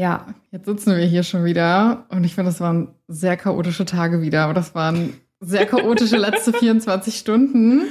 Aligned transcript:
Ja, 0.00 0.24
jetzt 0.50 0.64
sitzen 0.64 0.96
wir 0.96 1.04
hier 1.04 1.22
schon 1.22 1.44
wieder 1.44 2.06
und 2.08 2.24
ich 2.24 2.34
finde, 2.34 2.50
das 2.50 2.58
waren 2.62 2.88
sehr 3.06 3.36
chaotische 3.36 3.84
Tage 3.84 4.22
wieder. 4.22 4.48
Und 4.48 4.54
das 4.54 4.74
waren 4.74 5.12
sehr 5.40 5.66
chaotische 5.66 6.16
letzte 6.16 6.54
24 6.54 7.14
Stunden. 7.18 7.82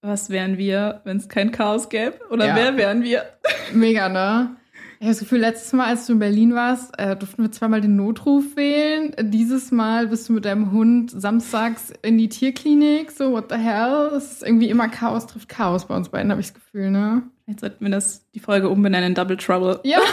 Was 0.00 0.30
wären 0.30 0.56
wir, 0.56 1.02
wenn 1.04 1.18
es 1.18 1.28
kein 1.28 1.52
Chaos 1.52 1.90
gäbe? 1.90 2.14
Oder 2.30 2.46
Ja. 2.46 2.56
wer 2.56 2.76
wären 2.78 3.02
wir? 3.02 3.22
Mega, 3.74 4.08
ne? 4.08 4.56
Ich 4.98 5.04
habe 5.04 5.10
das 5.10 5.18
Gefühl, 5.18 5.40
letztes 5.40 5.74
Mal, 5.74 5.88
als 5.88 6.06
du 6.06 6.14
in 6.14 6.20
Berlin 6.20 6.54
warst, 6.54 6.98
äh, 6.98 7.14
durften 7.16 7.42
wir 7.42 7.52
zweimal 7.52 7.82
den 7.82 7.96
Notruf 7.96 8.56
wählen. 8.56 9.14
Dieses 9.30 9.70
Mal 9.70 10.06
bist 10.06 10.26
du 10.30 10.32
mit 10.32 10.46
deinem 10.46 10.72
Hund 10.72 11.10
samstags 11.10 11.92
in 12.00 12.16
die 12.16 12.30
Tierklinik. 12.30 13.10
So, 13.10 13.32
what 13.32 13.50
the 13.50 13.56
hell? 13.58 14.10
Es 14.16 14.32
ist 14.32 14.42
irgendwie 14.42 14.70
immer 14.70 14.88
Chaos 14.88 15.26
trifft 15.26 15.50
Chaos 15.50 15.84
bei 15.84 15.94
uns 15.94 16.08
beiden, 16.08 16.30
habe 16.30 16.40
ich 16.40 16.46
das 16.46 16.54
Gefühl, 16.54 16.90
ne? 16.90 17.24
Jetzt 17.46 17.60
sollten 17.60 17.84
wir 17.84 17.90
das, 17.90 18.26
die 18.34 18.40
Folge 18.40 18.70
umbenennen 18.70 19.08
in 19.10 19.14
Double 19.14 19.36
Trouble. 19.36 19.80
Ja. 19.84 19.98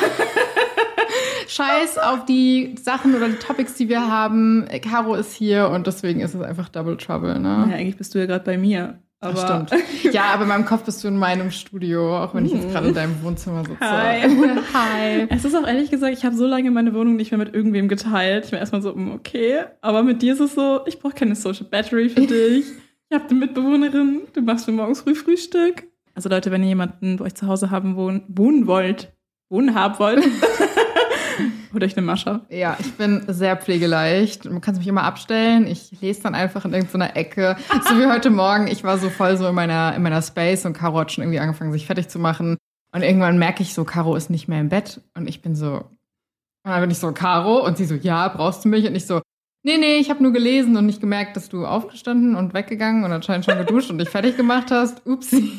Scheiß 1.48 1.98
auf 1.98 2.25
die 2.25 2.76
Sachen 2.81 3.16
oder 3.16 3.27
die 3.27 3.35
Topics, 3.35 3.76
die 3.76 3.90
wir 3.90 4.08
haben. 4.08 4.66
Caro 4.81 5.16
ist 5.16 5.34
hier 5.34 5.70
und 5.70 5.88
deswegen 5.88 6.22
ist 6.22 6.34
es 6.34 6.41
einfach 6.41 6.70
Double 6.70 6.98
Trouble, 6.98 7.40
ne? 7.40 7.67
Ja, 7.70 7.76
eigentlich 7.76 7.98
bist 7.98 8.13
du 8.16 8.20
ja 8.20 8.26
gerade 8.26 8.44
bei 8.44 8.58
mir. 8.58 8.99
Aber 9.22 9.34
Das 9.34 9.44
stimmt. 9.70 10.13
Ja, 10.13 10.26
aber 10.34 10.44
in 10.44 10.50
meinem 10.50 10.66
Kopf 10.66 10.84
bist 10.84 11.03
du 11.03 11.08
in 11.08 11.17
meinem 11.17 11.50
Studio, 11.50 12.23
auch 12.23 12.36
wenn 12.36 12.45
ich 12.45 12.53
jetzt 12.53 12.70
gerade 12.72 12.89
in 12.89 12.94
deinem 12.94 13.23
Wohnzimmer 13.23 13.63
sitze. 13.66 13.80
Hi. 13.80 14.22
Hi. 14.73 15.27
Es 15.30 15.45
ist 15.45 15.55
auch 15.55 15.66
ehrlich 15.66 15.89
gesagt, 15.89 16.16
ich 16.16 16.26
habe 16.26 16.36
so 16.36 16.45
lange 16.45 16.70
meine 16.72 16.94
Wohnung 16.94 17.16
nicht 17.16 17.31
mehr 17.31 17.39
mit 17.39 17.53
irgendwem 17.53 17.88
geteilt. 17.88 18.45
Ich 18.45 18.52
war 18.52 18.59
erstmal 18.59 18.81
so, 18.81 18.94
mm, 18.94 19.12
okay. 19.14 19.64
Aber 19.81 20.03
mit 20.03 20.22
dir 20.22 20.34
ist 20.34 20.41
es 20.41 20.53
so, 20.53 20.81
ich 20.86 21.00
brauche 21.00 21.14
keine 21.16 21.36
Social 21.36 21.66
Battery 21.66 22.09
für 22.09 22.22
dich. 22.27 22.66
Ich 23.09 23.16
habe 23.16 23.30
eine 23.30 23.39
Mitbewohnerin, 23.39 24.22
du 24.34 24.41
machst 24.41 24.67
mir 24.67 24.73
morgens 24.73 25.02
früh 25.02 25.16
Frühstück. 25.16 25.84
Also 26.14 26.30
Leute, 26.30 26.52
wenn 26.52 26.64
ihr 26.64 26.70
jemanden 26.70 27.17
bei 27.17 27.25
euch 27.25 27.36
zu 27.36 27.48
Hause 27.48 27.72
haben 27.72 27.95
wohnen, 27.95 28.23
wohnen 28.27 28.67
wollt, 28.67 29.14
wohnen 29.50 29.75
haben 29.75 30.00
wollt, 30.00 30.23
holt 31.76 31.84
euch 31.84 31.98
eine 31.98 32.06
Mascha. 32.06 32.46
Ja, 32.50 32.78
ich 32.80 32.94
bin 32.94 33.24
sehr 33.28 33.58
pflegeleicht. 33.58 34.46
Man 34.46 34.62
kann 34.62 34.78
mich 34.78 34.88
immer 34.88 35.04
abstellen. 35.04 35.68
Ich 35.68 35.92
lese 36.02 36.23
dann 36.23 36.34
einfach 36.34 36.64
in 36.64 36.73
irgendeiner 36.73 37.16
Ecke. 37.17 37.58
So 37.88 38.00
wie 38.00 38.06
heute 38.06 38.30
Morgen. 38.30 38.67
Ich 38.67 38.84
war 38.86 38.98
so 38.98 39.09
voll 39.09 39.36
so 39.36 39.45
in 39.45 39.56
meiner, 39.56 39.94
in 39.94 40.02
meiner 40.02 40.22
Space 40.22 40.66
und 40.66 40.73
Caro 40.73 41.00
hat 41.00 41.12
schon 41.12 41.23
irgendwie 41.23 41.40
angefangen, 41.40 41.73
sich 41.73 41.86
fertig 41.86 42.08
zu 42.08 42.17
machen. 42.17 42.58
Und 42.94 43.04
irgendwann 43.04 43.38
merke 43.38 43.62
ich 43.62 43.73
so, 43.73 43.84
Caro 43.84 44.16
ist 44.16 44.30
nicht 44.30 44.48
mehr 44.48 44.62
im 44.62 44.70
Bett. 44.70 45.02
Und 45.16 45.28
ich 45.28 45.42
bin 45.42 45.54
so, 45.54 45.84
und 46.66 46.72
dann 46.72 46.80
bin 46.80 46.92
ich 46.92 46.98
so, 46.98 47.12
Caro. 47.12 47.66
Und 47.66 47.78
sie 47.78 47.86
so, 47.86 47.95
ja, 47.95 48.30
brauchst 48.30 48.64
du 48.64 48.70
mich? 48.70 48.88
Und 48.88 48.95
ich 48.95 49.06
so, 49.06 49.22
nee, 49.64 49.78
nee, 49.78 49.98
ich 49.98 50.10
habe 50.10 50.23
nur 50.23 50.32
gelesen 50.32 50.78
und 50.78 50.86
nicht 50.86 51.02
gemerkt, 51.02 51.36
dass 51.36 51.50
du 51.50 51.66
aufgestanden 51.66 52.38
und 52.38 52.54
weggegangen 52.54 53.04
und 53.04 53.12
anscheinend 53.12 53.44
schon 53.44 53.58
geduscht 53.58 53.92
und 53.92 53.98
dich 53.98 54.10
fertig 54.10 54.38
gemacht 54.38 54.72
hast. 54.72 55.06
Upsi. 55.06 55.52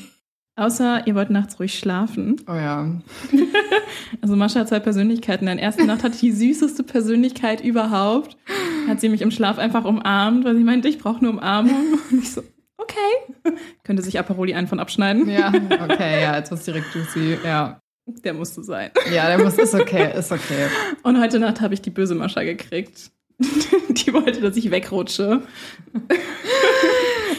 Außer 0.58 1.06
ihr 1.06 1.14
wollt 1.14 1.28
nachts 1.28 1.60
ruhig 1.60 1.78
schlafen. 1.78 2.40
Oh 2.48 2.54
ja. 2.54 2.90
Also 4.22 4.36
Mascha 4.36 4.60
hat 4.60 4.68
zwei 4.68 4.80
Persönlichkeiten. 4.80 5.46
In 5.46 5.56
der 5.56 5.64
ersten 5.64 5.86
Nacht 5.86 6.02
hatte 6.02 6.14
ich 6.14 6.20
die 6.20 6.32
süßeste 6.32 6.82
Persönlichkeit 6.82 7.62
überhaupt. 7.62 8.36
Hat 8.88 9.00
sie 9.00 9.08
mich 9.08 9.20
im 9.20 9.30
Schlaf 9.30 9.58
einfach 9.58 9.84
umarmt, 9.84 10.44
weil 10.44 10.56
sie 10.56 10.64
meinte, 10.64 10.88
ich 10.88 10.98
brauche 10.98 11.22
nur 11.22 11.34
Umarmung. 11.34 11.98
Und 12.10 12.22
ich 12.22 12.32
so, 12.32 12.42
okay. 12.78 13.54
Könnte 13.84 14.02
sich 14.02 14.18
Aperoli 14.18 14.54
einen 14.54 14.68
von 14.68 14.80
abschneiden. 14.80 15.28
Ja, 15.28 15.48
okay, 15.48 16.22
ja, 16.22 16.36
jetzt 16.36 16.50
wird's 16.50 16.64
direkt 16.64 16.94
juicy. 16.94 17.38
Ja. 17.44 17.80
Der 18.24 18.34
musste 18.34 18.62
sein. 18.62 18.90
Ja, 19.12 19.26
der 19.26 19.38
muss, 19.38 19.58
ist 19.58 19.74
okay, 19.74 20.16
ist 20.16 20.30
okay. 20.32 20.68
Und 21.02 21.20
heute 21.20 21.38
Nacht 21.40 21.60
habe 21.60 21.74
ich 21.74 21.82
die 21.82 21.90
böse 21.90 22.14
Mascha 22.14 22.42
gekriegt. 22.42 23.10
Die 23.38 24.12
wollte, 24.12 24.40
dass 24.40 24.56
ich 24.56 24.70
wegrutsche. 24.70 25.42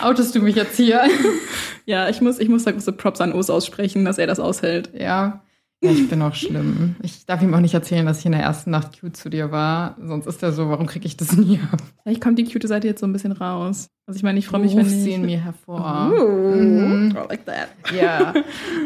Outest 0.01 0.35
du 0.35 0.41
mich 0.41 0.55
jetzt 0.55 0.77
hier? 0.77 1.01
Ja, 1.89 2.09
ich 2.09 2.19
muss, 2.19 2.37
ich 2.37 2.49
muss 2.49 2.65
da 2.65 2.71
große 2.71 2.91
Props 2.91 3.21
an 3.21 3.31
Os 3.31 3.49
aussprechen, 3.49 4.03
dass 4.03 4.17
er 4.17 4.27
das 4.27 4.41
aushält. 4.41 4.91
Ja. 4.93 5.41
Ja, 5.81 5.91
ich 5.91 6.09
bin 6.09 6.21
auch 6.21 6.35
schlimm. 6.35 6.97
Ich 7.01 7.25
darf 7.25 7.41
ihm 7.41 7.53
auch 7.53 7.61
nicht 7.61 7.75
erzählen, 7.75 8.05
dass 8.05 8.19
ich 8.19 8.25
in 8.25 8.33
der 8.33 8.41
ersten 8.41 8.71
Nacht 8.71 8.99
cute 8.99 9.15
zu 9.15 9.29
dir 9.29 9.51
war. 9.51 9.95
Sonst 10.03 10.25
ist 10.25 10.43
er 10.43 10.51
so, 10.51 10.69
warum 10.69 10.87
kriege 10.87 11.05
ich 11.05 11.15
das 11.15 11.37
nie 11.37 11.61
ab? 11.71 11.79
Vielleicht 12.03 12.19
kommt 12.19 12.39
die 12.39 12.43
cute 12.43 12.67
Seite 12.67 12.87
jetzt 12.87 12.99
so 12.99 13.05
ein 13.07 13.13
bisschen 13.13 13.31
raus. 13.31 13.87
Also 14.05 14.17
ich 14.17 14.23
meine, 14.23 14.37
ich 14.37 14.47
freue 14.47 14.59
mich, 14.59 14.75
wenn 14.75 14.85
ich... 14.85 14.91
sie 14.91 15.13
in 15.13 15.25
mir 15.25 15.39
hervor. 15.39 16.11
Ooh, 16.11 16.55
Mhm. 16.55 17.11
I 17.11 17.27
like 17.29 17.45
that. 17.45 17.69
Ja, 17.95 18.33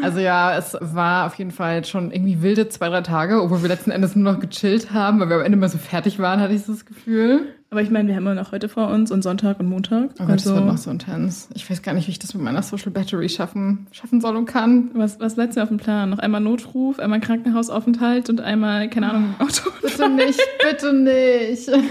also 0.02 0.20
ja, 0.20 0.56
es 0.56 0.76
war 0.80 1.26
auf 1.26 1.34
jeden 1.36 1.50
Fall 1.50 1.84
schon 1.84 2.12
irgendwie 2.12 2.40
wilde 2.42 2.68
zwei, 2.68 2.88
drei 2.88 3.00
Tage, 3.00 3.42
obwohl 3.42 3.62
wir 3.62 3.68
letzten 3.68 3.90
Endes 3.90 4.14
nur 4.14 4.32
noch 4.32 4.38
gechillt 4.40 4.92
haben, 4.92 5.18
weil 5.18 5.28
wir 5.28 5.36
am 5.36 5.42
Ende 5.42 5.58
mal 5.58 5.68
so 5.68 5.78
fertig 5.78 6.20
waren, 6.20 6.40
hatte 6.40 6.54
ich 6.54 6.62
so 6.62 6.72
das 6.72 6.84
Gefühl. 6.84 7.54
Aber 7.72 7.80
ich 7.80 7.88
meine, 7.88 8.06
wir 8.06 8.16
haben 8.16 8.26
ja 8.26 8.34
noch 8.34 8.52
heute 8.52 8.68
vor 8.68 8.88
uns 8.88 9.10
und 9.10 9.22
Sonntag 9.22 9.58
und 9.58 9.66
Montag. 9.66 10.10
Oh 10.20 10.26
Gott, 10.26 10.34
das 10.36 10.44
wird 10.44 10.62
noch 10.66 10.76
so 10.76 10.90
intens. 10.90 11.48
Ich 11.54 11.70
weiß 11.70 11.80
gar 11.80 11.94
nicht, 11.94 12.06
wie 12.06 12.10
ich 12.10 12.18
das 12.18 12.34
mit 12.34 12.42
meiner 12.42 12.62
Social 12.62 12.90
Battery 12.90 13.30
schaffen, 13.30 13.86
schaffen 13.92 14.20
soll 14.20 14.36
und 14.36 14.44
kann. 14.44 14.90
was, 14.92 15.18
was 15.20 15.36
letztes 15.36 15.56
Jahr 15.56 15.62
auf 15.62 15.68
dem 15.70 15.78
Plan? 15.78 16.10
Noch 16.10 16.18
einmal 16.18 16.42
Notruf, 16.42 16.98
einmal 16.98 17.20
Krankenhausaufenthalt 17.20 18.28
und 18.28 18.42
einmal, 18.42 18.90
keine 18.90 19.08
Ahnung, 19.10 19.34
Auto. 19.38 19.70
Bitte 19.80 20.10
nicht, 20.10 20.38
bitte 20.62 20.92
nicht. 20.92 21.70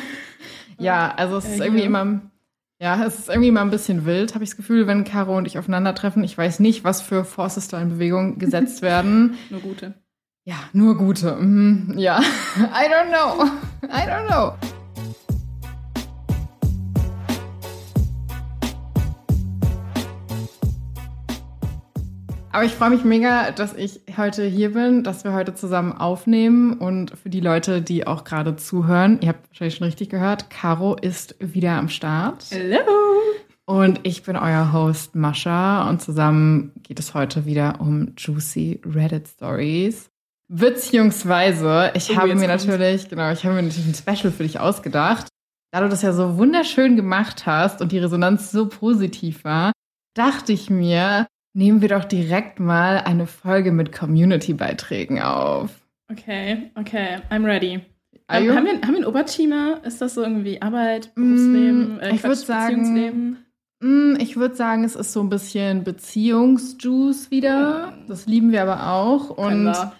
Ja, 0.78 1.14
also 1.18 1.38
es 1.38 1.46
ist 1.46 1.60
Äh, 1.60 1.64
irgendwie 1.66 1.82
ja. 1.82 1.88
immer, 1.88 2.22
ja, 2.80 3.04
es 3.06 3.18
ist 3.20 3.30
irgendwie 3.30 3.50
immer 3.50 3.62
ein 3.62 3.70
bisschen 3.72 4.06
wild, 4.06 4.36
habe 4.36 4.44
ich 4.44 4.52
das 4.52 4.58
Gefühl, 4.58 4.86
wenn 4.88 5.04
Caro 5.04 5.36
und 5.38 5.46
ich 5.48 5.58
aufeinandertreffen. 5.60 6.24
Ich 6.24 6.36
weiß 6.38 6.60
nicht, 6.60 6.84
was 6.84 7.02
für 7.02 7.24
Forces 7.26 7.68
da 7.70 7.82
in 7.82 7.90
Bewegung 7.90 8.38
gesetzt 8.40 8.82
werden. 8.84 9.36
Nur 9.50 9.62
gute. 9.62 9.96
Ja, 10.46 10.56
nur 10.74 10.96
gute. 10.98 11.36
Mhm, 11.38 11.96
ja, 11.98 12.20
I 12.58 12.86
don't 12.88 13.10
know. 13.10 13.46
I 13.84 14.08
don't 14.08 14.28
know. 14.28 14.54
Aber 22.54 22.66
ich 22.66 22.74
freue 22.74 22.90
mich 22.90 23.06
mega, 23.06 23.52
dass 23.52 23.74
ich 23.74 24.02
heute 24.18 24.44
hier 24.46 24.74
bin, 24.74 25.04
dass 25.06 25.24
wir 25.24 25.32
heute 25.32 25.54
zusammen 25.56 25.94
aufnehmen. 25.94 26.74
Und 26.74 27.18
für 27.18 27.30
die 27.30 27.40
Leute, 27.40 27.82
die 27.82 28.06
auch 28.06 28.26
gerade 28.26 28.58
zuhören, 28.58 29.20
ihr 29.22 29.30
habt 29.30 29.48
wahrscheinlich 29.50 29.76
schon 29.76 29.86
richtig 29.86 30.10
gehört, 30.10 30.50
Caro 30.50 30.96
ist 30.96 31.36
wieder 31.40 31.72
am 31.78 31.88
Start. 31.88 32.46
Hello! 32.50 32.82
Und 33.66 34.02
ich 34.04 34.24
bin 34.24 34.36
euer 34.36 34.74
Host 34.74 35.16
Mascha 35.16 35.90
und 35.90 36.02
zusammen 36.02 36.74
geht 36.84 37.00
es 37.00 37.14
heute 37.14 37.46
wieder 37.46 37.80
um 37.80 38.14
juicy 38.18 38.82
Reddit 38.86 39.30
Stories. 39.30 40.10
Beziehungsweise, 40.50 41.92
ich 41.94 42.10
Oh, 42.12 42.16
habe 42.18 42.36
mir 42.36 42.48
kommt's. 42.48 42.66
natürlich, 42.66 43.08
genau, 43.08 43.32
ich 43.32 43.46
habe 43.46 43.56
mir 43.56 43.64
natürlich 43.64 43.88
ein 43.88 43.96
Special 43.96 44.34
für 44.34 44.44
dich 44.44 44.60
ausgedacht. 44.60 45.28
Da 45.72 45.80
du 45.80 45.88
das 45.88 46.02
ja 46.02 46.12
so 46.12 46.38
wunderschön 46.38 46.98
gemacht 46.98 47.46
hast 47.46 47.80
und 47.82 47.94
die 47.94 48.00
Resonanz 48.00 48.52
so 48.52 48.68
positiv 48.68 49.46
war, 49.46 49.72
dachte 50.16 50.52
ich 50.52 50.70
mir, 50.70 51.28
nehmen 51.54 51.82
wir 51.82 51.90
doch 51.90 52.06
direkt 52.06 52.60
mal 52.60 52.98
eine 53.00 53.28
Folge 53.28 53.72
mit 53.72 53.92
Community-Beiträgen 53.92 55.22
auf. 55.22 55.72
Okay, 56.12 56.72
okay, 56.76 57.20
I'm 57.30 57.46
ready. 57.46 57.82
Are 58.28 58.42
Ähm, 58.44 58.56
haben, 58.56 58.66
wir, 58.66 58.74
haben 58.74 58.82
wir 58.90 58.96
einen 58.98 59.06
Oberteamer? 59.06 59.82
Ist 59.84 60.02
das 60.02 60.14
so 60.16 60.24
irgendwie 60.24 60.62
Arbeit, 60.62 61.14
Berufsleben, 61.16 61.98
Mm, 61.98 62.00
äh, 62.00 62.16
ich 62.16 62.22
Quatsch, 62.22 62.36
sagen- 62.46 62.78
Beziehungsleben? 62.78 63.38
Mm, 63.82 64.16
Ich 64.20 64.38
würde 64.38 64.56
sagen, 64.56 64.84
es 64.84 64.96
ist 64.96 65.12
so 65.14 65.22
ein 65.22 65.30
bisschen 65.30 65.84
Beziehungsjuice 65.84 67.32
wieder. 67.32 67.98
Das 68.08 68.26
lieben 68.28 68.52
wir 68.52 68.62
aber 68.64 68.92
auch. 68.92 69.36
Können 69.38 69.68
Und 69.68 69.74
wir. 69.74 69.94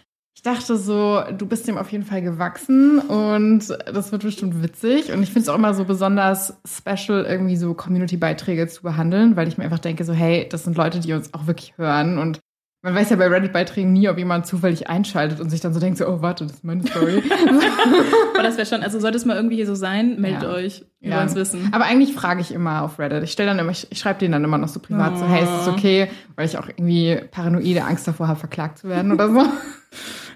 Ich 0.44 0.52
dachte 0.52 0.76
so, 0.76 1.22
du 1.38 1.46
bist 1.46 1.68
dem 1.68 1.78
auf 1.78 1.92
jeden 1.92 2.04
Fall 2.04 2.24
gewachsen 2.24 2.98
und 2.98 3.60
das 3.94 4.12
wird 4.12 4.24
bestimmt 4.24 4.64
witzig. 4.64 5.12
Und 5.12 5.22
ich 5.22 5.30
finde 5.30 5.42
es 5.42 5.50
auch 5.50 5.56
immer 5.56 5.76
so 5.76 5.86
besonders 5.86 6.56
special, 6.66 7.26
irgendwie 7.30 7.58
so 7.58 7.76
Community-Beiträge 7.76 8.68
zu 8.68 8.82
behandeln, 8.82 9.36
weil 9.36 9.48
ich 9.48 9.60
mir 9.60 9.66
einfach 9.66 9.78
denke, 9.78 10.04
so, 10.04 10.14
hey, 10.14 10.48
das 10.50 10.64
sind 10.64 10.76
Leute, 10.78 11.00
die 11.00 11.14
uns 11.14 11.32
auch 11.36 11.46
wirklich 11.46 11.78
hören. 11.78 12.18
Und 12.18 12.40
man 12.82 12.96
weiß 12.96 13.12
ja 13.12 13.18
bei 13.18 13.28
Reddit-Beiträgen 13.28 13.94
nie, 13.94 14.10
ob 14.10 14.18
jemand 14.18 14.48
zufällig 14.48 14.90
einschaltet 14.90 15.40
und 15.40 15.52
sich 15.52 15.60
dann 15.62 15.76
so 15.76 15.80
denkt, 15.80 16.00
so, 16.00 16.08
oh, 16.08 16.24
warte, 16.24 16.46
das 16.46 16.54
ist 16.54 16.64
meine 16.64 16.82
Story. 16.88 17.22
Aber 18.34 18.42
das 18.42 18.58
wäre 18.58 18.66
schon, 18.66 18.82
also 18.82 19.00
sollte 19.00 19.18
es 19.18 19.26
mal 19.26 19.36
irgendwie 19.36 19.58
hier 19.58 19.68
so 19.68 19.76
sein, 19.76 20.20
meldet 20.20 20.42
Ja. 20.42 20.50
euch. 20.50 20.84
Wir 21.02 21.12
Ja. 21.12 21.18
wollen 21.18 21.28
es 21.28 21.36
wissen. 21.36 21.70
Aber 21.72 21.86
eigentlich 21.86 22.16
frage 22.16 22.42
ich 22.42 22.52
immer 22.52 22.82
auf 22.82 22.98
Reddit. 22.98 23.22
Ich 23.22 23.32
stelle 23.32 23.50
dann 23.50 23.60
immer, 23.60 23.70
ich, 23.74 23.86
ich 23.92 24.00
schreibe 24.00 24.18
denen 24.18 24.32
dann 24.32 24.44
immer 24.44 24.58
noch 24.58 24.70
so 24.70 24.80
privat 24.80 25.20
so, 25.20 25.28
hey, 25.28 25.44
ist 25.44 25.50
es 25.62 25.68
Oh. 25.68 25.72
okay? 25.74 26.10
Weil 26.36 26.48
ich 26.48 26.58
auch 26.58 26.68
irgendwie 26.68 27.20
paranoide 27.30 27.84
Angst 27.84 28.08
davor 28.08 28.28
habe, 28.28 28.40
verklagt 28.40 28.80
zu 28.80 28.90
werden 28.90 29.12
oder 29.12 29.30
so. 29.32 29.44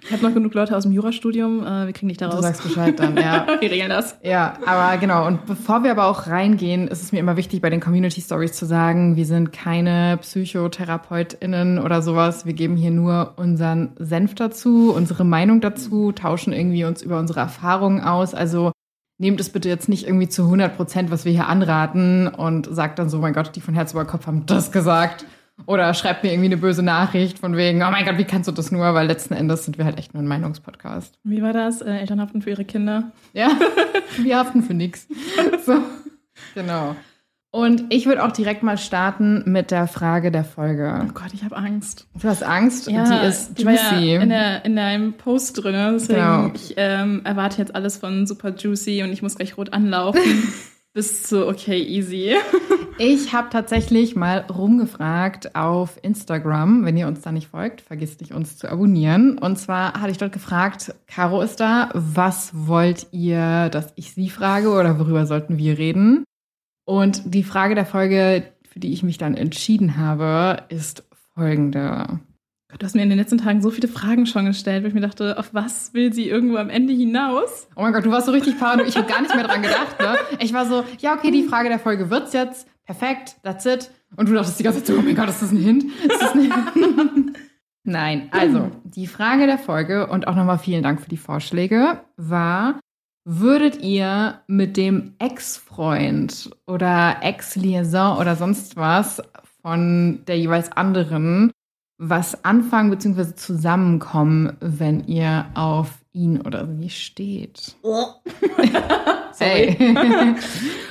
Ich 0.05 0.11
habe 0.11 0.23
noch 0.23 0.33
genug 0.35 0.53
Leute 0.53 0.77
aus 0.77 0.83
dem 0.83 0.91
Jurastudium, 0.91 1.63
äh, 1.65 1.87
wir 1.87 1.93
kriegen 1.93 2.09
dich 2.09 2.17
da 2.17 2.27
Du 2.27 2.35
raus. 2.35 2.43
sagst 2.43 2.63
Bescheid 2.63 2.99
dann, 2.99 3.17
ja. 3.17 3.47
wir 3.59 3.71
regeln 3.71 3.89
das. 3.89 4.17
Ja, 4.23 4.53
aber 4.65 4.97
genau. 4.97 5.25
Und 5.25 5.45
bevor 5.47 5.83
wir 5.83 5.89
aber 5.91 6.05
auch 6.05 6.27
reingehen, 6.27 6.87
ist 6.87 7.01
es 7.01 7.11
mir 7.11 7.19
immer 7.19 7.37
wichtig, 7.37 7.61
bei 7.61 7.69
den 7.71 7.79
Community 7.79 8.21
Stories 8.21 8.53
zu 8.53 8.65
sagen, 8.65 9.15
wir 9.15 9.25
sind 9.25 9.51
keine 9.51 10.17
PsychotherapeutInnen 10.21 11.79
oder 11.79 12.01
sowas. 12.01 12.45
Wir 12.45 12.53
geben 12.53 12.75
hier 12.75 12.91
nur 12.91 13.33
unseren 13.37 13.93
Senf 13.97 14.35
dazu, 14.35 14.93
unsere 14.95 15.23
Meinung 15.25 15.61
dazu, 15.61 16.11
tauschen 16.11 16.53
irgendwie 16.53 16.85
uns 16.85 17.01
über 17.01 17.17
unsere 17.19 17.39
Erfahrungen 17.39 18.01
aus. 18.01 18.33
Also 18.33 18.71
nehmt 19.17 19.39
es 19.39 19.49
bitte 19.49 19.69
jetzt 19.69 19.89
nicht 19.89 20.05
irgendwie 20.05 20.27
zu 20.27 20.43
100 20.43 20.75
Prozent, 20.75 21.09
was 21.11 21.25
wir 21.25 21.31
hier 21.31 21.47
anraten 21.47 22.27
und 22.27 22.67
sagt 22.73 22.99
dann 22.99 23.09
so, 23.09 23.19
mein 23.19 23.33
Gott, 23.33 23.55
die 23.55 23.61
von 23.61 23.73
Herz 23.73 23.93
über 23.93 24.05
Kopf 24.05 24.27
haben 24.27 24.45
das 24.45 24.71
gesagt. 24.71 25.25
Oder 25.67 25.93
schreibt 25.93 26.23
mir 26.23 26.31
irgendwie 26.31 26.47
eine 26.47 26.57
böse 26.57 26.83
Nachricht 26.83 27.39
von 27.39 27.55
wegen, 27.55 27.81
oh 27.81 27.89
mein 27.89 28.05
Gott, 28.05 28.17
wie 28.17 28.25
kannst 28.25 28.47
du 28.47 28.51
das 28.51 28.71
nur? 28.71 28.93
Weil 28.93 29.07
letzten 29.07 29.33
Endes 29.33 29.65
sind 29.65 29.77
wir 29.77 29.85
halt 29.85 29.97
echt 29.97 30.13
nur 30.13 30.21
ein 30.21 30.27
Meinungspodcast. 30.27 31.17
Wie 31.23 31.41
war 31.41 31.53
das? 31.53 31.81
Äh, 31.81 31.91
Eltern 31.99 32.19
haften 32.21 32.41
für 32.41 32.49
ihre 32.49 32.65
Kinder. 32.65 33.11
Ja, 33.33 33.49
wir 34.17 34.37
haften 34.37 34.63
für 34.63 34.73
nix. 34.73 35.07
So, 35.65 35.79
genau. 36.53 36.95
Und 37.51 37.85
ich 37.87 38.05
würde 38.05 38.21
auch 38.25 38.33
direkt 38.33 38.63
mal 38.63 38.77
starten 38.77 39.43
mit 39.45 39.71
der 39.71 39.87
Frage 39.87 40.29
der 40.29 40.43
Folge. 40.43 41.01
Oh 41.01 41.11
Gott, 41.13 41.33
ich 41.33 41.45
habe 41.45 41.55
Angst. 41.55 42.05
Du 42.21 42.27
hast 42.27 42.43
Angst? 42.43 42.89
Ja, 42.91 43.05
die 43.21 43.25
ist 43.27 43.57
juicy. 43.57 44.15
Ja 44.15 44.21
in, 44.21 44.27
der, 44.27 44.65
in 44.65 44.75
deinem 44.75 45.13
Post 45.13 45.63
drin. 45.63 45.93
Deswegen, 45.93 46.19
Genau. 46.19 46.51
ich 46.53 46.73
ähm, 46.75 47.21
erwarte 47.23 47.59
jetzt 47.59 47.73
alles 47.73 47.95
von 47.95 48.27
super 48.27 48.53
juicy 48.53 49.03
und 49.03 49.13
ich 49.13 49.21
muss 49.21 49.37
gleich 49.37 49.55
rot 49.57 49.71
anlaufen. 49.71 50.21
Bis 50.95 51.23
zu, 51.23 51.45
okay, 51.47 51.83
easy. 51.83 52.35
Ich 52.97 53.33
habe 53.33 53.49
tatsächlich 53.49 54.15
mal 54.15 54.45
rumgefragt 54.49 55.53
auf 55.53 55.99
Instagram. 56.01 56.85
Wenn 56.85 56.95
ihr 56.95 57.07
uns 57.07 57.19
da 57.19 57.33
nicht 57.33 57.49
folgt, 57.49 57.81
vergisst 57.81 58.21
nicht, 58.21 58.31
uns 58.31 58.55
zu 58.55 58.71
abonnieren. 58.71 59.37
Und 59.37 59.57
zwar 59.57 59.99
hatte 59.99 60.11
ich 60.11 60.17
dort 60.17 60.31
gefragt, 60.31 60.95
Caro 61.05 61.41
ist 61.41 61.59
da, 61.59 61.89
was 61.93 62.51
wollt 62.53 63.07
ihr, 63.11 63.67
dass 63.67 63.91
ich 63.97 64.13
sie 64.13 64.29
frage 64.29 64.69
oder 64.69 64.97
worüber 64.97 65.25
sollten 65.25 65.57
wir 65.57 65.77
reden? 65.77 66.23
Und 66.85 67.21
die 67.25 67.43
Frage 67.43 67.75
der 67.75 67.85
Folge, 67.85 68.53
für 68.63 68.79
die 68.79 68.93
ich 68.93 69.03
mich 69.03 69.17
dann 69.17 69.35
entschieden 69.35 69.97
habe, 69.97 70.63
ist 70.69 71.03
folgende. 71.33 72.21
Du 72.77 72.85
hast 72.85 72.93
mir 72.93 73.03
in 73.03 73.09
den 73.09 73.17
letzten 73.17 73.37
Tagen 73.37 73.61
so 73.61 73.71
viele 73.71 73.87
Fragen 73.87 74.25
schon 74.25 74.45
gestellt, 74.45 74.83
wo 74.83 74.87
ich 74.87 74.93
mir 74.93 75.01
dachte, 75.01 75.37
auf 75.39 75.53
was 75.53 75.93
will 75.93 76.11
sie 76.11 76.27
irgendwo 76.27 76.57
am 76.57 76.69
Ende 76.69 76.91
hinaus? 76.91 77.67
Oh 77.75 77.81
mein 77.81 77.93
Gott, 77.93 78.05
du 78.05 78.11
warst 78.11 78.25
so 78.25 78.33
richtig 78.33 78.59
paranoid. 78.59 78.89
Ich 78.89 78.97
habe 78.97 79.07
gar 79.07 79.21
nicht 79.21 79.33
mehr 79.33 79.45
dran 79.45 79.61
gedacht. 79.61 79.97
Ne? 79.99 80.17
Ich 80.39 80.51
war 80.51 80.65
so, 80.65 80.83
ja, 80.99 81.15
okay, 81.15 81.31
die 81.31 81.43
Frage 81.43 81.69
der 81.69 81.79
Folge 81.79 82.09
wird's 82.09 82.33
jetzt. 82.33 82.67
Perfekt, 82.85 83.37
that's 83.43 83.65
it. 83.65 83.89
Und 84.17 84.27
du 84.27 84.33
dachtest 84.33 84.59
die 84.59 84.63
ganze 84.63 84.83
Zeit 84.83 84.97
oh 84.97 85.01
mein 85.01 85.15
Gott, 85.15 85.29
ist 85.29 85.41
das 85.41 85.51
ein 85.51 85.57
Hint? 85.57 85.85
Ist 85.85 86.21
das 86.21 86.33
ein 86.33 86.41
Hint? 86.41 87.37
Nein, 87.85 88.29
also 88.31 88.71
die 88.83 89.07
Frage 89.07 89.45
der 89.45 89.57
Folge 89.57 90.07
und 90.07 90.27
auch 90.27 90.35
nochmal 90.35 90.59
vielen 90.59 90.83
Dank 90.83 90.99
für 91.01 91.09
die 91.09 91.17
Vorschläge 91.17 92.01
war, 92.17 92.79
würdet 93.23 93.81
ihr 93.81 94.41
mit 94.47 94.75
dem 94.75 95.13
Ex-Freund 95.19 96.49
oder 96.67 97.17
Ex-Liaison 97.21 98.17
oder 98.17 98.35
sonst 98.35 98.75
was 98.75 99.21
von 99.61 100.23
der 100.27 100.37
jeweils 100.37 100.71
anderen 100.71 101.51
was 101.97 102.43
anfangen 102.43 102.89
bzw. 102.89 103.35
zusammenkommen, 103.35 104.57
wenn 104.59 105.05
ihr 105.07 105.45
auf 105.53 105.89
ihn 106.11 106.41
oder 106.41 106.67
sie 106.79 106.89
steht? 106.89 107.75
Sorry. 107.83 109.75
Hey. 109.77 109.77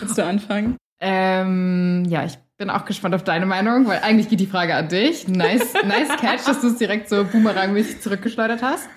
Willst 0.01 0.19
du 0.19 0.25
anfangen? 0.25 0.77
ähm, 1.01 2.05
ja, 2.09 2.25
ich 2.25 2.39
bin 2.57 2.71
auch 2.71 2.87
gespannt 2.87 3.15
auf 3.15 3.25
deine 3.25 3.45
Meinung, 3.45 3.87
weil 3.87 3.99
eigentlich 3.99 4.31
geht 4.31 4.41
die 4.41 4.47
Frage 4.47 4.75
an 4.75 4.89
dich. 4.89 5.29
Nice, 5.29 5.75
nice 5.85 6.09
catch, 6.19 6.47
dass 6.47 6.63
du 6.63 6.69
es 6.69 6.77
direkt 6.79 7.11
so 7.11 7.25
boomerangmäßig 7.25 8.01
zurückgeschleudert 8.01 8.63
hast. 8.63 8.89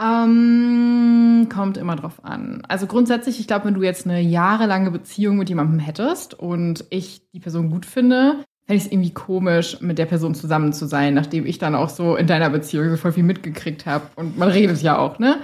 Ähm, 0.00 1.48
kommt 1.52 1.76
immer 1.76 1.96
drauf 1.96 2.24
an. 2.24 2.62
Also 2.68 2.86
grundsätzlich, 2.86 3.40
ich 3.40 3.46
glaube, 3.46 3.66
wenn 3.66 3.74
du 3.74 3.82
jetzt 3.82 4.06
eine 4.06 4.20
jahrelange 4.20 4.90
Beziehung 4.90 5.36
mit 5.36 5.48
jemandem 5.48 5.80
hättest 5.80 6.34
und 6.34 6.84
ich 6.88 7.28
die 7.32 7.40
Person 7.40 7.70
gut 7.70 7.84
finde, 7.84 8.44
fände 8.68 8.76
ich 8.82 8.84
es 8.86 8.92
irgendwie 8.92 9.14
komisch, 9.14 9.80
mit 9.80 9.96
der 9.96 10.04
Person 10.04 10.34
zusammen 10.34 10.74
zu 10.74 10.86
sein, 10.86 11.14
nachdem 11.14 11.46
ich 11.46 11.56
dann 11.58 11.74
auch 11.74 11.88
so 11.88 12.16
in 12.16 12.26
deiner 12.26 12.50
Beziehung 12.50 12.90
so 12.90 12.98
voll 12.98 13.12
viel 13.12 13.22
mitgekriegt 13.22 13.86
habe. 13.86 14.04
Und 14.14 14.36
man 14.36 14.50
redet 14.50 14.82
ja 14.82 14.98
auch, 14.98 15.18
ne? 15.18 15.38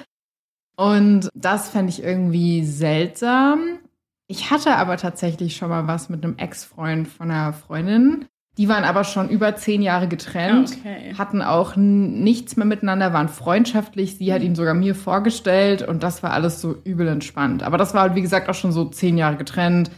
Und 0.77 1.31
das 1.35 1.71
fände 1.71 1.89
ich 1.89 2.03
irgendwie 2.03 2.65
seltsam. 2.65 3.79
Ich 4.27 4.51
hatte 4.51 4.77
aber 4.77 4.99
tatsächlich 4.99 5.57
schon 5.57 5.71
mal 5.71 5.87
was 5.87 6.11
mit 6.11 6.23
einem 6.23 6.37
Ex-Freund 6.37 7.09
von 7.09 7.31
einer 7.31 7.55
Freundin. 7.55 8.27
Die 8.59 8.69
waren 8.69 8.85
aber 8.85 9.05
schon 9.05 9.31
über 9.31 9.57
zehn 9.57 9.81
Jahre 9.81 10.07
getrennt, 10.07 10.77
Okay. 10.81 11.15
hatten 11.17 11.41
auch 11.41 11.77
nichts 11.77 12.57
mehr 12.57 12.67
miteinander, 12.67 13.13
waren 13.15 13.29
freundschaftlich. 13.29 14.17
Sie 14.19 14.33
hat 14.35 14.43
ihn 14.43 14.55
sogar 14.55 14.75
mir 14.75 14.95
vorgestellt 14.95 15.83
und 15.83 16.03
das 16.03 16.23
war 16.23 16.33
alles 16.33 16.61
so 16.61 16.77
übel 16.85 17.09
entspannt. 17.09 17.63
Aber 17.63 17.79
das 17.79 17.95
war 17.95 18.03
halt, 18.03 18.15
wie 18.17 18.23
gesagt, 18.23 18.49
auch 18.51 18.55
schon 18.55 18.71
so 18.73 18.85
zehn 18.85 19.17
Jahre 19.17 19.37
getrennt, 19.37 19.91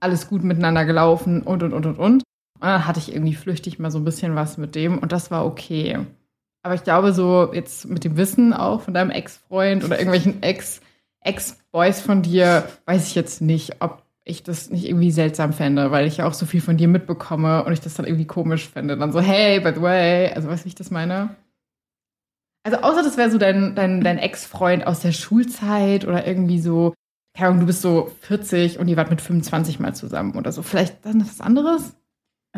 alles 0.00 0.28
gut 0.28 0.44
miteinander 0.44 0.84
gelaufen 0.84 1.42
und, 1.42 1.62
und, 1.64 1.72
und, 1.72 1.84
und, 1.86 1.98
und. 1.98 2.22
Und 2.60 2.66
dann 2.66 2.86
hatte 2.86 2.98
ich 2.98 3.12
irgendwie 3.12 3.34
flüchtig 3.34 3.78
mal 3.78 3.90
so 3.90 3.98
ein 3.98 4.04
bisschen 4.04 4.34
was 4.34 4.58
mit 4.58 4.74
dem 4.74 4.98
und 4.98 5.12
das 5.12 5.30
war 5.30 5.46
okay. 5.46 5.98
Aber 6.62 6.74
ich 6.74 6.82
glaube, 6.82 7.12
so 7.12 7.52
jetzt 7.54 7.88
mit 7.88 8.04
dem 8.04 8.16
Wissen 8.16 8.52
auch 8.52 8.82
von 8.82 8.94
deinem 8.94 9.10
Ex-Freund 9.10 9.84
oder 9.84 9.98
irgendwelchen 9.98 10.42
Ex- 10.42 10.80
Ex-Boys 11.20 12.00
von 12.00 12.22
dir, 12.22 12.68
weiß 12.86 13.06
ich 13.06 13.14
jetzt 13.14 13.40
nicht, 13.40 13.80
ob 13.80 14.02
ich 14.24 14.42
das 14.42 14.70
nicht 14.70 14.86
irgendwie 14.86 15.10
seltsam 15.10 15.52
fände, 15.52 15.90
weil 15.90 16.06
ich 16.06 16.18
ja 16.18 16.26
auch 16.26 16.34
so 16.34 16.46
viel 16.46 16.60
von 16.60 16.76
dir 16.76 16.88
mitbekomme 16.88 17.64
und 17.64 17.72
ich 17.72 17.80
das 17.80 17.94
dann 17.94 18.06
irgendwie 18.06 18.26
komisch 18.26 18.68
fände. 18.68 18.96
Dann 18.96 19.12
so, 19.12 19.20
hey, 19.20 19.60
by 19.60 19.72
the 19.74 19.80
way, 19.80 20.32
also 20.32 20.48
weißt 20.48 20.62
du, 20.62 20.64
wie 20.66 20.68
ich 20.68 20.74
das 20.74 20.90
meine? 20.90 21.36
Also 22.64 22.78
außer 22.82 23.02
das 23.02 23.16
wäre 23.16 23.30
so 23.30 23.38
dein, 23.38 23.74
dein, 23.74 24.02
dein 24.02 24.18
Ex-Freund 24.18 24.86
aus 24.86 25.00
der 25.00 25.12
Schulzeit 25.12 26.06
oder 26.06 26.26
irgendwie 26.26 26.60
so, 26.60 26.92
keine 27.34 27.48
Ahnung, 27.48 27.60
du 27.60 27.66
bist 27.66 27.80
so 27.82 28.10
40 28.20 28.78
und 28.78 28.88
ihr 28.88 28.96
wart 28.96 29.10
mit 29.10 29.22
25 29.22 29.80
mal 29.80 29.94
zusammen 29.94 30.36
oder 30.36 30.52
so. 30.52 30.62
Vielleicht 30.62 31.06
dann 31.06 31.20
was 31.20 31.40
anderes? 31.40 31.94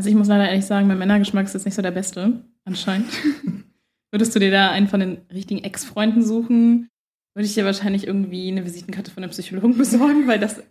Also 0.01 0.09
ich 0.09 0.15
muss 0.15 0.29
leider 0.29 0.49
ehrlich 0.49 0.65
sagen, 0.65 0.87
mein 0.87 0.99
Männergeschmack 0.99 1.45
ist 1.45 1.53
jetzt 1.53 1.67
nicht 1.67 1.75
so 1.75 1.83
der 1.83 1.91
beste, 1.91 2.43
anscheinend. 2.65 3.11
Würdest 4.11 4.35
du 4.35 4.39
dir 4.39 4.51
da 4.51 4.71
einen 4.71 4.89
von 4.89 4.99
den 4.99 5.19
richtigen 5.31 5.63
Ex-Freunden 5.63 6.23
suchen, 6.23 6.89
würde 7.35 7.45
ich 7.45 7.53
dir 7.53 7.67
wahrscheinlich 7.67 8.07
irgendwie 8.07 8.49
eine 8.49 8.65
Visitenkarte 8.65 9.11
von 9.11 9.23
einem 9.23 9.31
Psychologen 9.31 9.77
besorgen, 9.77 10.27
weil 10.27 10.39
das 10.39 10.63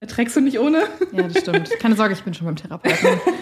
erträgst 0.00 0.36
du 0.36 0.40
nicht 0.40 0.58
ohne. 0.58 0.84
Ja, 1.12 1.28
das 1.28 1.38
stimmt. 1.42 1.68
Keine 1.80 1.96
Sorge, 1.96 2.14
ich 2.14 2.22
bin 2.22 2.32
schon 2.32 2.46
beim 2.46 2.56
Therapeuten. 2.56 2.96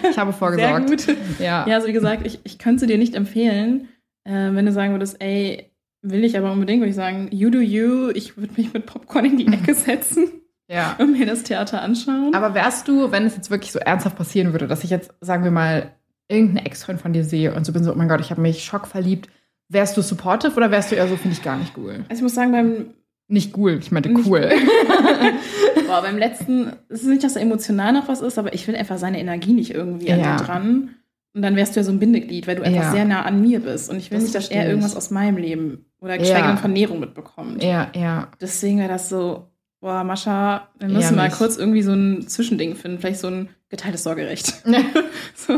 Ich 0.09 0.17
habe 0.17 0.31
Sehr 0.33 0.37
vorgesorgt. 0.37 0.89
gut. 0.89 1.15
Ja. 1.39 1.65
Ja, 1.65 1.75
also 1.75 1.87
wie 1.87 1.93
gesagt, 1.93 2.27
ich, 2.27 2.39
ich 2.43 2.59
könnte 2.59 2.85
dir 2.85 2.97
nicht 2.97 3.15
empfehlen, 3.15 3.87
äh, 4.25 4.51
wenn 4.51 4.65
du 4.65 4.73
sagen 4.73 4.91
würdest, 4.91 5.15
ey, 5.21 5.71
will 6.01 6.25
ich 6.25 6.37
aber 6.37 6.51
unbedingt, 6.51 6.81
würde 6.81 6.89
ich 6.89 6.95
sagen, 6.97 7.29
you 7.31 7.49
do 7.49 7.59
you, 7.59 8.09
ich 8.09 8.35
würde 8.35 8.51
mich 8.57 8.73
mit 8.73 8.85
Popcorn 8.85 9.23
in 9.23 9.37
die 9.37 9.47
Ecke 9.47 9.73
setzen 9.75 10.36
ja. 10.67 10.95
und 10.99 11.17
mir 11.17 11.25
das 11.25 11.43
Theater 11.43 11.81
anschauen. 11.81 12.33
Aber 12.33 12.53
wärst 12.53 12.87
du, 12.87 13.11
wenn 13.11 13.25
es 13.25 13.35
jetzt 13.35 13.49
wirklich 13.49 13.71
so 13.71 13.79
ernsthaft 13.79 14.15
passieren 14.17 14.51
würde, 14.53 14.67
dass 14.67 14.83
ich 14.83 14.89
jetzt, 14.89 15.11
sagen 15.21 15.43
wir 15.43 15.51
mal, 15.51 15.91
irgendeinen 16.29 16.65
Ex-Freund 16.65 16.99
von 17.01 17.13
dir 17.13 17.23
sehe 17.23 17.53
und 17.55 17.65
so 17.65 17.71
bin 17.73 17.83
so, 17.83 17.91
oh 17.91 17.95
mein 17.95 18.09
Gott, 18.09 18.19
ich 18.21 18.31
habe 18.31 18.41
mich 18.41 18.63
schockverliebt, 18.63 19.29
wärst 19.69 19.95
du 19.97 20.01
supportive 20.01 20.55
oder 20.55 20.71
wärst 20.71 20.91
du 20.91 20.95
eher 20.95 21.07
so, 21.07 21.15
finde 21.17 21.35
ich 21.37 21.43
gar 21.43 21.57
nicht 21.57 21.73
cool? 21.77 22.03
also 22.09 22.15
ich 22.15 22.21
muss 22.21 22.35
sagen, 22.35 22.51
beim, 22.51 22.85
Nicht 23.29 23.57
cool, 23.57 23.77
ich 23.81 23.91
meinte 23.91 24.09
cool. 24.25 24.49
boah, 25.87 26.01
beim 26.01 26.17
letzten, 26.17 26.73
es 26.89 27.01
ist 27.01 27.07
nicht, 27.07 27.23
dass 27.23 27.33
da 27.35 27.39
emotional 27.39 27.93
noch 27.93 28.07
was 28.07 28.21
ist, 28.21 28.37
aber 28.37 28.53
ich 28.53 28.67
will 28.67 28.75
einfach 28.75 28.97
seine 28.97 29.19
Energie 29.19 29.53
nicht 29.53 29.73
irgendwie 29.73 30.11
an 30.11 30.19
Ja. 30.19 30.35
dran. 30.37 30.89
Und 31.33 31.41
dann 31.43 31.55
wärst 31.55 31.75
du 31.75 31.79
ja 31.81 31.83
so 31.83 31.91
ein 31.91 31.99
Bindeglied, 31.99 32.47
weil 32.47 32.55
du 32.55 32.63
einfach 32.63 32.83
Ja. 32.83 32.91
sehr 32.91 33.05
nah 33.05 33.21
an 33.23 33.41
mir 33.41 33.59
bist. 33.59 33.89
Und 33.89 33.97
ich 33.97 34.09
will 34.11 34.17
Das 34.17 34.23
nicht, 34.23 34.35
dass 34.35 34.47
er 34.49 34.67
irgendwas 34.67 34.95
aus 34.95 35.11
meinem 35.11 35.37
Leben 35.37 35.85
oder 35.99 36.13
Ja. 36.15 36.19
geschweige 36.19 36.47
denn 36.47 36.57
von 36.57 36.73
Nero 36.73 36.95
mitbekommt. 36.95 37.61
ja, 37.63 37.89
ja. 37.95 38.29
Deswegen 38.41 38.79
wäre 38.79 38.89
das 38.89 39.09
so, 39.09 39.47
boah, 39.79 40.03
Mascha, 40.03 40.69
wir 40.79 40.89
müssen 40.89 41.15
mal 41.15 41.27
nicht. 41.27 41.37
kurz 41.37 41.57
irgendwie 41.57 41.81
so 41.83 41.93
ein 41.93 42.27
Zwischending 42.27 42.75
finden. 42.75 42.99
Vielleicht 42.99 43.19
so 43.19 43.27
ein 43.27 43.49
geteiltes 43.69 44.03
Sorgerecht. 44.03 44.47
so, 45.35 45.57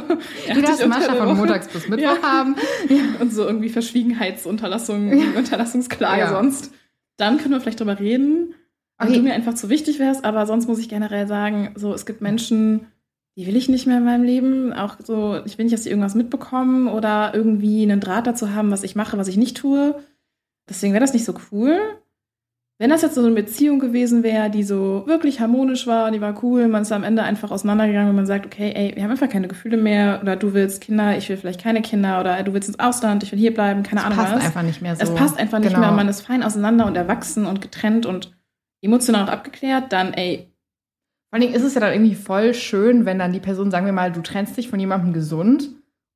Du 0.54 0.62
darfst 0.62 0.86
Mascha 0.88 1.16
von 1.16 1.38
montags 1.38 1.68
bis 1.68 1.88
Mittwoch 1.88 2.04
Ja. 2.04 2.21
haben. 2.21 2.56
Und 3.19 3.33
so 3.33 3.45
irgendwie 3.45 3.69
Verschwiegenheitsunterlassung, 3.69 5.36
Unterlassungsklage 5.36 6.21
Ja. 6.21 6.30
sonst. 6.30 6.71
Dann 7.18 7.38
können 7.38 7.51
wir 7.51 7.62
vielleicht 7.62 7.80
drüber 7.80 8.00
reden, 8.00 8.56
wenn 8.98 9.07
Okay. 9.10 9.18
du 9.18 9.23
mir 9.23 9.33
einfach 9.33 9.54
zu 9.54 9.69
wichtig 9.69 9.99
wärst. 9.99 10.26
Aber 10.26 10.45
sonst 10.45 10.68
muss 10.68 10.80
ich 10.80 10.90
generell 10.90 11.28
sagen, 11.28 11.71
so, 11.76 11.94
es 11.94 12.06
gibt 12.06 12.21
Menschen, 12.21 12.88
die 13.38 13.47
will 13.47 13.56
ich 13.56 13.69
nicht 13.69 13.88
mehr 13.88 13.97
in 13.97 14.06
meinem 14.06 14.23
Leben. 14.23 14.73
Auch 14.73 14.97
so, 15.04 15.40
ich 15.45 15.57
will 15.57 15.66
nicht, 15.66 15.73
dass 15.73 15.83
sie 15.83 15.90
irgendwas 15.90 16.16
mitbekommen 16.16 16.88
oder 16.88 17.31
irgendwie 17.33 17.83
einen 17.83 17.99
Draht 18.02 18.28
dazu 18.28 18.54
haben, 18.54 18.71
was 18.71 18.83
ich 18.83 18.95
mache, 18.95 19.18
was 19.18 19.28
ich 19.30 19.38
nicht 19.38 19.57
tue. 19.57 19.95
Deswegen 20.69 20.94
wäre 20.94 21.02
das 21.04 21.14
nicht 21.14 21.26
so 21.26 21.33
cool. 21.52 21.80
Wenn 22.81 22.90
das 22.92 23.02
jetzt 23.02 23.16
so 23.16 23.26
eine 23.26 23.36
Beziehung 23.36 23.80
gewesen 23.80 24.24
wäre, 24.24 24.50
die 24.50 24.64
so 24.64 25.04
wirklich 25.06 25.42
harmonisch 25.42 25.86
war, 25.86 26.12
die 26.12 26.21
war 26.21 26.42
cool, 26.44 26.69
man 26.69 26.83
ist 26.83 26.94
am 26.94 27.04
Ende 27.04 27.24
einfach 27.24 27.52
auseinandergegangen 27.52 28.09
und 28.12 28.16
man 28.16 28.26
sagt, 28.26 28.45
okay, 28.45 28.71
ey, 28.74 28.95
wir 28.95 29.04
haben 29.04 29.12
einfach 29.12 29.28
keine 29.28 29.50
Gefühle 29.50 29.76
mehr 29.76 30.19
oder 30.21 30.38
du 30.38 30.54
willst 30.54 30.80
Kinder, 30.80 31.18
ich 31.18 31.28
will 31.28 31.36
vielleicht 31.36 31.62
keine 31.62 31.81
Kinder 31.81 32.21
oder 32.21 32.42
du 32.42 32.54
willst 32.54 32.69
ins 32.69 32.80
Ausland, 32.80 33.21
ich 33.24 33.33
will 33.33 33.40
hier 33.40 33.54
bleiben, 33.54 33.83
keine 33.83 34.00
Es 34.00 34.06
Ahnung 34.07 34.18
passt 34.19 34.33
was. 34.33 34.45
einfach 34.45 34.62
nicht 34.62 34.81
mehr 34.81 34.95
so. 34.95 35.04
Es 35.04 35.14
passt 35.14 35.38
einfach 35.38 35.59
nicht 35.59 35.69
Genau. 35.74 35.81
mehr, 35.81 35.92
man 35.92 36.07
ist 36.07 36.21
fein 36.21 36.42
auseinander 36.42 36.86
und 36.86 36.95
erwachsen 36.95 37.45
und 37.45 37.59
getrennt 37.59 38.06
und 38.06 38.31
emotional 38.81 39.26
auch 39.26 39.31
abgeklärt, 39.33 39.92
dann 39.92 40.14
ey, 40.14 40.48
Vor 41.30 41.33
allen 41.33 41.42
Dingen 41.42 41.54
ist 41.56 41.64
es 41.64 41.74
ja 41.76 41.81
dann 41.81 41.92
irgendwie 41.92 42.16
voll 42.16 42.54
schön, 42.54 43.06
wenn 43.06 43.19
dann 43.19 43.33
die 43.33 43.42
Person, 43.42 43.71
sagen 43.71 43.86
wir 43.88 43.94
mal, 43.94 44.12
du 44.14 44.21
trennst 44.21 44.56
dich 44.56 44.69
von 44.69 44.80
jemandem 44.80 45.12
gesund 45.12 45.69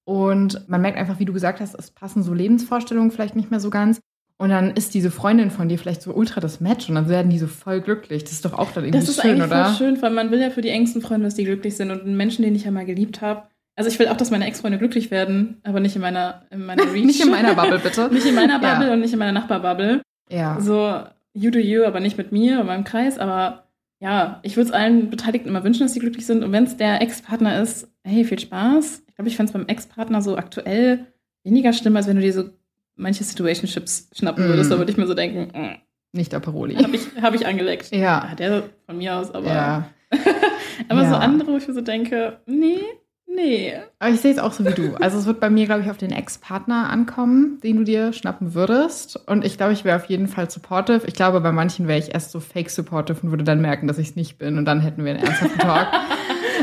und 0.05 0.67
man 0.69 0.81
merkt 0.81 0.97
einfach, 0.97 1.19
wie 1.19 1.25
du 1.25 1.33
gesagt 1.33 1.59
hast, 1.59 1.75
es 1.75 1.91
passen 1.91 2.23
so 2.23 2.33
Lebensvorstellungen 2.33 3.11
vielleicht 3.11 3.35
nicht 3.35 3.51
mehr 3.51 3.59
so 3.59 3.69
ganz. 3.69 3.99
Und 4.37 4.49
dann 4.49 4.71
ist 4.71 4.93
diese 4.93 5.11
Freundin 5.11 5.51
von 5.51 5.69
dir 5.69 5.77
vielleicht 5.77 6.01
so 6.01 6.11
ultra 6.13 6.41
das 6.41 6.59
Match 6.59 6.89
und 6.89 6.95
dann 6.95 7.07
werden 7.07 7.29
die 7.29 7.39
so 7.39 7.47
voll 7.47 7.81
glücklich. 7.81 8.23
Das 8.23 8.33
ist 8.33 8.43
doch 8.45 8.53
auch 8.53 8.71
dann 8.71 8.83
irgendwie 8.83 8.99
das 9.05 9.09
ist 9.09 9.21
schön, 9.21 9.31
eigentlich 9.31 9.45
oder? 9.45 9.65
voll 9.65 9.75
schön, 9.75 10.01
weil 10.01 10.11
man 10.11 10.31
will 10.31 10.39
ja 10.41 10.49
für 10.49 10.61
die 10.61 10.69
engsten 10.69 11.01
Freunde, 11.01 11.25
dass 11.27 11.35
die 11.35 11.43
glücklich 11.45 11.75
sind 11.77 11.91
und 11.91 12.01
einen 12.01 12.17
Menschen, 12.17 12.43
den 12.43 12.55
ich 12.55 12.65
ja 12.65 12.71
mal 12.71 12.85
geliebt 12.85 13.21
habe. 13.21 13.43
Also 13.75 13.89
ich 13.89 13.97
will 13.99 14.07
auch, 14.07 14.17
dass 14.17 14.31
meine 14.31 14.45
Ex-Freunde 14.47 14.77
glücklich 14.79 15.11
werden, 15.11 15.57
aber 15.63 15.79
nicht 15.79 15.95
in 15.95 16.01
meiner, 16.01 16.43
in 16.51 16.65
meiner 16.65 16.83
Reach. 16.93 17.05
Nicht 17.05 17.23
in 17.23 17.31
meiner 17.31 17.55
Bubble, 17.55 17.79
bitte. 17.79 18.09
nicht 18.11 18.25
in 18.25 18.35
meiner 18.35 18.59
Bubble 18.59 18.87
Ja. 18.87 18.93
und 18.93 18.99
nicht 18.99 19.13
in 19.13 19.19
meiner 19.19 19.31
Nachbarbubble. 19.31 20.01
Ja. 20.29 20.59
So, 20.59 20.99
you 21.33 21.49
do 21.51 21.59
you, 21.59 21.83
aber 21.85 21.99
nicht 21.99 22.17
mit 22.17 22.31
mir 22.31 22.59
und 22.59 22.67
meinem 22.67 22.83
Kreis. 22.83 23.17
Aber 23.19 23.67
ja, 23.99 24.39
ich 24.43 24.57
würde 24.57 24.69
es 24.69 24.73
allen 24.75 25.09
Beteiligten 25.09 25.47
immer 25.49 25.63
wünschen, 25.63 25.83
dass 25.83 25.93
sie 25.93 25.99
glücklich 25.99 26.25
sind. 26.25 26.43
Und 26.43 26.51
wenn 26.51 26.65
es 26.65 26.75
der 26.77 27.01
Ex-Partner 27.01 27.61
ist, 27.61 27.87
hey, 28.03 28.25
viel 28.25 28.39
Spaß. 28.39 29.03
Ich 29.07 29.15
glaube, 29.15 29.29
ich 29.29 29.35
fände 29.37 29.49
es 29.49 29.53
beim 29.53 29.67
Ex-Partner 29.67 30.21
so 30.21 30.35
aktuell 30.37 31.05
weniger 31.43 31.71
schlimm, 31.73 31.95
als 31.95 32.07
wenn 32.07 32.15
du 32.17 32.21
dir 32.21 32.33
so 32.33 32.45
manche 32.95 33.23
Situationships 33.23 34.09
schnappen 34.15 34.45
Mm. 34.45 34.49
würdest. 34.49 34.71
Da 34.71 34.77
würde 34.77 34.91
ich 34.91 34.97
mir 34.97 35.07
so 35.07 35.13
denken, 35.13 35.79
Nicht 36.11 36.33
Aperoli. 36.33 36.75
habe 36.75 36.95
ich, 36.95 37.01
hab 37.21 37.33
ich 37.33 37.45
angeleckt. 37.47 37.91
Ja. 37.91 38.27
Ja, 38.29 38.35
der 38.35 38.63
von 38.85 38.97
mir 38.97 39.15
aus, 39.17 39.31
aber 39.33 39.47
Ja. 39.47 39.89
Aber 40.89 41.03
Ja. 41.03 41.09
so 41.09 41.15
andere, 41.15 41.51
wo 41.53 41.57
ich 41.57 41.67
mir 41.67 41.73
so 41.73 41.81
denke, 41.81 42.39
nee, 42.45 42.79
nee. 43.27 43.73
Aber 43.99 44.11
ich 44.11 44.19
sehe 44.21 44.31
es 44.31 44.39
auch 44.39 44.51
so 44.53 44.65
wie 44.65 44.73
du. 44.73 44.95
Also 44.95 45.17
es 45.19 45.25
wird 45.25 45.39
bei 45.39 45.49
mir, 45.49 45.65
glaube 45.65 45.81
ich, 45.81 45.89
auf 45.89 45.97
den 45.97 46.11
Ex-Partner 46.11 46.89
ankommen, 46.89 47.59
den 47.63 47.77
du 47.77 47.83
dir 47.83 48.11
schnappen 48.13 48.53
würdest. 48.53 49.19
Und 49.27 49.45
ich 49.45 49.57
glaube, 49.57 49.73
ich 49.73 49.85
wäre 49.85 49.95
auf 49.97 50.05
jeden 50.05 50.27
Fall 50.27 50.49
supportive. 50.49 51.01
Ich 51.07 51.13
glaube, 51.13 51.41
bei 51.41 51.51
manchen 51.51 51.87
wäre 51.87 51.99
ich 51.99 52.13
erst 52.13 52.31
so 52.31 52.39
fake 52.39 52.69
supportive 52.69 53.19
und 53.23 53.31
würde 53.31 53.43
dann 53.43 53.61
merken, 53.61 53.87
dass 53.87 53.97
ich 53.99 54.09
es 54.09 54.15
nicht 54.15 54.37
bin. 54.39 54.57
Und 54.57 54.65
dann 54.65 54.81
hätten 54.81 55.03
wir 55.05 55.13
einen 55.15 55.23
ernsthaften 55.23 55.59
Talk. 55.59 55.87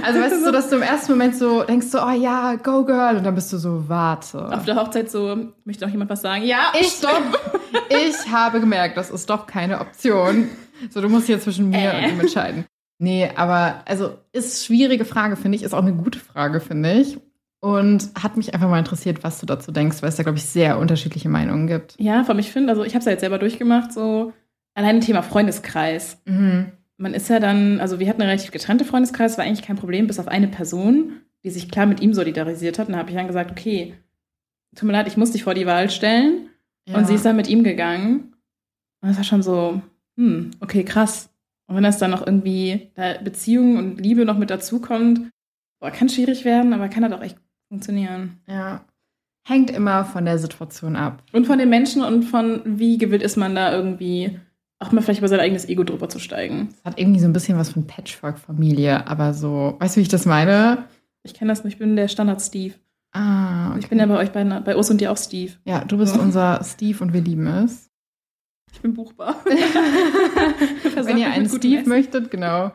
Also 0.02 0.20
weißt 0.20 0.34
du, 0.36 0.44
so, 0.44 0.52
dass 0.52 0.68
du 0.70 0.76
im 0.76 0.82
ersten 0.82 1.12
Moment 1.12 1.36
so 1.36 1.62
denkst 1.62 1.86
so, 1.88 1.98
oh 2.02 2.10
ja, 2.10 2.54
go 2.56 2.84
girl. 2.84 3.16
Und 3.16 3.24
dann 3.24 3.34
bist 3.34 3.52
du 3.52 3.58
so, 3.58 3.88
warte. 3.88 4.52
Auf 4.52 4.64
der 4.64 4.76
Hochzeit 4.76 5.10
so, 5.10 5.36
möchte 5.64 5.84
noch 5.84 5.90
jemand 5.92 6.10
was 6.10 6.22
sagen? 6.22 6.44
Ja, 6.44 6.72
Ich 6.78 6.88
stopp. 6.88 7.22
Ich 7.88 8.30
habe 8.32 8.60
gemerkt, 8.60 8.96
das 8.96 9.10
ist 9.10 9.28
doch 9.30 9.46
keine 9.46 9.80
Option. 9.80 10.48
So, 10.90 11.00
du 11.00 11.08
musst 11.08 11.26
hier 11.26 11.40
zwischen 11.40 11.68
mir 11.70 11.92
Äh. 11.92 12.04
und 12.04 12.12
ihm 12.12 12.20
entscheiden. 12.20 12.64
Nee, 12.98 13.30
aber 13.34 13.82
also 13.86 14.18
ist 14.32 14.64
schwierige 14.66 15.04
Frage, 15.04 15.36
finde 15.36 15.56
ich. 15.56 15.62
Ist 15.62 15.74
auch 15.74 15.82
eine 15.82 15.92
gute 15.94 16.18
Frage, 16.18 16.60
finde 16.60 16.92
ich. 16.94 17.18
Und 17.60 18.10
hat 18.20 18.36
mich 18.36 18.54
einfach 18.54 18.68
mal 18.68 18.78
interessiert, 18.78 19.22
was 19.24 19.38
du 19.40 19.46
dazu 19.46 19.70
denkst, 19.72 20.02
weil 20.02 20.08
es 20.08 20.16
da, 20.16 20.22
glaube 20.22 20.38
ich, 20.38 20.44
sehr 20.46 20.78
unterschiedliche 20.78 21.28
Meinungen 21.28 21.66
gibt. 21.66 21.94
Ja, 21.98 22.20
vor 22.24 22.30
allem, 22.30 22.38
ich 22.38 22.50
finde, 22.52 22.70
also 22.70 22.84
ich 22.84 22.92
habe 22.94 23.00
es 23.00 23.04
ja 23.06 23.12
jetzt 23.12 23.20
selber 23.20 23.38
durchgemacht, 23.38 23.92
so 23.92 24.32
allein 24.74 25.00
Thema 25.00 25.22
Freundeskreis. 25.22 26.18
Mhm. 26.24 26.72
Man 27.00 27.14
ist 27.14 27.30
ja 27.30 27.40
dann, 27.40 27.80
also 27.80 27.98
wir 27.98 28.08
hatten 28.08 28.20
einen 28.20 28.30
relativ 28.30 28.50
getrennte 28.50 28.84
Freundeskreis, 28.84 29.38
war 29.38 29.44
eigentlich 29.44 29.66
kein 29.66 29.76
Problem, 29.76 30.06
bis 30.06 30.18
auf 30.18 30.28
eine 30.28 30.48
Person, 30.48 31.22
die 31.42 31.50
sich 31.50 31.70
klar 31.70 31.86
mit 31.86 32.00
ihm 32.00 32.12
solidarisiert 32.12 32.78
hat. 32.78 32.88
Und 32.88 32.92
da 32.92 32.98
habe 32.98 33.08
ich 33.10 33.16
dann 33.16 33.26
gesagt, 33.26 33.50
okay, 33.50 33.94
tut 34.76 34.86
mir 34.86 34.92
leid, 34.92 35.08
ich 35.08 35.16
muss 35.16 35.30
dich 35.30 35.44
vor 35.44 35.54
die 35.54 35.66
Wahl 35.66 35.88
stellen. 35.88 36.50
Und 36.92 37.06
sie 37.06 37.14
ist 37.14 37.24
dann 37.24 37.36
mit 37.36 37.48
ihm 37.48 37.64
gegangen. 37.64 38.34
Und 39.00 39.08
das 39.08 39.16
war 39.16 39.24
schon 39.24 39.42
so, 39.42 39.80
hm, 40.16 40.50
okay, 40.60 40.84
krass. 40.84 41.30
Und 41.66 41.76
wenn 41.76 41.84
das 41.84 41.98
dann 41.98 42.10
noch 42.10 42.26
irgendwie 42.26 42.90
da 42.94 43.14
Beziehung 43.22 43.76
und 43.76 44.00
Liebe 44.00 44.24
noch 44.24 44.36
mit 44.36 44.50
dazukommt, 44.50 45.30
boah, 45.80 45.90
kann 45.90 46.08
schwierig 46.08 46.44
werden, 46.44 46.72
aber 46.72 46.88
kann 46.88 47.04
halt 47.04 47.14
auch 47.14 47.22
echt 47.22 47.38
funktionieren. 47.68 48.40
ja. 48.46 48.84
Hängt 49.48 49.70
immer 49.70 50.04
von 50.04 50.26
der 50.26 50.38
Situation 50.38 50.96
ab. 50.96 51.22
Und 51.32 51.46
von 51.46 51.58
den 51.58 51.70
Menschen 51.70 52.02
und 52.02 52.24
von 52.24 52.60
wie 52.66 52.98
gewillt 52.98 53.22
ist 53.22 53.38
man 53.38 53.54
da 53.54 53.72
irgendwie 53.72 54.38
auch 54.80 54.92
mal 54.92 55.02
vielleicht 55.02 55.20
über 55.20 55.28
sein 55.28 55.40
eigenes 55.40 55.68
Ego 55.68 55.84
drüber 55.84 56.08
zu 56.08 56.18
steigen. 56.18 56.70
Es 56.78 56.84
hat 56.84 56.98
irgendwie 56.98 57.20
so 57.20 57.26
ein 57.26 57.32
bisschen 57.32 57.56
was 57.58 57.70
von 57.70 57.86
Patchwork-Familie, 57.86 59.06
aber 59.06 59.34
so, 59.34 59.76
weißt 59.78 59.94
du, 59.94 59.98
wie 59.98 60.02
ich 60.02 60.08
das 60.08 60.26
meine? 60.26 60.84
Ich 61.22 61.34
kenne 61.34 61.52
das 61.52 61.62
nicht, 61.64 61.74
ich 61.74 61.78
bin 61.78 61.96
der 61.96 62.08
Standard-Steve. 62.08 62.74
Ah, 63.12 63.76
Ich 63.78 63.88
bin 63.88 63.98
ja 63.98 64.06
bei 64.06 64.16
euch 64.16 64.30
bei, 64.32 64.42
bei 64.44 64.76
Urs 64.76 64.90
und 64.90 65.00
dir 65.00 65.12
auch 65.12 65.16
Steve. 65.18 65.52
ja, 65.64 65.84
du 65.84 65.98
bist 65.98 66.16
Ja. 66.16 66.22
unser 66.22 66.62
Steve 66.64 67.02
und 67.04 67.12
wir 67.12 67.20
lieben 67.20 67.46
es. 67.46 67.88
Ich 68.72 68.80
bin 68.80 68.94
buchbar. 68.94 69.36
Wenn 70.94 71.18
ihr 71.18 71.30
einen 71.30 71.48
Steve 71.48 71.88
möchtet, 71.88 72.30
genau, 72.30 72.72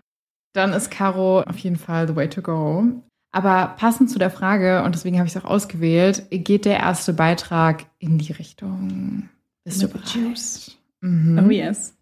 dann 0.54 0.74
ist 0.74 0.92
Caro 0.92 1.42
auf 1.42 1.58
jeden 1.60 1.78
Fall 1.78 2.08
the 2.08 2.16
way 2.16 2.30
to 2.30 2.42
go. 2.42 2.84
Aber 3.32 3.76
passend 3.78 4.10
zu 4.10 4.20
der 4.20 4.30
Frage, 4.30 4.84
und 4.84 4.96
deswegen 4.96 5.18
habe 5.18 5.28
ich 5.28 5.36
es 5.36 5.42
auch 5.44 5.50
ausgewählt, 5.50 6.26
geht 6.32 6.66
der 6.66 6.80
erste 6.80 7.14
Beitrag 7.14 7.86
in 8.00 8.18
die 8.18 8.32
Richtung. 8.32 9.30
Bist 9.66 9.82
du 9.84 9.88
bereit? 9.90 10.08
Juice. 10.16 10.78
Mhm. 11.02 11.46
Oh 11.46 11.50
yes. 11.50 11.98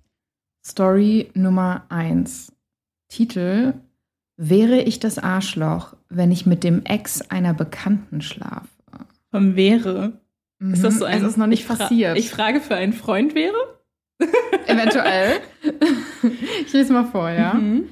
Story 0.65 1.29
Nummer 1.33 1.85
1. 1.89 2.53
Titel 3.09 3.73
Wäre 4.38 4.81
ich 4.81 5.00
das 5.00 5.19
Arschloch, 5.19 5.95
wenn 6.09 6.31
ich 6.31 6.45
mit 6.45 6.63
dem 6.63 6.83
Ex 6.85 7.21
einer 7.21 7.53
Bekannten 7.53 8.21
schlafe? 8.21 8.67
Vom 9.29 9.55
wäre. 9.55 10.13
Ist 10.71 10.83
das 10.83 11.00
so 11.00 11.05
ein. 11.05 11.19
Mhm. 11.19 11.25
es 11.25 11.31
ist 11.31 11.38
noch 11.38 11.47
nicht 11.47 11.63
ich 11.63 11.67
passiert. 11.67 12.17
Ich 12.17 12.29
frage 12.29 12.62
für 12.62 12.75
einen 12.75 12.93
Freund 12.93 13.35
wäre? 13.35 13.57
Eventuell. 14.67 15.41
ich 16.65 16.71
lese 16.71 16.93
mal 16.93 17.05
vor, 17.05 17.29
ja. 17.29 17.53
Mhm. 17.55 17.85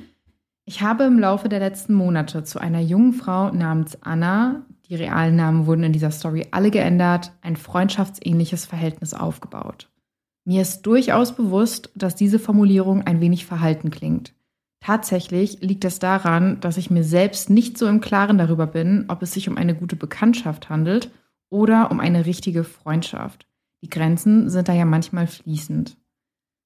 Ich 0.66 0.82
habe 0.82 1.04
im 1.04 1.20
Laufe 1.20 1.50
der 1.50 1.60
letzten 1.60 1.94
Monate 1.94 2.44
zu 2.44 2.60
einer 2.60 2.80
jungen 2.80 3.14
Frau 3.14 3.52
namens 3.52 4.02
Anna, 4.02 4.66
die 4.88 4.96
realen 4.96 5.36
Namen 5.36 5.66
wurden 5.66 5.84
in 5.84 5.94
dieser 5.94 6.12
Story 6.12 6.48
alle 6.52 6.72
geändert, 6.72 7.34
ein 7.42 7.58
freundschaftsähnliches 7.58 8.66
Verhältnis 8.66 9.14
aufgebaut. 9.14 9.91
Mir 10.44 10.62
ist 10.62 10.82
durchaus 10.84 11.36
bewusst, 11.36 11.92
dass 11.96 12.16
diese 12.16 12.40
Formulierung 12.40 13.04
ein 13.04 13.22
wenig 13.22 13.46
verhalten 13.46 13.92
klingt. 13.92 14.34
Tatsächlich 14.80 15.62
liegt 15.62 15.86
es 15.86 16.00
daran, 16.00 16.60
dass 16.60 16.78
ich 16.78 16.90
mir 16.90 17.04
selbst 17.04 17.52
nicht 17.52 17.78
so 17.78 17.88
im 17.88 18.02
Klaren 18.02 18.40
darüber 18.40 18.66
bin, 18.66 19.06
ob 19.10 19.22
es 19.22 19.34
sich 19.34 19.48
um 19.48 19.58
eine 19.58 19.76
gute 19.76 19.96
Bekanntschaft 19.96 20.70
handelt 20.70 21.12
oder 21.50 21.92
um 21.92 22.00
eine 22.00 22.26
richtige 22.26 22.64
Freundschaft. 22.64 23.46
Die 23.84 23.90
Grenzen 23.90 24.50
sind 24.50 24.68
da 24.68 24.74
ja 24.74 24.86
manchmal 24.86 25.28
fließend. 25.28 25.98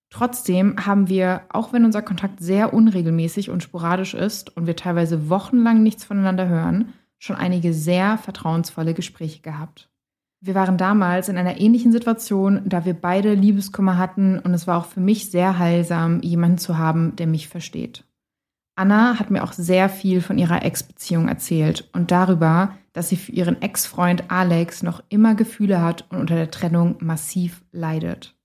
Trotzdem 0.09 0.85
haben 0.85 1.09
wir, 1.09 1.41
auch 1.49 1.73
wenn 1.73 1.83
unser 1.83 2.01
Kontakt 2.01 2.39
sehr 2.39 2.73
unregelmäßig 2.73 3.49
und 3.49 3.63
sporadisch 3.63 4.13
ist 4.13 4.55
und 4.55 4.65
wir 4.65 4.77
teilweise 4.77 5.29
wochenlang 5.29 5.83
nichts 5.83 6.05
voneinander 6.05 6.47
hören, 6.47 6.93
schon 7.19 7.35
einige 7.35 7.73
sehr 7.73 8.17
vertrauensvolle 8.17 8.93
Gespräche 8.93 9.41
gehabt. 9.41 9.89
Wir 10.41 10.55
waren 10.55 10.77
damals 10.77 11.29
in 11.29 11.37
einer 11.37 11.59
ähnlichen 11.59 11.91
Situation, 11.91 12.61
da 12.65 12.85
wir 12.85 12.93
beide 12.93 13.33
Liebeskummer 13.33 13.97
hatten 13.97 14.39
und 14.39 14.53
es 14.53 14.67
war 14.67 14.77
auch 14.77 14.85
für 14.85 14.99
mich 14.99 15.31
sehr 15.31 15.57
heilsam, 15.57 16.21
jemanden 16.21 16.57
zu 16.57 16.77
haben, 16.77 17.15
der 17.15 17.27
mich 17.27 17.47
versteht. 17.47 18.03
Anna 18.75 19.19
hat 19.19 19.31
mir 19.31 19.43
auch 19.43 19.53
sehr 19.53 19.87
viel 19.87 20.21
von 20.21 20.37
ihrer 20.37 20.63
Ex-Beziehung 20.63 21.29
erzählt 21.29 21.89
und 21.93 22.11
darüber, 22.11 22.77
dass 22.91 23.09
sie 23.09 23.15
für 23.15 23.31
ihren 23.31 23.61
Ex-Freund 23.61 24.25
Alex 24.29 24.83
noch 24.83 25.01
immer 25.09 25.33
Gefühle 25.33 25.81
hat 25.81 26.05
und 26.09 26.19
unter 26.19 26.35
der 26.35 26.51
Trennung 26.51 26.97
massiv 26.99 27.63
leidet. 27.71 28.35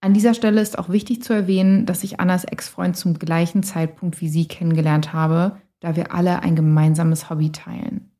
An 0.00 0.14
dieser 0.14 0.34
Stelle 0.34 0.60
ist 0.60 0.78
auch 0.78 0.88
wichtig 0.88 1.22
zu 1.22 1.32
erwähnen, 1.32 1.86
dass 1.86 2.04
ich 2.04 2.20
Annas 2.20 2.44
Ex-Freund 2.44 2.96
zum 2.96 3.18
gleichen 3.18 3.62
Zeitpunkt 3.62 4.20
wie 4.20 4.28
sie 4.28 4.46
kennengelernt 4.46 5.12
habe, 5.12 5.56
da 5.80 5.96
wir 5.96 6.12
alle 6.12 6.42
ein 6.42 6.56
gemeinsames 6.56 7.30
Hobby 7.30 7.50
teilen. 7.52 8.10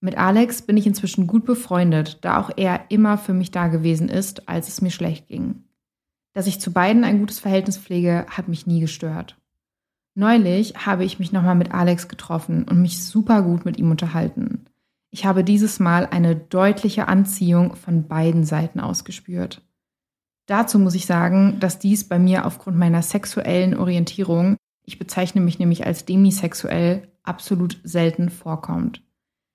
Mit 0.00 0.16
Alex 0.16 0.62
bin 0.62 0.78
ich 0.78 0.86
inzwischen 0.86 1.26
gut 1.26 1.44
befreundet, 1.44 2.18
da 2.22 2.40
auch 2.40 2.50
er 2.56 2.86
immer 2.88 3.18
für 3.18 3.34
mich 3.34 3.50
da 3.50 3.68
gewesen 3.68 4.08
ist, 4.08 4.48
als 4.48 4.68
es 4.68 4.80
mir 4.80 4.90
schlecht 4.90 5.28
ging. 5.28 5.64
Dass 6.32 6.46
ich 6.46 6.60
zu 6.60 6.72
beiden 6.72 7.04
ein 7.04 7.18
gutes 7.18 7.38
Verhältnis 7.38 7.76
pflege, 7.76 8.24
hat 8.30 8.48
mich 8.48 8.66
nie 8.66 8.80
gestört. 8.80 9.36
Neulich 10.14 10.74
habe 10.86 11.04
ich 11.04 11.18
mich 11.18 11.32
nochmal 11.32 11.54
mit 11.54 11.72
Alex 11.72 12.08
getroffen 12.08 12.64
und 12.64 12.80
mich 12.80 13.04
super 13.04 13.42
gut 13.42 13.64
mit 13.64 13.78
ihm 13.78 13.90
unterhalten. 13.90 14.64
Ich 15.10 15.24
habe 15.26 15.44
dieses 15.44 15.80
Mal 15.80 16.06
eine 16.06 16.34
deutliche 16.34 17.08
Anziehung 17.08 17.76
von 17.76 18.08
beiden 18.08 18.44
Seiten 18.44 18.80
aus 18.80 19.04
gespürt. 19.04 19.62
Dazu 20.46 20.78
muss 20.78 20.94
ich 20.94 21.06
sagen, 21.06 21.58
dass 21.60 21.78
dies 21.78 22.08
bei 22.08 22.18
mir 22.18 22.46
aufgrund 22.46 22.76
meiner 22.76 23.02
sexuellen 23.02 23.76
Orientierung, 23.76 24.56
ich 24.84 24.98
bezeichne 24.98 25.40
mich 25.40 25.58
nämlich 25.58 25.86
als 25.86 26.04
demisexuell, 26.06 27.08
absolut 27.22 27.80
selten 27.84 28.30
vorkommt. 28.30 29.02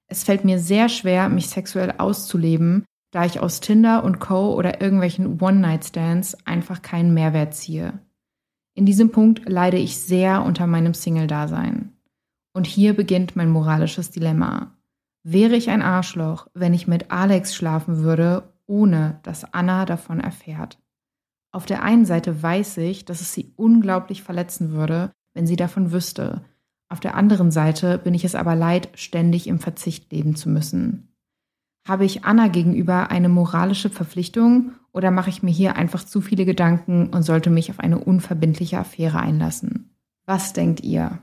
Es 0.07 0.23
fällt 0.23 0.45
mir 0.45 0.59
sehr 0.59 0.89
schwer, 0.89 1.29
mich 1.29 1.47
sexuell 1.47 1.93
auszuleben, 1.97 2.85
da 3.11 3.25
ich 3.25 3.39
aus 3.39 3.59
Tinder 3.59 4.03
und 4.03 4.19
Co. 4.19 4.53
oder 4.53 4.81
irgendwelchen 4.81 5.41
One-Night-Stands 5.41 6.35
einfach 6.45 6.81
keinen 6.81 7.13
Mehrwert 7.13 7.53
ziehe. 7.53 7.99
In 8.73 8.85
diesem 8.85 9.11
Punkt 9.11 9.47
leide 9.47 9.77
ich 9.77 9.97
sehr 9.97 10.43
unter 10.43 10.67
meinem 10.67 10.93
Single-Dasein. 10.93 11.93
Und 12.53 12.67
hier 12.67 12.93
beginnt 12.93 13.35
mein 13.35 13.49
moralisches 13.49 14.11
Dilemma. 14.11 14.75
Wäre 15.23 15.55
ich 15.55 15.69
ein 15.69 15.81
Arschloch, 15.81 16.47
wenn 16.53 16.73
ich 16.73 16.87
mit 16.87 17.09
Alex 17.09 17.55
schlafen 17.55 17.99
würde, 17.99 18.53
ohne 18.67 19.19
dass 19.23 19.53
Anna 19.53 19.85
davon 19.85 20.19
erfährt? 20.19 20.77
Auf 21.51 21.65
der 21.65 21.83
einen 21.83 22.05
Seite 22.05 22.43
weiß 22.43 22.77
ich, 22.77 23.05
dass 23.05 23.21
es 23.21 23.33
sie 23.33 23.53
unglaublich 23.55 24.23
verletzen 24.23 24.71
würde, 24.71 25.11
wenn 25.33 25.47
sie 25.47 25.55
davon 25.55 25.93
wüsste. 25.93 26.43
Auf 26.89 26.99
der 26.99 27.15
anderen 27.15 27.51
Seite 27.51 27.97
bin 27.97 28.13
ich 28.13 28.23
es 28.23 28.35
aber 28.35 28.55
leid, 28.55 28.89
ständig 28.93 29.47
im 29.47 29.59
Verzicht 29.59 30.11
leben 30.11 30.35
zu 30.35 30.49
müssen. 30.49 31.15
Habe 31.87 32.05
ich 32.05 32.23
Anna 32.23 32.47
gegenüber 32.47 33.11
eine 33.11 33.29
moralische 33.29 33.89
Verpflichtung 33.89 34.71
oder 34.91 35.11
mache 35.11 35.29
ich 35.29 35.43
mir 35.43 35.51
hier 35.51 35.75
einfach 35.75 36.03
zu 36.03 36.21
viele 36.21 36.45
Gedanken 36.45 37.09
und 37.09 37.23
sollte 37.23 37.49
mich 37.49 37.69
auf 37.69 37.79
eine 37.79 37.99
unverbindliche 37.99 38.79
Affäre 38.79 39.19
einlassen? 39.19 39.95
Was 40.25 40.53
denkt 40.53 40.81
ihr? 40.81 41.19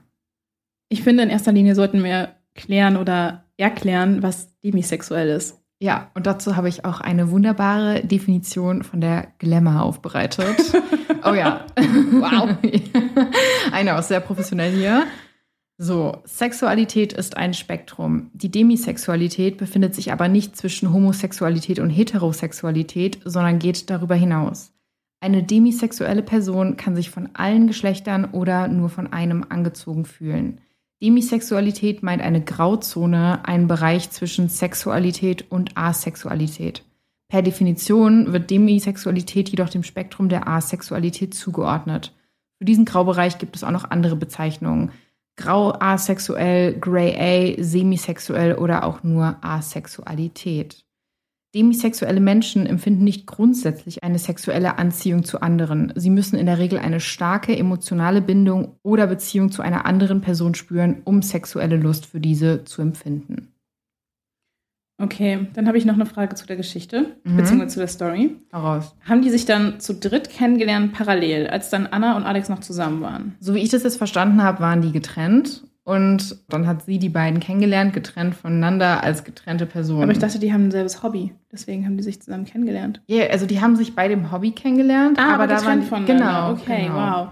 Ich 0.88 1.02
finde, 1.02 1.24
in 1.24 1.30
erster 1.30 1.52
Linie 1.52 1.74
sollten 1.74 2.04
wir 2.04 2.36
klären 2.54 2.96
oder 2.96 3.44
erklären, 3.56 4.22
was 4.22 4.58
demisexuell 4.60 5.30
ist. 5.30 5.58
Ja, 5.80 6.10
und 6.14 6.26
dazu 6.26 6.54
habe 6.54 6.68
ich 6.68 6.84
auch 6.84 7.00
eine 7.00 7.32
wunderbare 7.32 8.06
Definition 8.06 8.84
von 8.84 9.00
der 9.00 9.28
Glamour 9.38 9.82
aufbereitet. 9.82 10.56
Oh 11.24 11.34
ja. 11.34 11.64
Wow. 11.76 12.56
Eine 13.72 13.96
auch 13.96 14.02
sehr 14.02 14.18
professionell 14.18 14.72
hier. 14.72 15.04
So, 15.78 16.18
Sexualität 16.24 17.12
ist 17.12 17.36
ein 17.36 17.54
Spektrum. 17.54 18.30
Die 18.34 18.50
Demisexualität 18.50 19.56
befindet 19.56 19.94
sich 19.94 20.12
aber 20.12 20.28
nicht 20.28 20.56
zwischen 20.56 20.92
Homosexualität 20.92 21.78
und 21.78 21.90
Heterosexualität, 21.90 23.20
sondern 23.24 23.58
geht 23.58 23.90
darüber 23.90 24.14
hinaus. 24.14 24.72
Eine 25.20 25.42
demisexuelle 25.42 26.22
Person 26.22 26.76
kann 26.76 26.96
sich 26.96 27.10
von 27.10 27.30
allen 27.34 27.68
Geschlechtern 27.68 28.26
oder 28.26 28.68
nur 28.68 28.90
von 28.90 29.12
einem 29.12 29.46
angezogen 29.48 30.04
fühlen. 30.04 30.60
Demisexualität 31.02 32.02
meint 32.02 32.22
eine 32.22 32.44
Grauzone, 32.44 33.44
einen 33.44 33.66
Bereich 33.66 34.10
zwischen 34.10 34.48
Sexualität 34.48 35.50
und 35.50 35.76
Asexualität. 35.76 36.84
Per 37.28 37.42
Definition 37.42 38.32
wird 38.32 38.50
Demisexualität 38.50 39.48
jedoch 39.48 39.68
dem 39.68 39.82
Spektrum 39.82 40.28
der 40.28 40.46
Asexualität 40.46 41.34
zugeordnet. 41.34 42.12
Für 42.58 42.64
diesen 42.64 42.84
Graubereich 42.84 43.38
gibt 43.38 43.56
es 43.56 43.64
auch 43.64 43.70
noch 43.70 43.90
andere 43.90 44.16
Bezeichnungen. 44.16 44.92
Grau 45.36 45.72
asexuell, 45.78 46.78
gray 46.78 47.56
A, 47.58 47.62
semisexuell 47.62 48.54
oder 48.54 48.84
auch 48.84 49.02
nur 49.02 49.36
Asexualität. 49.42 50.84
Demisexuelle 51.54 52.20
Menschen 52.20 52.64
empfinden 52.64 53.04
nicht 53.04 53.26
grundsätzlich 53.26 54.02
eine 54.02 54.18
sexuelle 54.18 54.78
Anziehung 54.78 55.22
zu 55.22 55.42
anderen. 55.42 55.92
Sie 55.96 56.08
müssen 56.08 56.38
in 56.38 56.46
der 56.46 56.58
Regel 56.58 56.78
eine 56.78 56.98
starke 56.98 57.54
emotionale 57.54 58.22
Bindung 58.22 58.76
oder 58.82 59.06
Beziehung 59.06 59.50
zu 59.50 59.60
einer 59.60 59.84
anderen 59.84 60.22
Person 60.22 60.54
spüren, 60.54 61.02
um 61.04 61.20
sexuelle 61.20 61.76
Lust 61.76 62.06
für 62.06 62.20
diese 62.20 62.64
zu 62.64 62.80
empfinden. 62.80 63.51
Okay, 65.02 65.48
dann 65.54 65.66
habe 65.66 65.76
ich 65.78 65.84
noch 65.84 65.94
eine 65.94 66.06
Frage 66.06 66.34
zu 66.36 66.46
der 66.46 66.56
Geschichte, 66.56 67.16
Mhm. 67.24 67.36
beziehungsweise 67.38 67.72
zu 67.74 67.78
der 67.80 67.88
Story. 67.88 68.36
Heraus. 68.52 68.94
Haben 69.08 69.22
die 69.22 69.30
sich 69.30 69.44
dann 69.44 69.80
zu 69.80 69.94
dritt 69.94 70.30
kennengelernt, 70.30 70.92
parallel, 70.92 71.48
als 71.48 71.70
dann 71.70 71.86
Anna 71.88 72.16
und 72.16 72.22
Alex 72.22 72.48
noch 72.48 72.60
zusammen 72.60 73.00
waren? 73.02 73.34
So 73.40 73.54
wie 73.54 73.58
ich 73.60 73.70
das 73.70 73.82
jetzt 73.82 73.96
verstanden 73.96 74.42
habe, 74.42 74.60
waren 74.60 74.80
die 74.80 74.92
getrennt 74.92 75.64
und 75.84 76.36
dann 76.48 76.68
hat 76.68 76.84
sie 76.84 77.00
die 77.00 77.08
beiden 77.08 77.40
kennengelernt, 77.40 77.92
getrennt 77.92 78.36
voneinander 78.36 79.02
als 79.02 79.24
getrennte 79.24 79.66
Personen. 79.66 80.04
Aber 80.04 80.12
ich 80.12 80.18
dachte, 80.20 80.38
die 80.38 80.52
haben 80.52 80.66
ein 80.66 80.70
selbes 80.70 81.02
Hobby. 81.02 81.32
Deswegen 81.50 81.84
haben 81.84 81.96
die 81.96 82.04
sich 82.04 82.22
zusammen 82.22 82.44
kennengelernt. 82.44 83.02
Ja, 83.08 83.26
also 83.26 83.46
die 83.46 83.60
haben 83.60 83.74
sich 83.74 83.96
bei 83.96 84.06
dem 84.06 84.30
Hobby 84.30 84.52
kennengelernt, 84.52 85.18
aber, 85.18 85.48
da 85.48 85.64
waren 85.64 85.80
getrennt 85.80 85.84
voneinander. 85.86 86.14
genau, 86.14 86.52
Okay, 86.52 86.82
genau. 86.86 86.94
wow. 86.94 87.28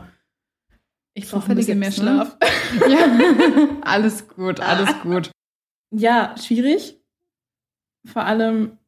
Ich 1.15 1.29
brauche 1.31 1.51
ein 1.51 1.57
bisschen 1.57 1.79
mehr 1.79 1.91
ne? 1.91 1.95
Schlaf. 1.95 2.37
Ja, 2.89 2.99
alles 3.83 4.29
gut, 4.29 4.61
alles 4.61 4.89
gut. 5.03 5.31
Ja, 5.93 6.35
schwierig. 6.41 6.97
Vor 8.05 8.25
allem, 8.25 8.79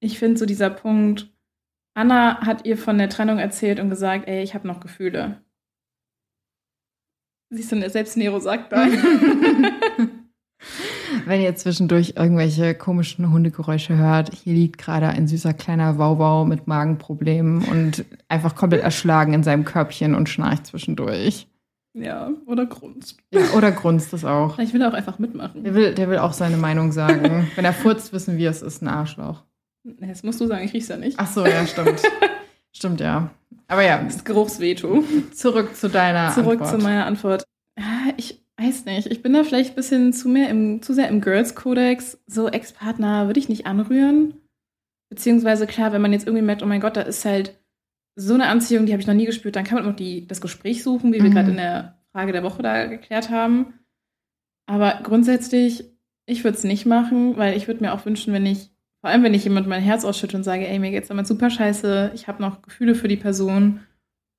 ich 0.00 0.18
finde 0.18 0.38
so 0.38 0.46
dieser 0.46 0.70
Punkt, 0.70 1.32
Anna 1.94 2.40
hat 2.40 2.66
ihr 2.66 2.76
von 2.76 2.98
der 2.98 3.08
Trennung 3.08 3.38
erzählt 3.38 3.78
und 3.80 3.90
gesagt, 3.90 4.26
ey, 4.28 4.42
ich 4.42 4.54
habe 4.54 4.66
noch 4.66 4.80
Gefühle. 4.80 5.40
Siehst 7.50 7.70
du, 7.72 7.88
selbst 7.88 8.16
Nero 8.16 8.40
sagt 8.40 8.72
da. 8.72 8.86
Wenn 11.26 11.40
ihr 11.40 11.54
zwischendurch 11.54 12.14
irgendwelche 12.16 12.74
komischen 12.74 13.30
Hundegeräusche 13.30 13.96
hört, 13.96 14.34
hier 14.34 14.54
liegt 14.54 14.78
gerade 14.78 15.08
ein 15.08 15.28
süßer 15.28 15.54
kleiner 15.54 15.98
Wauwau 15.98 16.44
mit 16.44 16.66
Magenproblemen 16.66 17.64
und 17.64 18.04
einfach 18.28 18.56
komplett 18.56 18.82
erschlagen 18.82 19.32
in 19.32 19.44
seinem 19.44 19.64
Körbchen 19.64 20.14
und 20.14 20.28
schnarcht 20.28 20.66
zwischendurch. 20.66 21.46
Ja, 21.94 22.30
oder 22.46 22.66
grunzt. 22.66 23.16
Ja, 23.32 23.40
oder 23.56 23.72
grunzt 23.72 24.12
das 24.12 24.24
auch. 24.24 24.58
Ich 24.58 24.72
will 24.74 24.82
auch 24.82 24.92
einfach 24.92 25.18
mitmachen. 25.18 25.64
Der 25.64 25.74
will, 25.74 25.94
der 25.94 26.10
will 26.10 26.18
auch 26.18 26.32
seine 26.32 26.56
Meinung 26.56 26.92
sagen. 26.92 27.48
Wenn 27.56 27.64
er 27.64 27.72
furzt, 27.72 28.12
wissen 28.12 28.36
wir, 28.36 28.50
es 28.50 28.62
ist 28.62 28.82
ein 28.82 28.88
Arschloch. 28.88 29.44
Jetzt 30.00 30.24
musst 30.24 30.40
du 30.40 30.46
sagen, 30.46 30.64
ich 30.64 30.72
riech's 30.72 30.88
ja 30.88 30.96
nicht. 30.96 31.18
Ach 31.18 31.26
so, 31.30 31.46
ja, 31.46 31.66
stimmt. 31.66 32.02
stimmt, 32.72 33.00
ja. 33.00 33.30
Aber 33.68 33.82
ja, 33.82 34.02
Das 34.02 34.24
Geruchsveto. 34.24 35.04
zurück 35.32 35.74
zu 35.76 35.88
deiner 35.88 36.32
Zurück 36.34 36.60
Antwort. 36.60 36.70
zu 36.70 36.78
meiner 36.78 37.06
Antwort. 37.06 37.44
Ich 38.16 38.44
weiß 38.58 38.84
nicht. 38.84 39.06
Ich 39.08 39.22
bin 39.22 39.32
da 39.32 39.44
vielleicht 39.44 39.70
ein 39.70 39.76
bisschen 39.76 40.12
zu 40.12 40.28
mehr 40.28 40.48
im, 40.48 40.82
zu 40.82 40.94
sehr 40.94 41.08
im 41.08 41.20
Girls-Kodex. 41.20 42.18
So 42.26 42.48
Ex-Partner 42.48 43.26
würde 43.26 43.40
ich 43.40 43.48
nicht 43.48 43.66
anrühren. 43.66 44.34
Beziehungsweise 45.10 45.66
klar, 45.66 45.92
wenn 45.92 46.02
man 46.02 46.12
jetzt 46.12 46.26
irgendwie 46.26 46.44
merkt, 46.44 46.62
oh 46.62 46.66
mein 46.66 46.80
Gott, 46.80 46.96
da 46.96 47.02
ist 47.02 47.24
halt 47.24 47.58
so 48.16 48.34
eine 48.34 48.46
Anziehung, 48.48 48.86
die 48.86 48.92
habe 48.92 49.00
ich 49.00 49.06
noch 49.06 49.14
nie 49.14 49.26
gespürt, 49.26 49.56
dann 49.56 49.64
kann 49.64 49.82
man 49.82 49.92
auch 49.92 49.96
die, 49.96 50.26
das 50.26 50.40
Gespräch 50.40 50.82
suchen, 50.82 51.12
wie 51.12 51.22
wir 51.22 51.30
Mhm. 51.30 51.34
gerade 51.34 51.50
in 51.50 51.56
der 51.56 51.98
Frage 52.12 52.32
der 52.32 52.42
Woche 52.44 52.62
da 52.62 52.86
geklärt 52.86 53.30
haben. 53.30 53.74
Aber 54.66 55.00
grundsätzlich, 55.02 55.84
ich 56.26 56.44
würde 56.44 56.56
es 56.56 56.64
nicht 56.64 56.86
machen, 56.86 57.36
weil 57.36 57.56
ich 57.56 57.66
würde 57.66 57.82
mir 57.82 57.92
auch 57.92 58.06
wünschen, 58.06 58.32
wenn 58.32 58.46
ich, 58.46 58.70
vor 59.00 59.10
allem 59.10 59.22
wenn 59.24 59.34
ich 59.34 59.44
jemand 59.44 59.66
mein 59.66 59.82
Herz 59.82 60.04
ausschütte 60.04 60.36
und 60.36 60.44
sage, 60.44 60.66
ey, 60.66 60.78
mir 60.78 60.90
geht's 60.90 61.08
damit 61.08 61.26
super 61.26 61.50
scheiße, 61.50 62.12
ich 62.14 62.28
habe 62.28 62.40
noch 62.40 62.62
Gefühle 62.62 62.94
für 62.94 63.08
die 63.08 63.16
Person 63.16 63.80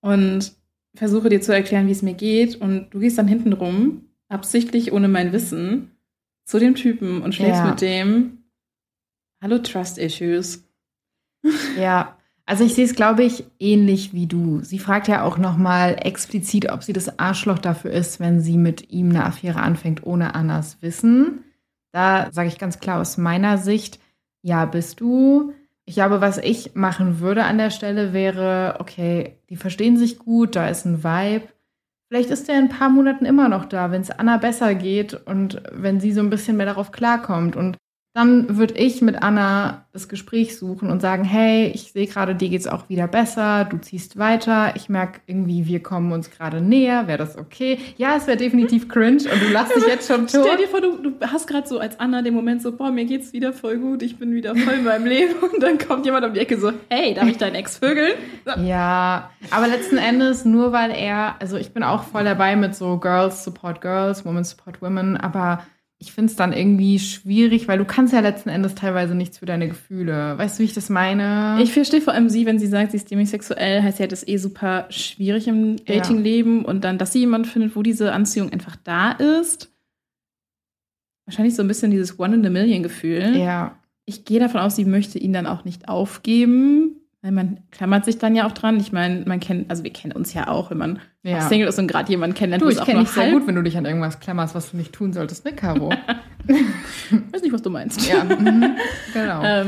und 0.01 0.53
versuche 0.95 1.29
dir 1.29 1.41
zu 1.41 1.53
erklären, 1.53 1.87
wie 1.87 1.91
es 1.91 2.01
mir 2.01 2.13
geht 2.15 2.55
und 2.55 2.89
du 2.91 2.99
gehst 2.99 3.17
dann 3.17 3.27
hinten 3.27 3.53
rum, 3.53 4.05
absichtlich 4.29 4.93
ohne 4.93 5.07
mein 5.09 5.33
Wissen, 5.33 5.91
zu 6.45 6.57
dem 6.59 6.75
Typen 6.75 7.21
und 7.21 7.35
schläfst 7.35 7.63
Ja. 7.63 7.69
mit 7.71 7.81
dem. 7.81 8.45
Hallo 9.43 9.57
Trust 9.59 9.97
Issues. 9.97 10.63
Ja, 11.77 12.17
also 12.45 12.63
ich 12.63 12.75
sehe 12.75 12.85
es, 12.85 12.95
glaube 12.95 13.23
ich, 13.23 13.45
ähnlich 13.59 14.13
wie 14.13 14.27
du. 14.27 14.59
Sie 14.61 14.77
fragt 14.77 15.07
ja 15.07 15.23
auch 15.23 15.37
nochmal 15.37 15.97
explizit, 15.99 16.71
ob 16.71 16.83
sie 16.83 16.93
das 16.93 17.17
Arschloch 17.17 17.57
dafür 17.57 17.91
ist, 17.91 18.19
wenn 18.19 18.39
sie 18.39 18.57
mit 18.57 18.91
ihm 18.91 19.09
eine 19.09 19.25
Affäre 19.25 19.61
anfängt, 19.61 20.05
ohne 20.05 20.35
Annas 20.35 20.77
Wissen. 20.81 21.43
Da 21.91 22.29
sage 22.31 22.49
ich 22.49 22.59
ganz 22.59 22.79
klar 22.79 23.01
aus 23.01 23.17
meiner 23.17 23.57
Sicht, 23.57 23.99
ja, 24.43 24.65
bist 24.65 24.99
du. 24.99 25.53
Ich 25.85 25.95
glaube, 25.95 26.21
was 26.21 26.37
ich 26.37 26.75
machen 26.75 27.19
würde 27.19 27.45
an 27.45 27.57
der 27.57 27.71
Stelle 27.71 28.13
wäre, 28.13 28.77
okay, 28.79 29.37
die 29.49 29.55
verstehen 29.55 29.97
sich 29.97 30.19
gut, 30.19 30.55
da 30.55 30.67
ist 30.67 30.85
ein 30.85 31.03
Vibe. 31.03 31.47
Vielleicht 32.09 32.29
ist 32.29 32.47
der 32.47 32.59
in 32.59 32.65
ein 32.65 32.69
paar 32.69 32.89
Monaten 32.89 33.25
immer 33.25 33.49
noch 33.49 33.65
da, 33.65 33.89
wenn 33.89 34.01
es 34.01 34.11
Anna 34.11 34.37
besser 34.37 34.75
geht 34.75 35.15
und 35.25 35.63
wenn 35.71 35.99
sie 35.99 36.11
so 36.11 36.21
ein 36.21 36.29
bisschen 36.29 36.57
mehr 36.57 36.67
darauf 36.67 36.91
klarkommt. 36.91 37.55
Und 37.55 37.77
dann 38.15 38.57
würde 38.57 38.75
ich 38.75 39.01
mit 39.01 39.21
Anna 39.21 39.83
das 39.91 40.07
Gespräch 40.07 40.57
suchen 40.57 40.89
und 40.89 41.01
sagen, 41.01 41.25
hey, 41.25 41.67
ich 41.75 41.91
sehe 41.91 42.07
gerade, 42.07 42.33
dir 42.33 42.47
geht's 42.47 42.65
auch 42.65 42.87
wieder 42.87 43.09
besser, 43.09 43.65
du 43.65 43.77
ziehst 43.77 44.17
weiter, 44.17 44.73
ich 44.77 44.87
merke 44.87 45.19
irgendwie, 45.27 45.67
wir 45.67 45.83
kommen 45.83 46.13
uns 46.13 46.31
gerade 46.31 46.61
näher, 46.61 47.07
wäre 47.07 47.17
das 47.17 47.37
okay? 47.37 47.77
Ja, 47.97 48.15
es 48.15 48.25
wäre 48.25 48.37
definitiv 48.37 48.87
cringe 48.89 49.23
und 49.29 49.41
du 49.41 49.49
lachst 49.51 49.75
dich 49.75 49.85
jetzt 49.85 50.07
schon 50.07 50.27
tot. 50.27 50.45
Stell 50.45 50.57
dir 50.57 50.69
vor, 50.69 50.79
du, 50.79 50.97
du 50.97 51.27
hast 51.27 51.45
gerade 51.45 51.67
so 51.67 51.77
als 51.77 51.99
Anna 51.99 52.21
den 52.21 52.33
Moment 52.33 52.61
so, 52.61 52.71
boah, 52.71 52.89
mir 52.89 53.03
geht's 53.03 53.33
wieder 53.33 53.51
voll 53.51 53.79
gut, 53.79 54.01
ich 54.01 54.17
bin 54.17 54.33
wieder 54.33 54.55
voll 54.55 54.75
in 54.75 54.85
meinem 54.85 55.07
Leben 55.07 55.33
und 55.41 55.61
dann 55.61 55.77
kommt 55.77 56.05
jemand 56.05 56.25
um 56.25 56.33
die 56.33 56.39
Ecke 56.39 56.57
so, 56.57 56.71
hey, 56.89 57.13
darf 57.13 57.27
ich 57.27 57.37
deinen 57.37 57.55
Ex 57.55 57.79
vögeln? 57.79 58.13
Ja, 58.63 59.29
aber 59.51 59.67
letzten 59.67 59.97
Endes 59.97 60.45
nur 60.45 60.71
weil 60.71 60.91
er, 60.91 61.35
also 61.41 61.57
ich 61.57 61.73
bin 61.73 61.83
auch 61.83 62.03
voll 62.03 62.23
dabei 62.23 62.55
mit 62.55 62.75
so 62.75 62.97
Girls 62.97 63.43
support 63.43 63.81
Girls, 63.81 64.23
Women 64.23 64.45
support 64.45 64.81
Women, 64.81 65.17
aber 65.17 65.65
ich 65.97 66.11
finde 66.11 66.29
es 66.31 66.35
dann 66.35 66.51
irgendwie 66.53 66.99
schwierig, 66.99 67.67
weil 67.67 67.77
du 67.77 67.85
kannst 67.85 68.13
ja 68.13 68.19
letzten 68.19 68.49
Endes 68.49 68.75
teilweise 68.75 69.15
nichts 69.15 69.37
für 69.37 69.45
deine 69.45 69.69
Gefühle. 69.69 70.37
Weißt 70.37 70.57
du, 70.59 70.61
wie 70.61 70.65
ich 70.65 70.73
das 70.73 70.89
meine? 70.89 71.57
Ich 71.61 71.71
verstehe 71.71 72.01
vor 72.01 72.13
allem 72.13 72.29
sie, 72.29 72.45
wenn 72.45 72.59
sie 72.59 72.67
sagt, 72.67 72.91
sie 72.91 72.97
ist 72.97 73.09
demisexuell, 73.09 73.81
heißt 73.81 73.97
sie 73.97 74.03
hat 74.03 74.11
es 74.11 74.27
eh 74.27 74.37
super 74.37 74.87
schwierig 74.89 75.47
im 75.47 75.77
Ja. 75.87 75.95
Datingleben 75.95 76.65
und 76.65 76.83
dann, 76.83 76.97
dass 76.97 77.13
sie 77.13 77.19
jemanden 77.19 77.47
findet, 77.47 77.75
wo 77.75 77.81
diese 77.81 78.11
Anziehung 78.11 78.51
einfach 78.51 78.75
da 78.83 79.11
ist. 79.13 79.71
Wahrscheinlich 81.25 81.55
so 81.55 81.63
ein 81.63 81.67
bisschen 81.67 81.91
dieses 81.91 82.19
One-in-a-Million-Gefühl. 82.19 83.35
ja, 83.37 83.77
Ich 84.05 84.25
gehe 84.25 84.39
davon 84.39 84.61
aus, 84.61 84.75
sie 84.75 84.85
möchte 84.85 85.17
ihn 85.17 85.33
dann 85.33 85.47
auch 85.47 85.65
nicht 85.65 85.87
aufgeben, 85.89 86.97
weil 87.21 87.31
man 87.31 87.59
klammert 87.71 88.05
sich 88.05 88.17
dann 88.19 88.35
ja 88.35 88.45
auch 88.45 88.51
dran. 88.51 88.79
Ich 88.79 88.91
meine, 88.91 89.23
man 89.25 89.39
kennt, 89.39 89.69
also 89.71 89.83
wir 89.83 89.93
kennen 89.93 90.11
uns 90.13 90.33
ja 90.33 90.49
auch, 90.49 90.69
wenn 90.69 90.77
man 90.77 90.99
ja. 91.31 91.41
Single 91.41 91.67
ist 91.67 91.79
und 91.79 91.87
gerade 91.87 92.09
jemanden 92.09 92.35
kennenlernt, 92.35 92.63
Du, 92.63 92.69
ich 92.69 92.85
kenne 92.85 93.01
dich 93.01 93.09
sehr 93.09 93.31
gut, 93.31 93.47
wenn 93.47 93.55
du 93.55 93.63
dich 93.63 93.77
an 93.77 93.85
irgendwas 93.85 94.19
klammerst, 94.19 94.55
was 94.55 94.71
du 94.71 94.77
nicht 94.77 94.93
tun 94.93 95.13
solltest, 95.13 95.43
ne, 95.45 95.53
Caro? 95.53 95.89
weiß 97.31 97.41
nicht, 97.41 97.53
was 97.53 97.61
du 97.61 97.69
meinst. 97.69 98.07
ja, 98.07 98.23
mhm, 98.23 98.75
genau. 99.13 99.43
Ähm, 99.43 99.67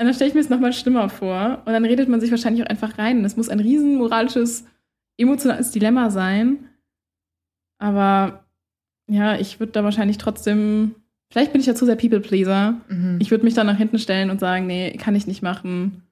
und 0.00 0.06
dann 0.06 0.14
stelle 0.14 0.28
ich 0.28 0.34
mir 0.34 0.40
es 0.40 0.48
nochmal 0.48 0.72
schlimmer 0.72 1.10
vor. 1.10 1.62
Und 1.66 1.72
dann 1.72 1.84
redet 1.84 2.08
man 2.08 2.20
sich 2.22 2.30
wahrscheinlich 2.30 2.64
auch 2.64 2.70
einfach 2.70 2.96
rein. 2.96 3.22
Es 3.24 3.36
muss 3.36 3.50
ein 3.50 3.60
riesen 3.60 3.96
moralisches, 3.96 4.64
emotionales 5.18 5.72
Dilemma 5.72 6.08
sein. 6.08 6.70
Aber 7.78 8.44
ja, 9.08 9.36
ich 9.36 9.60
würde 9.60 9.72
da 9.72 9.84
wahrscheinlich 9.84 10.16
trotzdem. 10.16 10.94
Vielleicht 11.30 11.52
bin 11.52 11.60
ich 11.60 11.66
ja 11.66 11.74
zu 11.74 11.84
sehr 11.84 11.96
People-Pleaser. 11.96 12.80
Mhm. 12.88 13.18
Ich 13.20 13.30
würde 13.30 13.44
mich 13.44 13.52
dann 13.52 13.66
nach 13.66 13.76
hinten 13.76 13.98
stellen 13.98 14.30
und 14.30 14.40
sagen, 14.40 14.66
nee, 14.66 14.96
kann 14.96 15.14
ich 15.14 15.26
nicht 15.26 15.42
machen. 15.42 16.02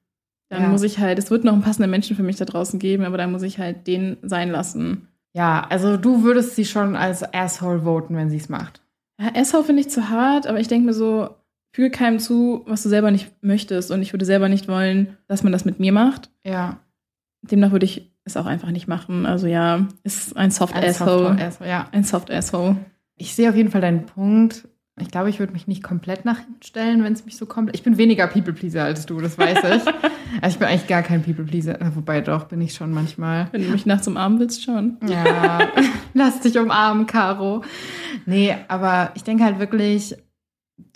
Dann 0.49 0.63
Ja. 0.63 0.67
muss 0.69 0.83
ich 0.83 0.99
halt, 0.99 1.19
es 1.19 1.29
wird 1.31 1.43
noch 1.43 1.53
einen 1.53 1.61
passenden 1.61 1.91
Menschen 1.91 2.15
für 2.15 2.23
mich 2.23 2.35
da 2.37 2.45
draußen 2.45 2.79
geben, 2.79 3.03
aber 3.05 3.17
dann 3.17 3.31
muss 3.31 3.43
ich 3.43 3.59
halt 3.59 3.87
den 3.87 4.17
sein 4.23 4.49
lassen. 4.49 5.07
ja, 5.33 5.65
also 5.69 5.95
du 5.95 6.23
würdest 6.23 6.55
sie 6.55 6.65
schon 6.65 6.95
als 6.95 7.23
Asshole 7.33 7.81
voten, 7.83 8.15
wenn 8.15 8.29
sie 8.31 8.37
es 8.37 8.49
macht. 8.49 8.81
Ja, 9.21 9.29
Esshau 9.35 9.61
finde 9.63 9.81
ich 9.81 9.89
zu 9.89 10.09
hart, 10.09 10.47
aber 10.47 10.59
ich 10.59 10.67
denke 10.67 10.87
mir 10.87 10.93
so, 10.93 11.29
füge 11.71 11.91
keinem 11.91 12.17
zu, 12.19 12.63
was 12.65 12.81
du 12.83 12.89
selber 12.89 13.11
nicht 13.11 13.31
möchtest. 13.41 13.91
Und 13.91 14.01
ich 14.01 14.11
würde 14.11 14.25
selber 14.25 14.49
nicht 14.49 14.67
wollen, 14.67 15.17
dass 15.27 15.43
man 15.43 15.51
das 15.51 15.65
mit 15.65 15.79
mir 15.79 15.91
macht. 15.91 16.31
Ja. 16.43 16.79
Demnach 17.43 17.71
würde 17.71 17.85
ich 17.85 18.11
es 18.23 18.37
auch 18.37 18.45
einfach 18.47 18.71
nicht 18.71 18.87
machen. 18.87 19.25
Also 19.27 19.45
ja, 19.47 19.87
ist 20.03 20.35
ein 20.35 20.49
Soft 20.51 20.75
Als 20.75 20.99
Asshole. 21.01 21.29
Soft- 21.29 21.41
Asshole, 21.41 21.69
ja. 21.69 21.87
Ein 21.91 22.03
Soft 22.03 22.31
Asshole. 22.31 22.77
Ich 23.15 23.35
sehe 23.35 23.49
auf 23.49 23.55
jeden 23.55 23.69
Fall 23.71 23.81
deinen 23.81 24.05
Punkt. 24.07 24.67
Ich 25.01 25.11
glaube, 25.11 25.29
ich 25.29 25.39
würde 25.39 25.53
mich 25.53 25.67
nicht 25.67 25.83
komplett 25.83 26.25
nach 26.25 26.39
hinten 26.39 26.61
stellen, 26.63 27.03
wenn 27.03 27.13
es 27.13 27.25
mich 27.25 27.37
so 27.37 27.45
komplett. 27.45 27.75
Ich 27.75 27.83
bin 27.83 27.97
weniger 27.97 28.27
People-Pleaser 28.27 28.83
als 28.83 29.05
du, 29.05 29.19
das 29.19 29.37
weiß 29.37 29.57
ich. 29.57 29.87
also 30.41 30.53
ich 30.53 30.59
bin 30.59 30.67
eigentlich 30.67 30.87
gar 30.87 31.03
kein 31.03 31.23
People-Pleaser. 31.23 31.77
Wobei 31.95 32.21
doch, 32.21 32.45
bin 32.45 32.61
ich 32.61 32.73
schon 32.73 32.91
manchmal. 32.91 33.47
Wenn 33.51 33.63
du 33.63 33.69
mich 33.69 33.85
nachts 33.85 34.07
umarmen 34.07 34.39
willst, 34.39 34.63
schon. 34.63 34.97
Ja, 35.07 35.59
lass 36.13 36.39
dich 36.41 36.57
umarmen, 36.57 37.05
Caro. 37.05 37.63
Nee, 38.25 38.55
aber 38.67 39.11
ich 39.15 39.23
denke 39.23 39.43
halt 39.43 39.59
wirklich, 39.59 40.15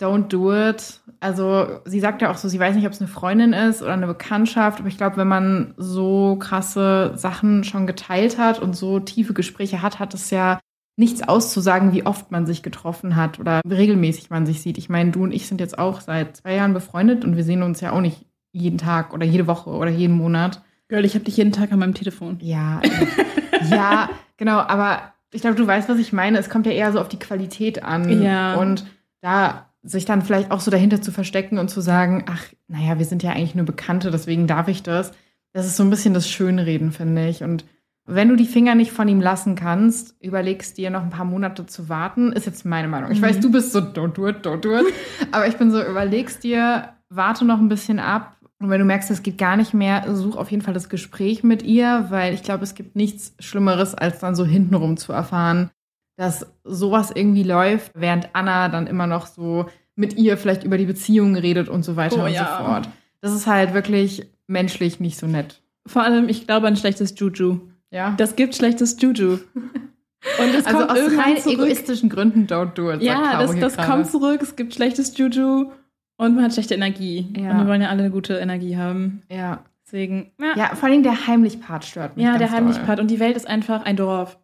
don't 0.00 0.28
do 0.28 0.52
it. 0.52 1.00
Also, 1.20 1.80
sie 1.84 2.00
sagt 2.00 2.22
ja 2.22 2.30
auch 2.30 2.36
so, 2.36 2.48
sie 2.48 2.60
weiß 2.60 2.76
nicht, 2.76 2.86
ob 2.86 2.92
es 2.92 3.00
eine 3.00 3.08
Freundin 3.08 3.52
ist 3.52 3.82
oder 3.82 3.94
eine 3.94 4.06
Bekanntschaft, 4.06 4.80
aber 4.80 4.88
ich 4.88 4.98
glaube, 4.98 5.16
wenn 5.16 5.28
man 5.28 5.74
so 5.76 6.36
krasse 6.36 7.12
Sachen 7.16 7.64
schon 7.64 7.86
geteilt 7.86 8.38
hat 8.38 8.60
und 8.60 8.76
so 8.76 9.00
tiefe 9.00 9.32
Gespräche 9.32 9.82
hat, 9.82 9.98
hat 9.98 10.14
es 10.14 10.30
ja 10.30 10.58
nichts 10.96 11.22
auszusagen, 11.22 11.92
wie 11.92 12.06
oft 12.06 12.30
man 12.30 12.46
sich 12.46 12.62
getroffen 12.62 13.16
hat 13.16 13.40
oder 13.40 13.60
wie 13.66 13.74
regelmäßig 13.74 14.30
man 14.30 14.46
sich 14.46 14.62
sieht. 14.62 14.78
Ich 14.78 14.88
meine, 14.88 15.10
du 15.10 15.24
und 15.24 15.32
ich 15.32 15.48
sind 15.48 15.60
jetzt 15.60 15.78
auch 15.78 16.00
seit 16.00 16.36
zwei 16.36 16.54
Jahren 16.54 16.74
befreundet 16.74 17.24
und 17.24 17.36
wir 17.36 17.44
sehen 17.44 17.62
uns 17.62 17.80
ja 17.80 17.92
auch 17.92 18.00
nicht 18.00 18.26
jeden 18.52 18.78
Tag 18.78 19.12
oder 19.12 19.26
jede 19.26 19.46
Woche 19.46 19.70
oder 19.70 19.90
jeden 19.90 20.16
Monat. 20.16 20.62
Girl, 20.88 21.04
ich 21.04 21.14
habe 21.14 21.24
dich 21.24 21.36
jeden 21.36 21.52
Tag 21.52 21.72
an 21.72 21.80
meinem 21.80 21.94
Telefon. 21.94 22.38
Ja, 22.40 22.80
äh, 22.82 23.68
ja, 23.70 24.08
genau, 24.36 24.58
aber 24.58 25.14
ich 25.32 25.40
glaube, 25.40 25.56
du 25.56 25.66
weißt, 25.66 25.88
was 25.88 25.98
ich 25.98 26.12
meine. 26.12 26.38
Es 26.38 26.48
kommt 26.48 26.66
ja 26.66 26.72
eher 26.72 26.92
so 26.92 27.00
auf 27.00 27.08
die 27.08 27.18
Qualität 27.18 27.82
an. 27.82 28.22
Ja. 28.22 28.54
Und 28.54 28.86
da 29.20 29.70
sich 29.82 30.04
dann 30.04 30.22
vielleicht 30.22 30.50
auch 30.50 30.60
so 30.60 30.70
dahinter 30.70 31.02
zu 31.02 31.12
verstecken 31.12 31.58
und 31.58 31.68
zu 31.68 31.80
sagen, 31.80 32.24
ach, 32.28 32.44
naja, 32.68 32.98
wir 32.98 33.04
sind 33.04 33.22
ja 33.22 33.32
eigentlich 33.32 33.54
nur 33.54 33.66
Bekannte, 33.66 34.10
deswegen 34.10 34.46
darf 34.46 34.68
ich 34.68 34.82
das. 34.82 35.12
Das 35.52 35.66
ist 35.66 35.76
so 35.76 35.82
ein 35.82 35.90
bisschen 35.90 36.14
das 36.14 36.28
Schönreden, 36.28 36.92
finde 36.92 37.28
ich. 37.28 37.42
Und 37.42 37.64
wenn 38.06 38.28
du 38.28 38.36
die 38.36 38.46
Finger 38.46 38.74
nicht 38.74 38.92
von 38.92 39.08
ihm 39.08 39.20
lassen 39.20 39.54
kannst, 39.54 40.14
überlegst 40.20 40.76
dir 40.76 40.90
noch 40.90 41.02
ein 41.02 41.10
paar 41.10 41.24
Monate 41.24 41.64
zu 41.66 41.88
warten. 41.88 42.32
Ist 42.32 42.46
jetzt 42.46 42.66
meine 42.66 42.88
Meinung. 42.88 43.10
Ich 43.10 43.22
weiß, 43.22 43.40
du 43.40 43.50
bist 43.50 43.72
so, 43.72 43.78
don't 43.78 44.12
do 44.12 44.28
it, 44.28 44.46
don't 44.46 44.60
do 44.60 44.76
it. 44.76 44.86
Aber 45.32 45.46
ich 45.46 45.56
bin 45.56 45.70
so, 45.70 45.82
überlegst 45.82 46.44
dir, 46.44 46.90
warte 47.08 47.44
noch 47.44 47.58
ein 47.58 47.68
bisschen 47.68 47.98
ab. 47.98 48.36
Und 48.60 48.70
wenn 48.70 48.78
du 48.78 48.84
merkst, 48.84 49.10
es 49.10 49.22
geht 49.22 49.38
gar 49.38 49.56
nicht 49.56 49.74
mehr, 49.74 50.14
such 50.14 50.36
auf 50.36 50.50
jeden 50.50 50.62
Fall 50.62 50.74
das 50.74 50.88
Gespräch 50.88 51.42
mit 51.42 51.62
ihr, 51.62 52.06
weil 52.10 52.34
ich 52.34 52.42
glaube, 52.42 52.64
es 52.64 52.74
gibt 52.74 52.94
nichts 52.94 53.34
Schlimmeres, 53.38 53.94
als 53.94 54.20
dann 54.20 54.34
so 54.34 54.44
hintenrum 54.44 54.96
zu 54.96 55.12
erfahren, 55.12 55.70
dass 56.16 56.46
sowas 56.62 57.10
irgendwie 57.10 57.42
läuft, 57.42 57.92
während 57.94 58.28
Anna 58.34 58.68
dann 58.68 58.86
immer 58.86 59.06
noch 59.06 59.26
so 59.26 59.66
mit 59.96 60.16
ihr 60.16 60.36
vielleicht 60.36 60.64
über 60.64 60.78
die 60.78 60.86
Beziehung 60.86 61.36
redet 61.36 61.68
und 61.68 61.84
so 61.84 61.96
weiter 61.96 62.22
Oh 62.22 62.26
und 62.26 62.32
ja. 62.32 62.58
so 62.58 62.64
fort. 62.64 62.88
Das 63.20 63.32
ist 63.32 63.46
halt 63.46 63.74
wirklich 63.74 64.26
menschlich 64.46 65.00
nicht 65.00 65.18
so 65.18 65.26
nett. 65.26 65.62
Vor 65.86 66.02
allem, 66.02 66.28
ich 66.28 66.46
glaube 66.46 66.66
an 66.66 66.76
schlechtes 66.76 67.14
Juju. 67.18 67.60
Ja. 67.94 68.14
Das 68.16 68.36
gibt 68.36 68.54
schlechtes 68.56 69.00
Juju. 69.00 69.32
Und 69.34 70.54
es 70.54 70.66
also 70.66 70.78
kommt 70.78 70.90
aus 70.90 70.98
rein 71.16 71.36
zurück. 71.38 71.54
egoistischen 71.60 72.08
Gründen 72.10 72.46
don't 72.46 72.74
do 72.74 72.90
it. 72.90 73.02
Ja, 73.02 73.38
das, 73.40 73.58
das 73.58 73.76
kommt 73.76 74.06
zurück. 74.08 74.40
Es 74.42 74.56
gibt 74.56 74.74
schlechtes 74.74 75.16
Juju 75.16 75.70
und 76.16 76.34
man 76.34 76.44
hat 76.44 76.52
schlechte 76.52 76.74
Energie. 76.74 77.28
Ja. 77.36 77.52
Und 77.52 77.58
wir 77.58 77.66
wollen 77.68 77.82
ja 77.82 77.88
alle 77.88 78.00
eine 78.02 78.10
gute 78.10 78.34
Energie 78.38 78.76
haben. 78.76 79.22
Ja. 79.30 79.60
Deswegen, 79.86 80.32
ja, 80.40 80.54
ja, 80.56 80.74
vor 80.74 80.88
allem 80.88 81.02
der 81.02 81.26
Heimlich-Part 81.26 81.84
stört 81.84 82.16
mich. 82.16 82.24
ja 82.24 82.36
der 82.38 82.50
heimliche 82.50 82.78
doll. 82.80 82.86
Part. 82.86 83.00
Und 83.00 83.10
die 83.10 83.20
Welt 83.20 83.36
ist 83.36 83.46
einfach 83.46 83.84
ein 83.84 83.96
Dorf. 83.96 84.38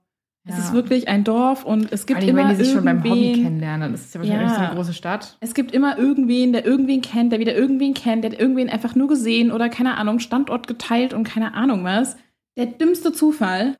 Es 0.44 0.56
Ja. 0.56 0.62
ist 0.64 0.72
wirklich 0.72 1.08
ein 1.08 1.24
Dorf 1.24 1.64
und 1.64 1.92
es 1.92 2.06
gibt 2.06 2.20
allem, 2.20 2.30
immer 2.30 2.48
wenn 2.48 2.56
die 2.56 2.64
sich 2.64 2.72
schon 2.72 2.84
beim 2.84 3.02
Hobby 3.04 3.32
kennenlernen, 3.42 3.80
dann 3.82 3.94
ist 3.94 4.06
es 4.06 4.14
ja 4.14 4.20
wahrscheinlich 4.20 4.48
Ja. 4.48 4.54
so 4.54 4.60
eine 4.60 4.74
große 4.74 4.94
Stadt. 4.94 5.36
Es 5.40 5.54
gibt 5.54 5.72
immer 5.72 5.98
irgendwen, 5.98 6.52
der 6.52 6.64
irgendwen 6.64 7.02
kennt, 7.02 7.32
der 7.32 7.40
wieder 7.40 7.54
irgendwen 7.54 7.94
kennt, 7.94 8.24
der 8.24 8.32
hat 8.32 8.38
irgendwen 8.40 8.70
einfach 8.70 8.94
nur 8.94 9.08
gesehen 9.08 9.50
oder 9.50 9.68
keine 9.68 9.96
Ahnung, 9.98 10.18
Standort 10.18 10.66
geteilt 10.66 11.12
und 11.14 11.24
keine 11.24 11.54
Ahnung 11.54 11.84
was. 11.84 12.16
Der 12.56 12.66
dümmste 12.66 13.12
Zufall. 13.12 13.76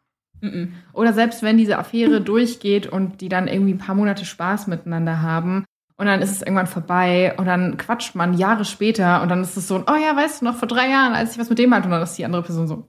Oder 0.95 1.13
selbst 1.13 1.43
wenn 1.43 1.59
diese 1.59 1.77
Affäre 1.79 2.21
durchgeht 2.23 2.87
und 2.87 3.21
die 3.21 3.29
dann 3.29 3.47
irgendwie 3.47 3.75
ein 3.75 3.79
paar 3.79 3.95
Monate 3.95 4.25
Spaß 4.25 4.69
miteinander 4.69 5.21
haben 5.21 5.65
und 5.99 6.07
dann 6.07 6.23
ist 6.23 6.31
es 6.31 6.41
irgendwann 6.41 6.67
vorbei 6.67 7.35
und 7.37 7.45
dann 7.45 7.77
quatscht 7.77 8.15
man 8.15 8.33
Jahre 8.39 8.65
später 8.65 9.21
und 9.21 9.29
dann 9.29 9.43
ist 9.43 9.57
es 9.59 9.69
so, 9.69 9.77
oh 9.87 9.97
ja, 9.97 10.17
weißt 10.17 10.41
du 10.41 10.47
noch, 10.47 10.57
vor 10.57 10.67
drei 10.67 10.89
Jahren, 10.89 11.13
als 11.13 11.33
ich 11.33 11.39
was 11.39 11.51
mit 11.51 11.59
dem 11.59 11.75
hatte 11.75 11.85
und 11.87 11.91
dann 11.91 12.03
ist 12.03 12.15
die 12.17 12.25
andere 12.25 12.43
Person 12.43 12.67
so, 12.69 12.87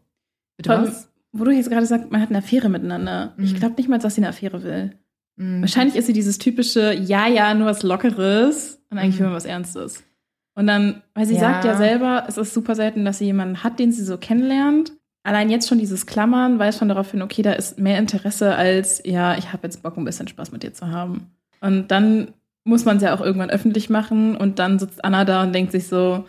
bitte 0.56 0.70
was? 0.70 1.10
Wo 1.34 1.44
du 1.44 1.52
jetzt 1.52 1.70
gerade 1.70 1.86
sagst, 1.86 2.10
man 2.10 2.22
hat 2.22 2.30
eine 2.30 2.38
Affäre 2.38 2.70
miteinander. 2.70 3.34
Ich 3.38 3.54
Mhm. 3.54 3.58
glaube 3.58 3.76
nicht 3.76 3.90
mal, 3.90 4.00
dass 4.00 4.16
sie 4.16 4.22
eine 4.22 4.30
Affäre 4.30 4.64
will. 4.64 4.98
Mhm. 5.36 5.60
Wahrscheinlich 5.62 5.98
ist 5.98 6.06
sie 6.08 6.14
dieses 6.14 6.38
typische, 6.38 6.94
ja, 6.94 7.28
ja, 7.28 7.54
nur 7.54 7.68
was 7.68 7.84
Lockeres 7.84 8.82
und 8.90 8.98
eigentlich 8.98 9.16
Mhm. 9.16 9.20
will 9.20 9.26
man 9.28 9.36
was 9.36 9.46
Ernstes. 9.46 10.04
Und 10.56 10.68
dann, 10.68 11.02
weil 11.16 11.26
sie 11.26 11.34
Ja. 11.36 11.40
sagt 11.42 11.66
ja 11.66 11.76
selber, 11.76 12.24
es 12.30 12.38
ist 12.38 12.54
super 12.54 12.76
selten, 12.76 13.04
dass 13.04 13.18
sie 13.18 13.26
jemanden 13.26 13.62
hat, 13.64 13.78
den 13.80 13.92
sie 13.92 14.04
so 14.06 14.18
kennenlernt. 14.18 14.94
Allein 15.24 15.50
jetzt 15.50 15.70
schon 15.70 15.78
dieses 15.78 16.06
Klammern 16.06 16.58
weist 16.58 16.80
schon 16.80 16.90
darauf 16.90 17.12
hin, 17.12 17.22
okay, 17.22 17.42
da 17.42 17.54
ist 17.54 17.78
mehr 17.78 18.00
Interesse 18.00 18.56
als, 18.56 19.02
ja, 19.06 19.38
ich 19.38 19.54
habe 19.54 19.68
jetzt 19.68 19.84
Bock, 19.84 19.98
ein 19.98 20.06
bisschen 20.06 20.28
Spaß 20.28 20.52
mit 20.52 20.64
dir 20.64 20.74
zu 20.74 20.88
haben. 20.88 21.32
Und 21.60 21.92
dann 21.92 22.34
muss 22.64 22.86
man 22.86 22.98
es 22.98 23.04
ja 23.04 23.16
auch 23.16 23.22
irgendwann 23.22 23.50
öffentlich 23.50 23.90
machen 23.90 24.36
und 24.36 24.60
dann 24.60 24.80
sitzt 24.80 25.04
Anna 25.04 25.26
da 25.26 25.44
und 25.44 25.54
denkt 25.54 25.72
sich 25.72 25.88
so, 25.88 26.26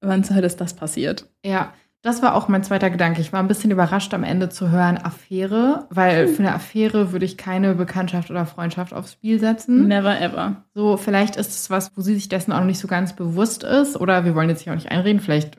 wann 0.00 0.24
zur 0.24 0.36
Hölle 0.36 0.46
ist 0.46 0.60
das 0.60 0.74
passiert? 0.74 1.26
Ja, 1.44 1.72
das 2.02 2.20
war 2.20 2.34
auch 2.34 2.48
mein 2.48 2.64
zweiter 2.64 2.90
Gedanke. 2.90 3.20
Ich 3.20 3.32
war 3.32 3.38
ein 3.38 3.46
bisschen 3.46 3.70
überrascht 3.70 4.12
am 4.12 4.24
Ende 4.24 4.48
zu 4.48 4.70
hören, 4.70 4.98
Affäre, 4.98 5.86
weil 5.90 6.26
für 6.26 6.42
eine 6.42 6.52
Affäre 6.52 7.12
würde 7.12 7.24
ich 7.24 7.36
keine 7.36 7.76
Bekanntschaft 7.76 8.28
oder 8.28 8.44
Freundschaft 8.44 8.92
aufs 8.92 9.12
Spiel 9.12 9.38
setzen. 9.38 9.86
Never 9.86 10.20
ever. 10.20 10.64
So, 10.74 10.96
vielleicht 10.96 11.36
ist 11.36 11.50
es 11.50 11.70
was, 11.70 11.92
wo 11.94 12.00
sie 12.02 12.14
sich 12.14 12.28
dessen 12.28 12.50
auch 12.50 12.58
noch 12.58 12.66
nicht 12.66 12.80
so 12.80 12.88
ganz 12.88 13.14
bewusst 13.14 13.62
ist. 13.62 13.96
Oder 13.96 14.24
wir 14.24 14.34
wollen 14.34 14.48
jetzt 14.48 14.62
hier 14.62 14.72
auch 14.72 14.76
nicht 14.76 14.90
einreden. 14.90 15.20
Vielleicht 15.20 15.58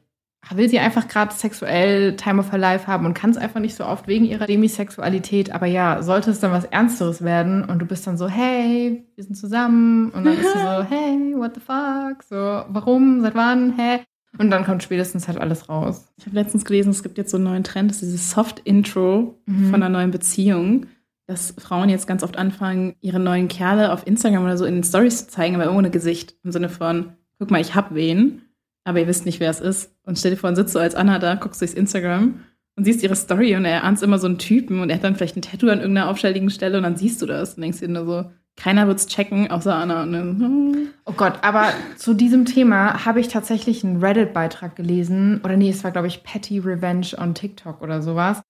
will 0.51 0.67
sie 0.69 0.79
einfach 0.79 1.07
gerade 1.07 1.33
sexuell 1.33 2.15
Time 2.15 2.39
of 2.39 2.51
her 2.51 2.59
Life 2.59 2.87
haben 2.87 3.05
und 3.05 3.13
kann 3.13 3.29
es 3.29 3.37
einfach 3.37 3.59
nicht 3.59 3.75
so 3.75 3.85
oft 3.85 4.07
wegen 4.07 4.25
ihrer 4.25 4.45
Demisexualität. 4.45 5.51
Aber 5.53 5.65
ja, 5.65 6.01
sollte 6.03 6.31
es 6.31 6.39
dann 6.39 6.51
was 6.51 6.65
Ernsteres 6.65 7.23
werden 7.23 7.63
und 7.63 7.79
du 7.79 7.85
bist 7.85 8.05
dann 8.05 8.17
so, 8.17 8.27
hey, 8.27 9.05
wir 9.15 9.23
sind 9.23 9.35
zusammen. 9.35 10.09
Und 10.11 10.25
dann 10.25 10.35
bist 10.35 10.53
du 10.53 10.59
so, 10.59 10.83
hey, 10.89 11.33
what 11.37 11.55
the 11.55 11.61
fuck? 11.61 12.23
So, 12.23 12.35
warum? 12.73 13.21
Seit 13.21 13.35
wann? 13.35 13.73
Hä? 13.77 13.99
Und 14.39 14.49
dann 14.49 14.65
kommt 14.65 14.81
spätestens 14.83 15.27
halt 15.27 15.37
alles 15.37 15.69
raus. 15.69 16.07
Ich 16.17 16.25
habe 16.25 16.35
letztens 16.35 16.65
gelesen, 16.65 16.89
es 16.89 17.03
gibt 17.03 17.17
jetzt 17.17 17.29
so 17.31 17.37
einen 17.37 17.43
neuen 17.45 17.63
Trend, 17.63 17.91
das 17.91 18.01
ist 18.01 18.11
dieses 18.11 18.31
Soft-Intro 18.31 19.37
Mhm. 19.45 19.65
von 19.69 19.75
einer 19.75 19.89
neuen 19.89 20.11
Beziehung, 20.11 20.87
dass 21.27 21.53
Frauen 21.59 21.87
jetzt 21.89 22.07
ganz 22.07 22.23
oft 22.23 22.37
anfangen, 22.37 22.95
ihre 22.99 23.19
neuen 23.19 23.47
Kerle 23.47 23.93
auf 23.93 24.05
Instagram 24.07 24.43
oder 24.43 24.57
so 24.57 24.65
in 24.65 24.73
den 24.75 24.83
Stories 24.83 25.25
zu 25.25 25.31
zeigen, 25.31 25.55
aber 25.55 25.71
ohne 25.71 25.89
Gesicht. 25.91 26.35
Im 26.43 26.51
Sinne 26.51 26.69
von, 26.69 27.13
guck 27.39 27.51
mal, 27.51 27.61
ich 27.61 27.75
hab 27.75 27.93
wen, 27.93 28.41
aber 28.83 28.99
ihr 28.99 29.07
wisst 29.07 29.25
nicht, 29.25 29.39
wer 29.39 29.49
es 29.49 29.59
ist. 29.59 29.95
Und 30.03 30.17
stell 30.19 30.31
dir 30.31 30.37
vor, 30.37 30.49
dann 30.49 30.55
sitzt 30.55 30.75
du 30.75 30.79
als 30.79 30.95
Anna 30.95 31.19
da, 31.19 31.35
guckst 31.35 31.61
durchs 31.61 31.73
Instagram 31.73 32.39
und 32.75 32.83
siehst 32.85 33.03
ihre 33.03 33.15
Story 33.15 33.55
und 33.55 33.65
er 33.65 33.83
ahnt 33.83 34.01
immer 34.01 34.17
so 34.19 34.27
einen 34.27 34.37
Typen 34.39 34.79
und 34.79 34.89
er 34.89 34.95
hat 34.95 35.03
dann 35.03 35.15
vielleicht 35.15 35.37
ein 35.37 35.41
Tattoo 35.41 35.69
an 35.69 35.79
irgendeiner 35.79 36.09
auffälligen 36.09 36.49
Stelle 36.49 36.77
und 36.77 36.83
dann 36.83 36.97
siehst 36.97 37.21
du 37.21 37.25
das 37.25 37.55
und 37.55 37.61
denkst 37.61 37.79
dir 37.79 37.87
nur 37.87 38.05
so, 38.05 38.25
keiner 38.55 38.87
wird's 38.87 39.07
checken, 39.07 39.49
außer 39.49 39.73
Anna. 39.73 40.03
Und 40.03 40.11
dann. 40.13 40.87
Oh 41.05 41.13
Gott, 41.13 41.39
aber 41.41 41.69
zu 41.97 42.13
diesem 42.13 42.45
Thema 42.45 43.03
habe 43.05 43.19
ich 43.19 43.27
tatsächlich 43.27 43.83
einen 43.83 44.03
Reddit-Beitrag 44.03 44.75
gelesen. 44.75 45.41
Oder 45.43 45.57
nee, 45.57 45.69
es 45.71 45.83
war, 45.83 45.89
glaube 45.91 46.07
ich, 46.07 46.23
Petty 46.23 46.59
Revenge 46.59 47.15
on 47.17 47.33
TikTok 47.33 47.81
oder 47.81 48.03
sowas. 48.03 48.41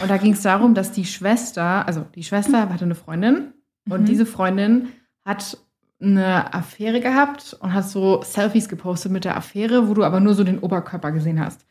Und 0.00 0.10
da 0.10 0.16
ging 0.16 0.32
es 0.32 0.42
darum, 0.42 0.74
dass 0.74 0.90
die 0.90 1.04
Schwester, 1.04 1.86
also 1.86 2.04
die 2.16 2.24
Schwester 2.24 2.68
hatte 2.70 2.84
eine 2.84 2.96
Freundin 2.96 3.52
und 3.88 4.00
Mhm. 4.00 4.04
diese 4.06 4.26
Freundin 4.26 4.88
hat 5.24 5.58
eine 6.02 6.52
Affäre 6.52 7.00
gehabt 7.00 7.56
und 7.60 7.72
hat 7.72 7.88
so 7.88 8.22
Selfies 8.22 8.68
gepostet 8.68 9.12
mit 9.12 9.24
der 9.24 9.36
Affäre, 9.36 9.88
wo 9.88 9.94
du 9.94 10.04
aber 10.04 10.20
nur 10.20 10.34
so 10.34 10.44
den 10.44 10.58
Oberkörper 10.58 11.12
gesehen 11.12 11.40
hast. 11.40 11.64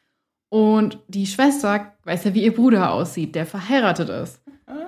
Und 0.50 1.00
die 1.08 1.28
Schwester 1.28 1.94
weiß 2.04 2.26
ja, 2.26 2.34
wie 2.34 2.44
ihr 2.44 2.54
Bruder 2.54 2.92
aussieht, 2.92 3.36
der 3.36 3.46
verheiratet 3.46 4.10
ist. 4.10 4.42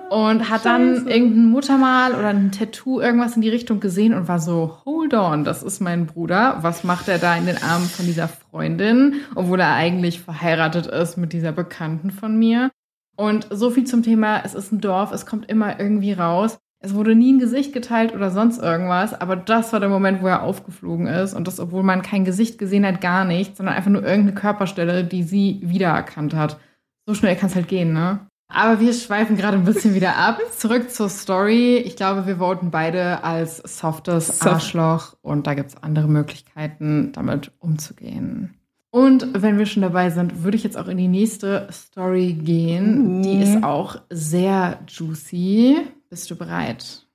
Und 0.10 0.50
hat 0.50 0.66
dann 0.66 0.96
Scheiße. 0.96 1.10
irgendein 1.10 1.46
Muttermal 1.46 2.14
oder 2.14 2.28
ein 2.28 2.52
Tattoo, 2.52 3.00
irgendwas 3.00 3.36
in 3.36 3.42
die 3.42 3.50
Richtung 3.50 3.80
gesehen 3.80 4.14
und 4.14 4.28
war 4.28 4.40
so, 4.40 4.80
hold 4.86 5.14
on, 5.14 5.44
das 5.44 5.64
ist 5.64 5.80
mein 5.80 6.06
Bruder. 6.06 6.60
Was 6.62 6.84
macht 6.84 7.08
er 7.08 7.18
da 7.18 7.36
in 7.36 7.46
den 7.46 7.62
Armen 7.64 7.88
von 7.88 8.06
dieser 8.06 8.28
Freundin, 8.28 9.22
obwohl 9.36 9.60
er 9.60 9.74
eigentlich 9.74 10.22
verheiratet 10.22 10.86
ist 10.88 11.18
mit 11.18 11.34
dieser 11.34 11.52
Bekannten 11.52 12.12
von 12.12 12.38
mir? 12.38 12.70
Und 13.16 13.48
so 13.50 13.72
viel 13.72 13.86
zum 13.86 14.04
Thema, 14.04 14.44
es 14.44 14.54
ist 14.54 14.72
ein 14.72 14.82
Dorf, 14.82 15.12
es 15.12 15.26
kommt 15.26 15.50
immer 15.50 15.80
irgendwie 15.80 16.14
raus. 16.14 16.60
Es 16.86 16.94
wurde 16.94 17.16
nie 17.16 17.32
ein 17.32 17.40
Gesicht 17.40 17.72
geteilt 17.72 18.14
oder 18.14 18.30
sonst 18.30 18.62
irgendwas, 18.62 19.14
aber 19.14 19.38
das 19.38 19.72
war 19.72 19.80
der 19.80 19.88
Moment, 19.88 20.22
wo 20.22 20.28
er 20.28 20.44
aufgeflogen 20.44 21.08
ist. 21.08 21.34
Und 21.34 21.48
das, 21.48 21.62
obwohl 21.62 21.82
man 21.82 22.02
kein 22.02 22.26
Gesicht 22.26 22.58
gesehen 22.58 22.86
hat, 22.86 23.00
gar 23.00 23.24
nichts, 23.24 23.58
sondern 23.58 23.76
einfach 23.76 23.90
nur 23.90 24.04
irgendeine 24.04 24.34
Körperstelle, 24.34 25.06
die 25.06 25.24
sie 25.24 25.62
wiedererkannt 25.64 26.36
hat. 26.36 26.60
So 27.06 27.14
schnell 27.14 27.38
kann 27.38 27.50
es 27.50 27.56
halt 27.56 27.70
gehen, 27.70 27.94
ne? 27.94 28.20
Aber 28.50 28.82
wir 28.82 28.94
schweifen 28.94 29.38
gerade 29.38 29.58
ein 29.58 29.64
bisschen 29.64 29.96
wieder 29.96 30.18
ab. 30.18 30.40
Zurück 30.58 30.92
zur 30.92 31.08
Story. 31.08 31.78
Ich 31.78 31.96
glaube, 31.96 32.28
wir 32.28 32.38
voten 32.38 32.70
beide 32.70 33.24
als 33.24 33.58
softes 33.58 34.40
Soft. 34.40 34.48
Arschloch 34.48 35.16
und 35.22 35.48
da 35.48 35.54
gibt 35.54 35.70
es 35.70 35.82
andere 35.82 36.10
Möglichkeiten, 36.10 37.14
damit 37.14 37.52
umzugehen. 37.60 38.56
Und 38.92 39.42
wenn 39.42 39.58
wir 39.58 39.66
schon 39.66 39.82
dabei 39.82 40.12
sind, 40.12 40.44
würde 40.44 40.56
ich 40.56 40.64
jetzt 40.64 40.78
auch 40.78 40.88
in 40.88 40.98
die 40.98 41.08
nächste 41.08 41.68
Story 41.72 42.34
gehen. 42.34 43.20
Uh. 43.20 43.22
Die 43.24 43.42
ist 43.42 43.64
auch 43.64 44.02
sehr 44.12 44.80
juicy. 44.88 45.78
Bist 46.14 46.30
du 46.30 46.36
bereit? 46.36 47.08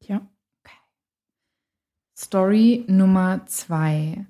Ja. 0.00 0.20
Story 2.16 2.84
Nummer 2.86 3.44
zwei. 3.46 4.26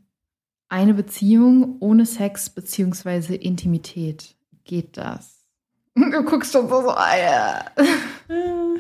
Eine 0.71 0.95
Beziehung 0.95 1.77
ohne 1.81 2.07
Sex 2.07 2.49
bzw. 2.49 3.35
Intimität. 3.35 4.35
Geht 4.65 4.97
das? 4.97 5.45
Du 5.95 6.25
guckst 6.25 6.55
schon 6.55 6.71
so, 6.71 6.81
so 6.81 6.89
ah, 6.93 7.19
ja. 7.19 7.65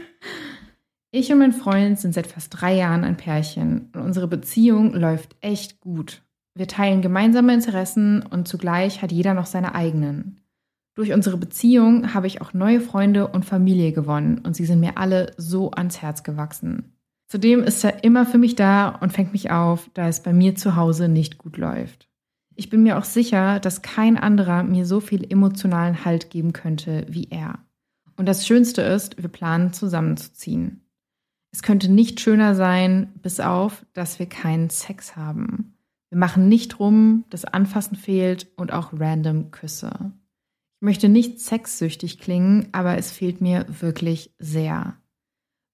Ich 1.10 1.30
und 1.30 1.40
mein 1.40 1.52
Freund 1.52 2.00
sind 2.00 2.14
seit 2.14 2.26
fast 2.26 2.48
drei 2.58 2.74
Jahren 2.74 3.04
ein 3.04 3.18
Pärchen 3.18 3.90
und 3.94 4.00
unsere 4.00 4.28
Beziehung 4.28 4.94
läuft 4.94 5.36
echt 5.42 5.78
gut. 5.78 6.22
Wir 6.54 6.68
teilen 6.68 7.02
gemeinsame 7.02 7.52
Interessen 7.52 8.22
und 8.22 8.48
zugleich 8.48 9.02
hat 9.02 9.12
jeder 9.12 9.34
noch 9.34 9.44
seine 9.44 9.74
eigenen. 9.74 10.40
Durch 10.94 11.12
unsere 11.12 11.36
Beziehung 11.36 12.14
habe 12.14 12.28
ich 12.28 12.40
auch 12.40 12.54
neue 12.54 12.80
Freunde 12.80 13.26
und 13.28 13.44
Familie 13.44 13.92
gewonnen 13.92 14.38
und 14.38 14.54
sie 14.54 14.64
sind 14.64 14.80
mir 14.80 14.96
alle 14.96 15.32
so 15.36 15.72
ans 15.72 16.00
Herz 16.00 16.22
gewachsen. 16.22 16.92
Zudem 17.26 17.64
ist 17.64 17.82
er 17.82 18.04
immer 18.04 18.26
für 18.26 18.38
mich 18.38 18.54
da 18.54 18.88
und 18.88 19.12
fängt 19.12 19.32
mich 19.32 19.50
auf, 19.50 19.90
da 19.94 20.08
es 20.08 20.22
bei 20.22 20.32
mir 20.32 20.54
zu 20.54 20.76
Hause 20.76 21.08
nicht 21.08 21.38
gut 21.38 21.56
läuft. 21.56 22.08
Ich 22.54 22.70
bin 22.70 22.84
mir 22.84 22.96
auch 22.98 23.04
sicher, 23.04 23.58
dass 23.58 23.82
kein 23.82 24.16
anderer 24.16 24.62
mir 24.62 24.86
so 24.86 25.00
viel 25.00 25.26
emotionalen 25.28 26.04
Halt 26.04 26.30
geben 26.30 26.52
könnte 26.52 27.04
wie 27.08 27.28
er. 27.30 27.58
Und 28.16 28.26
das 28.26 28.46
Schönste 28.46 28.82
ist, 28.82 29.20
wir 29.20 29.28
planen 29.28 29.72
zusammenzuziehen. 29.72 30.82
Es 31.50 31.62
könnte 31.62 31.90
nicht 31.90 32.20
schöner 32.20 32.54
sein, 32.54 33.12
bis 33.20 33.40
auf, 33.40 33.84
dass 33.92 34.20
wir 34.20 34.26
keinen 34.26 34.70
Sex 34.70 35.16
haben. 35.16 35.76
Wir 36.10 36.18
machen 36.18 36.48
nicht 36.48 36.78
rum, 36.78 37.24
das 37.30 37.44
Anfassen 37.44 37.96
fehlt 37.96 38.46
und 38.56 38.72
auch 38.72 38.92
random 38.92 39.50
Küsse. 39.50 40.12
Ich 40.84 40.86
möchte 40.86 41.08
nicht 41.08 41.40
sexsüchtig 41.40 42.18
klingen, 42.18 42.68
aber 42.72 42.98
es 42.98 43.10
fehlt 43.10 43.40
mir 43.40 43.64
wirklich 43.80 44.34
sehr. 44.38 44.98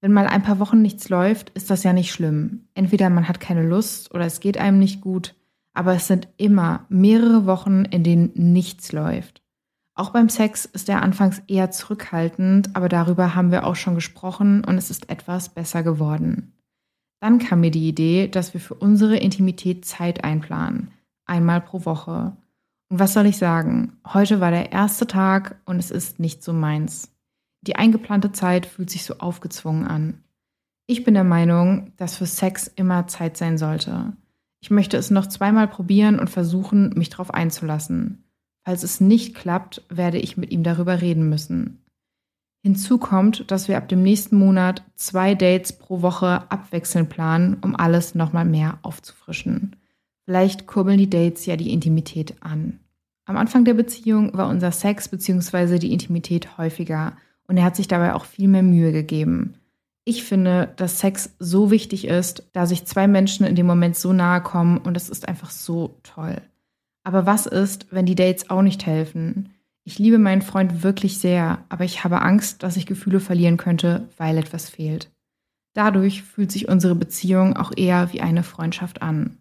Wenn 0.00 0.12
mal 0.12 0.28
ein 0.28 0.44
paar 0.44 0.60
Wochen 0.60 0.82
nichts 0.82 1.08
läuft, 1.08 1.50
ist 1.50 1.68
das 1.68 1.82
ja 1.82 1.92
nicht 1.92 2.12
schlimm. 2.12 2.68
Entweder 2.74 3.10
man 3.10 3.26
hat 3.26 3.40
keine 3.40 3.66
Lust 3.66 4.14
oder 4.14 4.24
es 4.24 4.38
geht 4.38 4.56
einem 4.56 4.78
nicht 4.78 5.00
gut, 5.00 5.34
aber 5.74 5.94
es 5.94 6.06
sind 6.06 6.28
immer 6.36 6.86
mehrere 6.90 7.44
Wochen, 7.44 7.86
in 7.86 8.04
denen 8.04 8.30
nichts 8.36 8.92
läuft. 8.92 9.42
Auch 9.96 10.10
beim 10.10 10.28
Sex 10.28 10.64
ist 10.64 10.88
er 10.88 11.02
anfangs 11.02 11.42
eher 11.48 11.72
zurückhaltend, 11.72 12.76
aber 12.76 12.88
darüber 12.88 13.34
haben 13.34 13.50
wir 13.50 13.66
auch 13.66 13.74
schon 13.74 13.96
gesprochen 13.96 14.62
und 14.64 14.78
es 14.78 14.90
ist 14.90 15.10
etwas 15.10 15.48
besser 15.48 15.82
geworden. 15.82 16.52
Dann 17.18 17.40
kam 17.40 17.62
mir 17.62 17.72
die 17.72 17.88
Idee, 17.88 18.28
dass 18.28 18.54
wir 18.54 18.60
für 18.60 18.74
unsere 18.74 19.16
Intimität 19.16 19.84
Zeit 19.84 20.22
einplanen, 20.22 20.92
einmal 21.26 21.60
pro 21.60 21.84
Woche. 21.84 22.36
Und 22.90 22.98
was 22.98 23.12
soll 23.14 23.26
ich 23.26 23.38
sagen? 23.38 23.98
Heute 24.06 24.40
war 24.40 24.50
der 24.50 24.72
erste 24.72 25.06
Tag 25.06 25.60
und 25.64 25.78
es 25.78 25.90
ist 25.92 26.18
nicht 26.18 26.42
so 26.42 26.52
meins. 26.52 27.14
Die 27.62 27.76
eingeplante 27.76 28.32
Zeit 28.32 28.66
fühlt 28.66 28.90
sich 28.90 29.04
so 29.04 29.18
aufgezwungen 29.18 29.86
an. 29.86 30.24
Ich 30.86 31.04
bin 31.04 31.14
der 31.14 31.24
Meinung, 31.24 31.92
dass 31.96 32.16
für 32.16 32.26
Sex 32.26 32.66
immer 32.66 33.06
Zeit 33.06 33.36
sein 33.36 33.58
sollte. 33.58 34.12
Ich 34.60 34.70
möchte 34.70 34.96
es 34.96 35.10
noch 35.10 35.26
zweimal 35.26 35.68
probieren 35.68 36.18
und 36.18 36.30
versuchen, 36.30 36.90
mich 36.96 37.10
darauf 37.10 37.32
einzulassen. 37.32 38.24
Falls 38.64 38.82
es 38.82 39.00
nicht 39.00 39.36
klappt, 39.36 39.84
werde 39.88 40.18
ich 40.18 40.36
mit 40.36 40.50
ihm 40.50 40.64
darüber 40.64 41.00
reden 41.00 41.28
müssen. 41.28 41.84
Hinzu 42.62 42.98
kommt, 42.98 43.50
dass 43.52 43.68
wir 43.68 43.78
ab 43.78 43.88
dem 43.88 44.02
nächsten 44.02 44.36
Monat 44.36 44.82
zwei 44.96 45.36
Dates 45.36 45.72
pro 45.72 46.02
Woche 46.02 46.50
abwechselnd 46.50 47.08
planen, 47.08 47.56
um 47.62 47.76
alles 47.76 48.16
nochmal 48.16 48.44
mehr 48.44 48.80
aufzufrischen. 48.82 49.76
Vielleicht 50.24 50.66
kurbeln 50.66 50.98
die 50.98 51.08
Dates 51.08 51.46
ja 51.46 51.56
die 51.56 51.72
Intimität 51.72 52.34
an. 52.40 52.79
Am 53.30 53.36
Anfang 53.36 53.64
der 53.64 53.74
Beziehung 53.74 54.36
war 54.36 54.48
unser 54.48 54.72
Sex 54.72 55.08
bzw. 55.08 55.78
die 55.78 55.92
Intimität 55.92 56.58
häufiger 56.58 57.12
und 57.46 57.56
er 57.58 57.62
hat 57.62 57.76
sich 57.76 57.86
dabei 57.86 58.14
auch 58.14 58.24
viel 58.24 58.48
mehr 58.48 58.64
Mühe 58.64 58.90
gegeben. 58.90 59.54
Ich 60.04 60.24
finde, 60.24 60.72
dass 60.74 60.98
Sex 60.98 61.36
so 61.38 61.70
wichtig 61.70 62.08
ist, 62.08 62.42
da 62.54 62.66
sich 62.66 62.86
zwei 62.86 63.06
Menschen 63.06 63.46
in 63.46 63.54
dem 63.54 63.66
Moment 63.66 63.94
so 63.94 64.12
nahe 64.12 64.42
kommen 64.42 64.78
und 64.78 64.96
es 64.96 65.08
ist 65.08 65.28
einfach 65.28 65.50
so 65.50 66.00
toll. 66.02 66.42
Aber 67.04 67.24
was 67.24 67.46
ist, 67.46 67.86
wenn 67.92 68.04
die 68.04 68.16
Dates 68.16 68.50
auch 68.50 68.62
nicht 68.62 68.84
helfen? 68.84 69.50
Ich 69.84 70.00
liebe 70.00 70.18
meinen 70.18 70.42
Freund 70.42 70.82
wirklich 70.82 71.18
sehr, 71.18 71.64
aber 71.68 71.84
ich 71.84 72.02
habe 72.02 72.22
Angst, 72.22 72.64
dass 72.64 72.76
ich 72.76 72.84
Gefühle 72.84 73.20
verlieren 73.20 73.58
könnte, 73.58 74.08
weil 74.16 74.38
etwas 74.38 74.68
fehlt. 74.68 75.08
Dadurch 75.72 76.24
fühlt 76.24 76.50
sich 76.50 76.68
unsere 76.68 76.96
Beziehung 76.96 77.56
auch 77.56 77.70
eher 77.76 78.12
wie 78.12 78.22
eine 78.22 78.42
Freundschaft 78.42 79.02
an. 79.02 79.36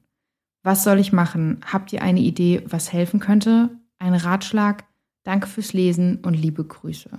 Was 0.61 0.83
soll 0.83 0.99
ich 0.99 1.11
machen? 1.11 1.61
Habt 1.65 1.91
ihr 1.91 2.03
eine 2.03 2.19
Idee, 2.19 2.61
was 2.67 2.93
helfen 2.93 3.19
könnte? 3.19 3.71
Ein 3.99 4.13
Ratschlag? 4.15 4.85
Danke 5.23 5.47
fürs 5.47 5.73
Lesen 5.73 6.19
und 6.23 6.33
liebe 6.33 6.63
Grüße. 6.63 7.09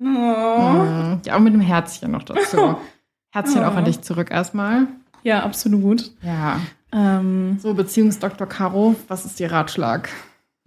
Oh. 0.00 0.04
Mhm. 0.04 1.20
Ja, 1.26 1.36
auch 1.36 1.40
mit 1.40 1.52
einem 1.52 1.60
Herzchen 1.60 2.12
noch 2.12 2.22
dazu. 2.22 2.76
Herzchen 3.30 3.62
oh. 3.62 3.66
auch 3.66 3.74
an 3.74 3.84
dich 3.84 4.00
zurück 4.00 4.30
erstmal. 4.30 4.86
Ja, 5.22 5.42
absolut. 5.42 6.12
Ja. 6.22 6.60
Ähm, 6.92 7.58
so, 7.60 7.74
Beziehungsdoktor 7.74 8.48
Caro, 8.48 8.96
was 9.08 9.26
ist 9.26 9.38
Ihr 9.40 9.52
Ratschlag? 9.52 10.08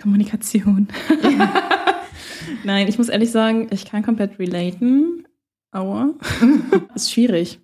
Kommunikation. 0.02 0.88
Ja. 1.24 1.54
Nein, 2.64 2.88
ich 2.88 2.98
muss 2.98 3.10
ehrlich 3.10 3.32
sagen, 3.32 3.68
ich 3.72 3.86
kann 3.86 4.04
komplett 4.04 4.38
relaten. 4.40 5.28
Aua. 5.72 6.10
ist 6.96 7.12
schwierig. 7.12 7.60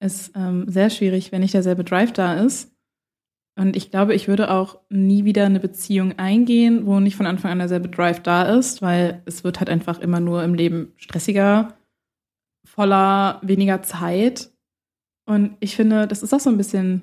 Ist 0.00 0.32
ähm, 0.36 0.64
sehr 0.68 0.90
schwierig, 0.90 1.32
wenn 1.32 1.40
nicht 1.40 1.54
derselbe 1.54 1.84
Drive 1.84 2.12
da 2.12 2.34
ist. 2.34 2.70
Und 3.58 3.76
ich 3.76 3.90
glaube, 3.90 4.14
ich 4.14 4.28
würde 4.28 4.52
auch 4.52 4.78
nie 4.88 5.24
wieder 5.24 5.44
eine 5.44 5.58
Beziehung 5.58 6.16
eingehen, 6.16 6.86
wo 6.86 7.00
nicht 7.00 7.16
von 7.16 7.26
Anfang 7.26 7.50
an 7.50 7.58
derselbe 7.58 7.88
Drive 7.88 8.20
da 8.20 8.44
ist, 8.44 8.82
weil 8.82 9.20
es 9.24 9.42
wird 9.42 9.58
halt 9.58 9.68
einfach 9.68 9.98
immer 9.98 10.20
nur 10.20 10.44
im 10.44 10.54
Leben 10.54 10.92
stressiger, 10.96 11.74
voller 12.64 13.40
weniger 13.42 13.82
Zeit. 13.82 14.52
Und 15.26 15.56
ich 15.58 15.74
finde, 15.74 16.06
das 16.06 16.22
ist 16.22 16.32
auch 16.32 16.38
so 16.38 16.50
ein 16.50 16.56
bisschen, 16.56 17.02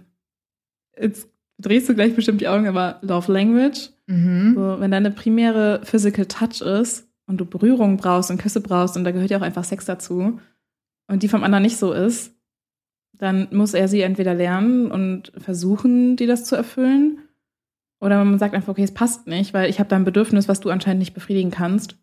jetzt 0.98 1.28
drehst 1.58 1.89
du 1.89 1.94
gleich 1.94 2.15
bestimmt 2.15 2.39
die 2.39 2.48
Augen, 2.48 2.68
aber 2.68 3.00
Love 3.02 3.34
Language. 3.34 3.89
Mhm. 4.08 4.54
So, 4.56 4.80
wenn 4.80 4.91
deine 4.91 5.12
primäre 5.12 5.82
Physical 5.84 6.26
Touch 6.26 6.62
ist 6.62 7.06
und 7.28 7.36
du 7.38 7.46
Berührung 7.46 7.98
brauchst 7.98 8.32
und 8.32 8.41
Küsse 8.41 8.62
brauchst 8.62 8.96
und 8.96 9.04
da 9.04 9.12
gehört 9.12 9.30
ja 9.30 9.39
auch 9.39 9.44
einfach 9.44 9.65
Sex 9.65 9.84
dazu 9.84 10.39
und 11.08 11.22
die 11.22 11.28
vom 11.28 11.44
anderen 11.44 11.63
nicht 11.63 11.78
so 11.78 11.91
ist, 11.91 12.35
dann 13.17 13.47
muss 13.51 13.73
er 13.73 13.88
sie 13.88 14.01
entweder 14.01 14.34
lernen 14.34 14.91
und 14.91 15.32
versuchen, 15.38 16.15
dir 16.15 16.28
das 16.28 16.43
zu 16.45 16.56
erfüllen. 16.56 17.19
Oder 18.01 18.23
man 18.23 18.39
sagt 18.39 18.54
einfach, 18.54 18.69
okay, 18.69 18.84
es 18.84 18.93
passt 18.93 19.28
nicht, 19.28 19.54
weil 19.54 19.69
ich 19.69 19.80
habe 19.80 19.89
da 19.89 19.95
ein 19.95 20.04
Bedürfnis, 20.04 20.47
was 20.47 20.60
du 20.60 20.69
anscheinend 20.69 20.99
nicht 20.99 21.13
befriedigen 21.13 21.51
kannst. 21.51 21.97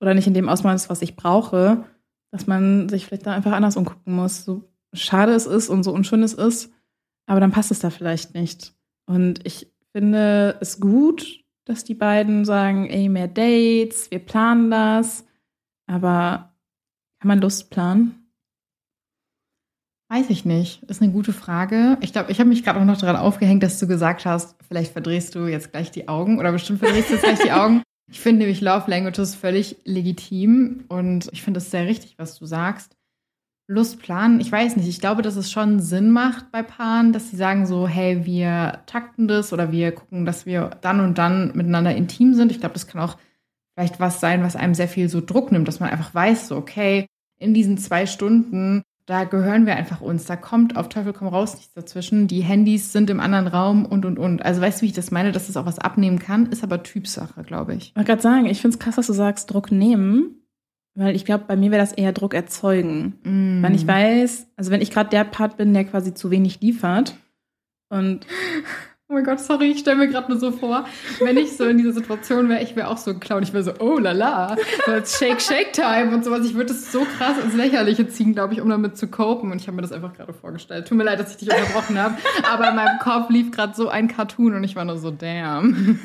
Oder 0.00 0.14
nicht 0.14 0.26
in 0.26 0.34
dem 0.34 0.48
Ausmaß, 0.48 0.90
was 0.90 1.02
ich 1.02 1.16
brauche, 1.16 1.84
dass 2.30 2.46
man 2.46 2.88
sich 2.88 3.06
vielleicht 3.06 3.26
da 3.26 3.32
einfach 3.32 3.52
anders 3.52 3.76
umgucken 3.76 4.14
muss. 4.14 4.44
So 4.44 4.70
schade 4.92 5.32
es 5.32 5.46
ist 5.46 5.68
und 5.68 5.82
so 5.82 5.92
unschön 5.92 6.22
es 6.22 6.34
ist, 6.34 6.72
aber 7.26 7.40
dann 7.40 7.52
passt 7.52 7.70
es 7.70 7.80
da 7.80 7.90
vielleicht 7.90 8.34
nicht. 8.34 8.74
Und 9.06 9.46
ich 9.46 9.70
finde 9.92 10.56
es 10.60 10.80
gut, 10.80 11.44
dass 11.64 11.84
die 11.84 11.94
beiden 11.94 12.44
sagen, 12.44 12.88
ey, 12.88 13.08
mehr 13.08 13.28
Dates, 13.28 14.10
wir 14.10 14.18
planen 14.18 14.70
das. 14.70 15.26
Aber 15.86 16.54
kann 17.20 17.28
man 17.28 17.40
Lust 17.40 17.70
planen? 17.70 18.19
Weiß 20.10 20.28
ich 20.28 20.44
nicht. 20.44 20.82
Ist 20.90 21.00
eine 21.00 21.12
gute 21.12 21.32
Frage. 21.32 21.96
Ich 22.00 22.12
glaube, 22.12 22.32
ich 22.32 22.40
habe 22.40 22.48
mich 22.48 22.64
gerade 22.64 22.80
auch 22.80 22.84
noch 22.84 22.98
daran 22.98 23.14
aufgehängt, 23.14 23.62
dass 23.62 23.78
du 23.78 23.86
gesagt 23.86 24.26
hast, 24.26 24.56
vielleicht 24.66 24.92
verdrehst 24.92 25.36
du 25.36 25.46
jetzt 25.46 25.70
gleich 25.70 25.92
die 25.92 26.08
Augen 26.08 26.40
oder 26.40 26.50
bestimmt 26.50 26.80
verdrehst 26.80 27.10
du 27.10 27.14
jetzt 27.14 27.22
gleich 27.22 27.38
die 27.38 27.52
Augen. 27.52 27.82
Ich 28.10 28.18
finde 28.18 28.40
nämlich 28.40 28.60
Love 28.60 28.90
Languages 28.90 29.36
völlig 29.36 29.76
legitim 29.84 30.84
und 30.88 31.28
ich 31.30 31.42
finde 31.42 31.58
es 31.58 31.70
sehr 31.70 31.86
richtig, 31.86 32.14
was 32.18 32.36
du 32.36 32.44
sagst. 32.44 32.96
Lust 33.68 34.02
planen, 34.02 34.40
ich 34.40 34.50
weiß 34.50 34.74
nicht. 34.74 34.88
Ich 34.88 34.98
glaube, 34.98 35.22
dass 35.22 35.36
es 35.36 35.52
schon 35.52 35.78
Sinn 35.78 36.10
macht 36.10 36.50
bei 36.50 36.64
Paaren, 36.64 37.12
dass 37.12 37.30
sie 37.30 37.36
sagen 37.36 37.64
so, 37.66 37.86
hey, 37.86 38.26
wir 38.26 38.82
takten 38.86 39.28
das 39.28 39.52
oder 39.52 39.70
wir 39.70 39.92
gucken, 39.92 40.26
dass 40.26 40.44
wir 40.44 40.70
dann 40.80 40.98
und 40.98 41.18
dann 41.18 41.56
miteinander 41.56 41.94
intim 41.94 42.34
sind. 42.34 42.50
Ich 42.50 42.58
glaube, 42.58 42.72
das 42.72 42.88
kann 42.88 43.00
auch 43.00 43.16
vielleicht 43.76 44.00
was 44.00 44.18
sein, 44.18 44.42
was 44.42 44.56
einem 44.56 44.74
sehr 44.74 44.88
viel 44.88 45.08
so 45.08 45.20
Druck 45.20 45.52
nimmt, 45.52 45.68
dass 45.68 45.78
man 45.78 45.90
einfach 45.90 46.12
weiß, 46.12 46.48
so, 46.48 46.56
okay, 46.56 47.06
in 47.38 47.54
diesen 47.54 47.78
zwei 47.78 48.06
Stunden 48.06 48.82
da 49.10 49.24
gehören 49.24 49.66
wir 49.66 49.74
einfach 49.74 50.00
uns. 50.00 50.26
Da 50.26 50.36
kommt 50.36 50.76
auf 50.76 50.88
Teufel 50.88 51.12
komm 51.12 51.26
raus 51.26 51.56
nichts 51.56 51.74
dazwischen. 51.74 52.28
Die 52.28 52.42
Handys 52.42 52.92
sind 52.92 53.10
im 53.10 53.18
anderen 53.18 53.48
Raum 53.48 53.84
und 53.84 54.06
und 54.06 54.20
und. 54.20 54.44
Also 54.44 54.60
weißt 54.60 54.78
du, 54.78 54.82
wie 54.82 54.86
ich 54.86 54.92
das 54.92 55.10
meine, 55.10 55.32
dass 55.32 55.48
das 55.48 55.56
auch 55.56 55.66
was 55.66 55.80
abnehmen 55.80 56.20
kann, 56.20 56.46
ist 56.46 56.62
aber 56.62 56.84
Typsache, 56.84 57.42
glaube 57.42 57.74
ich. 57.74 57.88
Ich 57.88 57.96
wollte 57.96 58.06
gerade 58.06 58.22
sagen, 58.22 58.46
ich 58.46 58.60
finde 58.60 58.76
es 58.76 58.78
krass, 58.78 58.94
dass 58.94 59.08
du 59.08 59.12
sagst, 59.12 59.52
Druck 59.52 59.72
nehmen. 59.72 60.36
Weil 60.94 61.16
ich 61.16 61.24
glaube, 61.24 61.44
bei 61.48 61.56
mir 61.56 61.72
wäre 61.72 61.82
das 61.82 61.92
eher 61.92 62.12
Druck 62.12 62.34
erzeugen. 62.34 63.18
Mm. 63.24 63.62
Wenn 63.64 63.74
ich 63.74 63.84
weiß, 63.84 64.46
also 64.56 64.70
wenn 64.70 64.80
ich 64.80 64.92
gerade 64.92 65.10
der 65.10 65.24
Part 65.24 65.56
bin, 65.56 65.74
der 65.74 65.84
quasi 65.84 66.14
zu 66.14 66.30
wenig 66.30 66.60
liefert 66.60 67.16
und 67.88 68.26
Oh 69.10 69.14
mein 69.14 69.24
Gott, 69.24 69.40
sorry, 69.40 69.72
ich 69.72 69.80
stelle 69.80 69.96
mir 69.96 70.06
gerade 70.06 70.30
nur 70.30 70.38
so 70.38 70.52
vor, 70.52 70.84
wenn 71.18 71.36
ich 71.36 71.56
so 71.56 71.64
in 71.64 71.78
dieser 71.78 71.90
Situation 71.90 72.48
wäre, 72.48 72.62
ich 72.62 72.76
wäre 72.76 72.86
auch 72.86 72.96
so 72.96 73.10
ein 73.10 73.18
Clown. 73.18 73.42
Ich 73.42 73.52
wäre 73.52 73.64
so, 73.64 73.72
oh 73.80 73.98
la 73.98 74.12
la, 74.12 74.56
so 74.86 74.92
Shake, 74.92 75.40
Shake 75.40 75.72
Time 75.72 76.14
und 76.14 76.24
sowas. 76.24 76.46
Ich 76.46 76.54
würde 76.54 76.66
das 76.66 76.92
so 76.92 77.00
krass 77.18 77.36
ins 77.42 77.56
Lächerliche 77.56 78.06
ziehen, 78.06 78.34
glaube 78.34 78.54
ich, 78.54 78.60
um 78.60 78.68
damit 78.68 78.96
zu 78.96 79.08
copen. 79.08 79.50
Und 79.50 79.60
ich 79.60 79.66
habe 79.66 79.74
mir 79.74 79.82
das 79.82 79.90
einfach 79.90 80.12
gerade 80.12 80.32
vorgestellt. 80.32 80.86
Tut 80.86 80.96
mir 80.96 81.02
leid, 81.02 81.18
dass 81.18 81.32
ich 81.32 81.38
dich 81.38 81.50
unterbrochen 81.50 81.98
habe, 81.98 82.18
aber 82.48 82.70
in 82.70 82.76
meinem 82.76 83.00
Kopf 83.00 83.30
lief 83.30 83.50
gerade 83.50 83.74
so 83.74 83.88
ein 83.88 84.06
Cartoon 84.06 84.54
und 84.54 84.62
ich 84.62 84.76
war 84.76 84.84
nur 84.84 84.96
so, 84.96 85.10
damn. 85.10 85.98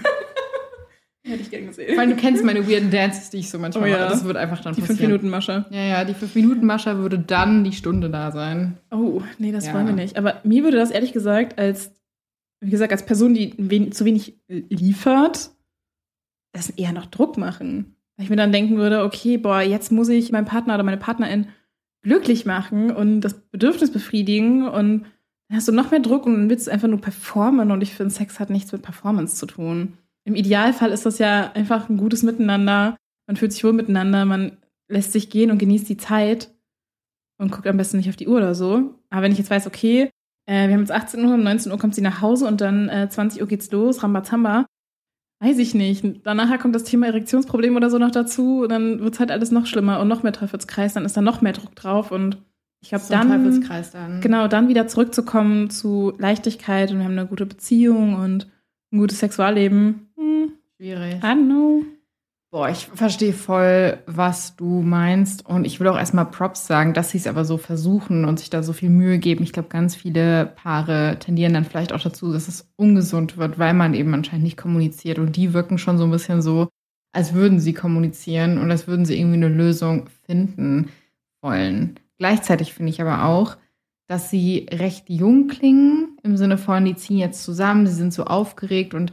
Hätte 1.22 1.42
ich 1.42 1.52
gern 1.52 1.68
gesehen. 1.68 1.96
Weil 1.96 2.08
du 2.08 2.16
kennst 2.16 2.44
meine 2.44 2.68
weirden 2.68 2.90
Dances, 2.90 3.30
die 3.30 3.38
ich 3.38 3.52
so 3.52 3.60
manchmal 3.60 3.84
oh, 3.84 3.92
ja. 3.92 4.00
mache. 4.00 4.10
Das 4.10 4.26
wird 4.26 4.38
einfach 4.38 4.62
dann 4.62 4.74
die 4.74 4.82
passieren. 4.82 4.98
Die 4.98 5.06
5-Minuten-Masche. 5.06 5.66
Ja, 5.70 5.84
ja, 5.84 6.06
die 6.06 6.16
5-Minuten-Masche 6.16 6.98
würde 6.98 7.20
dann 7.20 7.64
die 7.64 7.74
Stunde 7.74 8.10
da 8.10 8.32
sein. 8.32 8.80
Oh, 8.90 9.22
nee, 9.38 9.52
das 9.52 9.68
ja. 9.68 9.76
wollen 9.76 9.86
wir 9.86 9.94
nicht. 9.94 10.18
Aber 10.18 10.38
mir 10.44 10.64
würde 10.64 10.78
das 10.78 10.90
ehrlich 10.90 11.14
gesagt 11.14 11.60
als 11.60 11.92
wie 12.62 12.70
gesagt, 12.70 12.92
als 12.92 13.06
Person, 13.06 13.34
die 13.34 13.54
wen 13.58 13.92
zu 13.92 14.06
wenig 14.06 14.40
liefert, 14.48 15.52
das 16.54 16.70
eher 16.70 16.94
noch 16.94 17.06
Druck 17.08 17.38
machen. 17.38 17.96
Weil 18.18 18.26
ich 18.26 18.30
mir 18.30 18.38
dann 18.38 18.52
denken 18.52 18.78
würde, 18.78 19.04
okay, 19.04 19.38
boah, 19.38 19.62
jetzt 19.62 19.92
muss 19.92 20.10
ich 20.10 20.32
meinen 20.32 20.46
Partner 20.46 20.76
oder 20.76 20.84
meine 20.84 20.98
Partnerin 20.98 21.48
glücklich 22.02 22.46
machen 22.46 22.92
und 22.92 23.22
das 23.22 23.34
Bedürfnis 23.34 23.92
befriedigen 23.92 24.68
und 24.68 25.06
dann 25.50 25.58
hast 25.58 25.68
du 25.68 25.72
noch 25.72 25.92
mehr 25.92 26.00
Druck 26.00 26.26
und 26.26 26.34
dann 26.34 26.50
willst 26.50 26.68
du 26.68 26.72
einfach 26.72 26.88
nur 26.88 27.02
performen 27.02 27.72
und 27.72 27.82
ich 27.82 27.94
finde, 27.94 28.14
Sex 28.14 28.40
hat 28.40 28.50
nichts 28.50 28.72
mit 28.72 28.84
Performance 28.84 29.36
zu 29.36 29.46
tun. 29.48 29.98
Im 30.24 30.36
Idealfall 30.36 30.92
ist 30.92 31.06
das 31.06 31.20
ja 31.20 31.52
einfach 31.54 31.90
ein 31.90 31.98
gutes 31.98 32.24
Miteinander. 32.24 32.96
Man 33.28 33.38
fühlt 33.38 33.54
sich 33.54 33.64
wohl 33.64 33.74
miteinander, 33.74 34.26
man 34.26 34.58
lässt 34.88 35.12
sich 35.12 35.30
gehen 35.30 35.52
und 35.52 35.58
genießt 35.58 35.90
die 35.90 35.98
Zeit 35.98 36.52
und 37.38 37.52
guckt 37.52 37.68
am 37.68 37.78
besten 37.78 37.98
nicht 37.98 38.10
auf 38.10 38.16
die 38.16 38.28
Uhr 38.28 38.38
oder 38.38 38.56
so. 38.56 38.96
Aber 39.10 39.24
wenn 39.24 39.32
ich 39.32 39.38
jetzt 39.38 39.50
weiß, 39.50 39.68
okay, 39.68 40.10
äh, 40.46 40.68
wir 40.68 40.74
haben 40.74 40.82
jetzt 40.82 40.92
18 40.92 41.24
Uhr, 41.26 41.34
um 41.34 41.44
19 41.44 41.72
Uhr 41.72 41.78
kommt 41.78 41.96
sie 41.96 42.02
nach 42.02 42.22
Hause 42.22 42.48
und 42.48 42.62
dann 42.62 42.90
äh, 42.90 43.10
20 43.10 43.42
Uhr 43.42 43.48
geht's 43.48 43.72
los, 43.72 44.04
Rambazamba. 44.04 44.66
Weiß 45.42 45.58
ich 45.58 45.76
nicht. 45.76 46.04
Danach 46.24 46.58
kommt 46.60 46.76
das 46.76 46.86
Thema 46.86 47.08
Erektionsproblem 47.08 47.76
oder 47.76 47.90
so 47.90 47.98
noch 47.98 48.12
dazu. 48.12 48.62
Und 48.64 48.70
dann 48.70 49.02
wird's 49.02 49.20
halt 49.20 49.32
alles 49.32 49.52
noch 49.52 49.66
schlimmer 49.66 50.00
und 50.00 50.08
noch 50.08 50.24
mehr 50.24 50.32
Teufelskreis. 50.32 50.94
Dann 50.94 51.06
ist 51.06 51.18
da 51.18 51.22
noch 51.22 51.42
mehr 51.42 51.52
Druck 51.52 51.76
drauf. 51.76 52.12
Und 52.12 52.38
ich 52.82 52.90
glaube, 52.90 53.04
so 53.04 53.14
dann, 53.14 53.62
dann. 53.92 54.22
Genau, 54.22 54.48
dann 54.48 54.70
wieder 54.70 54.88
zurückzukommen 54.88 55.70
zu 55.70 56.14
Leichtigkeit 56.20 56.92
und 56.92 57.00
wir 57.00 57.06
haben 57.06 57.18
eine 57.18 57.28
gute 57.28 57.46
Beziehung 57.46 58.16
und 58.16 58.48
ein 58.92 59.00
gutes 59.00 59.20
Sexualleben. 59.20 60.10
Hm. 60.16 60.54
Schwierig. 60.78 61.16
I 61.16 61.26
don't 61.26 61.46
know. 61.46 61.84
Boah, 62.56 62.70
ich 62.70 62.86
verstehe 62.86 63.34
voll, 63.34 63.98
was 64.06 64.56
du 64.56 64.82
meinst. 64.82 65.46
Und 65.46 65.66
ich 65.66 65.82
will 65.82 65.90
auch 65.90 65.98
erstmal 65.98 66.28
Props 66.28 66.66
sagen, 66.66 66.94
dass 66.94 67.10
sie 67.10 67.18
es 67.18 67.28
aber 67.28 67.44
so 67.44 67.58
versuchen 67.58 68.24
und 68.24 68.40
sich 68.40 68.50
da 68.50 68.64
so 68.64 68.72
viel 68.72 68.90
Mühe 68.90 69.20
geben. 69.20 69.44
Ich 69.44 69.52
glaube, 69.52 69.68
ganz 69.68 69.94
viele 69.94 70.46
Paare 70.46 71.18
tendieren 71.20 71.54
dann 71.54 71.66
vielleicht 71.66 71.92
auch 71.92 72.00
dazu, 72.00 72.32
dass 72.32 72.48
es 72.48 72.72
ungesund 72.78 73.36
wird, 73.36 73.60
weil 73.60 73.74
man 73.74 73.94
eben 73.94 74.14
anscheinend 74.14 74.46
nicht 74.46 74.56
kommuniziert. 74.56 75.20
Und 75.20 75.36
die 75.36 75.54
wirken 75.54 75.78
schon 75.78 75.98
so 75.98 76.06
ein 76.06 76.12
bisschen 76.12 76.42
so, 76.42 76.70
als 77.12 77.34
würden 77.34 77.60
sie 77.60 77.74
kommunizieren 77.74 78.58
und 78.58 78.72
als 78.72 78.88
würden 78.88 79.04
sie 79.04 79.20
irgendwie 79.20 79.36
eine 79.36 79.50
Lösung 79.50 80.08
finden 80.26 80.92
wollen. 81.42 82.00
Gleichzeitig 82.20 82.74
finde 82.74 82.92
ich 82.94 83.02
aber 83.02 83.26
auch, 83.26 83.58
dass 84.08 84.30
sie 84.30 84.66
recht 84.72 85.10
jung 85.10 85.50
klingen, 85.50 86.18
im 86.24 86.38
Sinne 86.38 86.58
von, 86.58 86.86
die 86.86 86.96
ziehen 86.96 87.18
jetzt 87.18 87.44
zusammen, 87.44 87.86
sie 87.86 87.96
sind 87.96 88.14
so 88.14 88.24
aufgeregt 88.24 88.94
und 88.94 89.12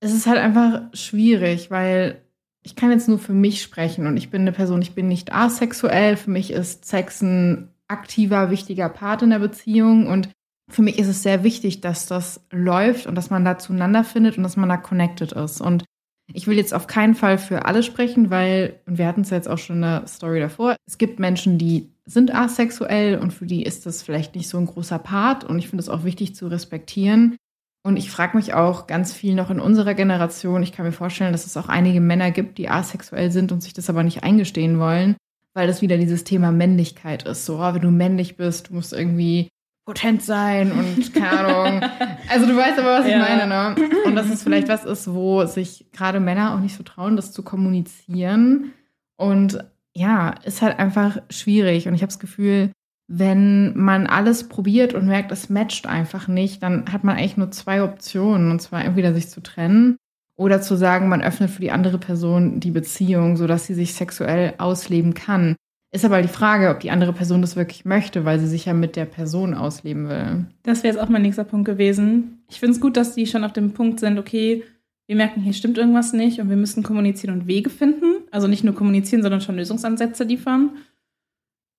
es 0.00 0.12
ist 0.12 0.26
halt 0.26 0.38
einfach 0.38 0.82
schwierig, 0.94 1.70
weil 1.70 2.20
ich 2.62 2.76
kann 2.76 2.90
jetzt 2.90 3.08
nur 3.08 3.18
für 3.18 3.32
mich 3.32 3.62
sprechen 3.62 4.06
und 4.06 4.16
ich 4.16 4.30
bin 4.30 4.42
eine 4.42 4.52
Person, 4.52 4.82
ich 4.82 4.94
bin 4.94 5.08
nicht 5.08 5.32
asexuell. 5.32 6.16
Für 6.16 6.30
mich 6.30 6.52
ist 6.52 6.84
Sex 6.84 7.22
ein 7.22 7.68
aktiver, 7.88 8.50
wichtiger 8.50 8.88
Part 8.88 9.22
in 9.22 9.30
der 9.30 9.38
Beziehung 9.38 10.06
und 10.06 10.28
für 10.70 10.82
mich 10.82 10.98
ist 10.98 11.08
es 11.08 11.22
sehr 11.22 11.42
wichtig, 11.42 11.80
dass 11.80 12.06
das 12.06 12.46
läuft 12.50 13.06
und 13.06 13.16
dass 13.16 13.30
man 13.30 13.44
da 13.44 13.58
zueinander 13.58 14.04
findet 14.04 14.36
und 14.36 14.44
dass 14.44 14.56
man 14.56 14.68
da 14.68 14.76
connected 14.76 15.32
ist. 15.32 15.60
Und 15.60 15.84
ich 16.32 16.46
will 16.46 16.56
jetzt 16.56 16.72
auf 16.72 16.86
keinen 16.86 17.14
Fall 17.14 17.38
für 17.38 17.64
alle 17.64 17.82
sprechen, 17.82 18.30
weil, 18.30 18.78
und 18.86 18.98
wir 18.98 19.06
hatten 19.06 19.22
es 19.22 19.30
jetzt 19.30 19.48
auch 19.48 19.58
schon 19.58 19.76
in 19.76 19.82
der 19.82 20.06
Story 20.06 20.38
davor, 20.38 20.76
es 20.86 20.98
gibt 20.98 21.18
Menschen, 21.18 21.58
die 21.58 21.92
sind 22.04 22.32
asexuell 22.34 23.18
und 23.18 23.32
für 23.32 23.46
die 23.46 23.64
ist 23.64 23.86
das 23.86 24.02
vielleicht 24.02 24.36
nicht 24.36 24.48
so 24.48 24.58
ein 24.58 24.66
großer 24.66 24.98
Part 24.98 25.44
und 25.44 25.58
ich 25.58 25.68
finde 25.68 25.82
es 25.82 25.88
auch 25.88 26.04
wichtig 26.04 26.34
zu 26.34 26.46
respektieren. 26.46 27.36
Und 27.82 27.96
ich 27.96 28.10
frage 28.10 28.36
mich 28.36 28.52
auch 28.52 28.86
ganz 28.86 29.12
viel 29.12 29.34
noch 29.34 29.50
in 29.50 29.58
unserer 29.58 29.94
Generation. 29.94 30.62
Ich 30.62 30.72
kann 30.72 30.84
mir 30.84 30.92
vorstellen, 30.92 31.32
dass 31.32 31.46
es 31.46 31.56
auch 31.56 31.68
einige 31.68 32.00
Männer 32.00 32.30
gibt, 32.30 32.58
die 32.58 32.68
asexuell 32.68 33.30
sind 33.30 33.52
und 33.52 33.62
sich 33.62 33.72
das 33.72 33.88
aber 33.88 34.02
nicht 34.02 34.22
eingestehen 34.22 34.78
wollen, 34.78 35.16
weil 35.54 35.66
das 35.66 35.80
wieder 35.80 35.96
dieses 35.96 36.24
Thema 36.24 36.52
Männlichkeit 36.52 37.22
ist. 37.22 37.46
So, 37.46 37.58
oh, 37.58 37.74
wenn 37.74 37.80
du 37.80 37.90
männlich 37.90 38.36
bist, 38.36 38.68
du 38.68 38.74
musst 38.74 38.92
irgendwie 38.92 39.48
potent 39.86 40.22
sein 40.22 40.72
und 40.72 41.14
keine 41.14 41.30
Ahnung. 41.30 41.90
Also 42.28 42.46
du 42.46 42.54
weißt 42.54 42.78
aber, 42.78 42.98
was 43.00 43.08
ja. 43.08 43.16
ich 43.16 43.22
meine, 43.22 43.46
ne? 43.46 43.74
Und 44.04 44.14
dass 44.14 44.28
es 44.28 44.42
vielleicht 44.42 44.68
was 44.68 44.84
ist, 44.84 45.12
wo 45.12 45.46
sich 45.46 45.86
gerade 45.92 46.20
Männer 46.20 46.54
auch 46.54 46.60
nicht 46.60 46.76
so 46.76 46.82
trauen, 46.82 47.16
das 47.16 47.32
zu 47.32 47.42
kommunizieren. 47.42 48.72
Und 49.16 49.64
ja, 49.94 50.34
ist 50.44 50.62
halt 50.62 50.78
einfach 50.78 51.18
schwierig. 51.30 51.88
Und 51.88 51.94
ich 51.94 52.02
habe 52.02 52.12
das 52.12 52.18
Gefühl, 52.18 52.72
wenn 53.12 53.76
man 53.76 54.06
alles 54.06 54.44
probiert 54.48 54.94
und 54.94 55.08
merkt, 55.08 55.32
es 55.32 55.50
matcht 55.50 55.88
einfach 55.88 56.28
nicht, 56.28 56.62
dann 56.62 56.84
hat 56.92 57.02
man 57.02 57.16
eigentlich 57.16 57.36
nur 57.36 57.50
zwei 57.50 57.82
Optionen. 57.82 58.52
Und 58.52 58.62
zwar 58.62 58.84
entweder 58.84 59.12
sich 59.12 59.28
zu 59.28 59.42
trennen 59.42 59.96
oder 60.36 60.62
zu 60.62 60.76
sagen, 60.76 61.08
man 61.08 61.20
öffnet 61.20 61.50
für 61.50 61.60
die 61.60 61.72
andere 61.72 61.98
Person 61.98 62.60
die 62.60 62.70
Beziehung, 62.70 63.36
sodass 63.36 63.66
sie 63.66 63.74
sich 63.74 63.94
sexuell 63.94 64.54
ausleben 64.58 65.14
kann. 65.14 65.56
Ist 65.90 66.04
aber 66.04 66.22
die 66.22 66.28
Frage, 66.28 66.70
ob 66.70 66.78
die 66.78 66.92
andere 66.92 67.12
Person 67.12 67.40
das 67.40 67.56
wirklich 67.56 67.84
möchte, 67.84 68.24
weil 68.24 68.38
sie 68.38 68.46
sich 68.46 68.66
ja 68.66 68.74
mit 68.74 68.94
der 68.94 69.06
Person 69.06 69.54
ausleben 69.54 70.08
will. 70.08 70.46
Das 70.62 70.84
wäre 70.84 70.94
jetzt 70.94 71.02
auch 71.02 71.08
mein 71.08 71.22
nächster 71.22 71.42
Punkt 71.42 71.66
gewesen. 71.66 72.44
Ich 72.48 72.60
finde 72.60 72.76
es 72.76 72.80
gut, 72.80 72.96
dass 72.96 73.16
die 73.16 73.26
schon 73.26 73.42
auf 73.42 73.52
dem 73.52 73.72
Punkt 73.72 73.98
sind, 73.98 74.20
okay, 74.20 74.62
wir 75.08 75.16
merken, 75.16 75.40
hier 75.40 75.52
stimmt 75.52 75.78
irgendwas 75.78 76.12
nicht 76.12 76.40
und 76.40 76.48
wir 76.48 76.56
müssen 76.56 76.84
kommunizieren 76.84 77.40
und 77.40 77.48
Wege 77.48 77.70
finden. 77.70 78.22
Also 78.30 78.46
nicht 78.46 78.62
nur 78.62 78.76
kommunizieren, 78.76 79.22
sondern 79.22 79.40
schon 79.40 79.56
Lösungsansätze 79.56 80.22
liefern. 80.22 80.70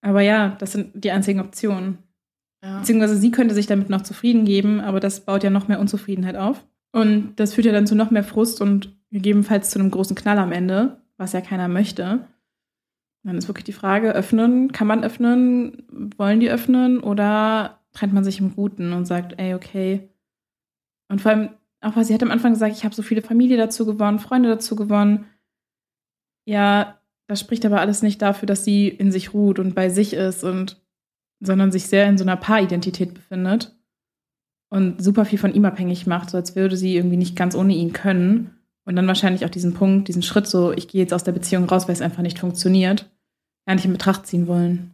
Aber 0.02 0.22
ja, 0.22 0.56
das 0.60 0.72
sind 0.72 0.92
die 0.94 1.12
einzigen 1.12 1.40
Optionen. 1.40 2.00
Ja. 2.64 2.80
Beziehungsweise 2.80 3.18
sie 3.18 3.32
könnte 3.32 3.56
sich 3.56 3.68
damit 3.68 3.90
noch 3.90 4.02
zufrieden 4.02 4.46
geben, 4.46 4.80
aber 4.82 5.00
das 5.00 5.22
baut 5.22 5.44
ja 5.44 5.50
noch 5.50 5.68
mehr 5.68 5.80
Unzufriedenheit 5.80 6.36
auf. 6.36 6.66
Und 6.92 7.36
das 7.38 7.54
führt 7.54 7.66
ja 7.66 7.72
dann 7.72 7.88
zu 7.88 7.96
noch 7.96 8.12
mehr 8.12 8.24
Frust 8.24 8.62
und 8.62 8.96
gegebenenfalls 9.12 9.70
zu 9.70 9.80
einem 9.80 9.92
großen 9.92 10.16
Knall 10.16 10.38
am 10.38 10.52
Ende, 10.52 11.02
was 11.18 11.34
ja 11.34 11.42
keiner 11.42 11.68
möchte. 11.68 12.28
Dann 13.24 13.38
ist 13.38 13.48
wirklich 13.48 13.66
die 13.66 13.74
Frage, 13.74 14.14
öffnen, 14.14 14.72
kann 14.72 14.88
man 14.88 15.04
öffnen, 15.04 15.84
wollen 16.18 16.40
die 16.40 16.50
öffnen 16.50 17.00
oder 17.00 17.80
trennt 17.94 18.14
man 18.14 18.24
sich 18.24 18.40
im 18.40 18.56
Guten 18.56 18.94
und 18.94 19.06
sagt, 19.06 19.40
ey, 19.40 19.54
okay. 19.54 20.10
Und 21.08 21.22
vor 21.22 21.32
allem, 21.32 21.50
auch 21.82 21.96
weil 21.96 22.06
sie 22.06 22.14
hat 22.14 22.24
am 22.24 22.32
Anfang 22.32 22.54
gesagt, 22.54 22.76
ich 22.76 22.84
habe 22.84 22.96
so 22.96 23.04
viele 23.04 23.22
Familie 23.22 23.58
dazu 23.58 23.86
gewonnen, 23.86 24.20
Freunde 24.20 24.50
dazu 24.50 24.76
gewonnen. 24.76 25.26
Ja, 26.46 27.01
das 27.32 27.40
spricht 27.40 27.66
aber 27.66 27.80
alles 27.80 28.02
nicht 28.02 28.22
dafür, 28.22 28.46
dass 28.46 28.66
sie 28.66 28.90
in 28.90 29.12
sich 29.12 29.34
ruht 29.34 29.58
und 29.58 29.74
bei 29.74 29.88
sich 29.88 30.14
ist 30.14 30.44
und 30.44 30.82
sondern 31.40 31.72
sich 31.72 31.88
sehr 31.88 32.08
in 32.08 32.18
so 32.18 32.26
einer 32.26 32.36
Paaridentität 32.36 33.14
befindet 33.14 33.74
und 34.70 35.02
super 35.02 35.24
viel 35.24 35.40
von 35.40 35.54
ihm 35.54 35.64
abhängig 35.64 36.06
macht, 36.06 36.30
so 36.30 36.38
als 36.38 36.58
würde 36.58 36.76
sie 36.76 36.96
irgendwie 36.96 37.16
nicht 37.16 37.38
ganz 37.38 37.56
ohne 37.56 37.74
ihn 37.74 37.94
können 37.94 38.60
und 38.84 38.98
dann 38.98 39.08
wahrscheinlich 39.08 39.46
auch 39.46 39.50
diesen 39.50 39.74
Punkt, 39.74 40.10
diesen 40.10 40.24
Schritt 40.24 40.46
so, 40.46 40.74
ich 40.74 40.90
gehe 40.90 41.02
jetzt 41.02 41.14
aus 41.14 41.24
der 41.24 41.32
Beziehung 41.32 41.64
raus, 41.64 41.88
weil 41.88 41.94
es 41.94 42.02
einfach 42.02 42.22
nicht 42.22 42.38
funktioniert, 42.38 43.10
gar 43.66 43.76
nicht 43.76 43.86
in 43.86 43.94
Betracht 43.94 44.28
ziehen 44.28 44.48
wollen. 44.48 44.92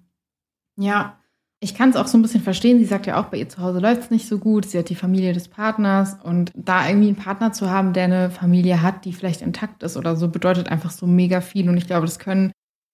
Ja, 0.77 1.16
ich 1.59 1.73
kann 1.73 1.89
es 1.89 1.95
auch 1.95 2.07
so 2.07 2.17
ein 2.17 2.21
bisschen 2.21 2.43
verstehen. 2.43 2.77
Sie 2.77 2.85
sagt 2.85 3.07
ja 3.07 3.19
auch, 3.19 3.25
bei 3.25 3.37
ihr 3.37 3.49
zu 3.49 3.61
Hause 3.61 3.79
läuft 3.79 4.03
es 4.03 4.11
nicht 4.11 4.27
so 4.27 4.37
gut. 4.37 4.65
Sie 4.65 4.77
hat 4.77 4.89
die 4.89 4.95
Familie 4.95 5.33
des 5.33 5.47
Partners 5.47 6.17
und 6.21 6.51
da 6.55 6.87
irgendwie 6.87 7.07
einen 7.07 7.15
Partner 7.15 7.51
zu 7.51 7.69
haben, 7.69 7.93
der 7.93 8.03
eine 8.03 8.29
Familie 8.29 8.81
hat, 8.83 9.05
die 9.05 9.13
vielleicht 9.13 9.41
intakt 9.41 9.81
ist 9.81 9.97
oder 9.97 10.15
so, 10.15 10.27
bedeutet 10.27 10.69
einfach 10.69 10.91
so 10.91 11.07
mega 11.07 11.41
viel. 11.41 11.67
Und 11.67 11.77
ich 11.77 11.87
glaube, 11.87 12.05
das 12.05 12.19
können 12.19 12.51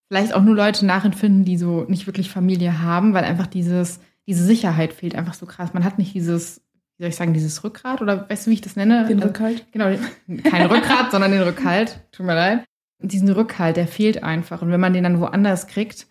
vielleicht 0.09 0.33
auch 0.33 0.41
nur 0.41 0.55
Leute 0.55 0.85
nachempfinden, 0.85 1.43
die 1.43 1.57
so 1.57 1.83
nicht 1.89 2.07
wirklich 2.07 2.29
Familie 2.29 2.81
haben, 2.81 3.13
weil 3.13 3.25
einfach 3.25 3.47
dieses, 3.47 3.99
diese 4.27 4.45
Sicherheit 4.45 4.93
fehlt 4.93 5.15
einfach 5.15 5.33
so 5.33 5.45
krass. 5.45 5.73
Man 5.73 5.83
hat 5.83 5.97
nicht 5.97 6.13
dieses, 6.13 6.61
wie 6.97 7.03
soll 7.03 7.09
ich 7.09 7.15
sagen, 7.17 7.33
dieses 7.33 7.65
Rückgrat 7.65 8.01
oder 8.01 8.29
weißt 8.29 8.47
du, 8.47 8.51
wie 8.51 8.55
ich 8.55 8.61
das 8.61 8.77
nenne? 8.77 9.05
Den 9.07 9.21
Rückhalt. 9.21 9.65
Genau, 9.73 9.93
kein 10.43 10.67
Rückgrat, 10.67 11.11
sondern 11.11 11.31
den 11.31 11.41
Rückhalt. 11.41 11.99
Tut 12.13 12.25
mir 12.25 12.35
leid. 12.35 12.63
Diesen 13.01 13.29
Rückhalt, 13.29 13.75
der 13.75 13.87
fehlt 13.87 14.23
einfach. 14.23 14.61
Und 14.61 14.71
wenn 14.71 14.79
man 14.79 14.93
den 14.93 15.03
dann 15.03 15.19
woanders 15.19 15.67
kriegt, 15.67 16.07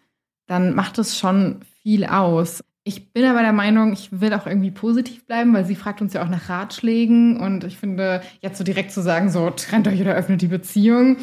dann 0.47 0.75
macht 0.75 0.99
es 0.99 1.19
schon 1.19 1.61
viel 1.83 2.05
aus. 2.05 2.63
Ich 2.85 3.13
bin 3.13 3.25
aber 3.25 3.43
der 3.43 3.53
Meinung, 3.53 3.93
ich 3.93 4.21
will 4.21 4.33
auch 4.35 4.47
irgendwie 4.47 4.73
positiv 4.73 5.25
bleiben, 5.27 5.55
weil 5.55 5.65
sie 5.65 5.77
fragt 5.77 6.01
uns 6.01 6.15
ja 6.15 6.25
auch 6.25 6.29
nach 6.29 6.49
Ratschlägen 6.49 7.39
und 7.39 7.63
ich 7.63 7.77
finde, 7.77 8.23
jetzt 8.41 8.59
so 8.59 8.65
direkt 8.65 8.91
zu 8.91 9.03
sagen, 9.03 9.31
so 9.31 9.51
trennt 9.51 9.87
euch 9.87 10.01
oder 10.01 10.15
öffnet 10.15 10.43
die 10.43 10.49
Beziehung, 10.49 11.19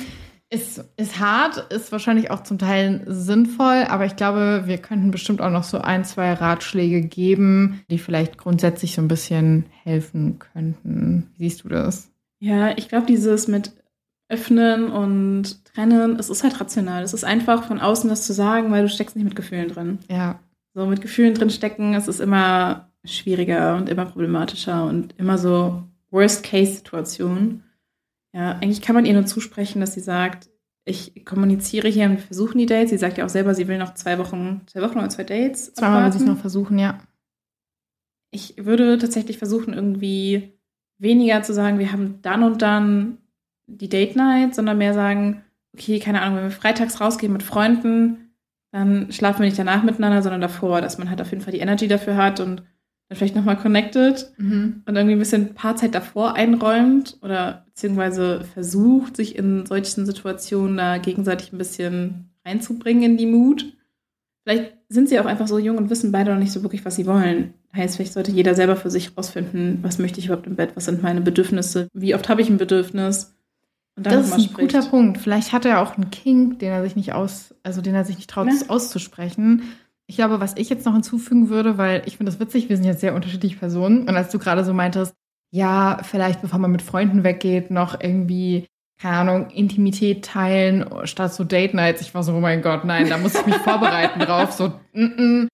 ist, 0.50 0.84
ist 0.98 1.19
hart, 1.19 1.72
ist 1.72 1.91
wahrscheinlich 1.91 2.32
auch 2.32 2.43
zum 2.43 2.58
Teil 2.58 3.04
sinnvoll, 3.08 3.86
aber 3.88 4.06
ich 4.06 4.15
glaube, 4.15 4.63
wir 4.65 4.78
könnten 4.78 5.12
bestimmt 5.12 5.41
auch 5.41 5.52
noch 5.52 5.63
so 5.63 5.80
ein, 5.80 6.06
zwei 6.06 6.34
Ratschläge 6.34 7.02
geben, 7.02 7.82
die 7.91 8.00
vielleicht 8.00 8.38
grundsätzlich 8.38 8.95
so 8.95 9.02
ein 9.02 9.10
bisschen 9.10 9.65
helfen 9.84 10.39
könnten. 10.39 11.30
Wie 11.38 11.43
siehst 11.43 11.65
du 11.65 11.69
das? 11.69 12.10
Ja, 12.39 12.76
ich 12.78 12.88
glaube, 12.88 13.06
dieses 13.06 13.48
mit 13.48 13.74
öffnen 14.30 14.89
und 14.91 15.65
trennen, 15.65 16.17
es 16.17 16.30
ist 16.30 16.43
halt 16.43 16.60
rational. 16.60 17.04
Es 17.04 17.13
ist 17.13 17.24
einfach 17.24 17.65
von 17.65 17.80
außen 17.80 18.10
das 18.10 18.26
zu 18.26 18.34
sagen, 18.34 18.72
weil 18.72 18.84
du 18.84 18.89
steckst 18.89 19.15
nicht 19.15 19.26
mit 19.26 19.36
Gefühlen 19.36 19.69
drin. 19.69 20.00
Ja. 20.08 20.39
So 20.80 20.86
mit 20.86 21.02
Gefühlen 21.02 21.34
drin 21.34 21.50
stecken, 21.50 21.94
es 21.94 22.08
ist 22.08 22.22
immer 22.22 22.89
schwieriger 23.04 23.76
und 23.76 23.89
immer 23.89 24.06
problematischer 24.06 24.86
und 24.86 25.13
immer 25.18 25.38
so 25.38 25.84
Worst-Case-Situation. 26.10 27.65
Ja, 28.32 28.52
eigentlich 28.54 28.82
kann 28.82 28.96
man 28.96 29.06
ihr 29.06 29.12
nur 29.12 29.26
zusprechen, 29.26 29.82
dass 29.82 29.94
sie 29.94 30.00
sagt, 30.00 30.50
ich 30.86 31.26
kommuniziere 31.26 31.89
hier 31.89 32.06
und 32.06 32.12
wir 32.12 32.20
versuchen 32.20 32.60
die 32.60 32.65
Dates. 32.65 32.92
Sie 32.92 32.98
sagt 32.98 33.18
ja 33.18 33.26
auch 33.26 33.30
selber, 33.30 33.56
sie 33.56 33.68
will 33.68 33.78
noch 33.78 33.94
zwei 33.96 34.20
Wochen, 34.20 34.62
zwei 34.68 34.82
Wochen 34.82 35.00
oder 35.00 35.10
zwei 35.10 35.26
Dates. 35.26 35.74
Zweimal 35.74 36.06
will 36.06 36.13
sie 36.13 36.20
es 36.20 36.26
noch 36.26 36.38
versuchen, 36.38 36.80
ja. 36.80 37.00
Ich 38.32 38.54
würde 38.58 38.98
tatsächlich 38.98 39.38
versuchen, 39.38 39.74
irgendwie 39.74 40.54
weniger 40.98 41.44
zu 41.44 41.54
sagen, 41.54 41.80
wir 41.80 41.92
haben 41.92 42.22
dann 42.22 42.42
und 42.42 42.62
dann 42.62 43.18
die 43.68 43.89
Date 43.89 44.15
Night, 44.15 44.56
sondern 44.56 44.78
mehr 44.78 44.94
sagen, 44.94 45.44
okay, 45.74 46.00
keine 46.00 46.22
Ahnung, 46.22 46.38
wenn 46.38 46.46
wir 46.46 46.52
freitags 46.52 47.02
rausgehen 47.02 47.34
mit 47.34 47.44
Freunden, 47.44 48.29
dann 48.71 49.12
schlafen 49.12 49.39
wir 49.39 49.45
nicht 49.45 49.60
danach 49.60 49.84
miteinander, 49.84 50.21
sondern 50.21 50.41
davor, 50.41 50.82
dass 50.82 50.97
man 50.97 51.10
halt 51.10 51.21
auf 51.21 51.32
jeden 51.32 51.41
Fall 51.41 51.53
die 51.53 51.60
Energy 51.60 51.88
dafür 51.88 52.15
hat 52.15 52.39
und 52.39 52.63
dann 53.10 53.17
vielleicht 53.17 53.36
nochmal 53.36 53.58
connected 53.58 54.32
mhm. 54.38 54.84
und 54.86 54.95
irgendwie 54.95 55.15
ein 55.15 55.19
bisschen 55.19 55.55
Paarzeit 55.55 55.95
davor 55.95 56.36
einräumt 56.36 57.17
oder 57.23 57.65
beziehungsweise 57.65 58.43
versucht, 58.53 59.17
sich 59.17 59.36
in 59.36 59.65
solchen 59.65 60.05
Situationen 60.05 60.77
da 60.77 60.99
gegenseitig 60.99 61.51
ein 61.51 61.58
bisschen 61.58 62.29
reinzubringen 62.45 63.03
in 63.03 63.17
die 63.17 63.25
Mut. 63.25 63.73
Vielleicht 64.43 64.77
sind 64.89 65.10
sie 65.10 65.19
auch 65.19 65.25
einfach 65.25 65.47
so 65.47 65.58
jung 65.58 65.77
und 65.77 65.89
wissen 65.89 66.12
beide 66.12 66.32
noch 66.32 66.39
nicht 66.39 66.51
so 66.51 66.62
wirklich, 66.62 66.86
was 66.86 66.95
sie 66.95 67.08
wollen. 67.08 67.55
Heißt, 67.75 67.95
vielleicht 67.95 68.13
sollte 68.13 68.32
jeder 68.32 68.55
selber 68.55 68.75
für 68.75 68.89
sich 68.89 69.17
rausfinden, 69.17 69.79
was 69.82 69.99
möchte 69.99 70.19
ich 70.19 70.27
überhaupt 70.27 70.47
im 70.47 70.55
Bett, 70.55 70.71
was 70.75 70.86
sind 70.86 71.02
meine 71.02 71.21
Bedürfnisse, 71.21 71.87
wie 71.94 72.15
oft 72.15 72.29
habe 72.29 72.41
ich 72.41 72.50
ein 72.50 72.58
Bedürfnis 72.58 73.35
das 74.02 74.27
ist 74.27 74.33
ein 74.33 74.41
spricht. 74.41 74.73
guter 74.73 74.87
Punkt. 74.87 75.17
Vielleicht 75.17 75.54
hat 75.54 75.65
er 75.65 75.81
auch 75.81 75.95
einen 75.95 76.10
Kink, 76.10 76.60
den 76.60 76.71
er 76.71 76.83
sich 76.83 76.95
nicht 76.95 77.13
aus, 77.13 77.56
also 77.63 77.81
den 77.81 77.95
er 77.95 78.06
sich 78.06 78.17
nicht 78.17 78.29
traut, 78.29 78.47
ja. 78.47 78.69
auszusprechen. 78.69 79.63
Ich 80.08 80.15
glaube, 80.15 80.39
was 80.39 80.56
ich 80.58 80.69
jetzt 80.69 80.85
noch 80.85 80.93
hinzufügen 80.93 81.50
würde, 81.50 81.77
weil 81.77 82.02
ich 82.06 82.17
finde 82.17 82.31
das 82.31 82.39
witzig, 82.39 82.69
wir 82.69 82.75
sind 82.75 82.85
jetzt 82.85 83.02
sehr 83.02 83.13
unterschiedliche 83.13 83.58
Personen. 83.58 84.02
Und 84.08 84.15
als 84.15 84.31
du 84.31 84.39
gerade 84.39 84.65
so 84.65 84.73
meintest, 84.73 85.13
ja, 85.52 86.00
vielleicht 86.04 86.41
bevor 86.41 86.60
man 86.60 86.71
mit 86.71 86.81
Freunden 86.81 87.23
weggeht, 87.23 87.71
noch 87.71 88.00
irgendwie, 88.00 88.67
keine 89.02 89.17
Ahnung, 89.17 89.50
Intimität 89.52 90.25
teilen 90.25 90.85
statt 91.04 91.33
so 91.33 91.43
Date 91.43 91.73
Nights. 91.73 92.02
Ich 92.02 92.13
war 92.13 92.23
so, 92.23 92.33
oh 92.33 92.39
mein 92.39 92.62
Gott, 92.62 92.85
nein, 92.85 93.10
da 93.10 93.17
muss 93.17 93.35
ich 93.35 93.45
mich 93.45 93.56
vorbereiten 93.58 94.19
drauf. 94.19 94.52
So, 94.52 94.73
mm 94.93 95.04
-mm. 95.04 95.47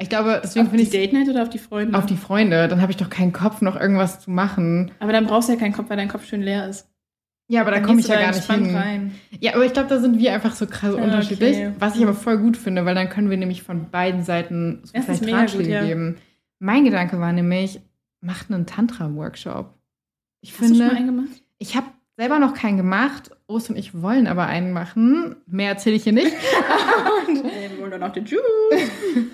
Ich 0.00 0.08
glaube, 0.08 0.40
deswegen 0.42 0.68
finde 0.68 0.82
ich. 0.82 0.88
Auf 0.88 0.92
die 0.92 0.98
Date 0.98 1.12
Night 1.12 1.28
oder 1.28 1.42
auf 1.42 1.50
die 1.50 1.58
Freunde? 1.58 1.96
Auf 1.96 2.06
die 2.06 2.16
Freunde. 2.16 2.68
Dann 2.68 2.80
habe 2.80 2.90
ich 2.90 2.96
doch 2.96 3.10
keinen 3.10 3.32
Kopf, 3.32 3.60
noch 3.60 3.78
irgendwas 3.78 4.20
zu 4.20 4.30
machen. 4.30 4.92
Aber 4.98 5.12
dann 5.12 5.26
brauchst 5.26 5.48
du 5.48 5.52
ja 5.52 5.58
keinen 5.58 5.74
Kopf, 5.74 5.90
weil 5.90 5.98
dein 5.98 6.08
Kopf 6.08 6.24
schön 6.24 6.40
leer 6.40 6.66
ist. 6.68 6.89
Ja, 7.50 7.62
aber 7.62 7.72
da 7.72 7.78
Dann 7.78 7.86
komme 7.86 7.98
ich 8.00 8.06
ja 8.06 8.20
gar 8.20 8.32
nicht 8.32 8.48
hin. 8.48 8.76
rein. 8.76 9.14
Ja, 9.40 9.54
aber 9.54 9.64
ich 9.64 9.72
glaube, 9.72 9.88
da 9.88 9.98
sind 9.98 10.20
wir 10.20 10.32
einfach 10.32 10.54
so 10.54 10.66
krass 10.66 10.94
Ja, 10.96 11.02
unterschiedlich. 11.02 11.56
okay. 11.56 11.72
Was 11.80 11.96
ich 11.96 12.02
aber 12.02 12.14
voll 12.14 12.38
gut 12.38 12.56
finde, 12.56 12.84
weil 12.84 12.94
dann 12.94 13.08
können 13.08 13.28
wir 13.28 13.36
nämlich 13.36 13.64
von 13.64 13.90
beiden 13.90 14.22
Seiten 14.22 14.82
so 14.84 14.92
Das 14.94 15.18
vielleicht 15.18 15.32
Ratschläge 15.32 15.64
gut, 15.64 15.72
ja. 15.72 15.84
geben. 15.84 16.16
Mein 16.60 16.84
Gedanke 16.84 17.18
war 17.18 17.32
nämlich, 17.32 17.80
macht 18.20 18.52
einen 18.52 18.66
Tantra-Workshop. 18.66 19.74
Ich 20.42 20.52
Hast 20.52 20.60
du 20.60 20.66
schon 20.66 20.76
finde, 20.76 20.94
einen 20.94 21.06
gemacht? 21.06 21.42
ich 21.58 21.74
habe 21.74 21.86
selber 22.16 22.38
noch 22.38 22.54
keinen 22.54 22.76
gemacht. 22.76 23.30
Ost 23.48 23.68
und 23.70 23.76
ich 23.76 24.00
wollen 24.00 24.28
aber 24.28 24.46
einen 24.46 24.72
machen. 24.72 25.34
Mehr 25.46 25.70
erzähle 25.70 25.96
ich 25.96 26.04
hier 26.04 26.12
nicht. 26.12 26.32
Nee, 27.28 27.70
wir 27.70 27.78
wollen 27.80 27.90
doch 27.92 27.98
noch 27.98 28.12
den 28.12 28.24
Juice. 28.26 28.40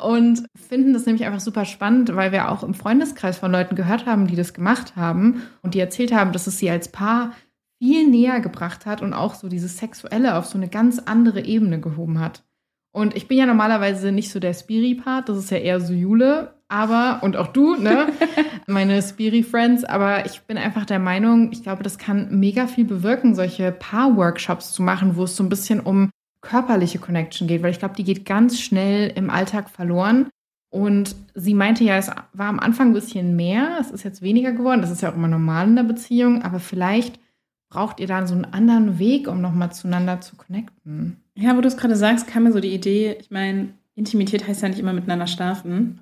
und 0.00 0.44
finden 0.56 0.92
das 0.92 1.06
nämlich 1.06 1.24
einfach 1.24 1.40
super 1.40 1.64
spannend, 1.64 2.14
weil 2.14 2.32
wir 2.32 2.50
auch 2.50 2.62
im 2.62 2.74
Freundeskreis 2.74 3.38
von 3.38 3.52
Leuten 3.52 3.76
gehört 3.76 4.06
haben, 4.06 4.26
die 4.26 4.36
das 4.36 4.54
gemacht 4.54 4.96
haben 4.96 5.42
und 5.62 5.74
die 5.74 5.80
erzählt 5.80 6.12
haben, 6.12 6.32
dass 6.32 6.46
es 6.46 6.58
sie 6.58 6.70
als 6.70 6.88
Paar 6.88 7.32
viel 7.78 8.08
näher 8.08 8.40
gebracht 8.40 8.86
hat 8.86 9.02
und 9.02 9.12
auch 9.12 9.34
so 9.34 9.48
dieses 9.48 9.78
Sexuelle 9.78 10.36
auf 10.36 10.46
so 10.46 10.58
eine 10.58 10.68
ganz 10.68 10.98
andere 10.98 11.44
Ebene 11.44 11.80
gehoben 11.80 12.18
hat. 12.18 12.44
Und 12.92 13.16
ich 13.16 13.26
bin 13.26 13.38
ja 13.38 13.46
normalerweise 13.46 14.12
nicht 14.12 14.30
so 14.30 14.38
der 14.38 14.54
Spiri-Part, 14.54 15.28
das 15.28 15.38
ist 15.38 15.50
ja 15.50 15.58
eher 15.58 15.80
so 15.80 15.92
Jule, 15.92 16.54
aber, 16.68 17.22
und 17.22 17.36
auch 17.36 17.48
du, 17.48 17.74
ne, 17.74 18.06
meine 18.66 19.02
Spiri-Friends, 19.02 19.84
aber 19.84 20.26
ich 20.26 20.42
bin 20.42 20.56
einfach 20.56 20.86
der 20.86 21.00
Meinung, 21.00 21.50
ich 21.52 21.62
glaube, 21.62 21.82
das 21.82 21.98
kann 21.98 22.38
mega 22.38 22.68
viel 22.68 22.84
bewirken, 22.84 23.34
solche 23.34 23.72
Paar-Workshops 23.72 24.72
zu 24.72 24.82
machen, 24.82 25.16
wo 25.16 25.24
es 25.24 25.34
so 25.34 25.42
ein 25.42 25.48
bisschen 25.48 25.80
um 25.80 26.10
körperliche 26.44 26.98
Connection 26.98 27.48
geht, 27.48 27.62
weil 27.62 27.72
ich 27.72 27.78
glaube, 27.80 27.96
die 27.96 28.04
geht 28.04 28.24
ganz 28.24 28.60
schnell 28.60 29.12
im 29.16 29.30
Alltag 29.30 29.70
verloren. 29.70 30.28
Und 30.70 31.14
sie 31.34 31.54
meinte 31.54 31.84
ja, 31.84 31.96
es 31.96 32.08
war 32.08 32.48
am 32.48 32.58
Anfang 32.58 32.88
ein 32.88 32.94
bisschen 32.94 33.36
mehr, 33.36 33.78
es 33.80 33.90
ist 33.90 34.02
jetzt 34.02 34.22
weniger 34.22 34.52
geworden, 34.52 34.80
das 34.80 34.90
ist 34.90 35.02
ja 35.02 35.10
auch 35.10 35.14
immer 35.14 35.28
normal 35.28 35.68
in 35.68 35.76
der 35.76 35.84
Beziehung, 35.84 36.42
aber 36.42 36.58
vielleicht 36.58 37.20
braucht 37.68 38.00
ihr 38.00 38.08
dann 38.08 38.26
so 38.26 38.34
einen 38.34 38.44
anderen 38.44 38.98
Weg, 38.98 39.28
um 39.28 39.40
nochmal 39.40 39.72
zueinander 39.72 40.20
zu 40.20 40.34
connecten. 40.34 41.16
Ja, 41.36 41.56
wo 41.56 41.60
du 41.60 41.68
es 41.68 41.76
gerade 41.76 41.96
sagst, 41.96 42.26
kam 42.26 42.44
mir 42.44 42.52
so 42.52 42.60
die 42.60 42.74
Idee, 42.74 43.16
ich 43.20 43.30
meine, 43.30 43.68
Intimität 43.94 44.46
heißt 44.46 44.62
ja 44.62 44.68
nicht 44.68 44.80
immer 44.80 44.92
miteinander 44.92 45.28
schlafen. 45.28 46.00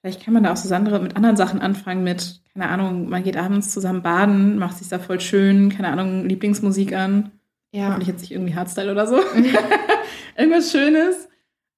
Vielleicht 0.00 0.22
kann 0.22 0.34
man 0.34 0.42
da 0.42 0.52
auch 0.52 0.56
so 0.56 0.74
andere, 0.74 1.00
mit 1.00 1.16
anderen 1.16 1.36
Sachen 1.36 1.60
anfangen, 1.60 2.04
mit, 2.04 2.42
keine 2.52 2.68
Ahnung, 2.68 3.08
man 3.08 3.22
geht 3.22 3.36
abends 3.36 3.70
zusammen 3.70 4.02
baden, 4.02 4.58
macht 4.58 4.76
sich 4.76 4.88
da 4.88 4.98
voll 4.98 5.20
schön, 5.20 5.70
keine 5.70 5.88
Ahnung, 5.88 6.26
Lieblingsmusik 6.26 6.94
an. 6.94 7.30
Ja, 7.72 7.88
Hoffentlich 7.88 8.08
jetzt 8.08 8.20
nicht 8.20 8.32
irgendwie 8.32 8.54
Hardstyle 8.54 8.92
oder 8.92 9.06
so. 9.06 9.16
Irgendwas 10.36 10.70
Schönes. 10.70 11.28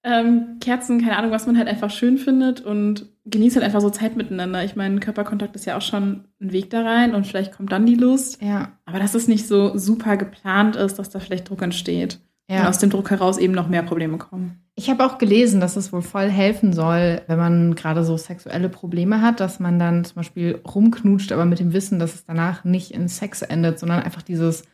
Ähm, 0.02 0.58
Kerzen, 0.60 1.00
keine 1.00 1.16
Ahnung, 1.16 1.30
was 1.30 1.46
man 1.46 1.56
halt 1.56 1.68
einfach 1.68 1.90
schön 1.90 2.18
findet 2.18 2.60
und 2.60 3.06
genießt 3.24 3.56
halt 3.56 3.64
einfach 3.64 3.80
so 3.80 3.88
Zeit 3.88 4.16
miteinander. 4.16 4.62
Ich 4.62 4.76
meine, 4.76 5.00
Körperkontakt 5.00 5.56
ist 5.56 5.64
ja 5.64 5.78
auch 5.78 5.82
schon 5.82 6.24
ein 6.40 6.52
Weg 6.52 6.68
da 6.68 6.82
rein 6.82 7.14
und 7.14 7.26
vielleicht 7.26 7.52
kommt 7.52 7.72
dann 7.72 7.86
die 7.86 7.94
Lust. 7.94 8.42
ja, 8.42 8.72
Aber 8.84 8.98
dass 8.98 9.14
es 9.14 9.28
nicht 9.28 9.46
so 9.46 9.78
super 9.78 10.18
geplant 10.18 10.76
ist, 10.76 10.98
dass 10.98 11.08
da 11.08 11.20
vielleicht 11.20 11.48
Druck 11.48 11.62
entsteht. 11.62 12.20
Und 12.48 12.56
ja. 12.56 12.68
aus 12.68 12.78
dem 12.78 12.90
Druck 12.90 13.10
heraus 13.10 13.38
eben 13.38 13.54
noch 13.54 13.68
mehr 13.68 13.82
Probleme 13.82 14.18
kommen. 14.18 14.60
Ich 14.74 14.90
habe 14.90 15.06
auch 15.06 15.16
gelesen, 15.16 15.60
dass 15.60 15.76
es 15.76 15.92
wohl 15.92 16.02
voll 16.02 16.28
helfen 16.28 16.74
soll, 16.74 17.22
wenn 17.26 17.38
man 17.38 17.74
gerade 17.74 18.04
so 18.04 18.18
sexuelle 18.18 18.68
Probleme 18.68 19.22
hat, 19.22 19.40
dass 19.40 19.60
man 19.60 19.78
dann 19.78 20.04
zum 20.04 20.16
Beispiel 20.16 20.60
rumknutscht, 20.66 21.32
aber 21.32 21.46
mit 21.46 21.60
dem 21.60 21.72
Wissen, 21.72 21.98
dass 21.98 22.14
es 22.14 22.26
danach 22.26 22.64
nicht 22.64 22.90
in 22.90 23.08
Sex 23.08 23.40
endet, 23.40 23.78
sondern 23.78 24.02
einfach 24.02 24.20
dieses 24.20 24.64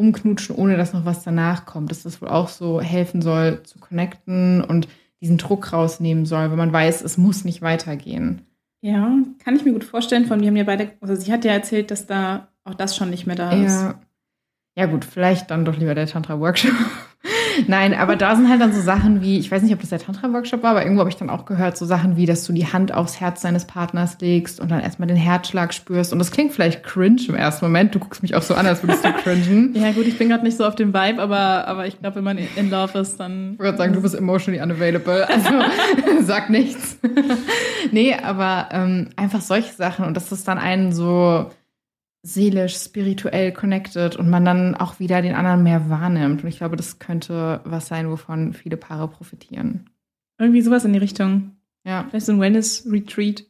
Rumknutschen, 0.00 0.56
ohne 0.56 0.76
dass 0.76 0.94
noch 0.94 1.04
was 1.04 1.22
danach 1.22 1.66
kommt, 1.66 1.90
dass 1.90 2.02
das 2.02 2.22
wohl 2.22 2.28
auch 2.28 2.48
so 2.48 2.80
helfen 2.80 3.20
soll 3.20 3.62
zu 3.64 3.78
connecten 3.78 4.64
und 4.64 4.88
diesen 5.20 5.36
Druck 5.36 5.72
rausnehmen 5.72 6.24
soll, 6.24 6.50
wenn 6.50 6.58
man 6.58 6.72
weiß, 6.72 7.02
es 7.02 7.18
muss 7.18 7.44
nicht 7.44 7.60
weitergehen. 7.60 8.46
Ja, 8.80 9.12
kann 9.44 9.56
ich 9.56 9.64
mir 9.64 9.72
gut 9.72 9.84
vorstellen. 9.84 10.24
Von 10.24 10.40
wir 10.40 10.48
haben 10.48 10.56
ja 10.56 10.64
beide, 10.64 10.92
also 11.00 11.14
sie 11.14 11.30
hat 11.30 11.44
ja 11.44 11.52
erzählt, 11.52 11.90
dass 11.90 12.06
da 12.06 12.48
auch 12.64 12.74
das 12.74 12.96
schon 12.96 13.10
nicht 13.10 13.26
mehr 13.26 13.36
da 13.36 13.50
ist. 13.52 13.74
Ja. 13.74 14.00
Ja 14.76 14.86
gut, 14.86 15.04
vielleicht 15.04 15.50
dann 15.50 15.64
doch 15.64 15.76
lieber 15.76 15.94
der 15.94 16.06
Tantra-Workshop. 16.06 16.72
Nein, 17.68 17.94
aber 17.94 18.16
da 18.16 18.36
sind 18.36 18.48
halt 18.48 18.60
dann 18.60 18.72
so 18.72 18.80
Sachen 18.80 19.20
wie, 19.20 19.38
ich 19.38 19.50
weiß 19.50 19.62
nicht, 19.62 19.72
ob 19.72 19.80
das 19.80 19.90
der 19.90 19.98
Tantra-Workshop 19.98 20.62
war, 20.62 20.72
aber 20.72 20.82
irgendwo 20.82 21.00
habe 21.00 21.10
ich 21.10 21.16
dann 21.16 21.30
auch 21.30 21.44
gehört, 21.44 21.76
so 21.76 21.86
Sachen 21.86 22.16
wie, 22.16 22.26
dass 22.26 22.44
du 22.44 22.52
die 22.52 22.66
Hand 22.66 22.92
aufs 22.92 23.20
Herz 23.20 23.42
deines 23.42 23.64
Partners 23.64 24.16
legst 24.20 24.60
und 24.60 24.70
dann 24.70 24.80
erstmal 24.80 25.08
den 25.08 25.16
Herzschlag 25.16 25.72
spürst. 25.74 26.12
Und 26.12 26.18
das 26.18 26.30
klingt 26.30 26.52
vielleicht 26.52 26.82
cringe 26.82 27.22
im 27.28 27.34
ersten 27.34 27.64
Moment. 27.64 27.94
Du 27.94 27.98
guckst 27.98 28.22
mich 28.22 28.34
auch 28.34 28.42
so 28.42 28.54
an, 28.54 28.66
als 28.66 28.82
würdest 28.82 29.04
du 29.04 29.12
cringen. 29.12 29.74
Ja, 29.80 29.92
gut, 29.92 30.06
ich 30.06 30.18
bin 30.18 30.28
gerade 30.28 30.44
nicht 30.44 30.56
so 30.56 30.64
auf 30.64 30.74
dem 30.74 30.92
Vibe, 30.92 31.22
aber, 31.22 31.66
aber 31.66 31.86
ich 31.86 31.98
glaube, 31.98 32.16
wenn 32.16 32.24
man 32.24 32.38
in 32.38 32.70
Love 32.70 32.98
ist, 32.98 33.18
dann. 33.18 33.54
Ich 33.54 33.58
würde 33.58 33.78
sagen, 33.78 33.92
du 33.92 34.02
bist 34.02 34.14
emotionally 34.14 34.62
unavailable. 34.62 35.28
Also 35.28 35.50
sag 36.22 36.50
nichts. 36.50 36.98
nee, 37.92 38.14
aber 38.14 38.68
ähm, 38.72 39.08
einfach 39.16 39.40
solche 39.40 39.72
Sachen 39.72 40.04
und 40.04 40.16
dass 40.16 40.28
das 40.28 40.44
dann 40.44 40.58
einen 40.58 40.92
so 40.92 41.50
seelisch, 42.22 42.76
spirituell 42.76 43.52
connected 43.52 44.16
und 44.16 44.28
man 44.28 44.44
dann 44.44 44.74
auch 44.74 44.98
wieder 45.00 45.22
den 45.22 45.34
anderen 45.34 45.62
mehr 45.62 45.88
wahrnimmt. 45.88 46.42
Und 46.42 46.48
ich 46.48 46.58
glaube, 46.58 46.76
das 46.76 46.98
könnte 46.98 47.60
was 47.64 47.86
sein, 47.86 48.10
wovon 48.10 48.52
viele 48.52 48.76
Paare 48.76 49.08
profitieren. 49.08 49.88
Irgendwie 50.38 50.62
sowas 50.62 50.84
in 50.84 50.92
die 50.92 50.98
Richtung. 50.98 51.52
Ja, 51.84 52.04
Vielleicht 52.10 52.26
so 52.26 52.32
ein 52.32 52.40
Wellness-Retreat. 52.40 53.44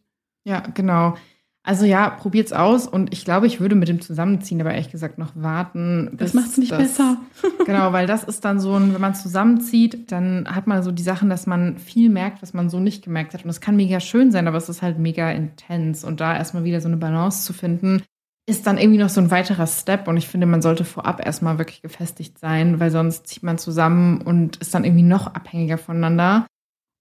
ja, 0.45 0.61
genau. 0.75 1.17
Also 1.63 1.85
ja, 1.85 2.09
probiert's 2.09 2.55
aus 2.55 2.87
und 2.87 3.13
ich 3.13 3.27
glaube, 3.27 3.47
ich 3.47 3.61
würde 3.61 3.75
mit 3.75 3.87
dem 3.89 4.01
Zusammenziehen 4.01 4.63
aber 4.63 4.71
ehrlich 4.73 4.91
gesagt 4.91 5.19
noch 5.19 5.33
warten. 5.35 6.11
Das 6.17 6.33
macht's 6.33 6.57
nicht 6.57 6.73
das- 6.73 6.79
besser. 6.79 7.19
Genau, 7.67 7.93
weil 7.93 8.07
das 8.07 8.25
ist 8.25 8.45
dann 8.47 8.61
so 8.61 8.75
ein, 8.75 8.95
wenn 8.95 9.01
man 9.01 9.15
zusammenzieht, 9.15 10.11
dann 10.11 10.49
hat 10.49 10.67
man 10.67 10.83
so 10.83 10.91
die 10.91 11.03
Sachen, 11.03 11.29
dass 11.29 11.47
man 11.47 11.77
viel 11.79 12.09
merkt, 12.09 12.41
was 12.41 12.55
man 12.55 12.71
so 12.71 12.81
nicht 12.81 13.05
gemerkt 13.05 13.35
hat. 13.35 13.45
Und 13.45 13.51
es 13.51 13.61
kann 13.61 13.77
mega 13.77 14.01
schön 14.01 14.33
sein, 14.33 14.49
aber 14.49 14.57
es 14.57 14.71
ist 14.71 14.81
halt 14.81 14.99
mega 14.99 15.31
intens. 15.31 16.03
Und 16.03 16.21
da 16.21 16.35
erstmal 16.35 16.65
wieder 16.65 16.81
so 16.81 16.89
eine 16.89 16.97
Balance 16.97 17.45
zu 17.45 17.53
finden, 17.53 18.03
ist 18.51 18.67
dann 18.67 18.77
irgendwie 18.79 18.99
noch 18.99 19.09
so 19.09 19.21
ein 19.21 19.31
weiterer 19.31 19.67
Step. 19.67 20.09
Und 20.09 20.17
ich 20.17 20.29
finde, 20.29 20.47
man 20.47 20.63
sollte 20.63 20.85
vorab 20.85 21.25
erstmal 21.25 21.59
wirklich 21.59 21.83
gefestigt 21.83 22.39
sein, 22.39 22.81
weil 22.81 22.91
sonst 22.91 23.27
zieht 23.27 23.43
man 23.43 23.59
zusammen 23.59 24.21
und 24.21 24.57
ist 24.59 24.75
dann 24.75 24.85
irgendwie 24.85 25.03
noch 25.03 25.29
abhängiger 25.29 25.79
voneinander. 25.79 26.47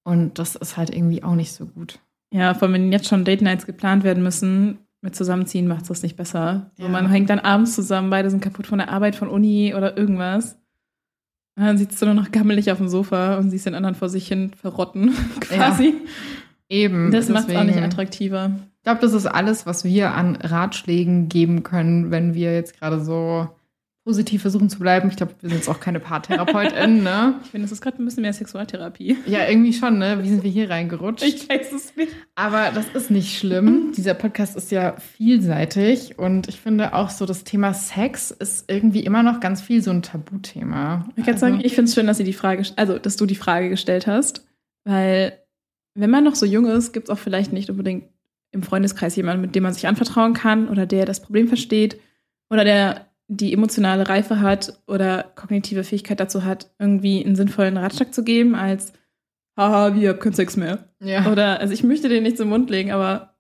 Und 0.04 0.40
das 0.40 0.56
ist 0.56 0.78
halt 0.78 0.90
irgendwie 0.90 1.24
auch 1.24 1.36
nicht 1.36 1.52
so 1.52 1.66
gut. 1.66 2.00
Ja, 2.34 2.54
vor 2.54 2.64
allem, 2.68 2.74
wenn 2.74 2.92
jetzt 2.92 3.08
schon 3.08 3.26
Date 3.26 3.42
Nights 3.42 3.66
geplant 3.66 4.04
werden 4.04 4.24
müssen, 4.24 4.80
mit 5.02 5.16
Zusammenziehen 5.16 5.68
macht 5.68 5.84
es 5.84 5.88
das 5.88 6.04
nicht 6.04 6.16
besser. 6.18 6.72
So, 6.78 6.84
Ja. 6.84 6.90
man 6.90 7.10
hängt 7.10 7.30
dann 7.30 7.40
abends 7.40 7.74
zusammen, 7.76 8.10
beide 8.10 8.30
sind 8.30 8.42
kaputt 8.42 8.68
von 8.68 8.80
der 8.80 8.90
Arbeit, 8.90 9.16
von 9.16 9.30
Uni 9.30 9.74
oder 9.76 9.98
irgendwas. 9.98 10.58
Und 11.58 11.66
dann 11.66 11.78
sitzt 11.78 12.02
du 12.02 12.06
nur 12.06 12.16
noch 12.16 12.32
gammelig 12.32 12.72
auf 12.72 12.78
dem 12.78 12.88
Sofa 12.90 13.38
und 13.38 13.50
siehst 13.50 13.66
den 13.66 13.76
anderen 13.76 13.96
vor 13.96 14.10
sich 14.10 14.28
hin 14.28 14.52
verrotten, 14.54 15.14
quasi. 15.42 15.96
Eben. 16.70 17.12
Das 17.12 17.30
macht 17.30 17.50
es 17.50 17.56
auch 17.56 17.64
nicht 17.64 17.78
attraktiver. 17.82 18.52
Ich 18.90 18.92
glaube, 19.00 19.06
das 19.06 19.14
ist 19.14 19.28
alles, 19.28 19.68
was 19.68 19.84
wir 19.84 20.16
an 20.16 20.36
Ratschlägen 20.38 21.30
geben 21.30 21.62
können, 21.62 22.10
wenn 22.10 22.34
wir 22.34 22.56
jetzt 22.56 22.80
gerade 22.80 23.00
so 23.00 23.48
positiv 24.04 24.42
versuchen 24.42 24.68
zu 24.68 24.80
bleiben. 24.80 25.10
Ich 25.10 25.16
glaube, 25.16 25.36
wir 25.42 25.50
sind 25.50 25.60
jetzt 25.60 25.70
auch 25.70 25.80
keine 25.80 26.00
PaartherapeutInnen, 26.00 27.04
ne? 27.04 27.36
Ich 27.44 27.52
finde, 27.52 27.66
das 27.66 27.72
ist 27.72 27.82
gerade 27.82 28.02
ein 28.02 28.06
bisschen 28.06 28.24
mehr 28.24 28.34
Sexualtherapie. 28.34 29.18
Ja, 29.28 29.48
irgendwie 29.48 29.74
schon, 29.74 30.00
ne? 30.00 30.24
Wie 30.24 30.30
sind 30.30 30.44
wir 30.44 30.50
hier 30.50 30.72
reingerutscht? 30.72 31.22
Ich 31.24 31.48
weiß 31.48 31.72
es 31.72 31.96
nicht. 31.98 32.12
Aber 32.34 32.72
das 32.74 32.88
ist 32.96 33.12
nicht 33.12 33.38
schlimm. 33.38 33.92
Dieser 33.96 34.16
Podcast 34.16 34.56
ist 34.58 34.72
ja 34.72 34.96
vielseitig 34.98 36.18
und 36.18 36.50
ich 36.50 36.60
finde 36.60 36.96
auch 36.96 37.12
so, 37.12 37.28
das 37.28 37.44
Thema 37.44 37.76
Sex 37.76 38.32
ist 38.32 38.72
irgendwie 38.72 39.02
immer 39.02 39.22
noch 39.22 39.40
ganz 39.40 39.62
viel 39.62 39.84
so 39.84 39.92
ein 39.92 40.02
Tabuthema. 40.02 41.06
Ich 41.16 41.26
kann 41.26 41.36
Also- 41.36 41.46
sagen, 41.46 41.60
ich 41.64 41.76
finde 41.76 41.90
es 41.90 41.94
schön, 41.94 42.08
dass 42.08 42.18
sie 42.18 42.24
die 42.24 42.34
Frage, 42.34 42.64
also 42.76 42.98
dass 42.98 43.18
du 43.18 43.28
die 43.28 43.36
Frage 43.36 43.70
gestellt 43.70 44.08
hast, 44.08 44.48
weil 44.84 45.34
wenn 45.94 46.10
man 46.10 46.24
noch 46.24 46.34
so 46.34 46.48
jung 46.48 46.66
ist, 46.66 46.92
gibt 46.92 47.10
es 47.10 47.14
auch 47.14 47.20
vielleicht 47.20 47.54
nicht 47.54 47.70
unbedingt 47.70 48.06
im 48.52 48.64
Freundeskreis 48.64 49.16
jemanden, 49.16 49.42
mit 49.42 49.56
dem 49.56 49.64
man 49.64 49.74
sich 49.74 49.88
anvertrauen 49.88 50.34
kann 50.34 50.70
oder 50.70 50.86
der 50.86 51.06
das 51.06 51.22
Problem 51.22 51.48
versteht 51.48 52.00
oder 52.50 52.64
der 52.64 53.10
die 53.28 53.54
emotionale 53.54 54.10
Reife 54.10 54.42
hat 54.42 54.82
oder 54.88 55.24
kognitive 55.36 55.84
Fähigkeit 55.84 56.20
dazu 56.20 56.44
hat, 56.44 56.72
irgendwie 56.80 57.24
einen 57.24 57.36
sinnvollen 57.36 57.78
Ratschlag 57.78 58.12
zu 58.12 58.24
geben, 58.24 58.56
als 58.56 58.92
haha, 59.56 59.94
wir 59.94 60.10
haben 60.10 60.20
keinen 60.20 60.34
Sex 60.34 60.58
mehr. 60.58 60.90
ja. 61.00 61.32
Oder, 61.32 61.60
also 61.60 61.74
ich 61.74 61.84
möchte 61.84 62.10
den 62.10 62.24
nicht 62.24 62.38
zum 62.38 62.50
Mund 62.50 62.70
legen, 62.72 62.92
aber 62.92 63.36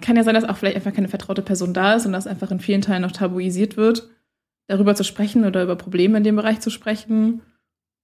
kann 0.00 0.16
ja 0.16 0.24
sein, 0.24 0.34
dass 0.34 0.44
auch 0.44 0.56
vielleicht 0.56 0.76
einfach 0.76 0.94
keine 0.94 1.08
vertraute 1.08 1.42
Person 1.42 1.74
da 1.74 1.94
ist 1.94 2.06
und 2.06 2.12
das 2.12 2.26
einfach 2.26 2.50
in 2.50 2.60
vielen 2.60 2.80
Teilen 2.80 3.02
noch 3.02 3.12
tabuisiert 3.12 3.76
wird, 3.76 4.08
darüber 4.66 4.94
zu 4.94 5.04
sprechen 5.04 5.44
oder 5.44 5.62
über 5.62 5.76
Probleme 5.76 6.16
in 6.16 6.24
dem 6.24 6.36
Bereich 6.36 6.60
zu 6.60 6.70
sprechen. 6.70 7.42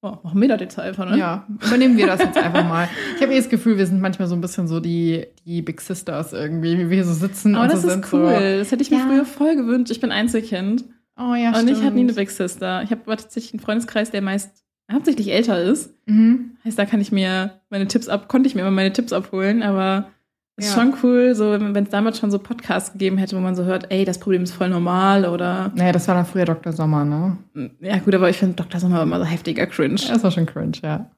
Oh, 0.00 0.16
machen 0.22 0.40
wir 0.40 0.46
das 0.48 0.60
jetzt 0.60 0.78
einfach, 0.78 1.10
ne? 1.10 1.18
Ja, 1.18 1.46
übernehmen 1.66 1.96
wir 1.96 2.06
das 2.06 2.20
jetzt 2.20 2.36
einfach 2.38 2.62
mal. 2.68 2.88
Ich 3.16 3.22
habe 3.22 3.32
eh 3.34 3.36
das 3.36 3.48
Gefühl, 3.48 3.78
wir 3.78 3.86
sind 3.86 4.00
manchmal 4.00 4.28
so 4.28 4.36
ein 4.36 4.40
bisschen 4.40 4.68
so 4.68 4.78
die, 4.78 5.26
die 5.44 5.60
Big 5.60 5.80
Sisters 5.80 6.32
irgendwie, 6.32 6.78
wie 6.78 6.90
wir 6.90 7.04
so 7.04 7.12
sitzen 7.12 7.56
Aber 7.56 7.64
und 7.64 7.72
das 7.72 7.82
so 7.82 7.88
ist 7.88 8.12
cool. 8.12 8.28
so. 8.32 8.58
Das 8.58 8.70
hätte 8.70 8.82
ich 8.82 8.90
mir 8.92 8.98
Ja. 8.98 9.06
früher 9.06 9.24
voll 9.24 9.56
gewünscht. 9.56 9.90
Ich 9.90 10.00
bin 10.00 10.12
Einzelkind. 10.12 10.84
Oh 11.16 11.34
ja, 11.34 11.48
und 11.58 11.68
ich 11.68 11.82
hatte 11.82 11.94
nie 11.96 12.02
eine 12.02 12.12
stimmt. 12.12 12.14
Big 12.16 12.30
Sister. 12.30 12.82
Ich 12.84 12.90
habe 12.92 13.00
aber 13.06 13.16
tatsächlich 13.16 13.54
einen 13.54 13.60
Freundeskreis, 13.60 14.12
der 14.12 14.22
meist 14.22 14.62
hauptsächlich 14.92 15.32
älter 15.32 15.60
ist. 15.60 15.92
Mhm. 16.06 16.52
Heißt, 16.64 16.78
da 16.78 16.84
kann 16.84 17.00
ich 17.00 17.10
mir 17.10 17.60
meine 17.68 17.88
Tipps 17.88 18.08
ab, 18.08 18.28
konnte 18.28 18.48
ich 18.48 18.54
mir 18.54 18.60
immer 18.60 18.70
meine 18.70 18.92
Tipps 18.92 19.12
abholen, 19.12 19.64
aber 19.64 20.10
ist 20.58 20.74
Ja. 20.74 20.80
schon 20.82 20.94
cool, 21.02 21.34
so 21.34 21.52
wenn 21.52 21.76
es 21.84 21.88
damals 21.90 22.18
schon 22.18 22.30
so 22.30 22.38
Podcasts 22.38 22.92
gegeben 22.92 23.16
hätte, 23.18 23.36
wo 23.36 23.40
man 23.40 23.54
so 23.56 23.64
hört, 23.64 23.90
ey, 23.90 24.04
das 24.04 24.18
Problem 24.18 24.42
ist 24.42 24.52
voll 24.52 24.68
normal 24.68 25.24
oder 25.24 25.72
Naja, 25.74 25.92
das 25.92 26.06
war 26.08 26.14
dann 26.14 26.26
früher 26.26 26.44
Dr. 26.44 26.72
Sommer, 26.72 27.04
ne? 27.04 27.38
ja 27.80 27.98
gut, 27.98 28.14
aber 28.14 28.28
ich 28.28 28.36
finde 28.38 28.56
Dr. 28.56 28.80
Sommer 28.80 29.02
immer 29.02 29.18
so 29.18 29.24
heftiger 29.24 29.66
Cringe. 29.66 30.00
Das 30.08 30.22
war 30.22 30.30
schon 30.30 30.46
cringe, 30.46 30.72
ja. 30.82 31.10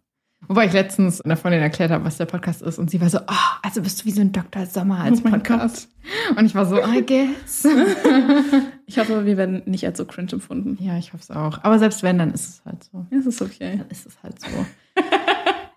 Wobei 0.49 0.65
ich 0.67 0.73
letztens 0.73 1.21
einer 1.21 1.37
Freundin 1.37 1.61
erklärt 1.61 1.91
habe, 1.91 2.05
was 2.05 2.17
der 2.17 2.25
Podcast 2.25 2.63
ist. 2.63 2.79
Und 2.79 2.91
sie 2.91 2.99
war 3.01 3.11
so, 3.11 3.19
oh, 3.19 3.35
also 3.63 3.83
bist 3.83 4.01
du 4.01 4.07
wie 4.07 4.11
so 4.11 4.23
ein 4.23 4.33
Dr. 4.33 4.65
Sommer 4.65 5.01
als 5.01 5.23
Oh 5.25 5.29
Podcast. 5.29 5.89
Und 6.37 6.47
ich 6.47 6.55
war 6.55 6.65
so, 6.65 6.79
I 6.79 7.05
guess. 7.05 7.67
Ich 8.87 8.99
hoffe, 8.99 9.25
wir 9.25 9.37
werden 9.37 9.63
nicht 9.67 9.87
als 9.87 9.99
so 9.99 10.05
cringe 10.05 10.33
empfunden. 10.33 10.77
ja, 10.83 10.97
ich 10.99 11.13
hoffe 11.13 11.23
es 11.23 11.31
auch. 11.31 11.63
Aber 11.63 11.79
selbst 11.79 12.03
wenn, 12.03 12.19
dann 12.19 12.33
ist 12.33 12.49
es 12.49 12.63
halt 12.65 12.83
so. 12.83 13.07
Ja, 13.13 13.19
es 13.19 13.27
ist 13.27 13.41
okay. 13.41 13.77
Dann 13.79 13.89
ist 13.89 14.05
es 14.07 14.21
halt 14.23 14.41
so. 14.41 14.49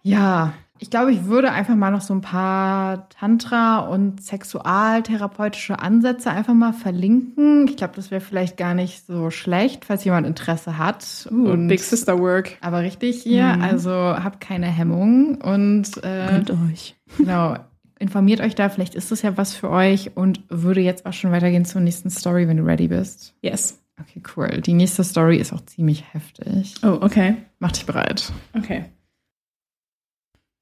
ja, 0.02 0.54
ich 0.84 0.90
glaube, 0.90 1.14
ich 1.14 1.24
würde 1.28 1.50
einfach 1.54 1.76
mal 1.76 1.92
noch 1.92 2.02
so 2.02 2.14
ein 2.14 2.20
paar 2.20 3.08
Tantra- 3.08 3.80
und 3.88 4.22
sexualtherapeutische 4.22 5.80
Ansätze 5.80 6.30
einfach 6.30 6.54
mal 6.54 6.74
verlinken. 6.74 7.70
Ich 7.70 7.78
glaube, 7.78 7.94
das 7.96 8.12
wäre 8.12 8.20
vielleicht 8.20 8.58
gar 8.58 8.74
nicht 8.74 9.06
so 9.08 9.30
schlecht, 9.30 9.86
falls 9.86 10.04
jemand 10.04 10.28
Interesse 10.28 10.78
hat. 10.78 11.28
Uh, 11.32 11.52
und 11.52 11.70
Big 11.70 11.80
Sister 11.80 12.20
Work. 12.20 12.58
aber 12.60 12.82
richtig 12.82 13.22
hier, 13.24 13.56
Mhm. 13.56 13.62
also 13.62 13.92
habt 13.92 14.42
keine 14.42 14.66
Hemmung 14.68 15.36
und 15.36 16.04
äh, 16.04 16.44
euch. 16.70 16.96
genau, 17.18 17.56
informiert 17.98 18.42
euch 18.42 18.54
da, 18.56 18.68
vielleicht 18.68 18.94
ist 18.96 19.10
das 19.10 19.22
ja 19.22 19.38
was 19.38 19.54
für 19.54 19.70
euch 19.70 20.12
und 20.18 20.42
würde 20.50 20.82
jetzt 20.82 21.06
auch 21.06 21.14
schon 21.14 21.32
weitergehen 21.32 21.64
zur 21.64 21.80
nächsten 21.80 22.10
Story, 22.10 22.48
wenn 22.50 22.58
du 22.58 22.64
ready 22.66 22.90
bist. 22.90 23.34
Yes. 23.42 23.80
Okay, 24.02 24.22
cool. 24.36 24.60
Die 24.62 24.74
nächste 24.74 25.06
Story 25.06 25.38
ist 25.38 25.54
auch 25.54 25.62
ziemlich 25.66 26.04
heftig. 26.14 26.76
Oh, 26.84 26.98
okay. 27.00 27.36
Mach 27.60 27.72
dich 27.72 27.86
bereit. 27.86 28.34
Okay. 28.54 28.86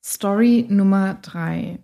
Story 0.04 0.66
Nummer 0.70 1.16
drei. 1.22 1.80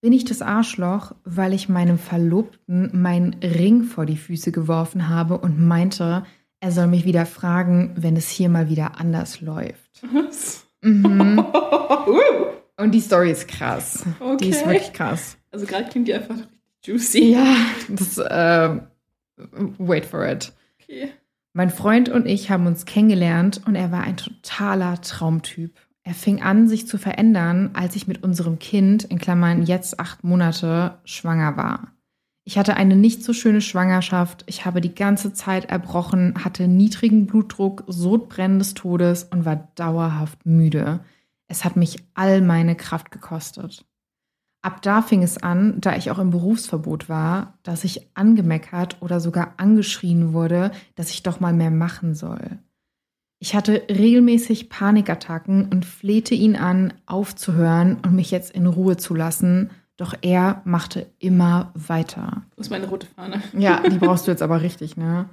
Bin 0.00 0.12
ich 0.14 0.24
das 0.24 0.40
Arschloch, 0.40 1.12
weil 1.24 1.52
ich 1.52 1.68
meinem 1.68 1.98
Verlobten 1.98 2.90
meinen 3.02 3.34
Ring 3.42 3.82
vor 3.82 4.06
die 4.06 4.16
Füße 4.16 4.50
geworfen 4.50 5.08
habe 5.10 5.36
und 5.38 5.60
meinte, 5.66 6.24
er 6.60 6.72
soll 6.72 6.86
mich 6.86 7.04
wieder 7.04 7.26
fragen, 7.26 7.92
wenn 7.96 8.16
es 8.16 8.28
hier 8.30 8.48
mal 8.48 8.68
wieder 8.70 8.98
anders 8.98 9.40
läuft. 9.42 10.02
Was? 10.12 10.64
Mhm. 10.82 11.38
uh, 12.06 12.82
Und 12.82 12.92
die 12.92 13.00
Story 13.00 13.30
ist 13.30 13.46
krass. 13.48 14.04
Die 14.40 14.48
ist 14.48 14.62
Okay. 14.62 14.70
wirklich 14.72 14.92
krass. 14.94 15.36
also 15.50 15.66
gerade 15.66 15.88
klingt 15.90 16.08
die 16.08 16.14
einfach 16.14 16.36
richtig 16.36 16.50
juicy. 16.84 17.32
Ja, 17.32 17.56
das, 17.90 18.16
äh, 18.16 18.80
wait 19.78 20.06
for 20.06 20.26
it. 20.26 20.52
Okay. 20.82 21.10
Mein 21.52 21.68
Freund 21.70 22.08
und 22.08 22.24
ich 22.26 22.50
haben 22.50 22.66
uns 22.66 22.86
kennengelernt 22.86 23.60
und 23.66 23.74
er 23.74 23.92
war 23.92 24.02
ein 24.02 24.16
totaler 24.16 24.98
Traumtyp. 25.02 25.74
Er 26.02 26.14
fing 26.14 26.42
an, 26.42 26.66
sich 26.66 26.86
zu 26.86 26.98
verändern, 26.98 27.70
als 27.74 27.94
ich 27.94 28.08
mit 28.08 28.22
unserem 28.22 28.58
Kind, 28.58 29.04
in 29.04 29.18
Klammern 29.18 29.62
jetzt 29.62 30.00
acht 30.00 30.24
Monate, 30.24 30.98
schwanger 31.04 31.56
war. 31.56 31.92
Ich 32.44 32.58
hatte 32.58 32.74
eine 32.74 32.96
nicht 32.96 33.22
so 33.22 33.32
schöne 33.32 33.60
Schwangerschaft, 33.60 34.44
ich 34.46 34.64
habe 34.64 34.80
die 34.80 34.94
ganze 34.94 35.32
Zeit 35.32 35.66
erbrochen, 35.66 36.42
hatte 36.42 36.68
niedrigen 36.68 37.26
Blutdruck, 37.26 37.84
Sodbrennen 37.86 38.58
des 38.58 38.74
Todes 38.74 39.24
und 39.24 39.44
war 39.44 39.68
dauerhaft 39.74 40.46
müde. 40.46 41.00
Es 41.48 41.64
hat 41.64 41.76
mich 41.76 41.98
all 42.14 42.40
meine 42.40 42.76
Kraft 42.76 43.10
gekostet. 43.10 43.84
Ab 44.62 44.82
da 44.82 45.00
fing 45.02 45.22
es 45.22 45.38
an, 45.38 45.80
da 45.80 45.96
ich 45.96 46.10
auch 46.10 46.18
im 46.18 46.30
Berufsverbot 46.30 47.08
war, 47.08 47.58
dass 47.62 47.84
ich 47.84 48.08
angemeckert 48.14 49.00
oder 49.00 49.20
sogar 49.20 49.54
angeschrien 49.56 50.32
wurde, 50.32 50.70
dass 50.96 51.10
ich 51.10 51.22
doch 51.22 51.40
mal 51.40 51.52
mehr 51.52 51.70
machen 51.70 52.14
soll. 52.14 52.58
Ich 53.42 53.54
hatte 53.54 53.82
regelmäßig 53.88 54.68
Panikattacken 54.68 55.70
und 55.72 55.86
flehte 55.86 56.34
ihn 56.34 56.56
an, 56.56 56.92
aufzuhören 57.06 57.96
und 58.04 58.14
mich 58.14 58.30
jetzt 58.30 58.50
in 58.50 58.66
Ruhe 58.66 58.98
zu 58.98 59.14
lassen, 59.14 59.70
doch 59.96 60.14
er 60.20 60.60
machte 60.66 61.06
immer 61.18 61.72
weiter. 61.74 62.42
Wo 62.54 62.60
ist 62.60 62.70
meine 62.70 62.86
rote 62.86 63.06
Fahne? 63.06 63.42
Ja, 63.58 63.80
die 63.88 63.98
brauchst 63.98 64.26
du 64.26 64.30
jetzt 64.30 64.42
aber 64.42 64.60
richtig, 64.60 64.98
ne? 64.98 65.30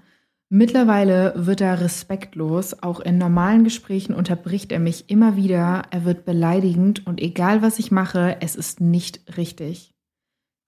Mittlerweile 0.50 1.34
wird 1.36 1.60
er 1.60 1.82
respektlos, 1.82 2.82
auch 2.82 3.02
in 3.02 3.18
normalen 3.18 3.66
Gesprächen 3.66 4.14
unterbricht 4.14 4.72
er 4.72 4.80
mich 4.80 5.10
immer 5.10 5.36
wieder, 5.36 5.82
er 5.92 6.06
wird 6.06 6.24
beleidigend 6.24 7.06
und 7.06 7.20
egal 7.20 7.62
was 7.62 7.78
ich 7.78 7.92
mache, 7.92 8.38
es 8.40 8.56
ist 8.56 8.80
nicht 8.80 9.36
richtig. 9.36 9.94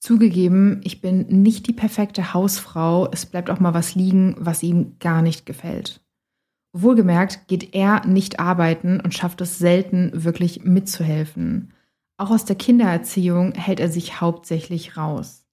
Zugegeben, 0.02 0.82
ich 0.84 1.00
bin 1.00 1.42
nicht 1.42 1.68
die 1.68 1.74
perfekte 1.74 2.34
Hausfrau, 2.34 3.10
es 3.12 3.26
bleibt 3.26 3.50
auch 3.50 3.62
mal 3.62 3.74
was 3.74 3.96
liegen, 3.96 4.36
was 4.38 4.64
ihm 4.64 4.98
gar 5.00 5.22
nicht 5.22 5.46
gefällt. 5.46 6.02
Wohlgemerkt 6.74 7.48
geht 7.48 7.74
er 7.74 8.06
nicht 8.06 8.40
arbeiten 8.40 9.00
und 9.00 9.14
schafft 9.14 9.42
es 9.42 9.58
selten, 9.58 10.12
wirklich 10.14 10.64
mitzuhelfen. 10.64 11.74
Auch 12.18 12.30
aus 12.30 12.46
der 12.46 12.56
Kindererziehung 12.56 13.54
hält 13.54 13.80
er 13.80 13.90
sich 13.90 14.22
hauptsächlich 14.22 14.98
raus. 14.98 15.46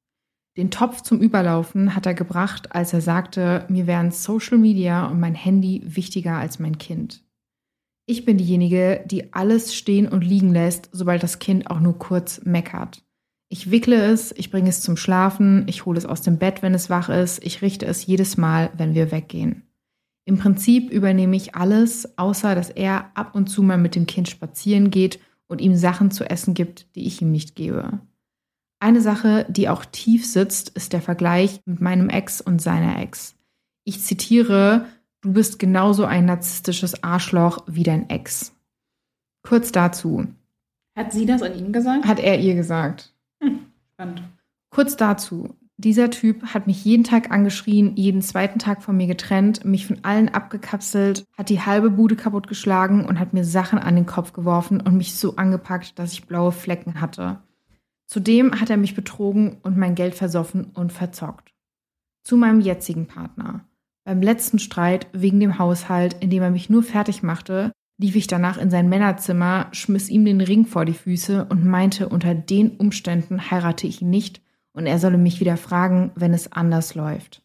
Den 0.57 0.71
Topf 0.71 1.03
zum 1.03 1.21
Überlaufen 1.21 1.95
hat 1.95 2.07
er 2.07 2.15
gebracht, 2.15 2.75
als 2.75 2.93
er 2.93 3.01
sagte, 3.01 3.67
mir 3.69 3.87
wären 3.87 4.11
Social 4.11 4.59
Media 4.59 5.07
und 5.07 5.21
mein 5.21 5.35
Handy 5.35 5.83
wichtiger 5.85 6.37
als 6.37 6.59
mein 6.59 6.79
Kind. 6.79 7.23
Ich 8.07 8.25
bin 8.25 8.39
diejenige, 8.39 9.05
die 9.07 9.35
alles 9.35 9.75
stehen 9.75 10.09
und 10.09 10.23
liegen 10.23 10.53
lässt, 10.53 10.89
sobald 10.93 11.23
das 11.23 11.39
Kind 11.39 11.71
auch 11.71 11.81
nur 11.81 11.99
kurz 11.99 12.41
meckert. 12.45 13.03
Ich 13.49 13.71
wickle 13.71 13.97
es, 13.97 14.33
ich 14.37 14.51
bringe 14.51 14.69
es 14.69 14.81
zum 14.81 14.97
Schlafen, 14.97 15.67
ich 15.69 15.85
hole 15.87 15.99
es 15.99 16.07
aus 16.07 16.23
dem 16.23 16.39
Bett, 16.39 16.63
wenn 16.63 16.75
es 16.75 16.91
wach 16.91 17.09
ist, 17.09 17.45
ich 17.45 17.63
richte 17.63 17.87
es 17.87 18.07
jedes 18.07 18.37
Mal, 18.37 18.71
wenn 18.77 18.95
wir 18.95 19.13
weggehen. 19.13 19.66
Im 20.29 20.39
Prinzip 20.39 20.91
übernehme 20.91 21.37
ich 21.37 21.55
alles, 21.55 22.19
außer 22.19 22.55
dass 22.57 22.69
er 22.69 23.11
ab 23.15 23.35
und 23.35 23.47
zu 23.49 23.63
mal 23.63 23.79
mit 23.79 23.95
dem 23.95 24.07
Kind 24.07 24.29
spazieren 24.29 24.91
geht 24.91 25.21
und 25.47 25.61
ihm 25.61 25.77
Sachen 25.77 26.11
zu 26.11 26.25
essen 26.29 26.53
gibt, 26.53 26.95
die 26.97 27.07
ich 27.07 27.23
ihm 27.23 27.31
nicht 27.31 27.55
gebe. 27.55 28.01
Eine 28.81 29.01
Sache, 29.01 29.47
die 29.49 29.69
auch 29.69 29.85
tief 29.85 30.27
sitzt, 30.27 30.71
ist 30.71 30.93
der 30.93 31.01
Vergleich 31.01 31.61
mit 31.65 31.81
meinem 31.81 32.09
Ex 32.11 32.41
und 32.41 32.61
seiner 32.61 33.01
Ex. 33.01 33.37
Ich 33.85 34.03
zitiere, 34.03 34.87
du 35.21 35.33
bist 35.33 35.61
genauso 35.61 36.05
ein 36.05 36.25
narzisstisches 36.27 37.03
Arschloch 37.05 37.65
wie 37.69 37.85
dein 37.85 38.11
Ex. 38.11 38.53
Kurz 39.47 39.71
dazu, 39.71 40.27
Hat 40.97 41.13
sie 41.13 41.25
das 41.25 41.41
an 41.43 41.57
ihn 41.57 41.73
gesagt? 41.73 42.05
hat 42.05 42.19
er 42.19 42.41
ihr 42.41 42.57
gesagt. 42.57 43.15
Spannend. 43.95 44.23
Kurz 44.71 44.97
dazu, 44.97 45.55
dieser 45.79 46.11
Typ 46.11 46.55
hat 46.55 46.67
mich 46.67 46.85
jeden 46.85 47.05
Tag 47.05 47.31
angeschrien, 47.31 47.97
jeden 47.97 48.23
zweiten 48.23 48.59
Tag 48.59 48.83
von 48.83 48.97
mir 48.97 49.07
getrennt, 49.07 49.65
mich 49.67 49.87
von 49.87 49.99
allen 50.05 50.31
abgekapselt, 50.31 51.25
hat 51.37 51.51
die 51.51 51.61
halbe 51.61 51.91
Bude 51.91 52.17
kaputtgeschlagen 52.17 53.05
und 53.05 53.19
hat 53.19 53.35
mir 53.35 53.45
Sachen 53.45 53.79
an 53.79 53.95
den 53.95 54.07
Kopf 54.07 54.33
geworfen 54.33 54.81
und 54.81 54.97
mich 54.97 55.15
so 55.17 55.37
angepackt, 55.37 55.99
dass 55.99 56.13
ich 56.13 56.27
blaue 56.27 56.53
Flecken 56.53 57.01
hatte. 57.01 57.43
Zudem 58.07 58.59
hat 58.59 58.71
er 58.71 58.79
mich 58.79 58.95
betrogen 58.95 59.59
und 59.63 59.77
mein 59.77 59.95
Geld 59.95 60.15
versoffen 60.15 60.71
und 60.73 60.93
verzockt. 60.93 61.53
Zu 62.25 62.37
meinem 62.37 62.61
jetzigen 62.61 63.07
Partner. 63.07 63.67
Beim 64.05 64.23
letzten 64.23 64.59
Streit 64.59 65.09
wegen 65.13 65.41
dem 65.41 65.59
Haushalt, 65.59 66.15
in 66.21 66.31
dem 66.31 66.43
er 66.43 66.51
mich 66.51 66.71
nur 66.71 66.85
fertig 66.85 67.23
machte, 67.23 67.73
lief 67.99 68.17
ich 68.17 68.29
danach 68.29 68.57
in 68.57 68.71
sein 68.71 68.89
Männerzimmer, 68.89 69.69
schmiss 69.73 70.09
ihm 70.09 70.25
den 70.25 70.41
Ring 70.41 70.65
vor 70.65 70.85
die 70.85 70.95
Füße 70.95 71.47
und 71.47 71.67
meinte, 71.67 72.09
unter 72.09 72.35
den 72.35 72.77
Umständen 72.77 73.51
heirate 73.51 73.87
ich 73.87 74.01
ihn 74.01 74.11
nicht 74.11 74.46
und 74.77 74.87
er 74.87 74.99
solle 74.99 75.19
mich 75.19 75.41
wieder 75.41 75.57
fragen, 75.57 76.13
wenn 76.15 76.35
es 76.35 76.53
anders 76.53 76.95
läuft. 76.95 77.43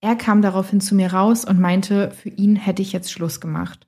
Er 0.00 0.16
kam 0.16 0.42
daraufhin 0.42 0.80
zu 0.80 0.94
mir 0.94 1.12
raus 1.12 1.44
und 1.44 1.60
meinte, 1.60 2.10
für 2.10 2.28
ihn 2.28 2.56
hätte 2.56 2.82
ich 2.82 2.92
jetzt 2.92 3.10
Schluss 3.10 3.40
gemacht. 3.40 3.86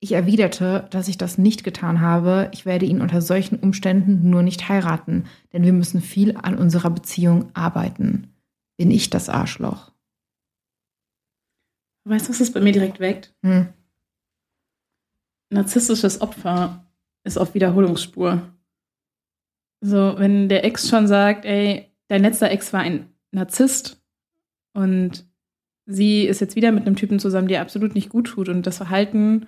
Ich 0.00 0.12
erwiderte, 0.12 0.88
dass 0.90 1.08
ich 1.08 1.16
das 1.16 1.38
nicht 1.38 1.64
getan 1.64 2.00
habe, 2.00 2.50
ich 2.52 2.66
werde 2.66 2.84
ihn 2.84 3.00
unter 3.00 3.22
solchen 3.22 3.58
Umständen 3.58 4.28
nur 4.28 4.42
nicht 4.42 4.68
heiraten, 4.68 5.24
denn 5.52 5.62
wir 5.62 5.72
müssen 5.72 6.02
viel 6.02 6.36
an 6.36 6.58
unserer 6.58 6.90
Beziehung 6.90 7.50
arbeiten. 7.54 8.34
Bin 8.76 8.90
ich 8.90 9.08
das 9.08 9.28
Arschloch? 9.28 9.92
Weißt 12.04 12.26
du, 12.26 12.30
was 12.30 12.38
das 12.38 12.52
bei 12.52 12.60
mir 12.60 12.72
direkt 12.72 13.00
weckt? 13.00 13.34
Hm. 13.42 13.68
Narzisstisches 15.50 16.20
Opfer 16.20 16.84
ist 17.24 17.38
auf 17.38 17.54
Wiederholungsspur. 17.54 18.42
So, 19.80 20.14
wenn 20.18 20.48
der 20.48 20.64
Ex 20.64 20.88
schon 20.88 21.06
sagt, 21.06 21.44
ey, 21.44 21.92
dein 22.08 22.22
letzter 22.22 22.50
Ex 22.50 22.72
war 22.72 22.80
ein 22.80 23.10
Narzisst 23.32 24.00
und 24.72 25.26
sie 25.86 26.24
ist 26.24 26.40
jetzt 26.40 26.56
wieder 26.56 26.72
mit 26.72 26.86
einem 26.86 26.96
Typen 26.96 27.18
zusammen, 27.18 27.48
der 27.48 27.60
absolut 27.60 27.94
nicht 27.94 28.08
gut 28.08 28.28
tut. 28.28 28.48
Und 28.48 28.66
das 28.66 28.78
Verhalten, 28.78 29.46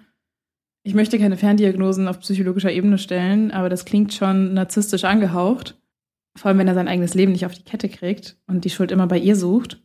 ich 0.83 0.95
möchte 0.95 1.19
keine 1.19 1.37
Ferndiagnosen 1.37 2.09
auf 2.09 2.21
psychologischer 2.21 2.73
Ebene 2.73 2.99
stellen, 2.99 3.51
aber 3.51 3.69
das 3.69 3.85
klingt 3.85 4.15
schon 4.15 4.55
narzisstisch 4.55 5.05
angehaucht. 5.05 5.81
Vor 6.37 6.49
allem, 6.49 6.59
wenn 6.59 6.69
er 6.69 6.75
sein 6.75 6.89
eigenes 6.89 7.15
Leben 7.15 7.33
nicht 7.33 7.47
auf 7.47 7.55
die 7.55 7.65
Kette 7.65 7.89
kriegt 7.89 8.37
und 8.47 8.65
die 8.65 8.71
Schuld 8.71 8.93
immer 8.93 9.07
bei 9.07 9.19
ihr 9.19 9.37
sucht 9.37 9.83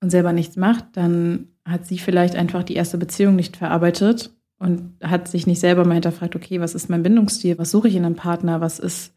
und 0.00 0.10
selber 0.10 0.32
nichts 0.32 0.56
macht, 0.56 0.96
dann 0.96 1.48
hat 1.64 1.86
sie 1.86 1.98
vielleicht 1.98 2.36
einfach 2.36 2.62
die 2.62 2.74
erste 2.74 2.98
Beziehung 2.98 3.36
nicht 3.36 3.56
verarbeitet 3.56 4.34
und 4.58 4.94
hat 5.02 5.28
sich 5.28 5.46
nicht 5.46 5.60
selber 5.60 5.84
mal 5.84 5.94
hinterfragt, 5.94 6.36
okay, 6.36 6.60
was 6.60 6.74
ist 6.74 6.90
mein 6.90 7.02
Bindungsstil, 7.02 7.58
was 7.58 7.70
suche 7.70 7.88
ich 7.88 7.96
in 7.96 8.04
einem 8.04 8.16
Partner, 8.16 8.60
was 8.60 8.78
ist, 8.78 9.16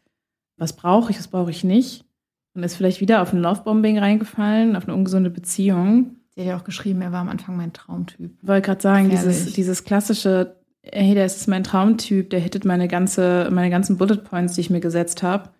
was 0.56 0.74
brauche 0.74 1.10
ich, 1.10 1.18
was 1.18 1.28
brauche 1.28 1.50
ich 1.50 1.64
nicht 1.64 2.04
und 2.54 2.62
ist 2.62 2.76
vielleicht 2.76 3.00
wieder 3.00 3.22
auf 3.22 3.32
ein 3.32 3.40
Lovebombing 3.40 3.98
reingefallen, 3.98 4.76
auf 4.76 4.84
eine 4.84 4.94
ungesunde 4.94 5.30
Beziehung. 5.30 6.16
Sie 6.34 6.40
hat 6.42 6.48
ja 6.48 6.56
auch 6.56 6.64
geschrieben, 6.64 7.02
er 7.02 7.12
war 7.12 7.20
am 7.20 7.28
Anfang 7.28 7.56
mein 7.56 7.72
Traumtyp. 7.72 8.30
Ich 8.40 8.48
wollte 8.48 8.66
gerade 8.66 8.80
sagen, 8.80 9.10
Gefährlich. 9.10 9.36
dieses, 9.36 9.52
dieses 9.54 9.84
klassische, 9.84 10.56
hey, 10.82 11.14
der 11.14 11.26
ist 11.26 11.46
mein 11.48 11.64
Traumtyp, 11.64 12.30
der 12.30 12.40
hittet 12.40 12.64
meine 12.64 12.88
ganze, 12.88 13.48
meine 13.52 13.70
ganzen 13.70 13.98
Bullet 13.98 14.18
Points, 14.18 14.54
die 14.54 14.62
ich 14.62 14.70
mir 14.70 14.80
gesetzt 14.80 15.22
habe. 15.22 15.50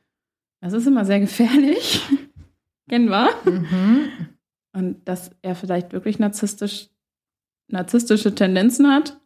Das 0.61 0.73
ist 0.73 0.87
immer 0.87 1.05
sehr 1.05 1.21
gefährlich. 1.21 2.03
Kennen 2.89 3.09
wir? 3.09 3.29
Mhm. 3.45 4.09
Und 4.75 5.07
dass 5.09 5.31
er 5.43 5.55
vielleicht 5.55 5.93
wirklich 5.93 6.19
narzisstisch, 6.19 6.89
narzisstische 7.69 8.35
Tendenzen 8.35 8.89
hat. 8.91 9.19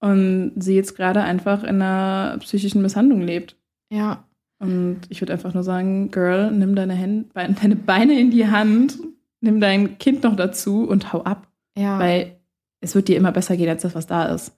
und 0.00 0.52
sie 0.56 0.74
jetzt 0.76 0.96
gerade 0.96 1.22
einfach 1.22 1.62
in 1.62 1.82
einer 1.82 2.38
psychischen 2.38 2.82
Misshandlung 2.82 3.20
lebt. 3.20 3.56
Ja. 3.92 4.24
Und 4.60 5.00
ich 5.08 5.20
würde 5.20 5.32
einfach 5.32 5.54
nur 5.54 5.62
sagen, 5.62 6.10
Girl, 6.10 6.50
nimm 6.50 6.74
deine, 6.74 6.92
Hände, 6.94 7.30
deine 7.34 7.76
Beine 7.76 8.20
in 8.20 8.30
die 8.30 8.46
Hand, 8.46 8.98
nimm 9.40 9.58
dein 9.58 9.98
Kind 9.98 10.22
noch 10.22 10.36
dazu 10.36 10.84
und 10.84 11.12
hau 11.12 11.22
ab. 11.22 11.48
Ja. 11.76 11.98
Weil 11.98 12.38
es 12.80 12.94
wird 12.94 13.08
dir 13.08 13.16
immer 13.16 13.32
besser 13.32 13.56
gehen 13.56 13.70
als 13.70 13.82
das, 13.82 13.94
was 13.94 14.06
da 14.06 14.26
ist. 14.26 14.52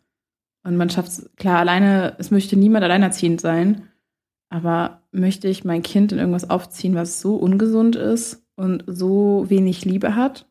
Und 0.65 0.77
man 0.77 0.91
schafft 0.91 1.09
es, 1.09 1.31
klar, 1.37 1.59
alleine, 1.59 2.17
es 2.19 2.31
möchte 2.31 2.57
niemand 2.57 2.85
alleinerziehend 2.85 3.41
sein, 3.41 3.89
aber 4.49 5.03
möchte 5.13 5.49
ich 5.49 5.65
mein 5.65 5.83
Kind 5.83 6.13
in 6.13 6.19
irgendwas 6.19 6.51
aufziehen, 6.51 6.95
was 6.95 7.21
so 7.21 7.37
ungesund 7.37 7.97
ist 7.97 8.45
und 8.57 8.85
so 8.87 9.45
wenig 9.49 9.85
Liebe 9.85 10.15
hat? 10.17 10.47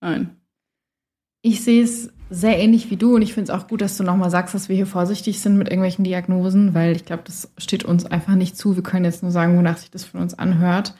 Nein. 0.00 0.36
Ich 1.42 1.62
sehe 1.62 1.82
es 1.82 2.12
sehr 2.30 2.58
ähnlich 2.58 2.90
wie 2.90 2.96
du 2.96 3.14
und 3.14 3.22
ich 3.22 3.34
finde 3.34 3.52
es 3.52 3.58
auch 3.58 3.68
gut, 3.68 3.80
dass 3.80 3.96
du 3.96 4.04
nochmal 4.04 4.30
sagst, 4.30 4.54
dass 4.54 4.68
wir 4.68 4.76
hier 4.76 4.86
vorsichtig 4.86 5.40
sind 5.40 5.56
mit 5.56 5.68
irgendwelchen 5.68 6.04
Diagnosen, 6.04 6.74
weil 6.74 6.94
ich 6.94 7.04
glaube, 7.04 7.22
das 7.24 7.50
steht 7.58 7.84
uns 7.84 8.04
einfach 8.04 8.34
nicht 8.34 8.56
zu. 8.56 8.76
Wir 8.76 8.82
können 8.82 9.04
jetzt 9.04 9.22
nur 9.22 9.32
sagen, 9.32 9.56
wonach 9.56 9.78
sich 9.78 9.90
das 9.90 10.04
von 10.04 10.20
uns 10.20 10.38
anhört. 10.38 10.94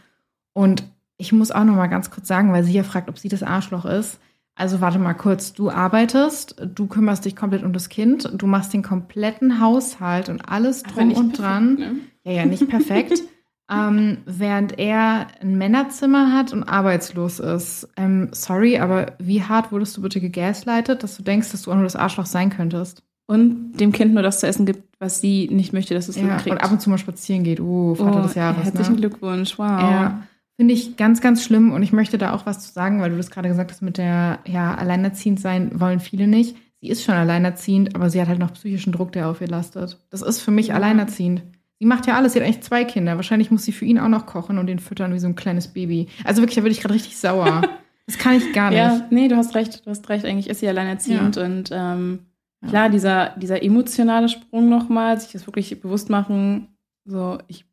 Und 0.55 0.85
ich 1.19 1.33
muss 1.33 1.51
auch 1.51 1.65
nochmal 1.65 1.89
ganz 1.89 2.11
kurz 2.11 2.29
sagen, 2.29 2.53
weil 2.53 2.65
sie 2.65 2.73
ja 2.73 2.83
fragt, 2.83 3.09
ob 3.09 3.19
sie 3.19 3.29
das 3.29 3.43
Arschloch 3.43 3.85
ist. 3.85 4.21
Also 4.55 4.81
warte 4.81 4.99
mal 4.99 5.15
kurz, 5.15 5.53
du 5.53 5.71
arbeitest, 5.71 6.57
du 6.75 6.87
kümmerst 6.87 7.25
dich 7.25 7.37
komplett 7.37 7.63
um 7.63 7.73
das 7.73 7.89
Kind, 7.89 8.29
du 8.35 8.47
machst 8.47 8.73
den 8.73 8.83
kompletten 8.83 9.61
Haushalt 9.61 10.29
und 10.29 10.41
alles 10.41 10.83
drum 10.83 11.13
und 11.13 11.35
perfekt, 11.35 11.39
dran. 11.39 11.75
Ne? 11.75 11.97
Ja, 12.25 12.33
ja, 12.33 12.47
nicht 12.47 12.69
perfekt. 12.69 13.23
ähm, 13.71 14.19
während 14.25 14.79
er 14.79 15.27
ein 15.41 15.59
Männerzimmer 15.59 16.33
hat 16.33 16.53
und 16.53 16.65
arbeitslos 16.65 17.39
ist. 17.39 17.89
Ähm, 17.97 18.29
sorry, 18.33 18.79
aber 18.79 19.13
wie 19.19 19.43
hart 19.43 19.73
wurdest 19.73 19.97
du 19.97 20.03
bitte 20.03 20.21
gegaslightet, 20.21 21.03
dass 21.03 21.17
du 21.17 21.23
denkst, 21.23 21.53
dass 21.53 21.63
du 21.63 21.71
auch 21.71 21.77
nur 21.77 21.85
das 21.85 21.97
Arschloch 21.97 22.27
sein 22.27 22.51
könntest? 22.51 23.03
Und 23.27 23.75
dem 23.75 23.93
Kind 23.93 24.15
nur 24.15 24.23
das 24.23 24.41
zu 24.41 24.47
essen 24.47 24.65
gibt, 24.65 24.85
was 24.99 25.21
sie 25.21 25.49
nicht 25.53 25.75
möchte, 25.75 25.93
dass 25.93 26.09
es 26.09 26.17
ja, 26.17 26.37
kriegt. 26.39 26.57
Und 26.57 26.65
ab 26.65 26.73
und 26.73 26.81
zu 26.81 26.89
mal 26.89 26.97
spazieren 26.97 27.45
geht. 27.45 27.61
Oh, 27.61 27.95
Vater 27.95 28.21
oh, 28.21 28.23
des 28.23 28.35
Jahres. 28.35 28.65
Herzlichen 28.65 28.95
ne? 28.95 29.01
Glückwunsch, 29.01 29.59
wow. 29.59 29.69
Ja, 29.69 30.23
finde 30.57 30.73
ich 30.73 30.97
ganz, 30.97 31.21
ganz 31.21 31.45
schlimm. 31.45 31.73
Und 31.73 31.83
ich 31.83 31.93
möchte 31.93 32.17
da 32.17 32.33
auch 32.33 32.47
was 32.47 32.61
zu 32.61 32.73
sagen, 32.73 33.03
weil 33.03 33.11
du 33.11 33.19
das 33.19 33.31
gerade 33.31 33.51
gesagt 33.51 33.71
hast 33.71 33.83
mit 33.83 33.99
der, 33.99 34.39
ja, 34.47 34.75
alleinerziehend 34.75 35.41
sein 35.41 35.79
wollen 35.79 36.01
viele 36.01 36.27
nicht. 36.27 36.57
Sie 36.81 36.89
ist 36.89 37.05
schon 37.05 37.17
alleinerziehend, 37.17 37.95
aber 37.95 38.09
sie 38.09 38.21
hat 38.21 38.29
halt 38.29 38.39
noch 38.39 38.55
psychischen 38.55 38.93
Druck, 38.93 39.13
der 39.13 39.29
auf 39.29 39.43
ihr 39.43 39.49
lastet. 39.49 39.99
Das 40.09 40.23
ist 40.23 40.41
für 40.41 40.53
mich 40.53 40.69
ja. 40.69 40.77
alleinerziehend. 40.77 41.43
Sie 41.81 41.87
macht 41.87 42.07
ja 42.07 42.17
alles. 42.17 42.33
Sie 42.33 42.41
hat 42.41 42.47
eigentlich 42.47 42.63
zwei 42.63 42.85
Kinder. 42.85 43.17
Wahrscheinlich 43.17 43.51
muss 43.51 43.65
sie 43.65 43.73
für 43.73 43.85
ihn 43.85 43.99
auch 43.99 44.09
noch 44.09 44.27
kochen 44.27 44.59
und 44.59 44.67
den 44.67 44.81
füttern 44.81 45.15
wie 45.15 45.19
so 45.19 45.29
ein 45.29 45.37
kleines 45.37 45.69
Baby. 45.69 46.09
Also 46.25 46.43
wirklich, 46.43 46.57
da 46.57 46.63
würde 46.63 46.73
ich 46.73 46.81
gerade 46.81 46.95
richtig 46.95 47.17
sauer. 47.17 47.63
Das 48.09 48.17
kann 48.17 48.37
ich 48.37 48.55
gar 48.55 48.71
nicht. 48.71 48.79
Ja, 48.79 49.07
nee, 49.11 49.29
du 49.29 49.37
hast 49.37 49.55
recht. 49.55 49.85
Du 49.85 49.91
hast 49.91 50.09
recht. 50.09 50.25
Eigentlich 50.25 50.49
ist 50.49 50.61
sie 50.61 50.69
alleinerziehend. 50.69 51.37
Ja. 51.37 51.45
Und 51.45 51.69
ähm, 51.71 52.21
ja. 52.63 52.69
klar, 52.71 52.89
dieser, 52.89 53.37
dieser 53.37 53.63
emotionale 53.63 54.31
Sprung 54.31 54.71
nochmal, 54.71 55.21
sich 55.21 55.33
das 55.33 55.47
wirklich 55.47 55.79
bewusst 55.83 56.09
machen, 56.09 56.69
so, 57.05 57.37
ich 57.49 57.67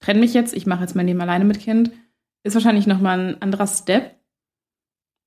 trenne 0.00 0.18
mich 0.18 0.34
jetzt, 0.34 0.54
ich 0.54 0.66
mache 0.66 0.80
jetzt 0.80 0.96
mein 0.96 1.06
Leben 1.06 1.20
alleine 1.20 1.44
mit 1.44 1.60
Kind, 1.60 1.92
ist 2.42 2.54
wahrscheinlich 2.54 2.88
nochmal 2.88 3.20
ein 3.20 3.42
anderer 3.42 3.68
Step. 3.68 4.16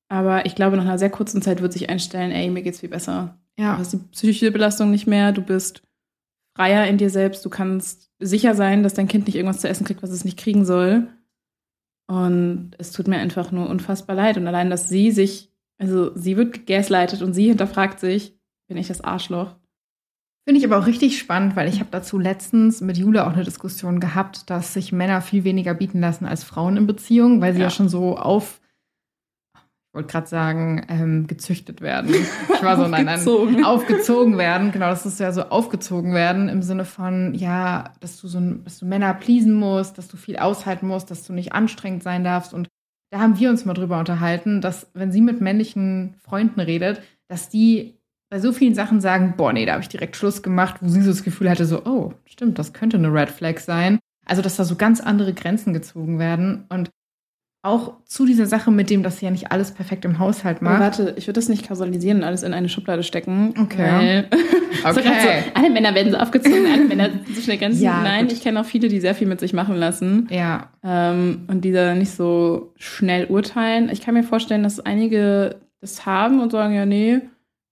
Aber 0.09 0.45
ich 0.45 0.55
glaube, 0.55 0.75
nach 0.75 0.83
einer 0.83 0.97
sehr 0.97 1.09
kurzen 1.09 1.41
Zeit 1.41 1.61
wird 1.61 1.71
sich 1.71 1.89
einstellen, 1.89 2.31
ey, 2.31 2.49
mir 2.49 2.63
geht's 2.63 2.81
viel 2.81 2.89
besser. 2.89 3.37
Ja. 3.57 3.75
Du 3.75 3.79
hast 3.79 3.93
die 3.93 3.97
psychische 4.11 4.51
Belastung 4.51 4.91
nicht 4.91 5.07
mehr, 5.07 5.31
du 5.31 5.41
bist 5.41 5.83
freier 6.59 6.87
in 6.87 6.97
dir 6.97 7.09
selbst, 7.09 7.45
du 7.45 7.49
kannst 7.49 8.11
sicher 8.19 8.53
sein, 8.53 8.83
dass 8.83 8.93
dein 8.93 9.07
Kind 9.07 9.27
nicht 9.27 9.35
irgendwas 9.35 9.61
zu 9.61 9.69
essen 9.69 9.85
kriegt, 9.85 10.03
was 10.03 10.09
es 10.09 10.25
nicht 10.25 10.37
kriegen 10.37 10.65
soll. 10.65 11.07
Und 12.07 12.71
es 12.77 12.91
tut 12.91 13.07
mir 13.07 13.17
einfach 13.17 13.53
nur 13.53 13.69
unfassbar 13.69 14.13
leid. 14.13 14.37
Und 14.37 14.45
allein, 14.45 14.69
dass 14.69 14.89
sie 14.89 15.11
sich, 15.11 15.53
also 15.77 16.13
sie 16.17 16.35
wird 16.35 16.51
gegaslightet 16.51 17.21
und 17.21 17.33
sie 17.33 17.47
hinterfragt 17.47 18.01
sich, 18.01 18.37
bin 18.67 18.75
ich 18.75 18.89
das 18.89 18.99
Arschloch. 18.99 19.55
Finde 20.45 20.59
ich 20.59 20.65
aber 20.65 20.79
auch 20.79 20.87
richtig 20.87 21.17
spannend, 21.17 21.55
weil 21.55 21.69
ich 21.69 21.79
habe 21.79 21.91
dazu 21.91 22.19
letztens 22.19 22.81
mit 22.81 22.97
Jule 22.97 23.25
auch 23.25 23.33
eine 23.33 23.45
Diskussion 23.45 24.01
gehabt, 24.01 24.49
dass 24.49 24.73
sich 24.73 24.91
Männer 24.91 25.21
viel 25.21 25.45
weniger 25.45 25.73
bieten 25.73 26.01
lassen 26.01 26.25
als 26.25 26.43
Frauen 26.43 26.75
in 26.75 26.87
Beziehungen, 26.87 27.39
weil 27.39 27.53
sie 27.53 27.59
ja, 27.59 27.67
ja 27.67 27.71
schon 27.71 27.87
so 27.87 28.17
auf 28.17 28.59
ich 29.89 29.95
wollte 29.95 30.11
gerade 30.11 30.27
sagen, 30.27 30.85
ähm, 30.87 31.25
gezüchtet 31.25 31.81
werden. 31.81 32.13
Ich 32.13 32.63
war 32.63 32.77
so, 32.77 32.87
nein, 32.87 33.05
nein, 33.05 33.65
aufgezogen 33.65 34.37
werden. 34.37 34.71
Genau, 34.71 34.85
das 34.85 35.07
ist 35.07 35.19
ja 35.19 35.31
so 35.31 35.41
aufgezogen 35.45 36.13
werden 36.13 36.47
im 36.47 36.61
Sinne 36.61 36.85
von, 36.85 37.33
ja, 37.33 37.95
dass 37.99 38.21
du 38.21 38.27
so, 38.27 38.39
dass 38.39 38.77
du 38.77 38.85
Männer 38.85 39.15
pleasen 39.15 39.53
musst, 39.53 39.97
dass 39.97 40.07
du 40.07 40.15
viel 40.15 40.37
aushalten 40.37 40.85
musst, 40.85 41.09
dass 41.09 41.23
du 41.23 41.33
nicht 41.33 41.53
anstrengend 41.53 42.03
sein 42.03 42.23
darfst. 42.23 42.53
Und 42.53 42.67
da 43.09 43.19
haben 43.19 43.39
wir 43.39 43.49
uns 43.49 43.65
mal 43.65 43.73
drüber 43.73 43.97
unterhalten, 43.97 44.61
dass 44.61 44.91
wenn 44.93 45.11
sie 45.11 45.21
mit 45.21 45.41
männlichen 45.41 46.13
Freunden 46.19 46.59
redet, 46.59 47.01
dass 47.27 47.49
die 47.49 47.95
bei 48.29 48.39
so 48.39 48.51
vielen 48.51 48.75
Sachen 48.75 49.01
sagen, 49.01 49.33
boah, 49.37 49.53
nee, 49.53 49.65
da 49.65 49.71
habe 49.71 49.81
ich 49.81 49.89
direkt 49.89 50.15
Schluss 50.15 50.43
gemacht, 50.43 50.77
wo 50.81 50.87
sie 50.87 51.01
so 51.01 51.09
das 51.09 51.23
Gefühl 51.23 51.49
hatte, 51.49 51.65
so, 51.65 51.83
oh, 51.85 52.13
stimmt, 52.25 52.59
das 52.59 52.73
könnte 52.73 52.97
eine 52.97 53.11
Red 53.11 53.31
Flag 53.31 53.57
sein. 53.57 53.97
Also, 54.23 54.43
dass 54.43 54.57
da 54.57 54.65
so 54.65 54.75
ganz 54.75 55.01
andere 55.01 55.33
Grenzen 55.33 55.73
gezogen 55.73 56.19
werden. 56.19 56.65
Und 56.69 56.91
auch 57.61 57.95
zu 58.05 58.25
dieser 58.25 58.45
Sache 58.45 58.71
mit 58.71 58.89
dem, 58.89 59.03
dass 59.03 59.19
sie 59.19 59.25
ja 59.25 59.31
nicht 59.31 59.51
alles 59.51 59.71
perfekt 59.71 60.05
im 60.05 60.17
Haushalt 60.17 60.61
macht. 60.61 60.77
Oh, 60.77 60.83
warte, 60.83 61.13
ich 61.17 61.27
würde 61.27 61.39
das 61.39 61.49
nicht 61.49 61.67
kausalisieren 61.67 62.19
und 62.19 62.23
alles 62.23 62.43
in 62.43 62.53
eine 62.53 62.69
Schublade 62.69 63.03
stecken. 63.03 63.53
Okay. 63.61 64.23
okay. 64.85 64.93
so, 65.03 65.59
alle 65.59 65.69
Männer 65.69 65.93
werden 65.93 66.11
so 66.11 66.17
aufgezogen, 66.17 66.65
alle 66.71 66.85
Männer 66.85 67.09
sind 67.09 67.35
so 67.35 67.41
schnell 67.41 67.57
ganz. 67.57 67.81
Ja, 67.81 68.01
Nein, 68.01 68.27
gut. 68.27 68.33
ich 68.33 68.41
kenne 68.41 68.61
auch 68.61 68.65
viele, 68.65 68.87
die 68.87 69.01
sehr 69.01 69.13
viel 69.13 69.27
mit 69.27 69.41
sich 69.41 69.51
machen 69.51 69.75
lassen. 69.75 70.29
Ja. 70.31 70.69
Ähm, 70.83 71.43
und 71.47 71.65
die 71.65 71.73
da 71.73 71.95
nicht 71.95 72.11
so 72.11 72.73
schnell 72.77 73.25
urteilen. 73.25 73.89
Ich 73.89 74.01
kann 74.01 74.13
mir 74.13 74.23
vorstellen, 74.23 74.63
dass 74.63 74.79
einige 74.79 75.57
das 75.81 76.05
haben 76.05 76.39
und 76.39 76.53
sagen, 76.53 76.73
ja, 76.73 76.85
nee, 76.85 77.19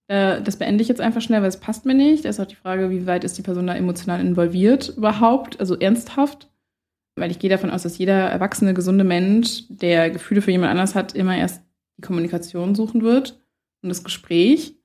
äh, 0.10 0.42
das 0.42 0.58
beende 0.58 0.82
ich 0.82 0.90
jetzt 0.90 1.02
einfach 1.02 1.22
schnell, 1.22 1.42
weil 1.42 1.50
es 1.50 1.62
passt 1.62 1.86
mir 1.86 1.94
nicht. 1.94 2.26
Da 2.26 2.30
ist 2.30 2.42
auch 2.42 2.46
die 2.46 2.56
Frage, 2.56 2.90
wie 2.90 3.08
weit 3.08 3.24
ist 3.24 3.38
die 3.38 3.42
Person 3.42 3.68
da 3.68 3.76
emotional 3.76 4.20
involviert 4.20 4.94
überhaupt, 4.98 5.62
also 5.62 5.78
ernsthaft 5.78 6.50
weil 7.18 7.32
ich 7.32 7.40
gehe 7.40 7.50
davon 7.50 7.72
aus, 7.72 7.84
dass 7.84 7.98
jeder 7.98 8.30
erwachsene, 8.30 8.74
gesunde 8.74 9.04
Mensch, 9.04 9.64
der 9.70 10.10
Gefühle 10.10 10.42
für 10.42 10.52
jemand 10.52 10.72
anders 10.72 10.96
hat, 10.96 11.14
immer 11.16 11.38
erst 11.38 11.62
die 11.98 12.02
Kommunikation 12.02 12.76
suchen 12.76 13.02
wird 13.02 13.40
und 13.82 13.90
das 13.90 14.04
Gespräch 14.04 14.76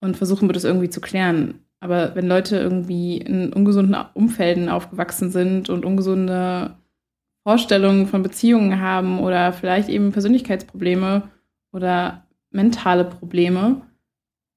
und 0.00 0.16
versuchen 0.16 0.48
wird, 0.48 0.56
es 0.56 0.64
irgendwie 0.64 0.90
zu 0.90 1.00
klären. 1.00 1.60
Aber 1.80 2.14
wenn 2.14 2.26
Leute 2.26 2.56
irgendwie 2.56 3.18
in 3.18 3.52
ungesunden 3.52 3.96
Umfelden 4.14 4.68
aufgewachsen 4.68 5.30
sind 5.30 5.68
und 5.68 5.84
ungesunde 5.84 6.76
Vorstellungen 7.46 8.06
von 8.06 8.22
Beziehungen 8.22 8.80
haben 8.80 9.20
oder 9.20 9.52
vielleicht 9.52 9.88
eben 9.88 10.12
Persönlichkeitsprobleme 10.12 11.28
oder 11.72 12.26
mentale 12.50 13.04
Probleme, 13.04 13.82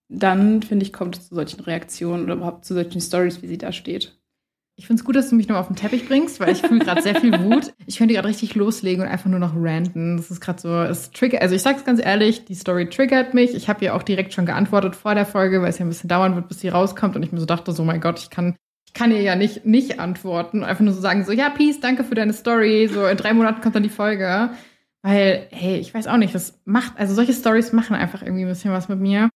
dann 0.10 0.64
finde 0.64 0.86
ich, 0.86 0.94
kommt 0.94 1.18
es 1.18 1.28
zu 1.28 1.36
solchen 1.36 1.62
Reaktionen 1.62 2.24
oder 2.24 2.36
überhaupt 2.36 2.64
zu 2.64 2.74
solchen 2.74 3.02
Stories, 3.02 3.42
wie 3.42 3.48
sie 3.48 3.58
da 3.58 3.72
steht. 3.72 4.17
Ich 4.80 4.86
finde 4.86 5.02
es 5.02 5.06
gut, 5.06 5.16
dass 5.16 5.30
du 5.30 5.36
mich 5.36 5.48
noch 5.48 5.58
auf 5.58 5.68
den 5.68 5.76
Teppich 5.76 6.08
bringst, 6.08 6.40
weil 6.40 6.52
ich 6.52 6.62
fühle 6.62 6.86
gerade 6.86 7.02
sehr 7.02 7.16
viel 7.20 7.34
Wut. 7.44 7.74
Ich 7.88 7.98
könnte 7.98 8.14
gerade 8.14 8.28
richtig 8.28 8.54
loslegen 8.54 9.04
und 9.04 9.10
einfach 9.10 9.28
nur 9.28 9.40
noch 9.40 9.54
ranten. 9.56 10.18
Das 10.18 10.30
ist 10.30 10.40
gerade 10.40 10.62
so, 10.62 10.82
es 10.84 11.10
triggert, 11.10 11.42
also 11.42 11.56
ich 11.56 11.64
sag's 11.64 11.84
ganz 11.84 12.00
ehrlich, 12.00 12.46
die 12.46 12.54
Story 12.54 12.88
triggert 12.88 13.34
mich. 13.34 13.56
Ich 13.56 13.70
habe 13.70 13.84
ja 13.84 13.94
auch 13.96 14.04
direkt 14.04 14.34
schon 14.34 14.46
geantwortet 14.46 14.96
vor 14.96 15.16
der 15.16 15.26
Folge, 15.26 15.64
weil 15.64 15.70
es 15.70 15.80
ja 15.80 15.86
ein 15.86 15.90
bisschen 15.90 16.10
dauern 16.10 16.36
wird, 16.36 16.48
bis 16.48 16.60
sie 16.60 16.70
rauskommt 16.70 17.16
und 17.16 17.24
ich 17.24 17.32
mir 17.32 17.40
so 17.40 17.48
dachte, 17.48 17.72
so 17.72 17.84
mein 17.84 18.02
Gott, 18.02 18.20
ich 18.20 18.30
kann 18.30 18.56
ich 18.86 18.94
kann 18.94 19.12
ihr 19.12 19.22
ja 19.22 19.36
nicht 19.36 19.66
nicht 19.66 20.00
antworten, 20.00 20.64
einfach 20.64 20.84
nur 20.84 20.94
so 20.94 21.02
sagen 21.02 21.26
so, 21.26 21.32
ja, 21.32 21.50
Peace, 21.50 21.80
danke 21.80 22.04
für 22.04 22.16
deine 22.16 22.34
Story, 22.34 22.88
so 22.88 23.08
in 23.08 23.18
drei 23.18 23.34
Monaten 23.34 23.62
kommt 23.62 23.76
dann 23.76 23.84
die 23.84 23.90
Folge. 23.90 24.52
Weil, 25.02 25.48
hey, 25.52 25.78
ich 25.78 25.94
weiß 25.94 26.06
auch 26.08 26.18
nicht, 26.18 26.36
das 26.36 26.60
macht, 26.66 26.94
also 26.98 27.16
solche 27.16 27.34
Stories 27.34 27.74
machen 27.74 27.96
einfach 27.96 28.22
irgendwie 28.22 28.44
ein 28.44 28.50
bisschen 28.50 28.74
was 28.74 28.90
mit 28.90 29.00
mir. 29.00 29.30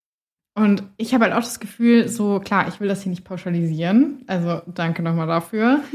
Und 0.53 0.83
ich 0.97 1.13
habe 1.13 1.25
halt 1.25 1.33
auch 1.33 1.39
das 1.39 1.59
Gefühl, 1.59 2.07
so 2.09 2.39
klar, 2.39 2.67
ich 2.67 2.79
will 2.79 2.87
das 2.87 3.03
hier 3.03 3.09
nicht 3.09 3.23
pauschalisieren. 3.23 4.23
Also 4.27 4.61
danke 4.67 5.01
nochmal 5.01 5.27
dafür. 5.27 5.81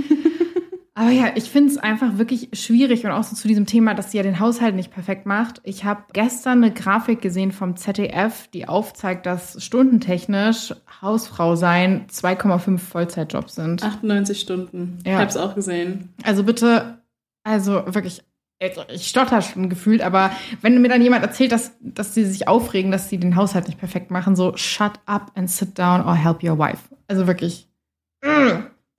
Aber 0.99 1.11
ja, 1.11 1.33
ich 1.35 1.51
finde 1.51 1.71
es 1.71 1.77
einfach 1.77 2.17
wirklich 2.17 2.49
schwierig 2.55 3.05
und 3.05 3.11
auch 3.11 3.23
so 3.23 3.37
zu 3.37 3.47
diesem 3.47 3.67
Thema, 3.67 3.93
dass 3.93 4.11
sie 4.13 4.17
ja 4.17 4.23
den 4.23 4.41
Haushalt 4.41 4.75
nicht 4.75 4.91
perfekt 4.91 5.27
macht. 5.27 5.61
Ich 5.63 5.85
habe 5.85 6.05
gestern 6.15 6.65
eine 6.65 6.73
Grafik 6.73 7.21
gesehen 7.21 7.53
vom 7.53 7.77
ZDF, 7.77 8.49
die 8.49 8.67
aufzeigt, 8.67 9.27
dass 9.27 9.63
stundentechnisch 9.63 10.75
Hausfrau 11.03 11.55
sein 11.55 12.07
2,5 12.11 12.79
Vollzeitjobs 12.79 13.57
sind. 13.57 13.83
98 13.83 14.41
Stunden. 14.41 15.01
Ja. 15.05 15.13
Ich 15.13 15.19
habe 15.19 15.29
es 15.29 15.37
auch 15.37 15.55
gesehen. 15.55 16.15
Also 16.23 16.45
bitte, 16.45 17.03
also 17.45 17.85
wirklich 17.89 18.23
ich 18.59 19.09
stotter 19.09 19.43
schon 19.43 19.69
gefühlt, 19.69 20.01
aber 20.01 20.31
wenn 20.63 20.81
mir 20.81 20.89
dann 20.89 21.03
jemand 21.03 21.23
erzählt, 21.23 21.53
dass, 21.53 21.73
dass 21.81 22.15
sie 22.15 22.25
sich 22.25 22.49
aufregen, 22.49 22.91
dass 22.91 23.11
sie 23.11 23.19
den 23.19 23.37
Haushalt 23.37 23.67
nicht 23.67 23.79
perfekt 23.79 24.11
machen, 24.11 24.35
so 24.35 24.57
shut 24.57 24.93
up 25.05 25.31
and 25.35 25.51
sit 25.51 25.79
down 25.79 26.03
or 26.03 26.15
help 26.15 26.43
your 26.43 26.59
wife. 26.59 26.89
Also 27.07 27.27
wirklich. 27.27 27.69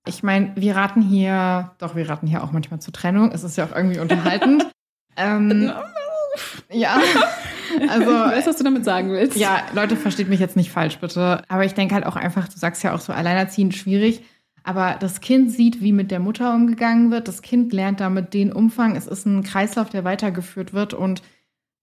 Ich 0.06 0.24
meine, 0.24 0.54
wir 0.56 0.76
raten 0.76 1.02
hier, 1.02 1.72
doch, 1.80 1.96
wir 1.96 2.08
raten 2.08 2.28
hier 2.28 2.44
auch 2.44 2.52
manchmal 2.52 2.80
zur 2.80 2.94
Trennung. 2.94 3.32
Es 3.32 3.44
ist 3.44 3.58
ja 3.58 3.66
auch 3.66 3.76
irgendwie 3.76 4.00
unterhaltend. 4.00 4.68
ähm, 5.18 5.72
ja. 6.72 7.00
Also, 7.90 8.10
ich 8.10 8.32
weiß, 8.32 8.48
was 8.48 8.56
du 8.56 8.64
damit 8.64 8.86
sagen 8.86 9.12
willst. 9.12 9.38
Ja, 9.38 9.62
Leute, 9.74 9.98
versteht 9.98 10.30
mich 10.30 10.40
jetzt 10.40 10.56
nicht 10.56 10.72
falsch, 10.72 10.98
bitte. 11.00 11.44
Aber 11.50 11.66
ich 11.66 11.74
denke 11.74 11.94
halt 11.94 12.06
auch 12.06 12.16
einfach, 12.16 12.48
du 12.48 12.58
sagst 12.58 12.82
ja 12.82 12.96
auch 12.96 13.02
so 13.02 13.12
alleinerziehend 13.12 13.76
schwierig. 13.76 14.24
Aber 14.68 14.98
das 15.00 15.22
Kind 15.22 15.50
sieht, 15.50 15.80
wie 15.82 15.94
mit 15.94 16.12
der 16.12 16.20
Mutter 16.20 16.54
umgegangen 16.54 17.10
wird. 17.10 17.30
Das 17.30 17.42
Kind 17.42 17.72
lernt 17.72 18.02
damit 18.02 18.34
den 18.34 18.52
Umfang. 18.52 18.98
Es 18.98 19.08
ist 19.08 19.26
ein 19.26 19.42
Kreislauf, 19.42 19.90
der 19.90 20.04
weitergeführt 20.04 20.74
wird. 20.74 20.94
Und 20.94 21.22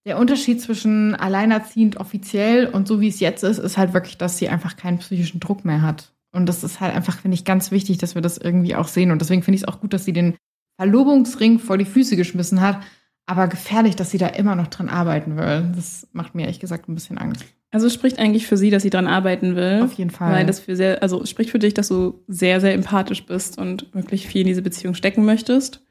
der 0.05 0.19
Unterschied 0.19 0.61
zwischen 0.61 1.15
alleinerziehend 1.15 1.97
offiziell 1.97 2.67
und 2.67 2.87
so 2.87 3.01
wie 3.01 3.07
es 3.07 3.19
jetzt 3.19 3.43
ist, 3.43 3.57
ist 3.57 3.79
halt 3.79 3.93
wirklich, 3.93 4.19
dass 4.19 4.37
sie 4.37 4.49
einfach 4.49 4.77
keinen 4.77 4.99
psychischen 4.99 5.39
Druck 5.39 5.65
mehr 5.65 5.81
hat. 5.81 6.13
Und 6.31 6.45
das 6.45 6.63
ist 6.63 6.79
halt 6.79 6.93
einfach, 6.93 7.17
finde 7.17 7.33
ich, 7.33 7.43
ganz 7.43 7.71
wichtig, 7.71 7.97
dass 7.97 8.13
wir 8.13 8.21
das 8.21 8.37
irgendwie 8.37 8.75
auch 8.75 8.87
sehen. 8.87 9.09
Und 9.09 9.19
deswegen 9.19 9.41
finde 9.41 9.55
ich 9.55 9.63
es 9.63 9.67
auch 9.67 9.81
gut, 9.81 9.91
dass 9.91 10.05
sie 10.05 10.13
den 10.13 10.35
Verlobungsring 10.79 11.57
vor 11.57 11.79
die 11.79 11.85
Füße 11.85 12.15
geschmissen 12.15 12.61
hat. 12.61 12.81
Aber 13.25 13.47
gefährlich, 13.47 13.95
dass 13.95 14.11
sie 14.11 14.19
da 14.19 14.27
immer 14.27 14.55
noch 14.55 14.67
dran 14.67 14.89
arbeiten 14.89 15.37
will. 15.37 15.71
Das 15.75 16.07
macht 16.13 16.35
mir 16.35 16.43
ehrlich 16.43 16.59
gesagt 16.59 16.87
ein 16.87 16.93
bisschen 16.93 17.17
Angst. 17.17 17.45
Also 17.71 17.87
es 17.87 17.93
spricht 17.93 18.19
eigentlich 18.19 18.47
für 18.47 18.57
sie, 18.57 18.69
dass 18.69 18.83
sie 18.83 18.89
dran 18.89 19.07
arbeiten 19.07 19.55
will. 19.55 19.81
Auf 19.83 19.93
jeden 19.93 20.09
Fall. 20.09 20.31
Weil 20.31 20.45
das 20.45 20.59
für 20.59 20.75
sehr, 20.75 21.01
also 21.03 21.21
es 21.21 21.29
spricht 21.29 21.49
für 21.49 21.59
dich, 21.59 21.73
dass 21.73 21.89
du 21.89 22.23
sehr, 22.27 22.61
sehr 22.61 22.73
empathisch 22.73 23.25
bist 23.25 23.57
und 23.57 23.93
wirklich 23.93 24.27
viel 24.27 24.41
in 24.41 24.47
diese 24.47 24.61
Beziehung 24.61 24.93
stecken 24.93 25.25
möchtest. 25.25 25.81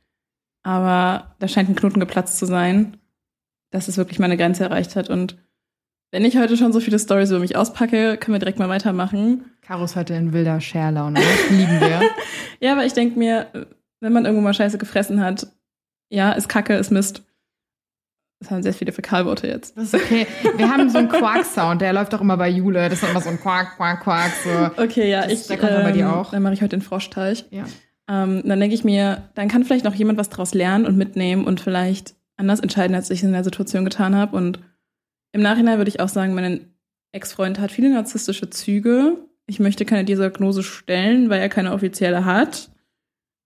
Aber 0.63 1.35
da 1.41 1.49
scheint 1.49 1.69
ein 1.69 1.75
Knoten 1.75 2.01
geplatzt 2.01 2.39
zu 2.39 2.47
sein, 2.47 2.97
dass 3.71 3.89
es 3.89 3.99
wirklich 3.99 4.19
meine 4.19 4.37
Grenze 4.37 4.65
erreicht 4.65 4.97
hat. 4.97 5.11
Und 5.11 5.37
wenn 6.11 6.25
ich 6.25 6.39
heute 6.39 6.57
schon 6.57 6.73
so 6.73 6.81
viele 6.81 6.99
Stories 6.99 7.31
über 7.31 7.41
mich 7.41 7.57
auspacke, 7.57 8.17
können 8.17 8.35
wir 8.35 8.39
direkt 8.39 8.59
mal 8.59 8.69
weitermachen. 8.69 9.51
Caro 9.61 9.85
ist 9.85 9.97
heute 9.97 10.15
in 10.15 10.33
wilder 10.33 10.61
Scherlaune. 10.61 11.21
Das 11.21 11.51
lieben 11.51 11.81
wir. 11.81 12.03
ja, 12.61 12.73
aber 12.73 12.87
ich 12.87 12.95
denke 12.95 13.19
mir, 13.19 13.49
wenn 14.01 14.13
man 14.13 14.25
irgendwo 14.25 14.43
mal 14.43 14.55
Scheiße 14.55 14.79
gefressen 14.79 15.21
hat, 15.21 15.49
ja, 16.09 16.33
ist 16.33 16.49
Kacke, 16.49 16.75
ist 16.75 16.93
Mist. 16.93 17.25
Das 18.45 18.51
haben 18.51 18.63
sehr 18.63 18.75
viele 18.75 18.93
Fäkalworte 18.93 19.47
jetzt. 19.47 19.75
Das 19.75 19.85
ist 19.85 19.95
okay. 19.95 20.27
Wir 20.57 20.69
haben 20.69 20.91
so 20.91 20.99
einen 20.99 21.09
Quark-Sound, 21.09 21.81
der 21.81 21.95
läuft 21.95 22.15
auch 22.15 22.21
immer 22.21 22.37
bei 22.37 22.51
Jule. 22.51 22.91
Das 22.91 23.03
ist 23.03 23.09
immer 23.09 23.23
so 23.23 23.31
ein 23.31 23.41
Quark, 23.41 23.77
Quark, 23.77 24.03
Quark. 24.03 24.33
So. 24.45 24.83
Okay, 24.83 25.11
ja, 25.11 25.23
das, 25.23 25.33
ich. 25.33 25.47
Der 25.47 25.57
kommt 25.57 25.73
ähm, 25.73 25.83
bei 25.83 25.93
dir 25.93 26.15
auch. 26.15 26.31
Dann 26.31 26.43
mache 26.43 26.53
ich 26.53 26.61
heute 26.61 26.77
den 26.77 26.83
Froschteich. 26.83 27.47
Ja. 27.51 27.65
Ähm, 28.07 28.43
dann 28.45 28.61
denke 28.61 28.75
ich 28.75 28.85
mir, 28.85 29.31
dann 29.35 29.49
kann 29.49 29.65
vielleicht 29.65 29.87
noch 29.87 29.95
jemand 29.95 30.19
was 30.19 30.29
daraus 30.29 30.53
lernen 30.53 30.85
und 30.85 30.99
mitnehmen 30.99 31.47
und 31.47 31.59
vielleicht 31.59 32.17
anders 32.37 32.61
entscheiden, 32.61 32.95
als 32.95 33.09
ich 33.09 33.23
in 33.23 33.33
der 33.33 33.45
Situation 33.45 33.87
getan 33.87 34.15
habe. 34.15 34.37
Und 34.37 34.59
im 35.33 35.41
Nachhinein 35.41 35.79
würde 35.79 35.89
ich 35.89 36.01
auch 36.01 36.11
sagen, 36.11 36.35
mein 36.35 36.75
Ex-Freund 37.13 37.59
hat 37.59 37.73
viele 37.73 37.89
narzisstische 37.89 38.51
Züge. 38.51 39.17
Ich 39.47 39.59
möchte 39.59 39.87
keine 39.87 40.05
Diagnose 40.05 40.63
stellen, 40.63 41.31
weil 41.31 41.41
er 41.41 41.49
keine 41.49 41.73
offizielle 41.73 42.27
hat. 42.27 42.69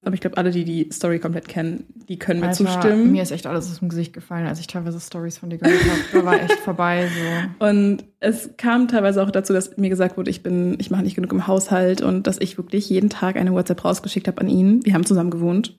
Aber 0.05 0.14
ich 0.14 0.20
glaube, 0.20 0.36
alle, 0.36 0.53
die 0.53 0.64
die 0.64 0.88
Story 0.92 1.18
komplett 1.18 1.49
kennen, 1.49 1.84
die 2.09 2.18
können 2.18 2.38
mir 2.38 2.46
Alter, 2.46 2.64
zustimmen. 2.64 3.11
Mir 3.11 3.22
ist 3.22 3.32
echt 3.32 3.49
alles 3.49 3.68
aus 3.68 3.80
dem 3.80 3.88
Gesicht 3.88 4.12
gefallen, 4.12 4.46
als 4.46 4.61
ich 4.61 4.68
teilweise 4.68 5.01
Stories 5.01 5.38
von 5.38 5.51
dir 5.51 5.59
gehört 5.59 5.82
habe. 5.82 6.01
Da 6.12 6.24
war 6.24 6.40
echt 6.40 6.61
vorbei 6.61 7.09
so. 7.09 7.64
Und 7.66 8.05
es 8.20 8.51
kam 8.57 8.86
teilweise 8.86 9.22
auch 9.22 9.30
dazu, 9.32 9.53
dass 9.53 9.76
mir 9.76 9.88
gesagt 9.88 10.16
wurde, 10.16 10.30
ich 10.30 10.44
bin, 10.44 10.76
ich 10.78 10.90
mache 10.90 11.03
nicht 11.03 11.16
genug 11.16 11.32
im 11.32 11.46
Haushalt 11.49 12.01
und 12.01 12.26
dass 12.26 12.40
ich 12.40 12.59
wirklich 12.59 12.88
jeden 12.88 13.11
Tag 13.11 13.36
eine 13.36 13.53
WhatsApp 13.53 13.84
rausgeschickt 13.84 14.28
habe 14.28 14.40
an 14.40 14.49
ihn. 14.49 14.84
Wir 14.84 14.94
haben 14.94 15.05
zusammen 15.05 15.30
gewohnt, 15.30 15.78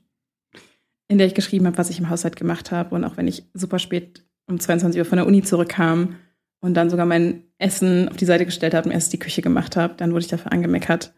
in 1.07 1.17
der 1.17 1.27
ich 1.27 1.33
geschrieben 1.33 1.65
habe, 1.65 1.77
was 1.77 1.89
ich 1.89 1.99
im 1.99 2.09
Haushalt 2.09 2.35
gemacht 2.35 2.71
habe. 2.71 2.95
Und 2.95 3.05
auch 3.05 3.15
wenn 3.15 3.27
ich 3.27 3.45
super 3.53 3.79
spät 3.79 4.25
um 4.47 4.59
22 4.59 4.99
Uhr 4.99 5.05
von 5.05 5.17
der 5.17 5.27
Uni 5.27 5.43
zurückkam 5.43 6.15
und 6.59 6.73
dann 6.73 6.89
sogar 6.89 7.05
mein 7.05 7.43
Essen 7.57 8.09
auf 8.09 8.17
die 8.17 8.25
Seite 8.25 8.45
gestellt 8.45 8.73
habe 8.73 8.87
und 8.87 8.93
erst 8.93 9.13
die 9.13 9.19
Küche 9.19 9.41
gemacht 9.41 9.77
habe, 9.77 9.93
dann 9.95 10.11
wurde 10.11 10.21
ich 10.21 10.29
dafür 10.29 10.51
angemeckert 10.51 11.13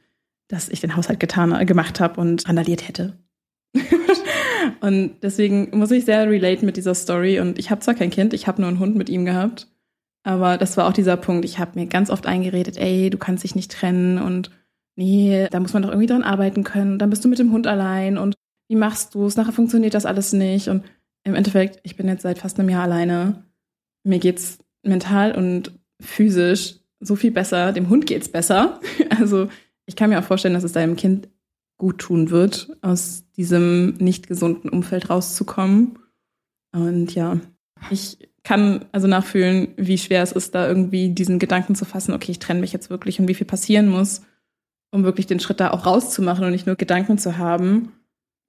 dass 0.51 0.69
ich 0.69 0.81
den 0.81 0.95
Haushalt 0.95 1.19
getan, 1.19 1.53
äh, 1.53 1.65
gemacht 1.65 1.99
habe 1.99 2.19
und 2.19 2.47
randaliert 2.47 2.87
hätte. 2.87 3.17
und 4.81 5.15
deswegen 5.21 5.69
muss 5.77 5.91
ich 5.91 6.05
sehr 6.05 6.29
relate 6.29 6.65
mit 6.65 6.77
dieser 6.77 6.93
Story. 6.93 7.39
Und 7.39 7.57
ich 7.57 7.71
habe 7.71 7.81
zwar 7.81 7.93
kein 7.93 8.09
Kind, 8.09 8.33
ich 8.33 8.47
habe 8.47 8.61
nur 8.61 8.69
einen 8.69 8.79
Hund 8.79 8.95
mit 8.95 9.09
ihm 9.09 9.25
gehabt. 9.25 9.67
Aber 10.23 10.57
das 10.57 10.77
war 10.77 10.87
auch 10.87 10.93
dieser 10.93 11.17
Punkt. 11.17 11.45
Ich 11.45 11.57
habe 11.57 11.79
mir 11.79 11.87
ganz 11.87 12.09
oft 12.09 12.27
eingeredet, 12.27 12.77
ey, 12.77 13.09
du 13.09 13.17
kannst 13.17 13.43
dich 13.43 13.55
nicht 13.55 13.71
trennen 13.71 14.19
und 14.19 14.51
nee, 14.95 15.47
da 15.49 15.59
muss 15.59 15.73
man 15.73 15.81
doch 15.81 15.89
irgendwie 15.89 16.07
dran 16.07 16.23
arbeiten 16.23 16.63
können. 16.63 16.99
Dann 16.99 17.09
bist 17.09 17.23
du 17.23 17.29
mit 17.29 17.39
dem 17.39 17.51
Hund 17.51 17.65
allein 17.65 18.17
und 18.17 18.35
wie 18.69 18.75
machst 18.75 19.15
du 19.15 19.25
es? 19.25 19.35
Nachher 19.35 19.51
funktioniert 19.51 19.93
das 19.93 20.05
alles 20.05 20.31
nicht. 20.33 20.67
Und 20.67 20.83
im 21.23 21.35
Endeffekt, 21.35 21.79
ich 21.83 21.95
bin 21.95 22.07
jetzt 22.07 22.21
seit 22.21 22.39
fast 22.39 22.59
einem 22.59 22.69
Jahr 22.69 22.83
alleine. 22.83 23.45
Mir 24.03 24.19
geht's 24.19 24.59
mental 24.83 25.33
und 25.35 25.71
physisch 26.01 26.75
so 26.99 27.15
viel 27.15 27.31
besser. 27.31 27.71
Dem 27.73 27.89
Hund 27.89 28.05
geht's 28.05 28.29
besser. 28.29 28.79
Also 29.19 29.49
ich 29.91 29.97
kann 29.97 30.09
mir 30.09 30.19
auch 30.19 30.23
vorstellen, 30.23 30.53
dass 30.53 30.63
es 30.63 30.71
deinem 30.71 30.95
Kind 30.95 31.27
gut 31.77 31.97
tun 31.97 32.29
wird, 32.29 32.69
aus 32.81 33.25
diesem 33.35 33.95
nicht 33.95 34.25
gesunden 34.25 34.69
Umfeld 34.69 35.09
rauszukommen. 35.09 35.99
Und 36.71 37.13
ja, 37.13 37.41
ich 37.89 38.17
kann 38.43 38.85
also 38.93 39.07
nachfühlen, 39.07 39.73
wie 39.75 39.97
schwer 39.97 40.23
es 40.23 40.31
ist, 40.31 40.55
da 40.55 40.65
irgendwie 40.65 41.09
diesen 41.09 41.39
Gedanken 41.39 41.75
zu 41.75 41.83
fassen, 41.83 42.13
okay, 42.13 42.31
ich 42.31 42.39
trenne 42.39 42.61
mich 42.61 42.71
jetzt 42.71 42.89
wirklich 42.89 43.19
und 43.19 43.27
wie 43.27 43.33
viel 43.33 43.45
passieren 43.45 43.89
muss, 43.89 44.21
um 44.91 45.03
wirklich 45.03 45.27
den 45.27 45.41
Schritt 45.41 45.59
da 45.59 45.71
auch 45.71 45.85
rauszumachen 45.85 46.45
und 46.45 46.51
nicht 46.51 46.67
nur 46.67 46.77
Gedanken 46.77 47.17
zu 47.17 47.37
haben. 47.37 47.91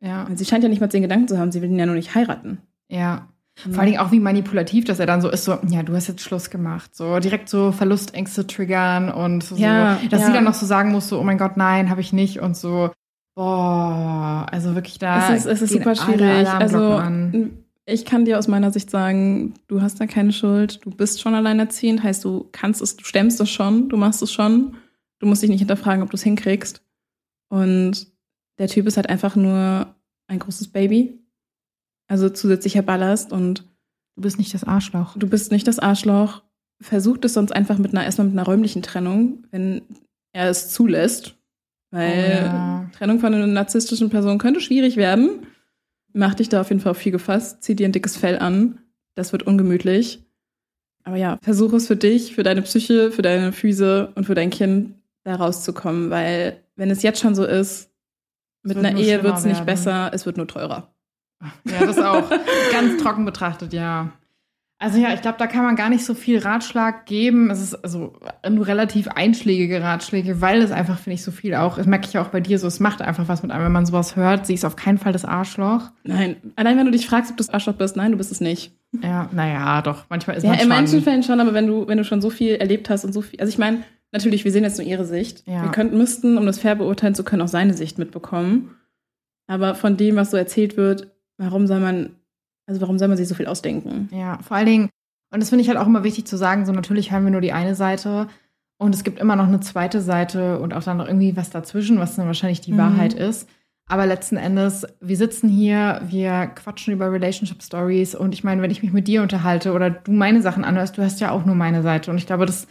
Ja. 0.00 0.28
Sie 0.32 0.44
scheint 0.44 0.62
ja 0.62 0.70
nicht 0.70 0.80
mal 0.80 0.86
den 0.86 1.02
Gedanken 1.02 1.26
zu 1.26 1.38
haben, 1.38 1.50
sie 1.50 1.60
will 1.60 1.70
ihn 1.70 1.78
ja 1.78 1.86
nur 1.86 1.96
nicht 1.96 2.14
heiraten. 2.14 2.58
Ja. 2.88 3.31
Vor 3.54 3.78
allen 3.78 3.86
Dingen 3.86 3.98
auch 3.98 4.10
wie 4.12 4.18
manipulativ, 4.18 4.86
dass 4.86 4.98
er 4.98 5.06
dann 5.06 5.20
so 5.20 5.28
ist, 5.28 5.44
so, 5.44 5.58
ja, 5.68 5.82
du 5.82 5.94
hast 5.94 6.08
jetzt 6.08 6.22
Schluss 6.22 6.48
gemacht. 6.48 6.94
So 6.94 7.18
direkt 7.18 7.48
so 7.48 7.70
Verlustängste 7.70 8.46
triggern 8.46 9.10
und 9.10 9.44
so, 9.44 9.56
ja, 9.56 9.98
dass 10.10 10.22
ja. 10.22 10.26
sie 10.26 10.32
dann 10.32 10.44
noch 10.44 10.54
so 10.54 10.64
sagen 10.64 10.90
muss, 10.90 11.08
so, 11.08 11.20
oh 11.20 11.22
mein 11.22 11.38
Gott, 11.38 11.56
nein, 11.56 11.90
habe 11.90 12.00
ich 12.00 12.12
nicht 12.12 12.40
und 12.40 12.56
so, 12.56 12.90
boah, 13.34 14.46
also 14.50 14.74
wirklich 14.74 14.98
da. 14.98 15.34
Es 15.34 15.44
ist, 15.44 15.46
es 15.46 15.62
ist 15.62 15.72
super 15.72 15.94
schwierig. 15.94 16.48
Also 16.48 17.02
ich 17.84 18.04
kann 18.04 18.24
dir 18.24 18.38
aus 18.38 18.48
meiner 18.48 18.70
Sicht 18.70 18.90
sagen, 18.90 19.54
du 19.68 19.82
hast 19.82 20.00
da 20.00 20.06
keine 20.06 20.32
Schuld, 20.32 20.84
du 20.84 20.90
bist 20.90 21.20
schon 21.20 21.34
alleinerziehend, 21.34 22.02
heißt 22.02 22.24
du 22.24 22.48
kannst 22.52 22.80
es, 22.80 22.96
du 22.96 23.04
stemmst 23.04 23.40
es 23.40 23.50
schon, 23.50 23.88
du 23.88 23.96
machst 23.96 24.22
es 24.22 24.32
schon, 24.32 24.76
du 25.18 25.26
musst 25.26 25.42
dich 25.42 25.50
nicht 25.50 25.60
hinterfragen, 25.60 26.02
ob 26.02 26.10
du 26.10 26.16
es 26.16 26.22
hinkriegst. 26.22 26.82
Und 27.48 28.06
der 28.58 28.68
Typ 28.68 28.86
ist 28.86 28.96
halt 28.96 29.08
einfach 29.08 29.36
nur 29.36 29.94
ein 30.26 30.38
großes 30.38 30.68
Baby 30.68 31.21
also 32.08 32.28
zusätzlicher 32.28 32.82
Ballast 32.82 33.32
und 33.32 33.64
du 34.16 34.22
bist 34.22 34.38
nicht 34.38 34.54
das 34.54 34.64
Arschloch. 34.64 35.16
Du 35.16 35.28
bist 35.28 35.52
nicht 35.52 35.66
das 35.66 35.78
Arschloch. 35.78 36.42
Versucht 36.80 37.24
es 37.24 37.34
sonst 37.34 37.52
einfach 37.52 37.78
mit 37.78 37.92
einer 37.92 38.04
erstmal 38.04 38.26
mit 38.26 38.36
einer 38.36 38.46
räumlichen 38.46 38.82
Trennung, 38.82 39.44
wenn 39.50 39.82
er 40.32 40.48
es 40.48 40.72
zulässt. 40.72 41.36
Weil 41.90 42.40
oh 42.42 42.46
ja. 42.46 42.90
Trennung 42.96 43.20
von 43.20 43.34
einer 43.34 43.46
narzisstischen 43.46 44.10
Person 44.10 44.38
könnte 44.38 44.60
schwierig 44.60 44.96
werden. 44.96 45.46
Mach 46.12 46.34
dich 46.34 46.48
da 46.48 46.60
auf 46.60 46.70
jeden 46.70 46.80
Fall 46.80 46.92
auf 46.92 46.98
viel 46.98 47.12
gefasst, 47.12 47.62
zieh 47.62 47.76
dir 47.76 47.86
ein 47.86 47.92
dickes 47.92 48.16
Fell 48.16 48.38
an. 48.38 48.78
Das 49.14 49.32
wird 49.32 49.44
ungemütlich. 49.44 50.24
Aber 51.04 51.16
ja, 51.16 51.38
versuch 51.42 51.72
es 51.72 51.86
für 51.86 51.96
dich, 51.96 52.34
für 52.34 52.42
deine 52.42 52.62
Psyche, 52.62 53.10
für 53.10 53.22
deine 53.22 53.52
Füße 53.52 54.12
und 54.14 54.24
für 54.24 54.34
dein 54.34 54.50
Kind 54.50 54.94
da 55.24 55.36
rauszukommen, 55.36 56.10
weil 56.10 56.62
wenn 56.76 56.90
es 56.90 57.02
jetzt 57.02 57.20
schon 57.20 57.34
so 57.34 57.44
ist, 57.44 57.90
mit 58.62 58.76
einer 58.76 58.96
Ehe 58.98 59.22
wird 59.22 59.38
es 59.38 59.44
nicht 59.44 59.66
besser, 59.66 60.10
es 60.12 60.26
wird 60.26 60.36
nur 60.36 60.46
teurer. 60.46 60.91
Ja, 61.64 61.86
das 61.86 61.98
auch. 61.98 62.30
Ganz 62.70 63.02
trocken 63.02 63.24
betrachtet, 63.24 63.72
ja. 63.72 64.12
Also 64.82 64.98
ja, 64.98 65.14
ich 65.14 65.22
glaube, 65.22 65.38
da 65.38 65.46
kann 65.46 65.62
man 65.64 65.76
gar 65.76 65.90
nicht 65.90 66.04
so 66.04 66.12
viel 66.12 66.38
Ratschlag 66.38 67.06
geben. 67.06 67.50
Es 67.50 67.62
ist 67.62 67.74
also 67.84 68.14
nur 68.50 68.66
relativ 68.66 69.06
einschlägige 69.06 69.80
Ratschläge, 69.80 70.40
weil 70.40 70.60
es 70.60 70.72
einfach, 70.72 70.98
finde 70.98 71.14
ich, 71.14 71.22
so 71.22 71.30
viel 71.30 71.54
auch, 71.54 71.76
das 71.76 71.86
merke 71.86 72.06
ich 72.08 72.14
ja 72.14 72.20
auch 72.20 72.30
bei 72.30 72.40
dir 72.40 72.58
so, 72.58 72.66
es 72.66 72.80
macht 72.80 73.00
einfach 73.00 73.28
was 73.28 73.44
mit 73.44 73.52
einem, 73.52 73.66
wenn 73.66 73.72
man 73.72 73.86
sowas 73.86 74.16
hört. 74.16 74.44
Sie 74.44 74.54
ist 74.54 74.64
auf 74.64 74.74
keinen 74.74 74.98
Fall 74.98 75.12
das 75.12 75.24
Arschloch. 75.24 75.92
Nein, 76.02 76.34
allein 76.56 76.76
wenn 76.78 76.86
du 76.86 76.90
dich 76.90 77.06
fragst, 77.06 77.30
ob 77.30 77.36
du 77.36 77.44
das 77.44 77.54
Arschloch 77.54 77.74
bist, 77.74 77.94
nein, 77.94 78.10
du 78.10 78.18
bist 78.18 78.32
es 78.32 78.40
nicht. 78.40 78.72
Ja, 79.00 79.28
naja, 79.30 79.82
doch, 79.82 80.06
manchmal 80.08 80.36
ist 80.36 80.42
ja, 80.42 80.48
man 80.48 80.58
schon. 80.58 80.68
Ja, 80.68 80.76
in 80.76 80.82
manchen 80.82 81.02
Fällen 81.02 81.22
schon, 81.22 81.38
aber 81.38 81.54
wenn 81.54 81.68
du, 81.68 81.86
wenn 81.86 81.98
du 81.98 82.04
schon 82.04 82.20
so 82.20 82.30
viel 82.30 82.56
erlebt 82.56 82.90
hast 82.90 83.04
und 83.04 83.12
so 83.12 83.22
viel, 83.22 83.38
also 83.38 83.50
ich 83.50 83.58
meine, 83.58 83.84
natürlich, 84.10 84.44
wir 84.44 84.50
sehen 84.50 84.64
jetzt 84.64 84.78
nur 84.78 84.86
ihre 84.86 85.04
Sicht. 85.04 85.46
Ja. 85.46 85.62
Wir 85.62 85.70
könnten, 85.70 85.96
müssten, 85.96 86.36
um 86.36 86.44
das 86.44 86.58
fair 86.58 86.74
beurteilen 86.74 87.14
zu 87.14 87.22
können, 87.22 87.42
auch 87.42 87.48
seine 87.48 87.74
Sicht 87.74 87.98
mitbekommen. 87.98 88.76
Aber 89.46 89.76
von 89.76 89.96
dem, 89.96 90.16
was 90.16 90.32
so 90.32 90.36
erzählt 90.36 90.76
wird, 90.76 91.11
warum 91.38 91.66
soll 91.66 91.80
man, 91.80 92.16
also 92.66 92.80
warum 92.80 92.98
soll 92.98 93.08
man 93.08 93.16
sich 93.16 93.28
so 93.28 93.34
viel 93.34 93.46
ausdenken? 93.46 94.08
Ja, 94.12 94.38
vor 94.42 94.56
allen 94.56 94.66
Dingen, 94.66 94.90
und 95.32 95.40
das 95.40 95.48
finde 95.48 95.62
ich 95.62 95.68
halt 95.68 95.78
auch 95.78 95.86
immer 95.86 96.04
wichtig 96.04 96.26
zu 96.26 96.36
sagen, 96.36 96.66
so 96.66 96.72
natürlich 96.72 97.12
hören 97.12 97.24
wir 97.24 97.30
nur 97.30 97.40
die 97.40 97.52
eine 97.52 97.74
Seite 97.74 98.28
und 98.78 98.94
es 98.94 99.04
gibt 99.04 99.18
immer 99.18 99.36
noch 99.36 99.46
eine 99.46 99.60
zweite 99.60 100.00
Seite 100.00 100.58
und 100.60 100.74
auch 100.74 100.82
dann 100.82 100.98
noch 100.98 101.06
irgendwie 101.06 101.36
was 101.36 101.50
dazwischen, 101.50 101.98
was 101.98 102.16
dann 102.16 102.26
wahrscheinlich 102.26 102.60
die 102.60 102.72
mhm. 102.72 102.78
Wahrheit 102.78 103.14
ist. 103.14 103.48
Aber 103.86 104.06
letzten 104.06 104.36
Endes, 104.36 104.86
wir 105.00 105.16
sitzen 105.16 105.48
hier, 105.48 106.02
wir 106.06 106.46
quatschen 106.46 106.94
über 106.94 107.12
Relationship 107.12 107.62
Stories 107.62 108.14
und 108.14 108.32
ich 108.32 108.44
meine, 108.44 108.62
wenn 108.62 108.70
ich 108.70 108.82
mich 108.82 108.92
mit 108.92 109.08
dir 109.08 109.22
unterhalte 109.22 109.72
oder 109.72 109.90
du 109.90 110.12
meine 110.12 110.40
Sachen 110.40 110.64
anhörst, 110.64 110.96
du 110.96 111.02
hast 111.02 111.20
ja 111.20 111.30
auch 111.30 111.44
nur 111.44 111.54
meine 111.54 111.82
Seite 111.82 112.10
und 112.10 112.16
ich 112.16 112.26
glaube, 112.26 112.46
das 112.46 112.66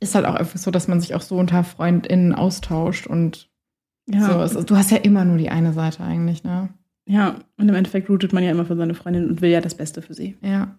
ist 0.00 0.14
halt 0.14 0.26
auch 0.26 0.34
einfach 0.34 0.58
so, 0.58 0.70
dass 0.70 0.88
man 0.88 1.00
sich 1.00 1.14
auch 1.14 1.20
so 1.20 1.36
unter 1.36 1.64
FreundInnen 1.64 2.34
austauscht 2.34 3.06
und 3.06 3.48
ja. 4.06 4.46
so. 4.48 4.62
Du 4.62 4.76
hast 4.76 4.90
ja 4.90 4.98
immer 4.98 5.24
nur 5.24 5.38
die 5.38 5.50
eine 5.50 5.72
Seite 5.72 6.02
eigentlich, 6.02 6.44
ne? 6.44 6.68
Ja, 7.06 7.36
und 7.58 7.68
im 7.68 7.74
Endeffekt 7.74 8.08
routet 8.08 8.32
man 8.32 8.42
ja 8.42 8.50
immer 8.50 8.64
für 8.64 8.76
seine 8.76 8.94
Freundin 8.94 9.28
und 9.28 9.42
will 9.42 9.50
ja 9.50 9.60
das 9.60 9.74
Beste 9.74 10.02
für 10.02 10.14
sie. 10.14 10.36
Ja. 10.40 10.78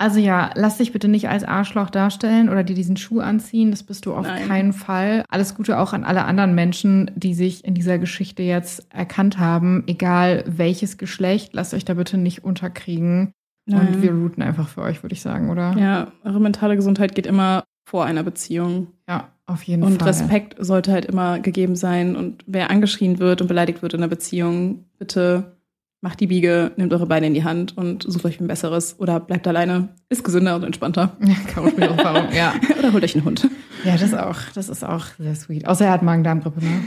Also 0.00 0.20
ja, 0.20 0.52
lass 0.54 0.78
dich 0.78 0.92
bitte 0.92 1.08
nicht 1.08 1.28
als 1.28 1.42
Arschloch 1.42 1.90
darstellen 1.90 2.48
oder 2.48 2.62
dir 2.62 2.76
diesen 2.76 2.96
Schuh 2.96 3.18
anziehen. 3.18 3.72
Das 3.72 3.82
bist 3.82 4.06
du 4.06 4.14
auf 4.14 4.26
Nein. 4.26 4.46
keinen 4.46 4.72
Fall. 4.72 5.24
Alles 5.28 5.56
Gute 5.56 5.78
auch 5.78 5.92
an 5.92 6.04
alle 6.04 6.24
anderen 6.24 6.54
Menschen, 6.54 7.10
die 7.16 7.34
sich 7.34 7.64
in 7.64 7.74
dieser 7.74 7.98
Geschichte 7.98 8.44
jetzt 8.44 8.86
erkannt 8.92 9.38
haben. 9.38 9.82
Egal 9.88 10.44
welches 10.46 10.98
Geschlecht, 10.98 11.52
lasst 11.52 11.74
euch 11.74 11.84
da 11.84 11.94
bitte 11.94 12.16
nicht 12.16 12.44
unterkriegen. 12.44 13.32
Nein. 13.66 13.88
Und 13.88 14.02
wir 14.02 14.12
routen 14.12 14.42
einfach 14.42 14.68
für 14.68 14.82
euch, 14.82 15.02
würde 15.02 15.14
ich 15.14 15.20
sagen, 15.20 15.50
oder? 15.50 15.76
Ja, 15.76 16.12
eure 16.24 16.40
mentale 16.40 16.76
Gesundheit 16.76 17.16
geht 17.16 17.26
immer 17.26 17.64
vor 17.88 18.04
einer 18.04 18.22
Beziehung. 18.22 18.88
Ja, 19.08 19.28
auf 19.46 19.62
jeden 19.62 19.82
und 19.82 19.98
Fall. 19.98 20.08
Und 20.08 20.14
Respekt 20.14 20.56
sollte 20.58 20.92
halt 20.92 21.06
immer 21.06 21.40
gegeben 21.40 21.74
sein. 21.74 22.16
Und 22.16 22.44
wer 22.46 22.70
angeschrien 22.70 23.18
wird 23.18 23.40
und 23.40 23.48
beleidigt 23.48 23.80
wird 23.80 23.94
in 23.94 24.00
einer 24.00 24.08
Beziehung, 24.08 24.84
bitte 24.98 25.56
macht 26.02 26.20
die 26.20 26.26
Biege, 26.26 26.72
nehmt 26.76 26.92
eure 26.92 27.06
Beine 27.06 27.26
in 27.28 27.34
die 27.34 27.44
Hand 27.44 27.76
und 27.78 28.04
sucht 28.06 28.26
euch 28.26 28.40
ein 28.40 28.46
besseres 28.46 29.00
oder 29.00 29.18
bleibt 29.20 29.48
alleine. 29.48 29.88
Ist 30.10 30.22
gesünder 30.22 30.54
und 30.56 30.64
entspannter. 30.64 31.16
Ja, 31.20 31.34
Couchmeerfahrung, 31.52 32.30
ja. 32.32 32.52
oder 32.78 32.92
holt 32.92 33.04
euch 33.04 33.14
einen 33.14 33.24
Hund. 33.24 33.48
Ja, 33.84 33.96
das 33.96 34.12
auch. 34.12 34.36
Das 34.54 34.68
ist 34.68 34.84
auch 34.84 35.06
sehr 35.18 35.34
sweet. 35.34 35.66
Außer 35.66 35.86
er 35.86 35.92
hat 35.92 36.02
Magen-Darm-Grippe, 36.02 36.62
ne? 36.62 36.84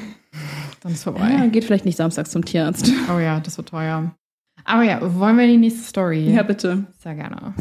Dann 0.81 0.91
ist 0.91 1.03
vorbei. 1.03 1.31
Ja, 1.31 1.47
geht 1.47 1.63
vielleicht 1.63 1.85
nicht 1.85 1.97
samstags 1.97 2.29
zum 2.29 2.45
Tierarzt. 2.45 2.91
Oh 3.13 3.19
ja, 3.19 3.39
das 3.39 3.57
wird 3.57 3.69
teuer. 3.69 4.15
Aber 4.65 4.83
ja, 4.83 4.99
wollen 5.15 5.37
wir 5.37 5.47
die 5.47 5.57
nächste 5.57 5.83
Story? 5.83 6.31
Ja, 6.31 6.43
bitte. 6.43 6.85
Sehr 6.99 7.15
gerne. 7.15 7.55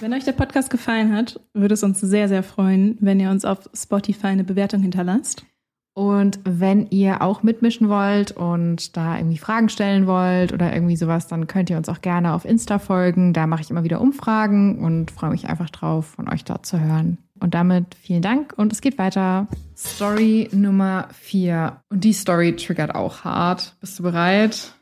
Wenn 0.00 0.14
euch 0.14 0.24
der 0.24 0.32
Podcast 0.32 0.70
gefallen 0.70 1.14
hat, 1.14 1.38
würde 1.52 1.74
es 1.74 1.82
uns 1.82 2.00
sehr, 2.00 2.26
sehr 2.26 2.42
freuen, 2.42 2.96
wenn 3.00 3.20
ihr 3.20 3.28
uns 3.28 3.44
auf 3.44 3.68
Spotify 3.74 4.28
eine 4.28 4.44
Bewertung 4.44 4.80
hinterlasst. 4.80 5.44
Und 5.92 6.40
wenn 6.44 6.86
ihr 6.86 7.20
auch 7.20 7.42
mitmischen 7.42 7.90
wollt 7.90 8.32
und 8.32 8.96
da 8.96 9.18
irgendwie 9.18 9.36
Fragen 9.36 9.68
stellen 9.68 10.06
wollt 10.06 10.54
oder 10.54 10.72
irgendwie 10.72 10.96
sowas, 10.96 11.26
dann 11.26 11.46
könnt 11.46 11.68
ihr 11.68 11.76
uns 11.76 11.90
auch 11.90 12.00
gerne 12.00 12.32
auf 12.32 12.46
Insta 12.46 12.78
folgen. 12.78 13.34
Da 13.34 13.46
mache 13.46 13.60
ich 13.60 13.70
immer 13.70 13.84
wieder 13.84 14.00
Umfragen 14.00 14.78
und 14.78 15.10
freue 15.10 15.30
mich 15.30 15.48
einfach 15.48 15.68
drauf, 15.68 16.06
von 16.06 16.32
euch 16.32 16.44
dort 16.44 16.64
zu 16.64 16.80
hören. 16.80 17.18
Und 17.38 17.52
damit 17.52 17.94
vielen 18.00 18.22
Dank 18.22 18.54
und 18.56 18.72
es 18.72 18.80
geht 18.80 18.96
weiter. 18.96 19.48
Story 19.76 20.48
Nummer 20.52 21.08
vier. 21.12 21.82
Und 21.90 22.04
die 22.04 22.14
Story 22.14 22.56
triggert 22.56 22.94
auch 22.94 23.24
hart. 23.24 23.76
Bist 23.80 23.98
du 23.98 24.04
bereit? 24.04 24.72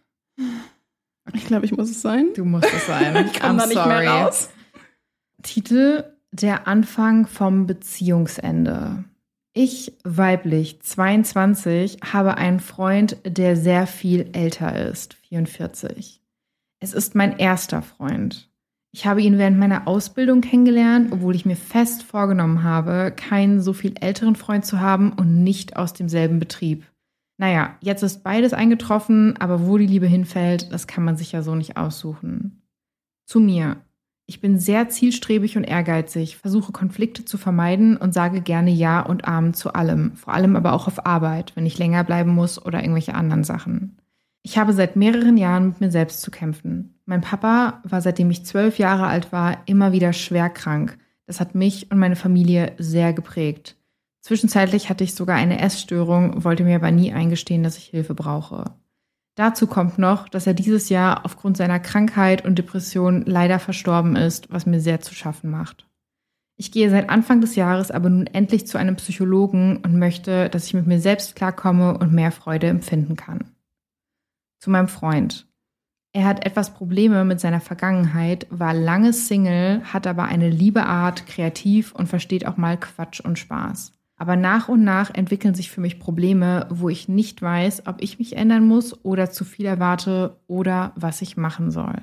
Ich 1.33 1.47
glaube, 1.47 1.67
ich 1.67 1.77
muss 1.77 1.91
es 1.91 2.03
sein. 2.03 2.29
Du 2.37 2.45
musst 2.45 2.73
es 2.73 2.87
sein. 2.87 3.27
ich 3.33 3.41
komme 3.41 3.59
da 3.59 3.67
nicht 3.67 3.75
sorry. 3.75 3.89
mehr 3.89 4.11
raus. 4.11 4.51
Titel 5.43 6.05
Der 6.33 6.67
Anfang 6.67 7.27
vom 7.27 7.67
Beziehungsende. 7.67 9.05
Ich, 9.53 9.93
weiblich, 10.05 10.81
22, 10.83 11.99
habe 12.13 12.37
einen 12.37 12.61
Freund, 12.61 13.17
der 13.25 13.57
sehr 13.57 13.87
viel 13.87 14.31
älter 14.33 14.89
ist, 14.89 15.15
44. 15.15 16.21
Es 16.81 16.93
ist 16.93 17.15
mein 17.15 17.39
erster 17.39 17.83
Freund. 17.83 18.51
Ich 18.93 19.07
habe 19.07 19.23
ihn 19.23 19.39
während 19.39 19.59
meiner 19.59 19.87
Ausbildung 19.87 20.41
kennengelernt, 20.41 21.13
obwohl 21.13 21.35
ich 21.35 21.47
mir 21.47 21.57
fest 21.57 22.03
vorgenommen 22.03 22.63
habe, 22.63 23.13
keinen 23.15 23.61
so 23.61 23.73
viel 23.73 23.95
älteren 24.01 24.35
Freund 24.35 24.65
zu 24.65 24.81
haben 24.81 25.13
und 25.13 25.43
nicht 25.45 25.77
aus 25.77 25.93
demselben 25.93 26.39
Betrieb. 26.39 26.85
Naja, 27.37 27.77
jetzt 27.81 28.03
ist 28.03 28.25
beides 28.25 28.53
eingetroffen, 28.53 29.37
aber 29.37 29.67
wo 29.67 29.79
die 29.79 29.87
Liebe 29.87 30.07
hinfällt, 30.07 30.73
das 30.73 30.87
kann 30.89 31.05
man 31.05 31.17
sich 31.17 31.33
ja 31.33 31.43
so 31.43 31.55
nicht 31.55 31.77
aussuchen. 31.77 32.63
Zu 33.27 33.41
mir. 33.41 33.77
Ich 34.31 34.43
bin 34.43 34.59
sehr 34.59 34.91
zielstrebig 34.91 35.57
und 35.57 35.65
ehrgeizig, 35.65 36.37
versuche 36.37 36.71
Konflikte 36.71 37.25
zu 37.25 37.39
vermeiden 37.39 37.97
und 37.97 38.13
sage 38.13 38.43
gerne 38.43 38.71
Ja 38.71 39.01
und 39.01 39.25
Amen 39.25 39.55
zu 39.55 39.73
allem, 39.73 40.17
vor 40.17 40.35
allem 40.35 40.55
aber 40.55 40.75
auch 40.75 40.87
auf 40.87 41.07
Arbeit, 41.07 41.53
wenn 41.55 41.65
ich 41.65 41.79
länger 41.79 42.05
bleiben 42.05 42.35
muss 42.35 42.63
oder 42.63 42.83
irgendwelche 42.83 43.15
anderen 43.15 43.43
Sachen. 43.43 43.97
Ich 44.43 44.59
habe 44.59 44.75
seit 44.75 44.97
mehreren 44.97 45.39
Jahren 45.39 45.69
mit 45.69 45.81
mir 45.81 45.91
selbst 45.91 46.21
zu 46.21 46.31
kämpfen. 46.31 47.01
Mein 47.07 47.23
Papa 47.23 47.81
war 47.85 48.03
seitdem 48.03 48.31
ich 48.31 48.45
zwölf 48.45 48.79
Jahre 48.79 49.07
alt 49.07 49.33
war 49.33 49.63
immer 49.65 49.93
wieder 49.93 50.13
schwer 50.13 50.51
krank. 50.51 50.99
Das 51.25 51.41
hat 51.41 51.55
mich 51.55 51.91
und 51.91 51.99
meine 51.99 52.17
Familie 52.17 52.73
sehr 52.77 53.15
geprägt. 53.15 53.77
Zwischenzeitlich 54.21 54.91
hatte 54.91 55.05
ich 55.05 55.15
sogar 55.15 55.37
eine 55.37 55.59
Essstörung, 55.59 56.45
wollte 56.45 56.65
mir 56.65 56.77
aber 56.77 56.91
nie 56.91 57.15
eingestehen, 57.15 57.63
dass 57.63 57.79
ich 57.79 57.85
Hilfe 57.85 58.15
brauche. 58.15 58.75
Dazu 59.39 59.69
kommt 59.69 59.99
noch, 59.99 60.29
dass 60.29 60.49
er 60.49 60.55
dieses 60.55 60.89
Jahr 60.89 61.25
aufgrund 61.25 61.57
seiner 61.57 61.79
Krankheit 61.79 62.45
und 62.45 62.59
Depression 62.59 63.23
leider 63.25 63.61
verstorben 63.61 64.17
ist, 64.17 64.51
was 64.51 64.67
mir 64.67 64.81
sehr 64.81 65.01
zu 65.01 65.15
schaffen 65.15 65.49
macht. 65.49 65.87
Ich 66.57 66.73
gehe 66.73 66.91
seit 66.91 67.09
Anfang 67.09 67.41
des 67.41 67.55
Jahres 67.55 67.93
aber 67.93 68.11
nun 68.11 68.27
endlich 68.27 68.67
zu 68.67 68.79
einem 68.79 68.97
Psychologen 68.97 69.77
und 69.77 69.97
möchte, 69.97 70.49
dass 70.49 70.67
ich 70.67 70.75
mit 70.75 70.89
mir 70.89 70.99
selbst 70.99 71.37
klarkomme 71.37 71.97
und 71.97 72.13
mehr 72.13 72.33
Freude 72.33 72.67
empfinden 72.67 73.15
kann. 73.15 73.45
Zu 74.59 74.71
meinem 74.71 74.89
Freund. 74.89 75.47
Er 76.13 76.25
hat 76.25 76.45
etwas 76.45 76.75
Probleme 76.75 77.25
mit 77.25 77.39
seiner 77.39 77.61
Vergangenheit, 77.61 78.49
war 78.51 78.75
lange 78.75 79.13
Single, 79.13 79.85
hat 79.85 80.09
aber 80.09 80.25
eine 80.25 80.51
liebe 80.51 80.85
Art, 80.85 81.29
kreativ 81.29 81.93
und 81.93 82.09
versteht 82.09 82.45
auch 82.45 82.57
mal 82.57 82.77
Quatsch 82.77 83.21
und 83.21 83.39
Spaß. 83.39 83.93
Aber 84.19 84.35
nach 84.35 84.69
und 84.69 84.83
nach 84.83 85.15
entwickeln 85.15 85.55
sich 85.55 85.71
für 85.71 85.81
mich 85.81 86.01
Probleme, 86.01 86.67
wo 86.71 86.89
ich 86.89 87.09
nicht 87.09 87.41
weiß, 87.41 87.87
ob 87.87 88.03
ich 88.03 88.19
mich 88.19 88.37
ändern 88.37 88.67
muss 88.67 89.05
oder 89.05 89.31
zu 89.31 89.45
viel 89.45 89.67
erwarte 89.67 90.37
oder 90.49 90.93
was 90.97 91.23
ich 91.23 91.37
machen 91.37 91.71
soll. 91.71 91.95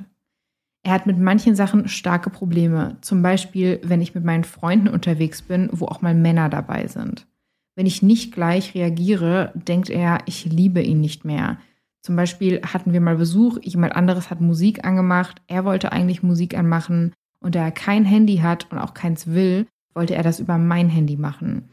Er 0.82 0.94
hat 0.94 1.08
mit 1.08 1.20
manchen 1.20 1.56
Sachen 1.56 1.90
starke 1.90 2.30
Probleme, 2.30 2.98
zum 3.02 3.22
Beispiel 3.22 3.82
wenn 3.84 4.02
ich 4.02 4.16
mit 4.16 4.24
meinen 4.24 4.46
Freunden 4.46 4.88
unterwegs 4.88 5.42
bin, 5.42 5.68
wo 5.74 5.88
auch 5.88 6.02
mal 6.02 6.14
Männer 6.16 6.48
dabei 6.48 6.88
sind. 6.88 7.28
Wenn 7.76 7.86
ich 7.86 8.02
nicht 8.02 8.34
gleich 8.34 8.74
reagiere, 8.74 9.52
denkt 9.56 9.90
er, 9.90 10.20
ich 10.26 10.46
liebe 10.46 10.82
ihn 10.82 11.02
nicht 11.02 11.26
mehr. 11.26 11.58
Zum 12.02 12.16
Beispiel 12.16 12.62
hatten 12.62 12.94
wir 12.94 13.02
mal 13.02 13.18
Besuch, 13.18 13.58
jemand 13.62 13.96
anderes 13.96 14.30
hat 14.30 14.40
Musik 14.40 14.86
angemacht, 14.86 15.42
er 15.48 15.66
wollte 15.66 15.92
eigentlich 15.92 16.24
Musik 16.24 16.58
anmachen 16.58 17.12
und 17.40 17.56
da 17.56 17.64
er 17.64 17.72
kein 17.72 18.06
Handy 18.06 18.38
hat 18.38 18.72
und 18.72 18.78
auch 18.78 18.94
keins 18.94 19.28
will, 19.28 19.68
wollte 19.94 20.16
er 20.16 20.24
das 20.24 20.40
über 20.40 20.58
mein 20.58 20.88
Handy 20.88 21.18
machen. 21.18 21.70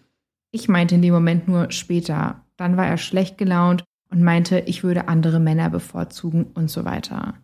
Ich 0.52 0.68
meinte 0.68 0.94
in 0.94 1.02
dem 1.02 1.14
Moment 1.14 1.48
nur 1.48 1.72
später. 1.72 2.44
Dann 2.56 2.76
war 2.76 2.86
er 2.86 2.98
schlecht 2.98 3.38
gelaunt 3.38 3.84
und 4.10 4.22
meinte, 4.22 4.60
ich 4.60 4.84
würde 4.84 5.08
andere 5.08 5.40
Männer 5.40 5.70
bevorzugen 5.70 6.44
und 6.54 6.70
so 6.70 6.84
weiter. 6.84 7.34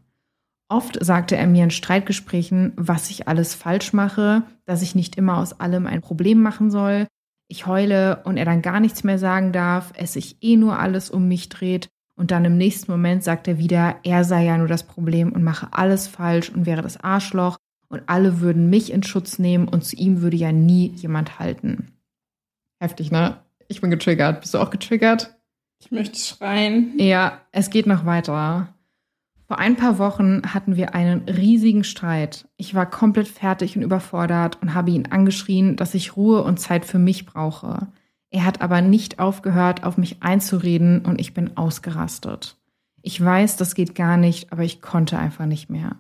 Oft 0.68 1.02
sagte 1.02 1.34
er 1.34 1.46
mir 1.46 1.64
in 1.64 1.70
Streitgesprächen, 1.70 2.72
was 2.76 3.08
ich 3.08 3.26
alles 3.26 3.54
falsch 3.54 3.94
mache, 3.94 4.42
dass 4.66 4.82
ich 4.82 4.94
nicht 4.94 5.16
immer 5.16 5.38
aus 5.38 5.58
allem 5.58 5.86
ein 5.86 6.02
Problem 6.02 6.42
machen 6.42 6.70
soll, 6.70 7.06
ich 7.50 7.66
heule 7.66 8.20
und 8.24 8.36
er 8.36 8.44
dann 8.44 8.60
gar 8.60 8.78
nichts 8.78 9.04
mehr 9.04 9.18
sagen 9.18 9.52
darf, 9.52 9.92
es 9.96 10.12
sich 10.12 10.36
eh 10.42 10.56
nur 10.56 10.78
alles 10.78 11.08
um 11.08 11.26
mich 11.26 11.48
dreht 11.48 11.88
und 12.14 12.30
dann 12.30 12.44
im 12.44 12.58
nächsten 12.58 12.92
Moment 12.92 13.24
sagt 13.24 13.48
er 13.48 13.58
wieder, 13.58 13.96
er 14.02 14.24
sei 14.24 14.44
ja 14.44 14.58
nur 14.58 14.68
das 14.68 14.82
Problem 14.82 15.32
und 15.32 15.42
mache 15.42 15.68
alles 15.72 16.06
falsch 16.06 16.50
und 16.50 16.66
wäre 16.66 16.82
das 16.82 16.98
Arschloch 16.98 17.56
und 17.88 18.02
alle 18.06 18.40
würden 18.40 18.68
mich 18.68 18.92
in 18.92 19.02
Schutz 19.02 19.38
nehmen 19.38 19.66
und 19.66 19.84
zu 19.84 19.96
ihm 19.96 20.20
würde 20.20 20.36
ja 20.36 20.52
nie 20.52 20.88
jemand 20.96 21.38
halten. 21.38 21.97
Heftig, 22.78 23.10
ne? 23.10 23.38
Ich 23.68 23.80
bin 23.80 23.90
getriggert. 23.90 24.40
Bist 24.40 24.54
du 24.54 24.58
auch 24.58 24.70
getriggert? 24.70 25.34
Ich 25.80 25.90
möchte 25.90 26.18
schreien. 26.18 26.94
Ja, 26.98 27.40
es 27.52 27.70
geht 27.70 27.86
noch 27.86 28.04
weiter. 28.04 28.74
Vor 29.46 29.58
ein 29.58 29.76
paar 29.76 29.98
Wochen 29.98 30.42
hatten 30.52 30.76
wir 30.76 30.94
einen 30.94 31.20
riesigen 31.22 31.84
Streit. 31.84 32.46
Ich 32.56 32.74
war 32.74 32.84
komplett 32.84 33.28
fertig 33.28 33.76
und 33.76 33.82
überfordert 33.82 34.58
und 34.60 34.74
habe 34.74 34.90
ihn 34.90 35.06
angeschrien, 35.06 35.76
dass 35.76 35.94
ich 35.94 36.16
Ruhe 36.16 36.42
und 36.42 36.60
Zeit 36.60 36.84
für 36.84 36.98
mich 36.98 37.24
brauche. 37.24 37.88
Er 38.30 38.44
hat 38.44 38.60
aber 38.60 38.82
nicht 38.82 39.18
aufgehört, 39.18 39.84
auf 39.84 39.96
mich 39.96 40.22
einzureden 40.22 41.04
und 41.06 41.18
ich 41.18 41.32
bin 41.32 41.56
ausgerastet. 41.56 42.56
Ich 43.00 43.24
weiß, 43.24 43.56
das 43.56 43.74
geht 43.74 43.94
gar 43.94 44.18
nicht, 44.18 44.52
aber 44.52 44.64
ich 44.64 44.82
konnte 44.82 45.18
einfach 45.18 45.46
nicht 45.46 45.70
mehr. 45.70 45.96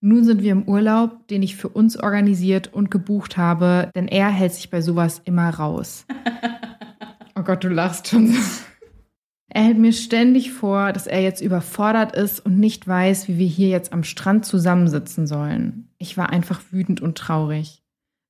Nun 0.00 0.24
sind 0.24 0.42
wir 0.42 0.52
im 0.52 0.68
Urlaub, 0.68 1.26
den 1.28 1.42
ich 1.42 1.56
für 1.56 1.68
uns 1.68 1.96
organisiert 1.96 2.72
und 2.72 2.90
gebucht 2.90 3.36
habe, 3.36 3.90
denn 3.94 4.08
er 4.08 4.28
hält 4.28 4.52
sich 4.52 4.70
bei 4.70 4.80
sowas 4.80 5.20
immer 5.24 5.50
raus. 5.50 6.06
Oh 7.38 7.42
Gott, 7.42 7.62
du 7.62 7.68
lachst 7.68 8.08
schon 8.08 8.28
so. 8.28 8.40
Er 9.50 9.64
hält 9.64 9.78
mir 9.78 9.92
ständig 9.92 10.52
vor, 10.52 10.92
dass 10.92 11.06
er 11.06 11.20
jetzt 11.20 11.42
überfordert 11.42 12.16
ist 12.16 12.40
und 12.40 12.58
nicht 12.58 12.88
weiß, 12.88 13.28
wie 13.28 13.36
wir 13.38 13.46
hier 13.46 13.68
jetzt 13.68 13.92
am 13.92 14.04
Strand 14.04 14.46
zusammensitzen 14.46 15.26
sollen. 15.26 15.90
Ich 15.98 16.16
war 16.16 16.30
einfach 16.30 16.60
wütend 16.70 17.02
und 17.02 17.18
traurig. 17.18 17.82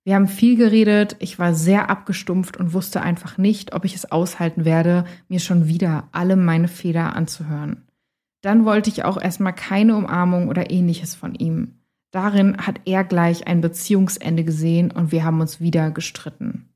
Wir 0.05 0.15
haben 0.15 0.29
viel 0.29 0.57
geredet, 0.57 1.17
ich 1.19 1.39
war 1.39 1.53
sehr 1.55 1.91
abgestumpft 1.91 2.57
und 2.57 2.75
wusste 2.75 3.03
einfach 3.03 3.39
nicht, 3.39 3.75
ob 3.75 3.85
ich 3.85 3.97
es 3.97 4.11
aushalten 4.13 4.65
werde, 4.65 5.05
mir 5.29 5.41
schon 5.41 5.67
wieder 5.67 6.09
alle 6.13 6.37
meine 6.37 6.69
Fehler 6.69 7.17
anzuhören. 7.17 7.86
Dann 8.47 8.65
wollte 8.65 8.91
ich 8.91 9.05
auch 9.05 9.21
erstmal 9.21 9.53
keine 9.53 9.97
Umarmung 9.97 10.47
oder 10.47 10.71
ähnliches 10.71 11.17
von 11.17 11.35
ihm. 11.35 11.81
Darin 12.13 12.57
hat 12.59 12.81
er 12.85 13.03
gleich 13.03 13.49
ein 13.49 13.61
Beziehungsende 13.61 14.45
gesehen 14.45 14.93
und 14.93 15.11
wir 15.11 15.25
haben 15.25 15.41
uns 15.41 15.61
wieder 15.61 15.91
gestritten. 15.91 16.69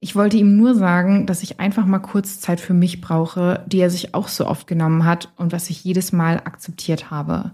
Ich 0.00 0.16
wollte 0.16 0.36
ihm 0.36 0.56
nur 0.56 0.74
sagen, 0.74 1.26
dass 1.26 1.44
ich 1.44 1.60
einfach 1.60 1.86
mal 1.86 2.00
kurz 2.00 2.40
Zeit 2.40 2.60
für 2.60 2.74
mich 2.74 3.00
brauche, 3.00 3.64
die 3.68 3.78
er 3.78 3.88
sich 3.88 4.16
auch 4.16 4.26
so 4.26 4.48
oft 4.48 4.66
genommen 4.66 5.04
hat 5.04 5.32
und 5.36 5.52
was 5.52 5.70
ich 5.70 5.84
jedes 5.84 6.10
Mal 6.10 6.38
akzeptiert 6.38 7.08
habe. 7.08 7.52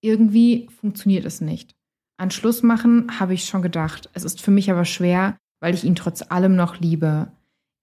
Irgendwie 0.00 0.66
funktioniert 0.80 1.26
es 1.26 1.42
nicht. 1.42 1.74
An 2.16 2.30
Schluss 2.30 2.62
machen 2.62 3.20
habe 3.20 3.34
ich 3.34 3.44
schon 3.44 3.60
gedacht. 3.60 4.08
Es 4.14 4.24
ist 4.24 4.40
für 4.40 4.50
mich 4.50 4.70
aber 4.70 4.86
schwer, 4.86 5.36
weil 5.60 5.74
ich 5.74 5.84
ihn 5.84 5.94
trotz 5.94 6.22
allem 6.30 6.56
noch 6.56 6.80
liebe. 6.80 7.30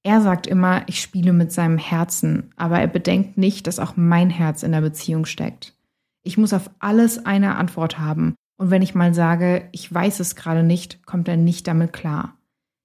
Er 0.06 0.22
sagt 0.22 0.46
immer, 0.46 0.84
ich 0.88 1.02
spiele 1.02 1.34
mit 1.34 1.52
seinem 1.52 1.80
Herzen, 1.80 2.54
aber 2.58 2.80
er 2.80 2.86
bedenkt 2.86 3.40
nicht, 3.40 3.66
dass 3.66 3.80
auch 3.80 3.98
mein 3.98 4.30
Herz 4.30 4.62
in 4.62 4.72
der 4.72 4.82
Beziehung 4.82 5.26
steckt. 5.26 5.74
Ich 6.22 6.38
muss 6.38 6.54
auf 6.54 6.70
alles 6.78 7.26
eine 7.26 7.56
Antwort 7.56 7.98
haben, 7.98 8.36
und 8.58 8.70
wenn 8.70 8.84
ich 8.84 8.94
mal 8.94 9.16
sage, 9.16 9.68
ich 9.72 9.92
weiß 9.92 10.20
es 10.20 10.36
gerade 10.36 10.62
nicht, 10.62 11.08
kommt 11.08 11.28
er 11.28 11.38
nicht 11.38 11.66
damit 11.66 11.92
klar. 11.92 12.38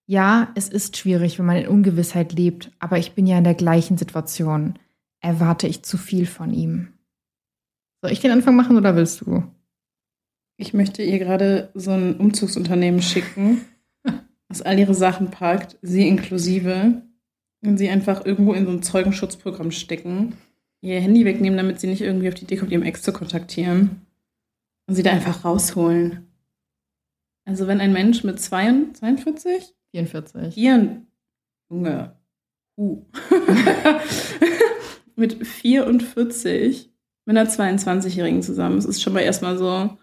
Ja, 0.07 0.51
es 0.55 0.71
ist 0.71 0.97
schwierig, 0.97 1.39
wenn 1.39 1.45
man 1.45 1.59
in 1.59 1.69
Ungewissheit 1.69 2.33
lebt, 2.33 2.73
aber 2.79 2.97
ich 2.97 3.13
bin 3.13 3.27
ja 3.27 3.37
in 3.37 3.45
der 3.45 3.55
gleichen 3.55 3.99
Situation. 3.99 4.79
Erwarte 5.21 5.67
ich 5.67 5.83
zu 5.83 5.99
viel 5.99 6.25
von 6.25 6.55
ihm. 6.55 6.89
Soll 8.01 8.13
ich 8.13 8.21
den 8.21 8.31
Anfang 8.33 8.57
machen 8.57 8.79
oder 8.79 8.97
willst 8.97 9.21
du? 9.21 9.45
Ich 10.57 10.73
möchte 10.73 11.03
ihr 11.03 11.19
gerade 11.19 11.71
so 11.75 11.91
ein 11.91 12.17
Umzugsunternehmen 12.17 13.03
schicken, 13.03 13.61
das 14.49 14.63
all 14.63 14.79
ihre 14.79 14.95
Sachen 14.95 15.31
packt, 15.31 15.77
sie 15.83 16.09
inklusive, 16.09 17.03
wenn 17.61 17.79
sie 17.79 17.89
einfach 17.89 18.25
irgendwo 18.25 18.53
in 18.53 18.67
so 18.67 18.73
ein 18.73 18.83
Zeugenschutzprogramm 18.83 19.71
stecken 19.71 20.35
ihr 20.83 21.01
Handy 21.01 21.25
wegnehmen, 21.25 21.57
damit 21.57 21.81
sie 21.81 21.87
nicht 21.87 22.01
irgendwie 22.01 22.29
auf 22.29 22.35
die 22.35 22.45
Idee 22.45 22.57
kommt, 22.57 22.73
ihrem 22.73 22.83
Ex 22.83 23.03
zu 23.03 23.13
kontaktieren. 23.13 24.07
Und 24.87 24.95
sie 24.95 25.03
da 25.03 25.11
einfach 25.11 25.45
rausholen. 25.45 26.27
Also 27.45 27.67
wenn 27.67 27.81
ein 27.81 27.93
Mensch 27.93 28.25
mit 28.25 28.41
42? 28.41 29.75
44. 29.93 30.55
Vier, 30.55 31.03
Junge. 31.69 32.17
Uh. 32.77 33.05
mit 35.17 35.47
44 35.47 36.91
mit 37.27 37.37
einer 37.37 37.49
22-Jährigen 37.49 38.43
zusammen. 38.43 38.79
Es 38.79 38.85
ist 38.85 39.03
schon 39.03 39.13
mal 39.13 39.21
erstmal 39.21 39.59
so, 39.59 39.97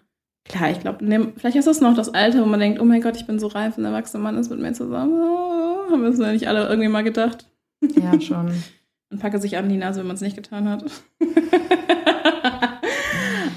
klar, 0.48 0.70
ich 0.70 0.80
glaube, 0.80 1.04
vielleicht 1.36 1.56
ist 1.56 1.68
das 1.68 1.80
noch 1.80 1.94
das 1.94 2.12
Alter, 2.12 2.42
wo 2.42 2.46
man 2.46 2.60
denkt, 2.60 2.80
oh 2.80 2.84
mein 2.84 3.00
Gott, 3.00 3.16
ich 3.16 3.26
bin 3.26 3.38
so 3.38 3.46
reif, 3.48 3.76
ein 3.76 3.84
erwachsener 3.84 4.22
Mann 4.22 4.36
ist 4.36 4.50
mit 4.50 4.58
mir 4.58 4.72
zusammen. 4.72 5.12
Oh, 5.14 5.90
haben 5.90 6.02
wir 6.02 6.08
es 6.08 6.18
ja 6.18 6.32
nicht 6.32 6.48
alle 6.48 6.68
irgendwie 6.68 6.88
mal 6.88 7.04
gedacht? 7.04 7.48
Ja, 7.80 8.20
schon. 8.20 8.52
Und 9.10 9.20
packe 9.20 9.40
sich 9.40 9.56
an 9.56 9.68
die 9.68 9.76
Nase, 9.76 10.00
wenn 10.00 10.06
man 10.06 10.16
es 10.16 10.22
nicht 10.22 10.36
getan 10.36 10.68
hat. 10.68 10.84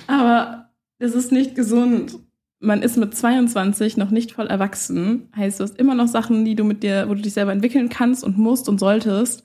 Aber 0.08 0.70
es 1.00 1.14
ist 1.14 1.32
nicht 1.32 1.56
gesund. 1.56 2.20
Man 2.60 2.84
ist 2.84 2.96
mit 2.96 3.16
22 3.16 3.98
noch 3.98 4.12
nicht 4.12 4.32
voll 4.32 4.48
erwachsen. 4.48 5.30
Heißt, 5.36 5.60
du 5.60 5.64
hast 5.64 5.78
immer 5.78 5.96
noch 5.96 6.08
Sachen, 6.08 6.46
die 6.46 6.56
du 6.56 6.64
mit 6.64 6.84
dir, 6.84 7.10
wo 7.10 7.16
du 7.16 7.22
dich 7.22 7.34
selber 7.34 7.52
entwickeln 7.52 7.90
kannst 7.90 8.24
und 8.24 8.38
musst 8.38 8.70
und 8.70 8.80
solltest. 8.80 9.44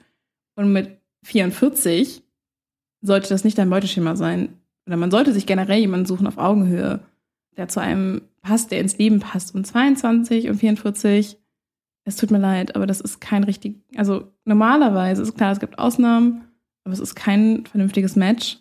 Und 0.54 0.72
mit 0.72 0.98
44 1.24 2.22
sollte 3.00 3.28
das 3.28 3.42
nicht 3.42 3.58
dein 3.58 3.70
Beuteschema 3.70 4.14
sein. 4.14 4.60
Oder 4.86 4.96
man 4.96 5.10
sollte 5.10 5.32
sich 5.32 5.46
generell 5.46 5.80
jemanden 5.80 6.06
suchen 6.06 6.26
auf 6.26 6.38
Augenhöhe, 6.38 7.00
der 7.56 7.68
zu 7.68 7.80
einem 7.80 8.22
passt, 8.42 8.70
der 8.70 8.80
ins 8.80 8.98
Leben 8.98 9.20
passt. 9.20 9.54
Und 9.54 9.66
22 9.66 10.48
und 10.48 10.56
44, 10.56 11.38
es 12.04 12.16
tut 12.16 12.30
mir 12.30 12.38
leid, 12.38 12.76
aber 12.76 12.86
das 12.86 13.00
ist 13.00 13.20
kein 13.20 13.44
richtig, 13.44 13.76
also 13.96 14.32
normalerweise 14.44 15.22
ist 15.22 15.36
klar, 15.36 15.52
es 15.52 15.60
gibt 15.60 15.78
Ausnahmen, 15.78 16.44
aber 16.84 16.92
es 16.92 17.00
ist 17.00 17.16
kein 17.16 17.66
vernünftiges 17.66 18.14
Match. 18.14 18.58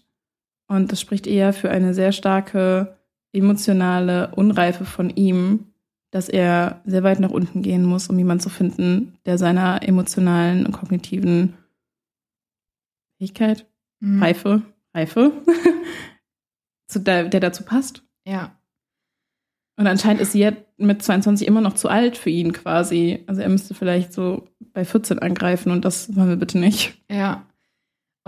Und 0.68 0.92
das 0.92 1.00
spricht 1.00 1.28
eher 1.28 1.54
für 1.54 1.70
eine 1.70 1.94
sehr 1.94 2.12
starke 2.12 2.98
emotionale 3.34 4.34
Unreife 4.36 4.86
von 4.86 5.12
ihm, 5.12 5.68
dass 6.10 6.30
er 6.30 6.82
sehr 6.86 7.04
weit 7.04 7.20
nach 7.20 7.30
unten 7.30 7.62
gehen 7.62 7.84
muss, 7.84 8.08
um 8.08 8.18
jemanden 8.18 8.42
zu 8.42 8.50
finden, 8.50 9.18
der 9.26 9.38
seiner 9.38 9.88
emotionalen 9.88 10.66
und 10.66 10.72
kognitiven 10.72 11.54
Fähigkeit, 13.18 13.68
mhm. 14.00 14.24
Reife, 14.24 14.62
Reife, 14.94 15.34
der 16.96 17.30
dazu 17.30 17.64
passt. 17.64 18.04
Ja. 18.26 18.58
Und 19.78 19.88
anscheinend 19.88 20.22
ist 20.22 20.32
sie 20.32 20.40
jetzt 20.40 20.64
mit 20.78 21.04
22 21.04 21.48
immer 21.48 21.62
noch 21.62 21.74
zu 21.74 21.90
alt 21.90 22.18
für 22.18 22.30
ihn 22.30 22.54
quasi. 22.54 23.24
Also 23.28 23.42
er 23.42 23.50
müsste 23.50 23.74
vielleicht 23.74 24.14
so 24.14 24.48
bei 24.74 24.86
14 24.86 25.20
angreifen 25.20 25.72
und 25.72 25.84
das 25.86 26.16
wollen 26.16 26.30
wir 26.30 26.36
bitte 26.38 26.58
nicht. 26.58 27.02
Ja. 27.10 27.46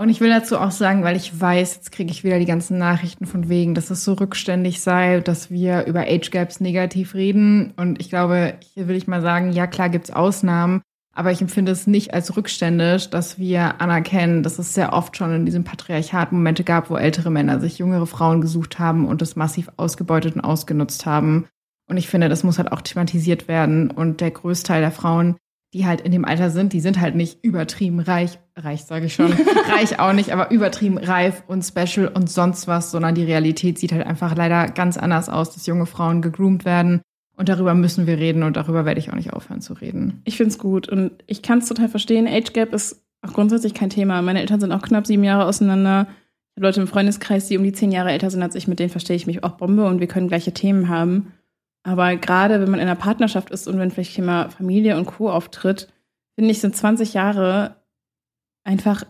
Und 0.00 0.10
ich 0.10 0.20
will 0.20 0.28
dazu 0.30 0.58
auch 0.58 0.70
sagen, 0.70 1.02
weil 1.02 1.16
ich 1.16 1.40
weiß, 1.40 1.74
jetzt 1.74 1.90
kriege 1.90 2.12
ich 2.12 2.22
wieder 2.22 2.38
die 2.38 2.44
ganzen 2.44 2.78
Nachrichten 2.78 3.26
von 3.26 3.48
wegen, 3.48 3.74
dass 3.74 3.90
es 3.90 4.04
so 4.04 4.12
rückständig 4.12 4.80
sei, 4.80 5.18
dass 5.20 5.50
wir 5.50 5.86
über 5.86 6.02
Age 6.02 6.30
Gaps 6.30 6.60
negativ 6.60 7.14
reden. 7.14 7.72
Und 7.76 8.00
ich 8.00 8.08
glaube, 8.08 8.54
hier 8.74 8.86
will 8.86 8.94
ich 8.94 9.08
mal 9.08 9.22
sagen, 9.22 9.50
ja 9.52 9.66
klar 9.66 9.88
gibt's 9.88 10.12
Ausnahmen, 10.12 10.82
aber 11.18 11.32
ich 11.32 11.40
empfinde 11.40 11.72
es 11.72 11.88
nicht 11.88 12.14
als 12.14 12.36
rückständisch, 12.36 13.10
dass 13.10 13.40
wir 13.40 13.80
anerkennen, 13.80 14.44
dass 14.44 14.60
es 14.60 14.72
sehr 14.72 14.92
oft 14.92 15.16
schon 15.16 15.34
in 15.34 15.46
diesem 15.46 15.64
Patriarchat 15.64 16.30
Momente 16.30 16.62
gab, 16.62 16.90
wo 16.90 16.96
ältere 16.96 17.28
Männer 17.28 17.58
sich 17.58 17.78
jüngere 17.78 18.06
Frauen 18.06 18.40
gesucht 18.40 18.78
haben 18.78 19.04
und 19.04 19.20
es 19.20 19.34
massiv 19.34 19.68
ausgebeutet 19.76 20.36
und 20.36 20.42
ausgenutzt 20.42 21.06
haben. 21.06 21.48
Und 21.90 21.96
ich 21.96 22.06
finde, 22.06 22.28
das 22.28 22.44
muss 22.44 22.58
halt 22.58 22.70
auch 22.70 22.82
thematisiert 22.82 23.48
werden. 23.48 23.90
Und 23.90 24.20
der 24.20 24.30
Größteil 24.30 24.80
der 24.80 24.92
Frauen, 24.92 25.36
die 25.74 25.86
halt 25.86 26.02
in 26.02 26.12
dem 26.12 26.24
Alter 26.24 26.50
sind, 26.50 26.72
die 26.72 26.80
sind 26.80 27.00
halt 27.00 27.16
nicht 27.16 27.42
übertrieben 27.42 27.98
reich, 27.98 28.38
reich 28.56 28.84
sage 28.84 29.06
ich 29.06 29.14
schon, 29.14 29.32
reich 29.76 29.98
auch 29.98 30.12
nicht, 30.12 30.30
aber 30.30 30.52
übertrieben 30.52 30.98
reif 30.98 31.42
und 31.48 31.64
special 31.64 32.06
und 32.06 32.30
sonst 32.30 32.68
was, 32.68 32.92
sondern 32.92 33.16
die 33.16 33.24
Realität 33.24 33.80
sieht 33.80 33.90
halt 33.90 34.06
einfach 34.06 34.36
leider 34.36 34.68
ganz 34.68 34.96
anders 34.96 35.28
aus, 35.28 35.52
dass 35.52 35.66
junge 35.66 35.86
Frauen 35.86 36.22
gegroomt 36.22 36.64
werden, 36.64 37.02
und 37.38 37.48
darüber 37.48 37.72
müssen 37.72 38.06
wir 38.06 38.18
reden 38.18 38.42
und 38.42 38.56
darüber 38.56 38.84
werde 38.84 38.98
ich 38.98 39.10
auch 39.10 39.14
nicht 39.14 39.32
aufhören 39.32 39.60
zu 39.60 39.72
reden. 39.74 40.20
Ich 40.24 40.36
finde 40.36 40.50
es 40.50 40.58
gut 40.58 40.88
und 40.88 41.12
ich 41.26 41.40
kann 41.40 41.58
es 41.58 41.68
total 41.68 41.88
verstehen. 41.88 42.26
Age 42.26 42.52
Gap 42.52 42.74
ist 42.74 43.00
auch 43.22 43.32
grundsätzlich 43.32 43.74
kein 43.74 43.90
Thema. 43.90 44.20
Meine 44.22 44.40
Eltern 44.40 44.60
sind 44.60 44.72
auch 44.72 44.82
knapp 44.82 45.06
sieben 45.06 45.22
Jahre 45.22 45.44
auseinander. 45.44 46.08
Ich 46.08 46.56
habe 46.56 46.66
Leute 46.66 46.80
im 46.80 46.88
Freundeskreis, 46.88 47.46
die 47.46 47.56
um 47.56 47.62
die 47.62 47.72
zehn 47.72 47.92
Jahre 47.92 48.10
älter 48.10 48.30
sind 48.30 48.42
als 48.42 48.56
ich. 48.56 48.66
Mit 48.66 48.80
denen 48.80 48.90
verstehe 48.90 49.14
ich 49.14 49.28
mich 49.28 49.44
auch 49.44 49.52
Bombe 49.52 49.86
und 49.86 50.00
wir 50.00 50.08
können 50.08 50.26
gleiche 50.26 50.52
Themen 50.52 50.88
haben. 50.88 51.32
Aber 51.84 52.16
gerade 52.16 52.60
wenn 52.60 52.70
man 52.70 52.80
in 52.80 52.86
einer 52.86 52.96
Partnerschaft 52.96 53.50
ist 53.50 53.68
und 53.68 53.78
wenn 53.78 53.92
vielleicht 53.92 54.16
Thema 54.16 54.48
Familie 54.48 54.96
und 54.96 55.06
Co. 55.06 55.30
auftritt, 55.30 55.92
finde 56.34 56.50
ich, 56.50 56.60
sind 56.60 56.74
20 56.74 57.14
Jahre 57.14 57.76
einfach 58.64 59.04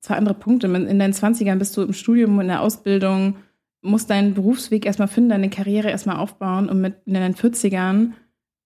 zwei 0.00 0.14
andere 0.14 0.34
Punkte. 0.34 0.68
In 0.68 0.98
deinen 0.98 1.12
20ern 1.12 1.58
bist 1.58 1.76
du 1.76 1.82
im 1.82 1.92
Studium, 1.92 2.40
in 2.40 2.46
der 2.46 2.60
Ausbildung, 2.60 3.36
musst 3.82 4.10
deinen 4.10 4.34
Berufsweg 4.34 4.86
erstmal 4.86 5.08
finden, 5.08 5.30
deine 5.30 5.50
Karriere 5.50 5.90
erstmal 5.90 6.16
aufbauen 6.16 6.68
und 6.68 6.80
mit 6.80 6.94
in 7.04 7.14
deinen 7.14 7.34
40ern 7.34 8.12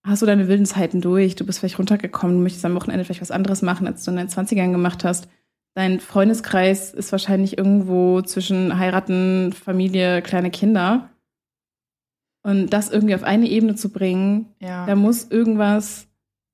hast 0.04 0.22
du 0.22 0.26
deine 0.26 0.46
wilden 0.46 0.66
Zeiten 0.66 1.00
durch. 1.00 1.34
Du 1.34 1.44
bist 1.44 1.58
vielleicht 1.58 1.78
runtergekommen, 1.78 2.36
du 2.36 2.42
möchtest 2.42 2.64
am 2.64 2.74
Wochenende 2.74 3.04
vielleicht 3.04 3.22
was 3.22 3.30
anderes 3.30 3.62
machen, 3.62 3.86
als 3.86 4.04
du 4.04 4.12
in 4.12 4.18
deinen 4.18 4.28
20ern 4.28 4.70
gemacht 4.70 5.04
hast. 5.04 5.28
Dein 5.74 6.00
Freundeskreis 6.00 6.94
ist 6.94 7.12
wahrscheinlich 7.12 7.58
irgendwo 7.58 8.22
zwischen 8.22 8.78
heiraten, 8.78 9.52
Familie, 9.52 10.22
kleine 10.22 10.50
Kinder. 10.50 11.10
Und 12.42 12.72
das 12.72 12.90
irgendwie 12.90 13.14
auf 13.14 13.24
eine 13.24 13.48
Ebene 13.48 13.74
zu 13.74 13.90
bringen, 13.90 14.54
ja. 14.60 14.86
da 14.86 14.94
muss 14.94 15.28
irgendwas, 15.28 16.06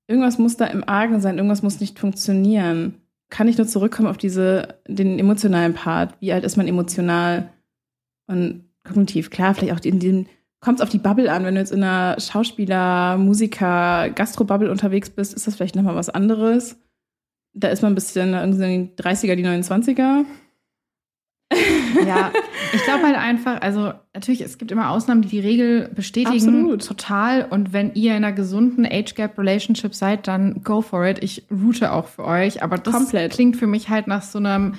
irgendwas 0.07 0.39
muss 0.39 0.57
da 0.57 0.65
im 0.65 0.83
Argen 0.89 1.21
sein, 1.21 1.37
irgendwas 1.37 1.61
muss 1.61 1.79
nicht 1.79 1.99
funktionieren. 1.99 2.95
Kann 3.29 3.47
ich 3.47 3.57
nur 3.57 3.67
zurückkommen 3.67 4.07
auf 4.07 4.17
diese, 4.17 4.79
den 4.87 5.19
emotionalen 5.19 5.75
Part. 5.75 6.15
Wie 6.19 6.33
alt 6.33 6.43
ist 6.43 6.57
man 6.57 6.67
emotional? 6.67 7.52
Und 8.33 8.65
kognitiv, 8.83 9.29
klar, 9.29 9.55
vielleicht 9.55 9.73
auch 9.73 9.83
in 9.85 9.99
dem, 9.99 10.25
kommt 10.59 10.79
es 10.79 10.83
auf 10.83 10.89
die 10.89 10.97
Bubble 10.97 11.31
an. 11.31 11.45
Wenn 11.45 11.55
du 11.55 11.61
jetzt 11.61 11.71
in 11.71 11.83
einer 11.83 12.19
Schauspieler, 12.19 13.17
Musiker, 13.17 14.09
Gastro-Bubble 14.09 14.71
unterwegs 14.71 15.09
bist, 15.09 15.33
ist 15.33 15.47
das 15.47 15.55
vielleicht 15.55 15.75
nochmal 15.75 15.95
was 15.95 16.09
anderes. 16.09 16.77
Da 17.53 17.67
ist 17.67 17.81
man 17.81 17.91
ein 17.91 17.95
bisschen 17.95 18.33
irgendwie 18.33 18.91
die 18.97 19.03
30er, 19.03 19.35
die 19.35 19.45
29er. 19.45 20.25
Ja, 22.05 22.31
ich 22.73 22.83
glaube 22.83 23.03
halt 23.03 23.17
einfach, 23.17 23.61
also 23.61 23.93
natürlich, 24.13 24.41
es 24.41 24.57
gibt 24.57 24.71
immer 24.71 24.89
Ausnahmen, 24.89 25.21
die 25.21 25.27
die 25.27 25.39
Regel 25.39 25.89
bestätigen. 25.93 26.35
Absolut. 26.35 26.85
Total. 26.85 27.45
Und 27.49 27.73
wenn 27.73 27.93
ihr 27.93 28.11
in 28.11 28.23
einer 28.23 28.33
gesunden 28.33 28.85
Age-Gap-Relationship 28.85 29.93
seid, 29.93 30.27
dann 30.27 30.63
go 30.63 30.81
for 30.81 31.05
it. 31.05 31.23
Ich 31.23 31.45
route 31.51 31.91
auch 31.91 32.07
für 32.07 32.25
euch. 32.25 32.63
Aber 32.63 32.77
das 32.77 32.93
Komplett. 32.93 33.33
klingt 33.33 33.57
für 33.57 33.67
mich 33.67 33.89
halt 33.89 34.07
nach 34.07 34.23
so 34.23 34.39
einem 34.39 34.73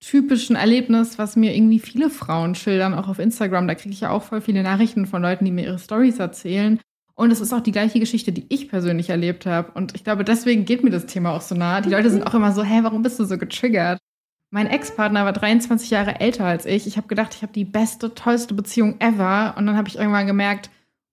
typischen 0.00 0.56
Erlebnis, 0.56 1.18
was 1.18 1.36
mir 1.36 1.54
irgendwie 1.54 1.80
viele 1.80 2.10
Frauen 2.10 2.54
schildern, 2.54 2.94
auch 2.94 3.08
auf 3.08 3.18
Instagram. 3.18 3.66
Da 3.66 3.74
kriege 3.74 3.92
ich 3.92 4.00
ja 4.00 4.10
auch 4.10 4.22
voll 4.22 4.40
viele 4.40 4.62
Nachrichten 4.62 5.06
von 5.06 5.22
Leuten, 5.22 5.44
die 5.44 5.50
mir 5.50 5.64
ihre 5.64 5.78
Stories 5.78 6.18
erzählen. 6.18 6.80
Und 7.14 7.32
es 7.32 7.40
ist 7.40 7.52
auch 7.52 7.60
die 7.60 7.72
gleiche 7.72 7.98
Geschichte, 7.98 8.30
die 8.30 8.46
ich 8.48 8.68
persönlich 8.68 9.10
erlebt 9.10 9.44
habe. 9.44 9.72
Und 9.72 9.96
ich 9.96 10.04
glaube, 10.04 10.22
deswegen 10.22 10.64
geht 10.64 10.84
mir 10.84 10.90
das 10.90 11.06
Thema 11.06 11.32
auch 11.32 11.40
so 11.40 11.56
nah. 11.56 11.80
Die 11.80 11.90
Leute 11.90 12.10
sind 12.10 12.24
auch 12.24 12.34
immer 12.34 12.52
so, 12.52 12.62
hä, 12.62 12.80
warum 12.82 13.02
bist 13.02 13.18
du 13.18 13.24
so 13.24 13.38
getriggert? 13.38 13.98
Mein 14.50 14.68
Ex-Partner 14.68 15.24
war 15.24 15.32
23 15.32 15.90
Jahre 15.90 16.20
älter 16.20 16.44
als 16.44 16.64
ich. 16.64 16.86
Ich 16.86 16.96
habe 16.96 17.08
gedacht, 17.08 17.34
ich 17.34 17.42
habe 17.42 17.52
die 17.52 17.64
beste, 17.64 18.14
tollste 18.14 18.54
Beziehung 18.54 19.00
ever. 19.00 19.54
Und 19.58 19.66
dann 19.66 19.76
habe 19.76 19.88
ich 19.88 19.96
irgendwann 19.96 20.28
gemerkt, 20.28 20.70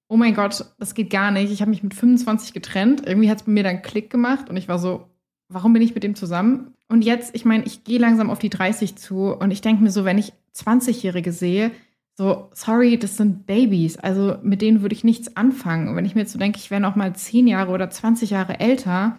oh 0.08 0.16
mein 0.16 0.36
Gott, 0.36 0.64
das 0.78 0.94
geht 0.94 1.10
gar 1.10 1.32
nicht. 1.32 1.52
Ich 1.52 1.62
habe 1.62 1.72
mich 1.72 1.82
mit 1.82 1.96
25 1.96 2.54
getrennt. 2.54 3.06
Irgendwie 3.06 3.32
hat 3.32 3.40
es 3.40 3.46
bei 3.46 3.52
mir 3.52 3.64
dann 3.64 3.82
Klick 3.82 4.12
gemacht 4.12 4.48
und 4.48 4.58
ich 4.58 4.68
war 4.68 4.78
so, 4.78 5.10
warum 5.50 5.74
bin 5.74 5.82
ich 5.82 5.96
mit 5.96 6.04
dem 6.04 6.14
zusammen? 6.14 6.75
Und 6.88 7.04
jetzt, 7.04 7.36
ich 7.36 7.46
meine, 7.46 7.66
ich 7.66 7.84
gehe 7.84 8.00
langsam 8.00 8.30
auf 8.30 8.40
die 8.40 8.50
30 8.50 8.96
zu 8.96 9.34
und 9.34 9.52
ich 9.52 9.62
denke 9.62 9.84
mir 9.84 9.92
so, 9.92 10.06
wenn 10.06 10.18
ich 10.18 10.34
20-Jährige 10.56 11.32
sehe, 11.32 11.72
so, 12.18 12.50
sorry, 12.54 12.98
das 12.98 13.18
sind 13.18 13.46
Babys. 13.46 13.98
Also 13.98 14.38
mit 14.42 14.62
denen 14.62 14.82
würde 14.82 14.96
ich 14.96 15.04
nichts 15.04 15.36
anfangen. 15.36 15.90
Und 15.90 15.96
wenn 15.96 16.06
ich 16.06 16.16
mir 16.16 16.22
jetzt 16.22 16.32
so 16.32 16.40
denke, 16.40 16.60
ich 16.60 16.72
wäre 16.72 16.82
noch 16.82 16.96
mal 16.96 17.14
10 17.14 17.48
Jahre 17.48 17.72
oder 17.72 17.90
20 17.90 18.30
Jahre 18.30 18.60
älter, 18.60 19.18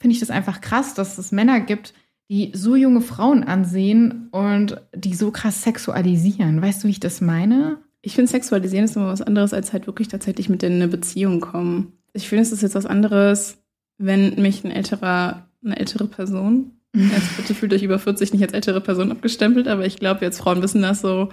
finde 0.00 0.14
ich 0.14 0.20
das 0.20 0.30
einfach 0.30 0.60
krass, 0.60 0.94
dass 0.94 1.18
es 1.18 1.32
Männer 1.32 1.60
gibt, 1.60 1.92
die 2.28 2.52
so 2.54 2.76
junge 2.76 3.00
Frauen 3.00 3.42
ansehen 3.44 4.28
und 4.30 4.80
die 4.94 5.14
so 5.14 5.30
krass 5.30 5.62
sexualisieren. 5.62 6.62
Weißt 6.62 6.82
du, 6.82 6.86
wie 6.86 6.92
ich 6.92 7.00
das 7.00 7.20
meine? 7.20 7.78
Ich 8.00 8.14
finde, 8.14 8.30
sexualisieren 8.30 8.84
ist 8.84 8.96
immer 8.96 9.08
was 9.08 9.22
anderes, 9.22 9.52
als 9.52 9.72
halt 9.72 9.86
wirklich 9.88 10.08
tatsächlich 10.08 10.48
mit 10.48 10.62
in 10.62 10.74
eine 10.74 10.88
Beziehung 10.88 11.40
kommen. 11.40 11.92
Ich 12.12 12.28
finde, 12.28 12.42
es 12.42 12.52
ist 12.52 12.62
jetzt 12.62 12.74
was 12.76 12.86
anderes, 12.86 13.58
wenn 13.98 14.40
mich 14.40 14.64
ein 14.64 14.70
älterer, 14.70 15.48
eine 15.64 15.78
ältere 15.78 16.06
Person 16.06 16.75
Jetzt 17.12 17.36
bitte 17.36 17.54
fühlt 17.54 17.74
euch 17.74 17.82
über 17.82 17.98
40 17.98 18.32
nicht 18.32 18.42
als 18.42 18.52
ältere 18.52 18.80
Person 18.80 19.12
abgestempelt, 19.12 19.68
aber 19.68 19.84
ich 19.84 19.98
glaube, 19.98 20.24
jetzt 20.24 20.38
Frauen 20.38 20.62
wissen 20.62 20.80
das 20.80 21.02
so. 21.02 21.28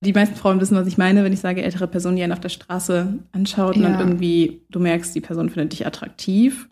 Die 0.00 0.12
meisten 0.12 0.36
Frauen 0.36 0.60
wissen, 0.60 0.76
was 0.76 0.86
ich 0.86 0.96
meine, 0.96 1.24
wenn 1.24 1.32
ich 1.32 1.40
sage 1.40 1.62
ältere 1.62 1.88
Person, 1.88 2.16
die 2.16 2.22
einen 2.22 2.32
auf 2.32 2.40
der 2.40 2.48
Straße 2.48 3.18
anschaut 3.32 3.76
ja. 3.76 3.86
und 3.86 3.92
dann 3.92 4.00
irgendwie 4.00 4.62
du 4.70 4.80
merkst, 4.80 5.14
die 5.14 5.20
Person 5.20 5.50
findet 5.50 5.72
dich 5.72 5.86
attraktiv. 5.86 6.68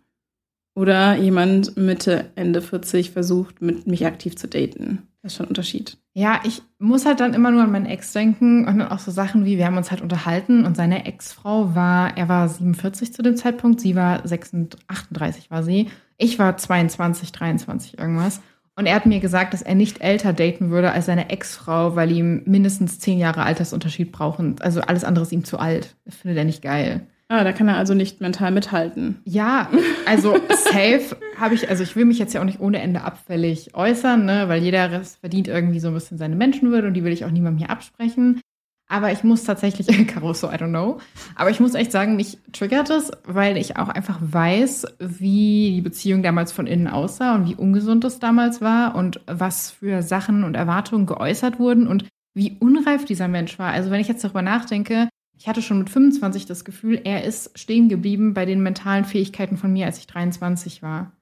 Oder 0.74 1.16
jemand 1.16 1.76
Mitte, 1.76 2.30
Ende 2.34 2.60
40 2.60 3.10
versucht, 3.10 3.62
mit 3.62 3.86
mich 3.86 4.04
aktiv 4.04 4.36
zu 4.36 4.46
daten. 4.46 5.02
Das 5.22 5.32
ist 5.32 5.38
schon 5.38 5.46
ein 5.46 5.48
Unterschied. 5.48 5.96
Ja, 6.12 6.40
ich 6.44 6.62
muss 6.78 7.06
halt 7.06 7.20
dann 7.20 7.34
immer 7.34 7.50
nur 7.50 7.62
an 7.62 7.72
meinen 7.72 7.86
Ex 7.86 8.12
denken 8.12 8.68
und 8.68 8.78
dann 8.78 8.88
auch 8.88 8.98
so 8.98 9.10
Sachen 9.10 9.44
wie, 9.44 9.56
wir 9.56 9.66
haben 9.66 9.78
uns 9.78 9.90
halt 9.90 10.02
unterhalten 10.02 10.64
und 10.64 10.76
seine 10.76 11.06
Ex-Frau 11.06 11.74
war, 11.74 12.16
er 12.16 12.28
war 12.28 12.48
47 12.48 13.12
zu 13.12 13.22
dem 13.22 13.36
Zeitpunkt, 13.36 13.80
sie 13.80 13.96
war 13.96 14.26
36, 14.26 14.84
38 14.86 15.50
war 15.50 15.62
sie. 15.62 15.88
Ich 16.18 16.38
war 16.38 16.56
22, 16.56 17.32
23 17.32 17.98
irgendwas. 17.98 18.40
Und 18.78 18.86
er 18.86 18.94
hat 18.94 19.06
mir 19.06 19.20
gesagt, 19.20 19.54
dass 19.54 19.62
er 19.62 19.74
nicht 19.74 20.02
älter 20.02 20.34
daten 20.34 20.70
würde 20.70 20.92
als 20.92 21.06
seine 21.06 21.30
Ex-Frau, 21.30 21.96
weil 21.96 22.12
ihm 22.12 22.42
mindestens 22.44 22.98
zehn 22.98 23.18
Jahre 23.18 23.42
Altersunterschied 23.42 24.12
brauchen. 24.12 24.56
Also 24.60 24.82
alles 24.82 25.02
andere 25.02 25.24
ist 25.24 25.32
ihm 25.32 25.44
zu 25.44 25.58
alt. 25.58 25.96
Das 26.04 26.16
findet 26.16 26.36
er 26.36 26.44
nicht 26.44 26.60
geil. 26.60 27.06
Ah, 27.28 27.42
da 27.42 27.52
kann 27.52 27.66
er 27.68 27.76
also 27.76 27.94
nicht 27.94 28.20
mental 28.20 28.52
mithalten. 28.52 29.16
Ja, 29.24 29.68
also 30.04 30.36
safe 30.48 31.16
habe 31.36 31.54
ich, 31.54 31.68
also 31.68 31.82
ich 31.82 31.96
will 31.96 32.04
mich 32.04 32.18
jetzt 32.18 32.34
ja 32.34 32.40
auch 32.40 32.44
nicht 32.44 32.60
ohne 32.60 32.80
Ende 32.80 33.02
abfällig 33.02 33.74
äußern, 33.74 34.24
ne, 34.24 34.48
weil 34.48 34.62
jeder 34.62 35.02
verdient 35.02 35.48
irgendwie 35.48 35.80
so 35.80 35.88
ein 35.88 35.94
bisschen 35.94 36.18
seine 36.18 36.36
Menschenwürde 36.36 36.86
und 36.86 36.94
die 36.94 37.02
will 37.02 37.12
ich 37.12 37.24
auch 37.24 37.30
niemandem 37.30 37.58
hier 37.58 37.70
absprechen. 37.70 38.40
Aber 38.88 39.10
ich 39.10 39.24
muss 39.24 39.44
tatsächlich, 39.44 39.86
Caruso, 40.06 40.48
I 40.48 40.54
don't 40.54 40.68
know. 40.68 40.98
Aber 41.34 41.50
ich 41.50 41.60
muss 41.60 41.74
echt 41.74 41.90
sagen, 41.92 42.16
mich 42.16 42.38
triggert 42.52 42.90
es, 42.90 43.10
weil 43.24 43.56
ich 43.56 43.76
auch 43.76 43.88
einfach 43.88 44.18
weiß, 44.20 44.86
wie 45.00 45.72
die 45.74 45.80
Beziehung 45.80 46.22
damals 46.22 46.52
von 46.52 46.66
innen 46.66 46.86
aussah 46.86 47.34
und 47.34 47.48
wie 47.48 47.56
ungesund 47.56 48.04
es 48.04 48.18
damals 48.18 48.60
war 48.60 48.94
und 48.94 49.20
was 49.26 49.70
für 49.70 50.02
Sachen 50.02 50.44
und 50.44 50.54
Erwartungen 50.54 51.06
geäußert 51.06 51.58
wurden 51.58 51.88
und 51.88 52.04
wie 52.34 52.56
unreif 52.60 53.04
dieser 53.04 53.28
Mensch 53.28 53.58
war. 53.58 53.72
Also 53.72 53.90
wenn 53.90 54.00
ich 54.00 54.08
jetzt 54.08 54.22
darüber 54.22 54.42
nachdenke, 54.42 55.08
ich 55.38 55.48
hatte 55.48 55.62
schon 55.62 55.78
mit 55.78 55.90
25 55.90 56.46
das 56.46 56.64
Gefühl, 56.64 57.00
er 57.04 57.24
ist 57.24 57.58
stehen 57.58 57.88
geblieben 57.88 58.34
bei 58.34 58.46
den 58.46 58.62
mentalen 58.62 59.04
Fähigkeiten 59.04 59.56
von 59.56 59.72
mir, 59.72 59.86
als 59.86 59.98
ich 59.98 60.06
23 60.06 60.82
war. 60.82 61.12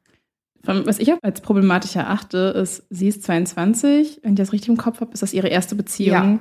Was 0.67 0.99
ich 0.99 1.13
auch 1.13 1.19
als 1.23 1.43
problematisch 1.43 1.95
erachte, 1.95 2.39
ist, 2.39 2.85
sie 2.89 3.09
ist 3.09 3.23
22, 3.23 4.21
wenn 4.23 4.33
ich 4.33 4.39
das 4.39 4.53
richtig 4.53 4.71
im 4.71 4.79
Kopf 4.79 5.01
habe, 5.01 5.13
ist 5.13 5.23
das 5.23 5.35
ihre 5.35 5.49
erste 5.49 5.75
Beziehung. 5.75 6.13
Ja. 6.13 6.39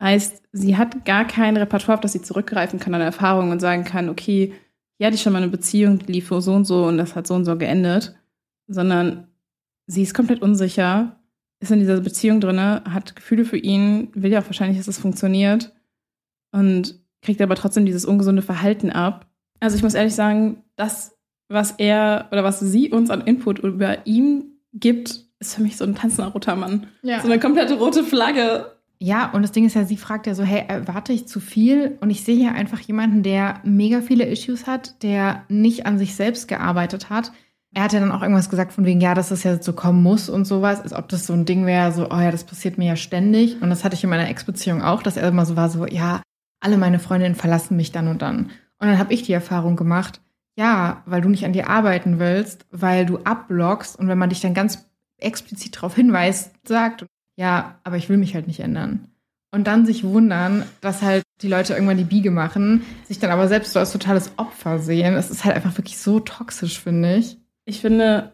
Heißt, 0.00 0.42
sie 0.52 0.76
hat 0.76 1.04
gar 1.04 1.26
kein 1.26 1.56
Repertoire, 1.56 1.96
auf 1.96 2.00
das 2.00 2.12
sie 2.12 2.22
zurückgreifen 2.22 2.78
kann 2.78 2.94
an 2.94 3.00
Erfahrungen 3.00 3.50
und 3.50 3.60
sagen 3.60 3.84
kann, 3.84 4.08
okay, 4.08 4.52
hier 4.98 5.06
hatte 5.06 5.16
ich 5.16 5.22
schon 5.22 5.32
mal 5.32 5.42
eine 5.42 5.50
Beziehung, 5.50 5.98
die 5.98 6.12
lief 6.12 6.28
so 6.28 6.52
und 6.52 6.64
so 6.64 6.84
und 6.86 6.98
das 6.98 7.14
hat 7.14 7.26
so 7.26 7.34
und 7.34 7.44
so 7.44 7.56
geendet. 7.56 8.14
Sondern 8.66 9.28
sie 9.86 10.02
ist 10.02 10.14
komplett 10.14 10.42
unsicher, 10.42 11.20
ist 11.60 11.70
in 11.70 11.80
dieser 11.80 12.00
Beziehung 12.00 12.40
drin, 12.40 12.58
hat 12.58 13.16
Gefühle 13.16 13.44
für 13.44 13.56
ihn, 13.56 14.08
will 14.14 14.32
ja 14.32 14.40
auch 14.40 14.46
wahrscheinlich, 14.46 14.78
dass 14.78 14.88
es 14.88 14.96
das 14.96 15.02
funktioniert 15.02 15.72
und 16.52 17.00
kriegt 17.22 17.40
aber 17.40 17.54
trotzdem 17.54 17.86
dieses 17.86 18.04
ungesunde 18.04 18.42
Verhalten 18.42 18.90
ab. 18.90 19.26
Also 19.60 19.76
ich 19.76 19.82
muss 19.82 19.94
ehrlich 19.94 20.14
sagen, 20.14 20.62
das, 20.76 21.16
was 21.48 21.72
er 21.72 22.28
oder 22.32 22.44
was 22.44 22.60
sie 22.60 22.90
uns 22.90 23.10
an 23.10 23.22
Input 23.22 23.58
über 23.60 24.06
ihn 24.06 24.58
gibt, 24.72 25.24
ist 25.38 25.54
für 25.54 25.62
mich 25.62 25.76
so 25.76 25.84
ein 25.84 25.94
tanzender 25.94 26.30
roter 26.30 26.56
Mann. 26.56 26.86
Ja. 27.02 27.20
So 27.20 27.28
eine 27.28 27.40
komplette 27.40 27.74
rote 27.74 28.02
Flagge. 28.02 28.75
Ja, 28.98 29.30
und 29.32 29.42
das 29.42 29.52
Ding 29.52 29.66
ist 29.66 29.74
ja, 29.74 29.84
sie 29.84 29.98
fragt 29.98 30.26
ja 30.26 30.34
so, 30.34 30.42
hey, 30.42 30.64
erwarte 30.68 31.12
ich 31.12 31.28
zu 31.28 31.38
viel? 31.38 31.98
Und 32.00 32.10
ich 32.10 32.24
sehe 32.24 32.36
hier 32.36 32.54
einfach 32.54 32.80
jemanden, 32.80 33.22
der 33.22 33.60
mega 33.62 34.00
viele 34.00 34.24
Issues 34.24 34.66
hat, 34.66 35.02
der 35.02 35.44
nicht 35.48 35.84
an 35.84 35.98
sich 35.98 36.14
selbst 36.14 36.48
gearbeitet 36.48 37.10
hat. 37.10 37.32
Er 37.74 37.82
hat 37.82 37.92
ja 37.92 38.00
dann 38.00 38.12
auch 38.12 38.22
irgendwas 38.22 38.48
gesagt 38.48 38.72
von 38.72 38.86
wegen, 38.86 39.02
ja, 39.02 39.14
dass 39.14 39.28
das 39.28 39.42
ja 39.42 39.60
so 39.62 39.74
kommen 39.74 40.02
muss 40.02 40.30
und 40.30 40.46
sowas, 40.46 40.80
als 40.80 40.94
ob 40.94 41.08
das 41.08 41.26
so 41.26 41.34
ein 41.34 41.44
Ding 41.44 41.66
wäre, 41.66 41.92
so, 41.92 42.10
oh 42.10 42.20
ja, 42.20 42.30
das 42.30 42.44
passiert 42.44 42.78
mir 42.78 42.86
ja 42.86 42.96
ständig. 42.96 43.60
Und 43.60 43.68
das 43.68 43.84
hatte 43.84 43.94
ich 43.94 44.04
in 44.04 44.08
meiner 44.08 44.30
Ex-Beziehung 44.30 44.80
auch, 44.80 45.02
dass 45.02 45.18
er 45.18 45.28
immer 45.28 45.44
so 45.44 45.56
war, 45.56 45.68
so, 45.68 45.86
ja, 45.86 46.22
alle 46.60 46.78
meine 46.78 46.98
Freundinnen 46.98 47.34
verlassen 47.34 47.76
mich 47.76 47.92
dann 47.92 48.08
und 48.08 48.22
dann. 48.22 48.46
Und 48.78 48.88
dann 48.88 48.98
habe 48.98 49.12
ich 49.12 49.24
die 49.24 49.32
Erfahrung 49.32 49.76
gemacht, 49.76 50.22
ja, 50.56 51.02
weil 51.04 51.20
du 51.20 51.28
nicht 51.28 51.44
an 51.44 51.52
dir 51.52 51.68
arbeiten 51.68 52.18
willst, 52.18 52.66
weil 52.70 53.04
du 53.04 53.18
abblockst 53.18 53.98
und 53.98 54.08
wenn 54.08 54.18
man 54.18 54.30
dich 54.30 54.40
dann 54.40 54.54
ganz 54.54 54.88
explizit 55.18 55.76
darauf 55.76 55.94
hinweist, 55.94 56.52
sagt, 56.66 57.04
ja, 57.36 57.78
aber 57.84 57.96
ich 57.96 58.08
will 58.08 58.16
mich 58.16 58.34
halt 58.34 58.46
nicht 58.46 58.60
ändern. 58.60 59.08
Und 59.52 59.66
dann 59.66 59.86
sich 59.86 60.04
wundern, 60.04 60.64
dass 60.80 61.02
halt 61.02 61.22
die 61.40 61.48
Leute 61.48 61.74
irgendwann 61.74 61.96
die 61.96 62.04
Biege 62.04 62.30
machen, 62.30 62.82
sich 63.06 63.18
dann 63.18 63.30
aber 63.30 63.48
selbst 63.48 63.72
so 63.72 63.78
als 63.78 63.92
totales 63.92 64.32
Opfer 64.36 64.78
sehen. 64.78 65.14
Das 65.14 65.30
ist 65.30 65.44
halt 65.44 65.54
einfach 65.54 65.76
wirklich 65.78 65.98
so 65.98 66.20
toxisch, 66.20 66.80
finde 66.80 67.16
ich. 67.16 67.38
Ich 67.64 67.80
finde, 67.80 68.32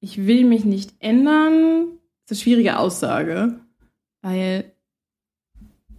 ich 0.00 0.26
will 0.26 0.44
mich 0.44 0.64
nicht 0.64 0.94
ändern, 1.00 1.86
das 2.26 2.38
ist 2.38 2.42
eine 2.42 2.44
schwierige 2.44 2.78
Aussage, 2.78 3.60
weil 4.22 4.72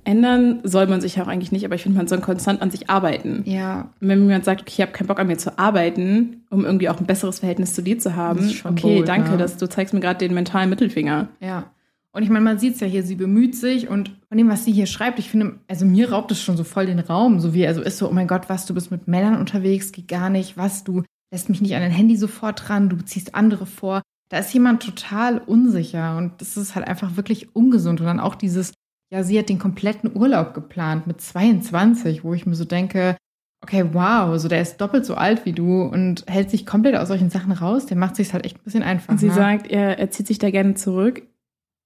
ändern 0.04 0.62
soll 0.64 0.88
man 0.88 1.02
sich 1.02 1.20
auch 1.22 1.28
eigentlich 1.28 1.52
nicht, 1.52 1.66
aber 1.66 1.76
ich 1.76 1.84
finde, 1.84 1.98
man 1.98 2.08
soll 2.08 2.22
konstant 2.22 2.62
an 2.62 2.72
sich 2.72 2.90
arbeiten. 2.90 3.44
Ja. 3.46 3.90
Und 4.00 4.08
wenn 4.08 4.22
jemand 4.22 4.46
sagt, 4.46 4.62
okay, 4.62 4.72
ich 4.76 4.82
habe 4.82 4.94
keinen 4.94 5.08
Bock 5.08 5.20
an 5.20 5.28
mir 5.28 5.38
zu 5.38 5.60
arbeiten, 5.60 6.46
um 6.50 6.64
irgendwie 6.64 6.88
auch 6.88 7.00
ein 7.00 7.06
besseres 7.06 7.40
Verhältnis 7.40 7.74
zu 7.74 7.82
dir 7.82 8.00
zu 8.00 8.16
haben, 8.16 8.50
okay, 8.64 8.98
bold, 8.98 9.08
danke, 9.08 9.32
ja. 9.32 9.38
dass 9.38 9.58
du 9.58 9.68
zeigst 9.68 9.94
mir 9.94 10.00
gerade 10.00 10.20
den 10.20 10.34
mentalen 10.34 10.70
Mittelfinger. 10.70 11.28
Ja. 11.42 11.72
Und 12.18 12.24
ich 12.24 12.30
meine, 12.30 12.46
man 12.46 12.58
sieht 12.58 12.74
es 12.74 12.80
ja 12.80 12.88
hier, 12.88 13.04
sie 13.04 13.14
bemüht 13.14 13.56
sich 13.56 13.90
und 13.90 14.10
von 14.28 14.40
dem, 14.40 14.50
was 14.50 14.66
sie 14.66 14.72
hier 14.72 14.88
schreibt, 14.88 15.20
ich 15.20 15.30
finde, 15.30 15.60
also 15.68 15.86
mir 15.86 16.12
raubt 16.12 16.32
es 16.32 16.42
schon 16.42 16.58
so 16.58 16.64
voll 16.64 16.88
den 16.88 16.98
Raum, 16.98 17.40
so 17.40 17.54
wie, 17.54 17.68
also 17.68 17.84
ist 17.84 18.00
so, 18.00 18.10
oh 18.10 18.12
mein 18.12 18.26
Gott, 18.26 18.50
was, 18.50 18.66
du 18.66 18.74
bist 18.74 18.90
mit 18.90 19.08
Männern 19.08 19.40
unterwegs, 19.40 19.92
geht 19.92 20.08
gar 20.08 20.32
nicht, 20.32 20.58
was, 20.58 20.84
du 20.84 21.04
lässt 21.32 21.48
mich 21.48 21.62
nicht 21.62 21.76
an 21.76 21.84
dein 21.84 21.92
Handy 21.92 22.18
sofort 22.18 22.68
dran, 22.68 22.90
du 22.90 22.98
ziehst 22.98 23.36
andere 23.36 23.68
vor. 23.68 24.02
Da 24.30 24.40
ist 24.40 24.52
jemand 24.52 24.82
total 24.82 25.38
unsicher 25.38 26.18
und 26.18 26.42
das 26.42 26.58
ist 26.58 26.74
halt 26.74 26.88
einfach 26.88 27.18
wirklich 27.18 27.56
ungesund. 27.56 28.00
Und 28.00 28.08
dann 28.08 28.20
auch 28.20 28.34
dieses, 28.34 28.74
ja, 29.14 29.22
sie 29.22 29.38
hat 29.38 29.50
den 29.50 29.60
kompletten 29.60 30.10
Urlaub 30.16 30.56
geplant 30.56 31.06
mit 31.06 31.22
22, 31.22 32.24
wo 32.24 32.34
ich 32.34 32.48
mir 32.48 32.56
so 32.56 32.66
denke, 32.66 33.16
okay, 33.62 33.86
wow, 33.94 34.40
so 34.40 34.48
der 34.48 34.64
ist 34.64 34.82
doppelt 34.82 35.06
so 35.06 35.14
alt 35.14 35.46
wie 35.46 35.54
du 35.54 35.84
und 35.84 36.26
hält 36.28 36.50
sich 36.50 36.66
komplett 36.66 36.96
aus 36.96 37.10
solchen 37.10 37.30
Sachen 37.30 37.52
raus. 37.52 37.86
Der 37.86 37.96
macht 37.96 38.16
sich 38.16 38.34
halt 38.34 38.44
echt 38.44 38.58
ein 38.58 38.64
bisschen 38.64 38.82
einfach. 38.82 39.10
Und 39.10 39.20
sie 39.20 39.28
ne? 39.28 39.36
sagt, 39.36 39.68
er, 39.68 40.00
er 40.00 40.10
zieht 40.10 40.26
sich 40.26 40.40
da 40.40 40.50
gerne 40.50 40.74
zurück. 40.74 41.22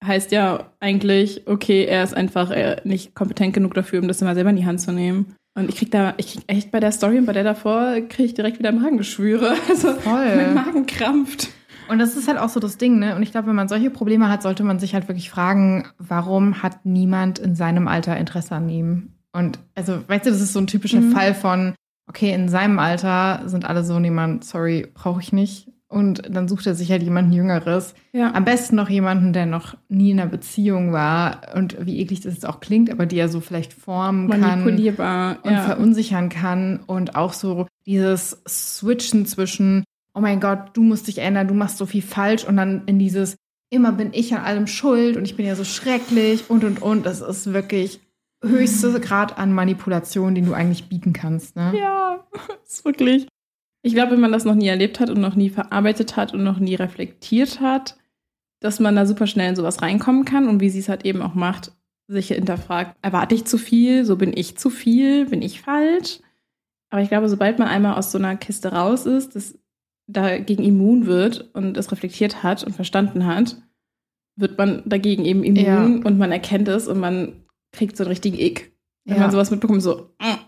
Heißt 0.03 0.31
ja 0.31 0.71
eigentlich, 0.79 1.47
okay, 1.47 1.85
er 1.85 2.03
ist 2.03 2.15
einfach 2.15 2.49
äh, 2.49 2.77
nicht 2.83 3.13
kompetent 3.13 3.53
genug 3.53 3.75
dafür, 3.75 4.01
um 4.01 4.07
das 4.07 4.21
immer 4.21 4.33
selber 4.33 4.49
in 4.49 4.55
die 4.55 4.65
Hand 4.65 4.81
zu 4.81 4.91
nehmen. 4.91 5.35
Und 5.53 5.69
ich 5.69 5.75
krieg 5.75 5.91
da, 5.91 6.13
ich 6.17 6.33
krieg 6.33 6.43
echt 6.47 6.71
bei 6.71 6.79
der 6.79 6.91
Story 6.91 7.17
und 7.17 7.25
bei 7.25 7.33
der 7.33 7.43
davor, 7.43 7.95
kriege 8.09 8.23
ich 8.23 8.33
direkt 8.33 8.59
wieder 8.59 8.71
Magengeschwüre. 8.71 9.55
Also 9.69 9.93
Voll. 9.93 10.35
mein 10.35 10.53
Magen 10.53 10.85
krampft. 10.85 11.49
Und 11.89 11.99
das 11.99 12.15
ist 12.15 12.27
halt 12.27 12.37
auch 12.37 12.49
so 12.49 12.59
das 12.59 12.77
Ding, 12.77 12.99
ne? 12.99 13.15
Und 13.15 13.23
ich 13.23 13.31
glaube, 13.31 13.47
wenn 13.49 13.55
man 13.55 13.67
solche 13.67 13.89
Probleme 13.89 14.29
hat, 14.29 14.43
sollte 14.43 14.63
man 14.63 14.79
sich 14.79 14.93
halt 14.93 15.09
wirklich 15.09 15.29
fragen, 15.29 15.89
warum 15.97 16.63
hat 16.63 16.85
niemand 16.85 17.37
in 17.37 17.55
seinem 17.55 17.87
Alter 17.89 18.15
Interesse 18.15 18.55
an 18.55 18.69
ihm? 18.69 19.09
Und 19.33 19.59
also, 19.75 20.07
weißt 20.07 20.25
du, 20.25 20.29
das 20.29 20.41
ist 20.41 20.53
so 20.53 20.59
ein 20.59 20.67
typischer 20.67 21.01
mhm. 21.01 21.11
Fall 21.11 21.33
von, 21.33 21.75
okay, 22.07 22.33
in 22.33 22.47
seinem 22.47 22.79
Alter 22.79 23.41
sind 23.45 23.65
alle 23.65 23.83
so, 23.83 23.99
niemand, 23.99 24.45
sorry, 24.45 24.87
brauche 24.93 25.21
ich 25.21 25.33
nicht. 25.33 25.70
Und 25.91 26.23
dann 26.29 26.47
sucht 26.47 26.65
er 26.65 26.73
sich 26.73 26.89
halt 26.89 27.03
jemanden 27.03 27.33
Jüngeres. 27.33 27.93
Ja. 28.13 28.33
Am 28.33 28.45
besten 28.45 28.77
noch 28.77 28.89
jemanden, 28.89 29.33
der 29.33 29.45
noch 29.45 29.75
nie 29.89 30.11
in 30.11 30.19
einer 30.19 30.29
Beziehung 30.29 30.93
war 30.93 31.41
und 31.53 31.85
wie 31.85 31.99
eklig 31.99 32.21
das 32.21 32.33
jetzt 32.33 32.47
auch 32.47 32.61
klingt, 32.61 32.89
aber 32.89 33.05
die 33.05 33.19
er 33.19 33.27
so 33.29 33.41
vielleicht 33.41 33.73
formen 33.73 34.29
kann 34.29 34.65
und 34.65 34.79
ja. 34.79 35.63
verunsichern 35.63 36.29
kann. 36.29 36.79
Und 36.87 37.15
auch 37.15 37.33
so 37.33 37.67
dieses 37.85 38.41
Switchen 38.47 39.25
zwischen 39.25 39.83
oh 40.13 40.19
mein 40.19 40.39
Gott, 40.39 40.71
du 40.73 40.81
musst 40.81 41.07
dich 41.07 41.19
ändern, 41.19 41.47
du 41.47 41.53
machst 41.53 41.77
so 41.77 41.85
viel 41.85 42.01
falsch 42.01 42.43
und 42.45 42.57
dann 42.57 42.83
in 42.85 42.99
dieses, 42.99 43.37
immer 43.69 43.91
bin 43.91 44.09
ich 44.13 44.33
an 44.33 44.43
allem 44.43 44.67
schuld 44.67 45.17
und 45.17 45.25
ich 45.25 45.35
bin 45.35 45.45
ja 45.45 45.55
so 45.55 45.63
schrecklich 45.63 46.49
und 46.49 46.63
und 46.63 46.81
und. 46.81 47.05
Das 47.05 47.21
ist 47.21 47.53
wirklich 47.53 48.01
höchste 48.43 48.99
Grad 48.99 49.37
an 49.37 49.53
Manipulation, 49.53 50.35
den 50.35 50.45
du 50.45 50.53
eigentlich 50.53 50.89
bieten 50.89 51.13
kannst. 51.13 51.55
Ne? 51.55 51.73
Ja, 51.77 52.19
ist 52.65 52.85
wirklich. 52.85 53.27
Ich 53.83 53.93
glaube, 53.93 54.11
wenn 54.11 54.19
man 54.19 54.31
das 54.31 54.45
noch 54.45 54.55
nie 54.55 54.67
erlebt 54.67 54.99
hat 54.99 55.09
und 55.09 55.19
noch 55.19 55.35
nie 55.35 55.49
verarbeitet 55.49 56.15
hat 56.15 56.33
und 56.33 56.43
noch 56.43 56.59
nie 56.59 56.75
reflektiert 56.75 57.59
hat, 57.59 57.97
dass 58.59 58.79
man 58.79 58.95
da 58.95 59.05
super 59.05 59.27
schnell 59.27 59.49
in 59.49 59.55
sowas 59.55 59.81
reinkommen 59.81 60.23
kann 60.25 60.47
und 60.47 60.61
wie 60.61 60.69
sie 60.69 60.79
es 60.79 60.89
halt 60.89 61.03
eben 61.05 61.21
auch 61.21 61.33
macht, 61.33 61.71
sich 62.07 62.27
hinterfragt, 62.27 62.95
erwarte 63.01 63.35
ich 63.35 63.45
zu 63.45 63.57
viel, 63.57 64.05
so 64.05 64.17
bin 64.17 64.35
ich 64.35 64.57
zu 64.57 64.69
viel, 64.69 65.25
bin 65.25 65.41
ich 65.41 65.61
falsch? 65.61 66.19
Aber 66.89 67.01
ich 67.01 67.09
glaube, 67.09 67.29
sobald 67.29 67.57
man 67.57 67.69
einmal 67.69 67.95
aus 67.95 68.11
so 68.11 68.17
einer 68.17 68.35
Kiste 68.35 68.71
raus 68.71 69.05
ist, 69.05 69.35
das 69.35 69.57
dagegen 70.07 70.63
immun 70.63 71.05
wird 71.05 71.49
und 71.53 71.77
es 71.77 71.91
reflektiert 71.91 72.43
hat 72.43 72.63
und 72.63 72.73
verstanden 72.75 73.25
hat, 73.25 73.61
wird 74.35 74.57
man 74.57 74.83
dagegen 74.85 75.25
eben 75.25 75.43
immun 75.43 75.63
ja. 75.63 75.83
und 76.05 76.17
man 76.17 76.31
erkennt 76.31 76.67
es 76.67 76.87
und 76.87 76.99
man 76.99 77.45
kriegt 77.71 77.95
so 77.95 78.03
einen 78.03 78.09
richtigen 78.09 78.37
Ick. 78.37 78.73
Wenn 79.05 79.15
ja. 79.15 79.21
man 79.23 79.31
sowas 79.31 79.51
mitbekommt, 79.51 79.81
so, 79.81 80.09
mm, 80.19 80.39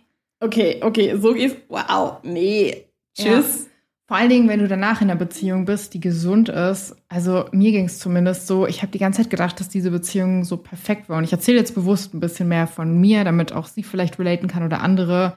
okay, 0.41 0.81
okay, 0.83 1.17
so 1.17 1.33
geht's, 1.33 1.55
wow, 1.69 2.17
nee, 2.23 2.89
tschüss. 3.13 3.65
Ja. 3.65 3.69
Vor 4.07 4.17
allen 4.17 4.29
Dingen, 4.29 4.49
wenn 4.49 4.59
du 4.59 4.67
danach 4.67 5.01
in 5.01 5.09
einer 5.09 5.17
Beziehung 5.17 5.65
bist, 5.65 5.93
die 5.93 5.99
gesund 5.99 6.49
ist. 6.49 6.95
Also 7.07 7.45
mir 7.51 7.71
ging 7.71 7.85
es 7.85 7.99
zumindest 7.99 8.47
so, 8.47 8.67
ich 8.67 8.81
habe 8.81 8.91
die 8.91 8.99
ganze 8.99 9.21
Zeit 9.21 9.29
gedacht, 9.29 9.59
dass 9.59 9.69
diese 9.69 9.91
Beziehung 9.91 10.43
so 10.43 10.57
perfekt 10.57 11.07
war. 11.07 11.17
Und 11.17 11.23
ich 11.23 11.31
erzähle 11.31 11.57
jetzt 11.57 11.73
bewusst 11.73 12.13
ein 12.13 12.19
bisschen 12.19 12.49
mehr 12.49 12.67
von 12.67 12.99
mir, 12.99 13.23
damit 13.23 13.53
auch 13.53 13.67
sie 13.67 13.81
vielleicht 13.81 14.19
relaten 14.19 14.47
kann 14.47 14.63
oder 14.63 14.81
andere. 14.81 15.35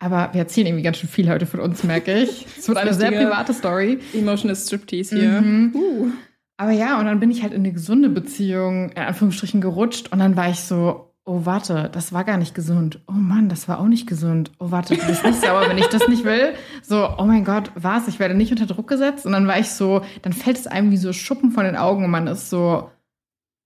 Aber 0.00 0.30
wir 0.32 0.40
erzählen 0.40 0.66
irgendwie 0.66 0.82
ganz 0.82 0.98
schön 0.98 1.08
viel 1.08 1.28
heute 1.28 1.46
von 1.46 1.60
uns, 1.60 1.84
merke 1.84 2.18
ich. 2.18 2.46
Es 2.58 2.68
wird 2.68 2.78
eine 2.78 2.92
sehr 2.92 3.10
private 3.10 3.54
Story. 3.54 3.98
Emotional 4.12 4.56
Striptease 4.56 5.16
hier. 5.16 5.40
Mhm. 5.40 5.72
Uh. 5.74 6.08
Aber 6.56 6.72
ja, 6.72 6.98
und 6.98 7.06
dann 7.06 7.20
bin 7.20 7.30
ich 7.30 7.42
halt 7.42 7.52
in 7.52 7.60
eine 7.60 7.72
gesunde 7.72 8.08
Beziehung, 8.08 8.90
in 8.90 8.98
Anführungsstrichen, 8.98 9.60
gerutscht. 9.60 10.12
Und 10.12 10.18
dann 10.18 10.36
war 10.36 10.50
ich 10.50 10.60
so, 10.60 11.07
oh, 11.28 11.44
warte, 11.44 11.90
das 11.92 12.14
war 12.14 12.24
gar 12.24 12.38
nicht 12.38 12.54
gesund. 12.54 13.00
Oh 13.06 13.12
Mann, 13.12 13.50
das 13.50 13.68
war 13.68 13.80
auch 13.80 13.86
nicht 13.86 14.06
gesund. 14.06 14.50
Oh, 14.58 14.70
warte, 14.70 14.96
du 14.96 15.06
bist 15.06 15.22
nicht 15.24 15.40
sauer, 15.42 15.68
wenn 15.68 15.76
ich 15.76 15.88
das 15.88 16.08
nicht 16.08 16.24
will. 16.24 16.54
So, 16.82 17.06
oh 17.18 17.24
mein 17.24 17.44
Gott, 17.44 17.70
was? 17.74 18.08
Ich 18.08 18.18
werde 18.18 18.34
nicht 18.34 18.50
unter 18.50 18.64
Druck 18.64 18.88
gesetzt. 18.88 19.26
Und 19.26 19.32
dann 19.32 19.46
war 19.46 19.58
ich 19.58 19.68
so, 19.68 20.00
dann 20.22 20.32
fällt 20.32 20.56
es 20.56 20.66
einem 20.66 20.90
wie 20.90 20.96
so 20.96 21.12
Schuppen 21.12 21.50
von 21.50 21.64
den 21.64 21.76
Augen 21.76 22.04
und 22.04 22.10
man 22.10 22.26
ist 22.28 22.48
so, 22.48 22.90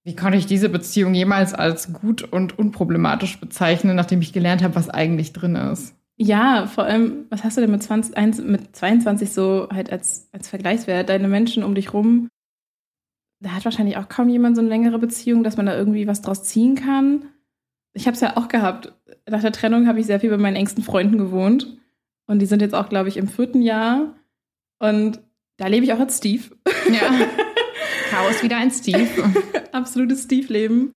wie 0.03 0.17
konnte 0.17 0.39
ich 0.39 0.47
diese 0.47 0.69
Beziehung 0.69 1.15
jemals 1.15 1.55
als 1.55 1.93
gut 1.93 2.25
und 2.25 2.59
unproblematisch 2.59 3.39
bezeichnen, 3.39 3.95
nachdem 3.95 4.21
ich 4.21 4.33
gelernt 4.33 4.65
habe, 4.65 4.75
was 4.75 4.91
eigentlich 4.91 5.33
drin 5.33 5.55
ist? 5.55 5.95
Ja, 6.17 6.67
vor 6.67 6.85
allem, 6.85 7.27
was 7.31 7.45
hast 7.45 7.57
du 7.57 7.61
denn 7.61 7.71
mit, 7.71 7.85
20, 7.85 8.45
mit 8.45 8.75
22 8.75 9.33
so 9.33 9.69
halt 9.73 9.93
als, 9.93 10.29
als 10.33 10.49
Vergleichswert? 10.49 11.09
Deine 11.09 11.29
Menschen 11.29 11.63
um 11.63 11.77
dich 11.77 11.95
rum 11.95 12.29
da 13.43 13.51
hat 13.51 13.65
wahrscheinlich 13.65 13.97
auch 13.97 14.09
kaum 14.09 14.29
jemand 14.29 14.55
so 14.55 14.63
eine 14.63 14.69
längere 14.69 14.99
Beziehung, 14.99 15.43
dass 15.43 15.57
man 15.57 15.67
da 15.67 15.77
irgendwie 15.77 16.07
was 16.07 16.23
draus 16.23 16.45
ziehen 16.45 16.77
kann. 16.77 17.25
Ich 17.95 18.07
habe 18.07 18.15
es 18.15 18.21
ja 18.21 18.37
auch 18.37 18.49
gehabt. 18.49 18.93
Nach 19.29 19.43
der 19.43 19.53
Trennung 19.53 19.87
habe 19.87 20.01
ich 20.01 20.07
sehr 20.07 20.21
viel 20.21 20.31
bei 20.31 20.39
meinen 20.39 20.57
engsten 20.57 20.83
Freunden 20.83 21.19
gewohnt. 21.19 21.79
Und 22.27 22.39
die 22.39 22.47
sind 22.47 22.63
jetzt 22.63 22.75
auch, 22.75 22.89
glaube 22.89 23.09
ich, 23.09 23.17
im 23.17 23.29
vierten 23.29 23.63
Jahr. 23.63 24.15
Und 24.79 25.21
da 25.59 25.67
lebe 25.67 25.85
ich 25.85 25.93
auch 25.93 25.99
als 26.01 26.19
Steve. 26.19 26.45
Ja. 26.91 27.11
Chaos 28.11 28.43
wieder 28.43 28.57
ein 28.57 28.71
Steve. 28.71 29.09
Absolutes 29.73 30.25
Steve-Leben. 30.25 30.93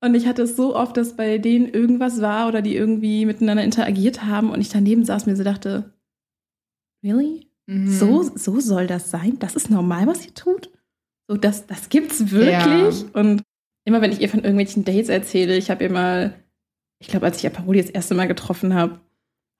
Und 0.00 0.14
ich 0.14 0.26
hatte 0.26 0.42
es 0.42 0.56
so 0.56 0.76
oft, 0.76 0.96
dass 0.96 1.16
bei 1.16 1.38
denen 1.38 1.68
irgendwas 1.68 2.20
war 2.20 2.48
oder 2.48 2.62
die 2.62 2.76
irgendwie 2.76 3.24
miteinander 3.24 3.64
interagiert 3.64 4.24
haben 4.24 4.50
und 4.50 4.60
ich 4.60 4.68
daneben 4.68 5.04
saß 5.04 5.24
und 5.24 5.32
mir 5.32 5.36
so 5.36 5.44
dachte, 5.44 5.92
really? 7.02 7.48
Mhm. 7.66 7.90
So, 7.90 8.22
so 8.22 8.60
soll 8.60 8.86
das 8.86 9.10
sein? 9.10 9.38
Das 9.38 9.56
ist 9.56 9.70
normal, 9.70 10.06
was 10.06 10.24
ihr 10.24 10.34
tut? 10.34 10.70
So, 11.28 11.36
das, 11.36 11.66
das 11.66 11.88
gibt's 11.88 12.30
wirklich? 12.30 13.02
Ja. 13.02 13.20
Und 13.20 13.42
immer 13.86 14.02
wenn 14.02 14.12
ich 14.12 14.20
ihr 14.20 14.28
von 14.28 14.40
irgendwelchen 14.40 14.84
Dates 14.84 15.08
erzähle, 15.08 15.56
ich 15.56 15.70
habe 15.70 15.84
ihr 15.84 15.90
mal, 15.90 16.34
ich 16.98 17.08
glaube, 17.08 17.24
als 17.24 17.38
ich 17.38 17.46
Aparoli 17.46 17.80
das 17.80 17.90
erste 17.90 18.14
Mal 18.14 18.26
getroffen 18.26 18.74
habe, 18.74 18.94
hat 18.94 19.00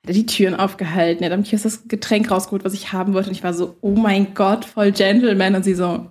er 0.09 0.15
die 0.15 0.27
Türen 0.27 0.55
aufgehalten, 0.55 1.23
er 1.23 1.31
hat 1.31 1.39
am 1.39 1.45
Kiosk 1.45 1.63
das 1.63 1.89
Getränk 1.89 2.31
rausgeholt, 2.31 2.65
was 2.65 2.75
ich 2.75 2.93
haben 2.93 3.15
wollte. 3.15 3.31
Und 3.31 3.37
ich 3.37 3.45
war 3.45 3.55
so, 3.55 3.77
oh 3.81 3.93
mein 3.93 4.35
Gott, 4.35 4.65
voll 4.65 4.91
Gentleman. 4.91 5.55
Und 5.55 5.63
sie 5.63 5.75
so, 5.75 6.11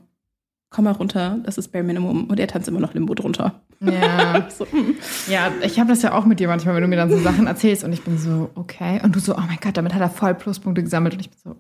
komm 0.70 0.86
mal 0.86 0.92
runter, 0.92 1.40
das 1.44 1.58
ist 1.58 1.74
Bare 1.74 1.84
Minimum. 1.84 2.26
Und 2.26 2.40
er 2.40 2.48
tanzt 2.48 2.70
immer 2.70 2.80
noch 2.80 2.94
Limbo 2.94 3.14
drunter. 3.16 3.62
Ja. 3.82 4.48
Ich 4.48 4.54
so, 4.56 4.64
mm. 4.66 4.96
Ja, 5.28 5.52
ich 5.62 5.78
habe 5.78 5.90
das 5.90 6.02
ja 6.02 6.14
auch 6.14 6.26
mit 6.26 6.40
dir 6.40 6.48
manchmal, 6.48 6.74
wenn 6.76 6.84
du 6.84 6.88
mir 6.88 6.96
dann 6.96 7.12
so 7.12 7.20
Sachen 7.20 7.48
erzählst 7.48 7.84
und 7.84 7.92
ich 7.92 8.04
bin 8.04 8.18
so, 8.18 8.50
okay. 8.56 9.02
Und 9.04 9.14
du 9.14 9.20
so, 9.20 9.36
oh 9.36 9.44
mein 9.46 9.60
Gott, 9.62 9.76
damit 9.76 9.94
hat 9.94 10.02
er 10.02 10.10
voll 10.10 10.36
Pluspunkte 10.36 10.84
gesammelt 10.84 11.16
und 11.16 11.20
ich 11.20 11.30
bin 11.30 11.40
so, 11.44 11.58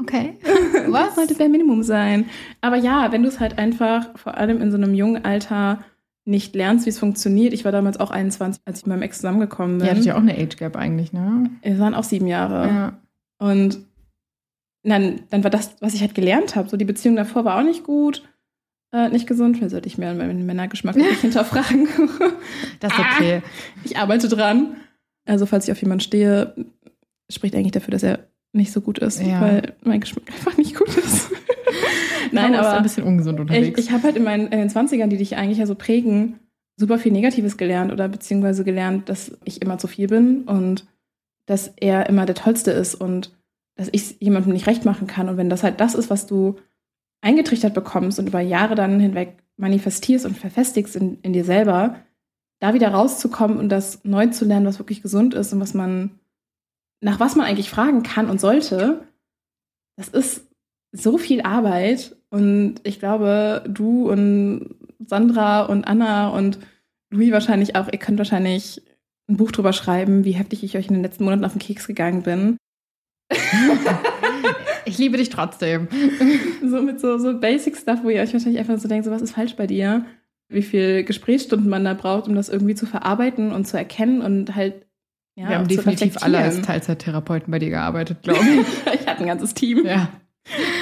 okay. 0.00 0.38
Was 0.88 1.14
sollte 1.14 1.34
Bare 1.34 1.48
Minimum 1.48 1.82
sein? 1.82 2.26
Aber 2.60 2.76
ja, 2.76 3.12
wenn 3.12 3.22
du 3.22 3.28
es 3.28 3.40
halt 3.40 3.58
einfach 3.58 4.18
vor 4.18 4.36
allem 4.36 4.60
in 4.60 4.70
so 4.70 4.76
einem 4.76 4.94
jungen 4.94 5.24
Alter 5.24 5.80
nicht 6.28 6.54
lernst, 6.54 6.84
wie 6.84 6.90
es 6.90 6.98
funktioniert. 6.98 7.54
Ich 7.54 7.64
war 7.64 7.72
damals 7.72 7.98
auch 7.98 8.10
21, 8.10 8.60
als 8.66 8.80
ich 8.80 8.86
mit 8.86 8.94
meinem 8.94 9.02
Ex 9.02 9.16
zusammengekommen 9.16 9.78
bin. 9.78 9.86
Ihr 9.86 9.90
hattet 9.92 10.04
ja 10.04 10.14
auch 10.14 10.20
eine 10.20 10.36
Age 10.36 10.56
Gap 10.56 10.76
eigentlich, 10.76 11.14
ne? 11.14 11.50
Wir 11.62 11.78
waren 11.78 11.94
auch 11.94 12.04
sieben 12.04 12.26
Jahre. 12.26 12.66
Ja. 12.68 12.98
Und 13.38 13.78
dann, 14.82 15.22
dann 15.30 15.42
war 15.42 15.50
das, 15.50 15.76
was 15.80 15.94
ich 15.94 16.02
halt 16.02 16.14
gelernt 16.14 16.54
habe. 16.54 16.68
So 16.68 16.76
die 16.76 16.84
Beziehung 16.84 17.16
davor 17.16 17.46
war 17.46 17.58
auch 17.58 17.64
nicht 17.64 17.82
gut, 17.82 18.28
äh, 18.92 19.08
nicht 19.08 19.26
gesund. 19.26 19.56
Vielleicht 19.56 19.70
sollte 19.70 19.88
ich 19.88 19.96
mehr 19.96 20.14
meinen 20.14 20.44
Männergeschmack 20.44 20.94
wirklich 20.96 21.20
hinterfragen. 21.20 21.88
Das 22.80 22.92
ist 22.92 22.98
okay. 22.98 23.42
ich 23.84 23.96
arbeite 23.96 24.28
dran. 24.28 24.76
Also 25.24 25.46
falls 25.46 25.66
ich 25.66 25.72
auf 25.72 25.80
jemanden 25.80 26.02
stehe, 26.02 26.54
spricht 27.30 27.54
eigentlich 27.54 27.72
dafür, 27.72 27.92
dass 27.92 28.02
er 28.02 28.27
nicht 28.58 28.72
so 28.72 28.82
gut 28.82 28.98
ist, 28.98 29.22
Ja. 29.22 29.40
weil 29.40 29.72
mein 29.82 30.00
Geschmack 30.00 30.24
einfach 30.32 30.56
nicht 30.58 30.76
gut 30.76 30.94
ist. 30.96 31.30
Nein, 32.32 32.54
aber 32.54 32.74
ein 32.74 32.82
bisschen 32.82 33.04
ungesund 33.04 33.38
ich, 33.38 33.40
unterwegs. 33.40 33.80
ich 33.80 33.90
habe 33.90 34.02
halt 34.02 34.16
in 34.16 34.24
meinen 34.24 34.48
in 34.48 34.58
den 34.58 34.68
20ern, 34.68 35.06
die 35.06 35.16
dich 35.16 35.36
eigentlich 35.36 35.58
ja 35.58 35.66
so 35.66 35.74
prägen, 35.74 36.40
super 36.76 36.98
viel 36.98 37.12
Negatives 37.12 37.56
gelernt 37.56 37.90
oder 37.92 38.08
beziehungsweise 38.08 38.64
gelernt, 38.64 39.08
dass 39.08 39.32
ich 39.44 39.62
immer 39.62 39.78
zu 39.78 39.86
viel 39.88 40.08
bin 40.08 40.42
und 40.42 40.86
dass 41.46 41.72
er 41.80 42.08
immer 42.08 42.26
der 42.26 42.34
Tollste 42.34 42.70
ist 42.72 42.94
und 42.94 43.32
dass 43.74 43.88
ich 43.92 44.16
jemandem 44.20 44.52
nicht 44.52 44.66
recht 44.66 44.84
machen 44.84 45.06
kann. 45.06 45.28
Und 45.28 45.36
wenn 45.38 45.48
das 45.48 45.62
halt 45.62 45.80
das 45.80 45.94
ist, 45.94 46.10
was 46.10 46.26
du 46.26 46.56
eingetrichtert 47.20 47.74
bekommst 47.74 48.18
und 48.18 48.28
über 48.28 48.40
Jahre 48.40 48.74
dann 48.74 49.00
hinweg 49.00 49.34
manifestierst 49.56 50.26
und 50.26 50.36
verfestigst 50.36 50.94
in, 50.94 51.18
in 51.22 51.32
dir 51.32 51.44
selber, 51.44 51.96
da 52.60 52.74
wieder 52.74 52.88
rauszukommen 52.90 53.56
und 53.58 53.68
das 53.70 54.00
neu 54.04 54.26
zu 54.28 54.44
lernen, 54.44 54.66
was 54.66 54.78
wirklich 54.78 55.02
gesund 55.02 55.34
ist 55.34 55.52
und 55.52 55.60
was 55.60 55.74
man, 55.74 56.10
nach 57.00 57.20
was 57.20 57.36
man 57.36 57.46
eigentlich 57.46 57.70
fragen 57.70 58.02
kann 58.02 58.28
und 58.28 58.40
sollte, 58.40 59.06
das 59.96 60.08
ist 60.08 60.46
so 60.92 61.18
viel 61.18 61.42
Arbeit. 61.42 62.16
Und 62.30 62.76
ich 62.84 62.98
glaube, 62.98 63.64
du 63.68 64.10
und 64.10 64.74
Sandra 65.06 65.62
und 65.62 65.84
Anna 65.84 66.28
und 66.28 66.58
Louis 67.10 67.32
wahrscheinlich 67.32 67.76
auch, 67.76 67.88
ihr 67.90 67.98
könnt 67.98 68.18
wahrscheinlich 68.18 68.82
ein 69.28 69.36
Buch 69.36 69.52
drüber 69.52 69.72
schreiben, 69.72 70.24
wie 70.24 70.32
heftig 70.32 70.64
ich 70.64 70.76
euch 70.76 70.88
in 70.88 70.94
den 70.94 71.02
letzten 71.02 71.24
Monaten 71.24 71.44
auf 71.44 71.52
den 71.52 71.60
Keks 71.60 71.86
gegangen 71.86 72.22
bin. 72.22 72.56
Ich 74.84 74.96
liebe 74.96 75.18
dich 75.18 75.28
trotzdem. 75.28 75.88
So 76.62 76.80
mit 76.80 76.98
so, 76.98 77.18
so 77.18 77.38
Basic 77.38 77.76
Stuff, 77.76 78.00
wo 78.02 78.08
ihr 78.08 78.22
euch 78.22 78.32
wahrscheinlich 78.32 78.58
einfach 78.58 78.78
so 78.78 78.88
denkt, 78.88 79.04
so 79.04 79.10
was 79.10 79.22
ist 79.22 79.32
falsch 79.32 79.54
bei 79.54 79.66
dir? 79.66 80.06
Wie 80.48 80.62
viel 80.62 81.04
Gesprächsstunden 81.04 81.68
man 81.68 81.84
da 81.84 81.92
braucht, 81.92 82.26
um 82.26 82.34
das 82.34 82.48
irgendwie 82.48 82.74
zu 82.74 82.86
verarbeiten 82.86 83.52
und 83.52 83.66
zu 83.66 83.76
erkennen 83.76 84.22
und 84.22 84.54
halt 84.54 84.86
ja, 85.38 85.48
Wir 85.50 85.58
haben 85.58 85.68
definitiv 85.68 86.16
alle 86.20 86.38
als. 86.38 86.60
Teilzeittherapeuten 86.62 87.52
bei 87.52 87.60
dir 87.60 87.70
gearbeitet, 87.70 88.22
glaube 88.22 88.40
ich. 88.40 88.66
ich 89.00 89.06
hatte 89.06 89.20
ein 89.20 89.26
ganzes 89.26 89.54
Team, 89.54 89.86
ja. 89.86 90.08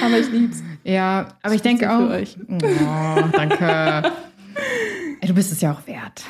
aber 0.03 0.17
ich 0.17 0.31
lieb's. 0.31 0.63
ja, 0.83 1.27
aber 1.43 1.53
ich 1.53 1.57
ist 1.57 1.65
denke 1.65 1.91
auch. 1.91 2.09
Oh, 2.09 3.27
danke. 3.31 4.11
Du 5.25 5.33
bist 5.33 5.51
es 5.51 5.59
ja 5.59 5.73
auch 5.73 5.85
wert. 5.87 6.23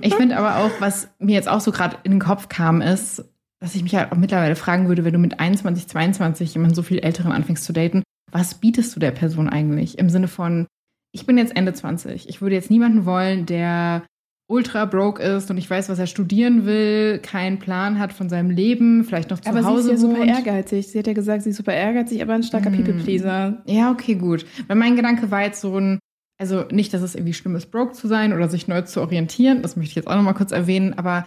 Ich 0.00 0.14
finde 0.14 0.36
aber 0.36 0.56
auch, 0.56 0.70
was 0.80 1.08
mir 1.18 1.34
jetzt 1.34 1.48
auch 1.48 1.60
so 1.60 1.70
gerade 1.70 1.98
in 2.02 2.10
den 2.10 2.20
Kopf 2.20 2.48
kam, 2.48 2.80
ist, 2.80 3.24
dass 3.60 3.76
ich 3.76 3.82
mich 3.84 3.94
halt 3.94 4.10
auch 4.10 4.16
mittlerweile 4.16 4.56
fragen 4.56 4.88
würde, 4.88 5.04
wenn 5.04 5.12
du 5.12 5.20
mit 5.20 5.38
21, 5.38 5.86
22 5.86 6.54
jemanden 6.54 6.74
so 6.74 6.82
viel 6.82 6.98
Älteren 6.98 7.30
anfängst 7.30 7.64
zu 7.64 7.72
daten, 7.72 8.02
was 8.32 8.54
bietest 8.54 8.96
du 8.96 9.00
der 9.00 9.12
Person 9.12 9.48
eigentlich? 9.48 9.98
Im 9.98 10.10
Sinne 10.10 10.28
von, 10.28 10.66
ich 11.12 11.24
bin 11.24 11.38
jetzt 11.38 11.54
Ende 11.54 11.72
20. 11.72 12.28
Ich 12.28 12.42
würde 12.42 12.56
jetzt 12.56 12.70
niemanden 12.70 13.04
wollen, 13.04 13.46
der 13.46 14.02
ultra 14.50 14.84
broke 14.84 15.22
ist 15.22 15.50
und 15.50 15.58
ich 15.58 15.70
weiß, 15.70 15.88
was 15.88 15.98
er 15.98 16.06
studieren 16.06 16.66
will, 16.66 17.18
keinen 17.20 17.58
Plan 17.58 17.98
hat 17.98 18.12
von 18.12 18.28
seinem 18.28 18.50
Leben, 18.50 19.04
vielleicht 19.04 19.30
noch 19.30 19.40
zu 19.40 19.48
Aber 19.48 19.62
sie 19.62 19.68
Hause 19.68 19.92
ist 19.92 20.02
ja 20.02 20.08
super 20.08 20.18
wohnt. 20.20 20.28
ehrgeizig. 20.30 20.88
Sie 20.88 20.98
hat 20.98 21.06
ja 21.06 21.12
gesagt, 21.12 21.42
sie 21.44 21.50
ist 21.50 21.56
super 21.56 21.72
ehrgeizig, 21.72 22.20
aber 22.22 22.34
ein 22.34 22.42
starker 22.42 22.70
Mm. 22.70 22.74
People-Pleaser. 22.76 23.62
Ja, 23.66 23.90
okay, 23.92 24.16
gut. 24.16 24.44
Weil 24.66 24.76
mein 24.76 24.96
Gedanke 24.96 25.30
war 25.30 25.42
jetzt 25.42 25.60
so 25.60 25.78
ein, 25.78 25.98
also 26.38 26.64
nicht, 26.70 26.92
dass 26.92 27.02
es 27.02 27.14
irgendwie 27.14 27.34
schlimm 27.34 27.54
ist, 27.56 27.70
broke 27.70 27.92
zu 27.92 28.08
sein 28.08 28.32
oder 28.32 28.48
sich 28.48 28.66
neu 28.68 28.82
zu 28.82 29.00
orientieren, 29.00 29.62
das 29.62 29.76
möchte 29.76 29.90
ich 29.90 29.96
jetzt 29.96 30.08
auch 30.08 30.16
nochmal 30.16 30.34
kurz 30.34 30.52
erwähnen, 30.52 30.94
aber 30.98 31.24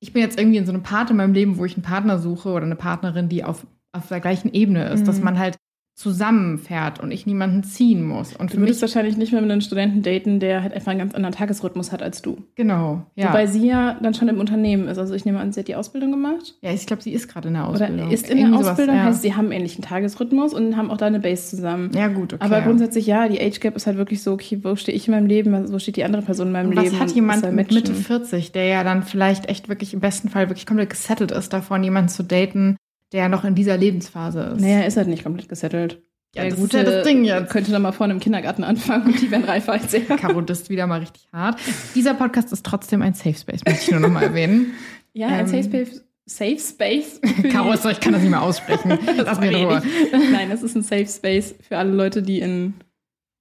ich 0.00 0.12
bin 0.12 0.22
jetzt 0.22 0.38
irgendwie 0.38 0.58
in 0.58 0.66
so 0.66 0.72
einem 0.72 0.82
Part 0.82 1.10
in 1.10 1.16
meinem 1.16 1.32
Leben, 1.34 1.58
wo 1.58 1.64
ich 1.64 1.74
einen 1.74 1.82
Partner 1.82 2.18
suche 2.18 2.50
oder 2.50 2.64
eine 2.66 2.76
Partnerin, 2.76 3.28
die 3.28 3.44
auf, 3.44 3.66
auf 3.92 4.08
der 4.08 4.20
gleichen 4.20 4.52
Ebene 4.52 4.88
ist, 4.90 5.00
Mhm. 5.00 5.04
dass 5.06 5.20
man 5.20 5.38
halt 5.38 5.56
zusammenfährt 5.98 7.00
und 7.00 7.10
ich 7.10 7.26
niemanden 7.26 7.64
ziehen 7.64 8.04
muss. 8.06 8.32
Und 8.36 8.50
Du 8.50 8.54
für 8.54 8.60
mich, 8.60 8.68
würdest 8.68 8.82
wahrscheinlich 8.82 9.16
nicht 9.16 9.32
mehr 9.32 9.42
mit 9.42 9.50
einem 9.50 9.60
Studenten 9.60 10.02
daten, 10.02 10.38
der 10.38 10.62
halt 10.62 10.72
einfach 10.72 10.92
einen 10.92 11.00
ganz 11.00 11.14
anderen 11.14 11.34
Tagesrhythmus 11.34 11.90
hat 11.90 12.02
als 12.02 12.22
du. 12.22 12.38
genau, 12.54 13.02
ja. 13.16 13.28
Wobei 13.28 13.46
sie 13.46 13.66
ja 13.66 13.98
dann 14.00 14.14
schon 14.14 14.28
im 14.28 14.38
Unternehmen 14.38 14.86
ist. 14.88 14.98
Also 14.98 15.14
ich 15.14 15.24
nehme 15.24 15.40
an, 15.40 15.52
sie 15.52 15.60
hat 15.60 15.68
die 15.68 15.74
Ausbildung 15.74 16.12
gemacht. 16.12 16.54
ja, 16.62 16.72
ich 16.72 16.86
glaube, 16.86 17.02
sie 17.02 17.12
ist 17.12 17.26
gerade 17.28 17.48
in 17.48 17.54
der 17.54 17.66
Ausbildung. 17.66 18.06
Oder 18.06 18.12
ist 18.14 18.28
in 18.30 18.36
der 18.36 18.46
Irgendwie 18.46 18.58
sowas, 18.58 18.70
Ausbildung, 18.70 18.94
ja. 18.96 19.02
heißt, 19.04 19.22
sie 19.22 19.34
haben 19.34 19.50
ähnlichen 19.52 19.82
Tagesrhythmus 19.82 20.54
und 20.54 20.76
haben 20.76 20.90
auch 20.90 20.96
da 20.98 21.06
eine 21.06 21.18
Base 21.20 21.48
zusammen. 21.56 21.90
Ja, 21.94 22.06
gut, 22.08 22.32
okay. 22.32 22.44
Aber 22.44 22.60
grundsätzlich 22.60 23.06
ja, 23.06 23.28
die 23.28 23.40
Age 23.40 23.58
Gap 23.60 23.74
ist 23.76 23.86
halt 23.88 23.96
wirklich 23.96 24.22
so, 24.22 24.32
okay, 24.32 24.60
wo 24.62 24.76
stehe 24.76 24.96
ich 24.96 25.08
in 25.08 25.14
meinem 25.14 25.26
Leben, 25.26 25.72
wo 25.72 25.78
steht 25.80 25.96
die 25.96 26.04
andere 26.04 26.22
Person 26.22 26.46
in 26.48 26.52
meinem 26.52 26.68
Und 26.70 26.76
Leben? 26.80 26.92
was 26.92 27.00
hat 27.00 27.10
jemand 27.12 27.42
das 27.44 27.52
mit 27.52 27.72
matchen. 27.72 27.74
Mitte 27.74 27.94
40, 27.94 28.52
der 28.52 28.66
ja 28.66 28.84
dann 28.84 29.02
vielleicht 29.02 29.48
echt 29.48 29.68
wirklich 29.68 29.94
im 29.94 30.00
besten 30.00 30.28
Fall 30.28 30.48
wirklich 30.48 30.66
komplett 30.66 30.90
gesettelt 30.90 31.32
ist, 31.32 31.52
davon 31.52 31.82
jemanden 31.82 32.08
zu 32.08 32.22
daten, 32.22 32.76
der 33.12 33.28
noch 33.28 33.44
in 33.44 33.54
dieser 33.54 33.76
Lebensphase 33.76 34.40
ist? 34.56 34.60
Naja, 34.60 34.82
ist 34.82 34.96
halt 34.96 35.08
nicht 35.08 35.24
komplett 35.24 35.48
gesettelt. 35.48 36.02
Ja, 36.34 36.42
Der 36.42 36.50
das 36.50 36.60
ist 36.60 36.72
ja 36.74 36.82
das 36.82 37.06
Ding 37.06 37.24
jetzt. 37.24 37.50
Könnte 37.50 37.70
dann 37.72 37.80
mal 37.82 37.92
vorne 37.92 38.12
im 38.12 38.20
Kindergarten 38.20 38.62
anfangen 38.62 39.06
und 39.06 39.20
die 39.20 39.30
werden 39.30 39.44
reifer 39.44 39.72
als 39.72 39.94
er. 39.94 40.00
Caro 40.16 40.42
disst 40.42 40.68
wieder 40.68 40.86
mal 40.86 41.00
richtig 41.00 41.26
hart. 41.32 41.58
Dieser 41.94 42.12
Podcast 42.14 42.52
ist 42.52 42.66
trotzdem 42.66 43.00
ein 43.00 43.14
Safe 43.14 43.34
Space, 43.34 43.62
möchte 43.66 43.82
ich 43.84 43.90
nur 43.90 44.00
noch 44.00 44.10
mal 44.10 44.22
erwähnen. 44.24 44.74
Ja, 45.14 45.28
ein 45.28 45.40
Ähm, 45.40 45.46
Safe 45.46 45.64
Space. 45.64 46.04
Safe 46.26 46.58
Space. 46.58 47.20
für 47.24 47.48
Caro, 47.48 47.72
ich 47.72 48.00
kann 48.00 48.12
das 48.12 48.20
nicht 48.20 48.30
mehr 48.30 48.42
aussprechen. 48.42 48.98
Lass 49.16 49.40
mir 49.40 49.56
Ruhe. 49.56 49.82
Nein, 50.30 50.50
es 50.50 50.62
ist 50.62 50.76
ein 50.76 50.82
Safe 50.82 51.06
Space 51.06 51.54
für 51.66 51.78
alle 51.78 51.92
Leute, 51.92 52.20
die 52.20 52.40
in. 52.40 52.74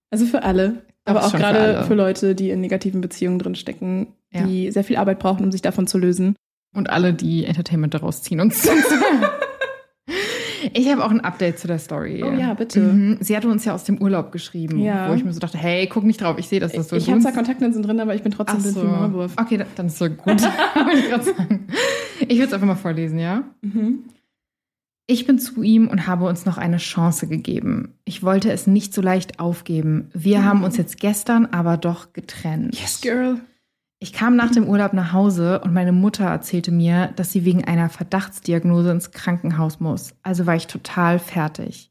Also 0.10 0.26
für 0.26 0.44
alle. 0.44 0.86
Aber 1.04 1.20
ist 1.20 1.26
auch 1.26 1.32
für 1.32 1.38
gerade 1.38 1.60
alle. 1.60 1.84
für, 1.88 1.94
Leute, 1.94 2.36
die 2.36 2.50
in 2.52 2.62
negativen 2.62 3.02
Beziehungen 3.02 3.40
drinstecken, 3.40 4.08
die 4.34 4.72
sehr 4.72 4.86
viel 4.86 4.96
Arbeit 4.96 5.20
brauchen, 5.20 5.44
um 5.44 5.52
sich 5.52 5.62
davon 5.62 5.88
zu 5.88 5.98
lösen. 5.98 6.36
Und 6.74 6.90
alle, 6.90 7.14
die 7.14 7.44
Entertainment 7.46 7.94
daraus 7.94 8.22
ziehen 8.24 8.40
und 8.40 8.54
Ich 10.74 10.90
habe 10.92 11.04
auch 11.04 11.12
ein 11.12 11.22
Update 11.22 11.60
zu 11.60 11.68
der 11.68 11.80
Story. 11.80 12.24
Oh 12.24 12.32
ja, 12.32 12.54
bitte. 12.54 12.80
Mhm. 12.80 13.18
Sie 13.22 13.36
hatte 13.36 13.48
uns 13.50 13.66
ja 13.66 13.74
aus 13.74 13.84
dem 13.84 14.02
Urlaub 14.02 14.32
geschrieben, 14.32 14.80
Ja. 14.80 15.10
wo 15.10 15.14
ich 15.14 15.24
mir 15.24 15.34
so 15.34 15.40
dachte, 15.40 15.58
hey, 15.58 15.88
guck 15.88 16.04
nicht 16.04 16.22
drauf, 16.22 16.38
ich 16.38 16.48
sehe, 16.48 16.60
dass 16.60 16.72
das 16.74 16.90
so 16.90 16.96
ich 16.96 17.10
habe 17.10 17.20
zwar 17.22 17.32
Kontaktlinsen 17.34 17.84
drin, 17.84 18.00
aber 18.00 18.16
ich 18.16 18.24
bin 18.24 18.32
trotzdem 18.32 18.62
blind 18.62 18.76
so. 18.76 18.84
wie 18.84 18.88
Maulwurf. 18.88 19.34
Okay, 19.40 19.58
da- 19.58 19.66
dann 19.76 19.88
ist 19.88 19.98
so 19.98 20.10
gut. 20.10 20.42
Ich 22.20 22.38
würde 22.38 22.46
es 22.48 22.54
einfach 22.54 22.68
mal 22.68 22.76
vorlesen, 22.76 23.20
ja? 23.20 23.44
Mhm. 23.62 24.00
Ich 25.06 25.26
bin 25.26 25.40
zu 25.40 25.62
ihm 25.64 25.88
und 25.88 26.08
habe 26.08 26.26
uns 26.26 26.46
noch 26.46 26.58
eine 26.58 26.78
Chance 26.78 27.28
gegeben. 27.28 27.94
Ich 28.04 28.24
wollte 28.24 28.52
es 28.52 28.68
nicht 28.68 28.94
so 28.94 29.02
leicht 29.02 29.40
aufgeben. 29.40 30.10
Wir 30.14 30.44
haben 30.44 30.64
uns 30.64 30.76
jetzt 30.76 31.00
gestern 31.00 31.46
aber 31.46 31.78
doch 31.78 32.12
getrennt. 32.14 32.78
Yes, 32.80 33.00
girl. 33.02 33.40
Ich 34.00 34.14
kam 34.14 34.36
nach 34.36 34.52
dem 34.52 34.68
Urlaub 34.68 34.94
nach 34.94 35.12
Hause 35.12 35.60
und 35.62 35.74
meine 35.74 35.92
Mutter 35.92 36.26
erzählte 36.26 36.72
mir, 36.72 37.08
dass 37.16 37.32
sie 37.32 37.46
wegen 37.46 37.66
einer 37.66 37.90
Verdachtsdiagnose 37.90 38.92
ins 38.92 39.12
Krankenhaus 39.12 39.80
muss. 39.80 40.14
Also 40.22 40.46
war 40.46 40.56
ich 40.56 40.68
total 40.68 41.18
fertig. 41.18 41.90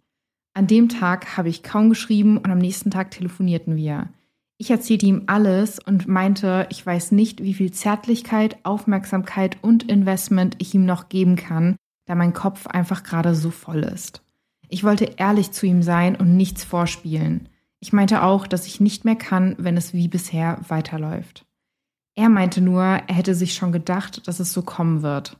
An 0.54 0.68
dem 0.68 0.88
Tag 0.88 1.36
habe 1.36 1.48
ich 1.48 1.64
kaum 1.64 1.88
geschrieben 1.88 2.38
und 2.38 2.50
am 2.50 2.58
nächsten 2.58 2.92
Tag 2.92 3.10
telefonierten 3.10 3.76
wir. 3.76 4.08
Ich 4.56 4.70
erzählte 4.70 5.04
ihm 5.04 5.24
alles 5.26 5.80
und 5.80 6.06
meinte, 6.06 6.66
ich 6.70 6.86
weiß 6.86 7.12
nicht, 7.12 7.42
wie 7.42 7.54
viel 7.54 7.72
Zärtlichkeit, 7.72 8.56
Aufmerksamkeit 8.62 9.58
und 9.60 9.82
Investment 9.90 10.56
ich 10.58 10.74
ihm 10.74 10.86
noch 10.86 11.08
geben 11.08 11.36
kann, 11.36 11.76
da 12.06 12.14
mein 12.14 12.32
Kopf 12.32 12.66
einfach 12.68 13.02
gerade 13.02 13.34
so 13.34 13.50
voll 13.50 13.82
ist. 13.82 14.22
Ich 14.68 14.84
wollte 14.84 15.10
ehrlich 15.16 15.50
zu 15.50 15.66
ihm 15.66 15.82
sein 15.82 16.16
und 16.16 16.36
nichts 16.36 16.64
vorspielen. 16.64 17.48
Ich 17.80 17.92
meinte 17.92 18.22
auch, 18.22 18.46
dass 18.46 18.66
ich 18.66 18.80
nicht 18.80 19.04
mehr 19.04 19.16
kann, 19.16 19.56
wenn 19.58 19.76
es 19.76 19.92
wie 19.92 20.08
bisher 20.08 20.60
weiterläuft. 20.68 21.45
Er 22.18 22.30
meinte 22.30 22.62
nur, 22.62 22.82
er 22.82 23.14
hätte 23.14 23.34
sich 23.34 23.54
schon 23.54 23.72
gedacht, 23.72 24.26
dass 24.26 24.40
es 24.40 24.52
so 24.52 24.62
kommen 24.62 25.02
wird. 25.02 25.36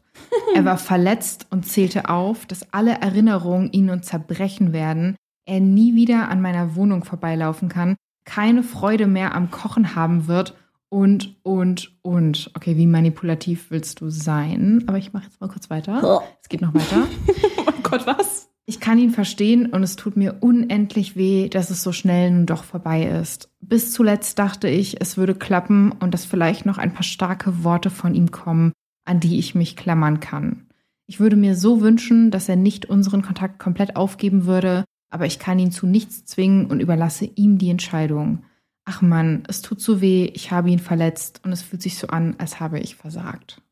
Er 0.55 0.65
war 0.65 0.77
verletzt 0.79 1.47
und 1.51 1.67
zählte 1.67 2.11
auf, 2.11 2.45
dass 2.45 2.73
alle 2.73 3.01
Erinnerungen 3.01 3.73
ihn 3.73 3.91
und 3.91 4.05
zerbrechen 4.05 4.73
werden, 4.73 5.17
er 5.47 5.61
nie 5.61 5.95
wieder 5.95 6.29
an 6.29 6.43
meiner 6.43 6.77
Wohnung 6.77 7.05
vorbeilaufen 7.05 7.69
kann, 7.69 7.97
keine 8.27 8.63
Freude 8.63 9.07
mehr 9.07 9.35
am 9.35 9.51
Kochen 9.51 9.95
haben 9.95 10.27
wird 10.27 10.55
und, 10.91 11.37
und, 11.43 11.97
und. 12.03 12.51
Okay, 12.55 12.77
wie 12.77 12.87
manipulativ 12.87 13.71
willst 13.71 14.01
du 14.01 14.11
sein? 14.11 14.85
Aber 14.87 14.99
ich 14.99 15.13
mache 15.13 15.25
jetzt 15.25 15.41
mal 15.41 15.49
kurz 15.49 15.71
weiter. 15.71 16.03
Es 16.43 16.49
geht 16.49 16.61
noch 16.61 16.75
weiter. 16.75 17.07
oh 17.59 17.73
Gott, 17.83 18.07
was? 18.07 18.51
Ich 18.69 18.81
kann 18.81 18.99
ihn 18.99 19.11
verstehen 19.11 19.67
und 19.67 19.85
es 19.85 19.95
tut 19.95 20.17
mir 20.17 20.39
unendlich 20.41 21.15
weh, 21.15 21.49
dass 21.49 21.71
es 21.71 21.85
so 21.85 21.93
schnell 21.93 22.33
nun 22.33 22.47
doch 22.47 22.65
vorbei 22.65 23.05
ist. 23.05 23.49
Bis 23.61 23.93
zuletzt 23.93 24.41
dachte 24.41 24.69
ich, 24.69 25.01
es 25.01 25.17
würde 25.17 25.37
klappen 25.37 25.93
und 25.93 26.13
dass 26.13 26.25
vielleicht 26.25 26.67
noch 26.67 26.77
ein 26.77 26.93
paar 26.93 27.05
starke 27.05 27.63
Worte 27.63 27.91
von 27.91 28.17
ihm 28.17 28.33
kommen, 28.33 28.73
an 29.05 29.21
die 29.21 29.39
ich 29.39 29.55
mich 29.55 29.77
klammern 29.77 30.19
kann. 30.19 30.67
Ich 31.07 31.21
würde 31.21 31.37
mir 31.37 31.55
so 31.55 31.81
wünschen, 31.81 32.33
dass 32.33 32.49
er 32.49 32.57
nicht 32.57 32.87
unseren 32.87 33.23
Kontakt 33.23 33.61
komplett 33.61 33.95
aufgeben 33.95 34.47
würde, 34.47 34.85
aber 35.11 35.27
ich 35.27 35.39
kann 35.39 35.61
ihn 35.61 35.71
zu 35.71 35.87
nichts 35.87 36.25
zwingen 36.25 36.67
und 36.67 36.81
überlasse 36.81 37.25
ihm 37.25 37.59
die 37.59 37.71
Entscheidung. 37.71 38.43
Ach 38.85 39.01
Mann, 39.01 39.45
es 39.47 39.63
tut 39.63 39.81
so 39.81 40.01
weh, 40.01 40.25
ich 40.35 40.51
habe 40.51 40.71
ihn 40.71 40.81
verletzt 40.81 41.41
und 41.45 41.53
es 41.53 41.63
fühlt 41.63 41.83
sich 41.83 41.99
so 41.99 42.09
an, 42.09 42.35
als 42.39 42.59
habe 42.59 42.81
ich 42.81 42.97
versagt. 42.97 43.63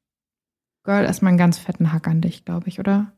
Girl, 0.84 1.04
erstmal 1.04 1.30
einen 1.30 1.38
ganz 1.38 1.58
fetten 1.58 1.92
Hack 1.92 2.06
an 2.06 2.20
dich, 2.20 2.44
glaube 2.44 2.68
ich, 2.68 2.78
oder? 2.78 3.12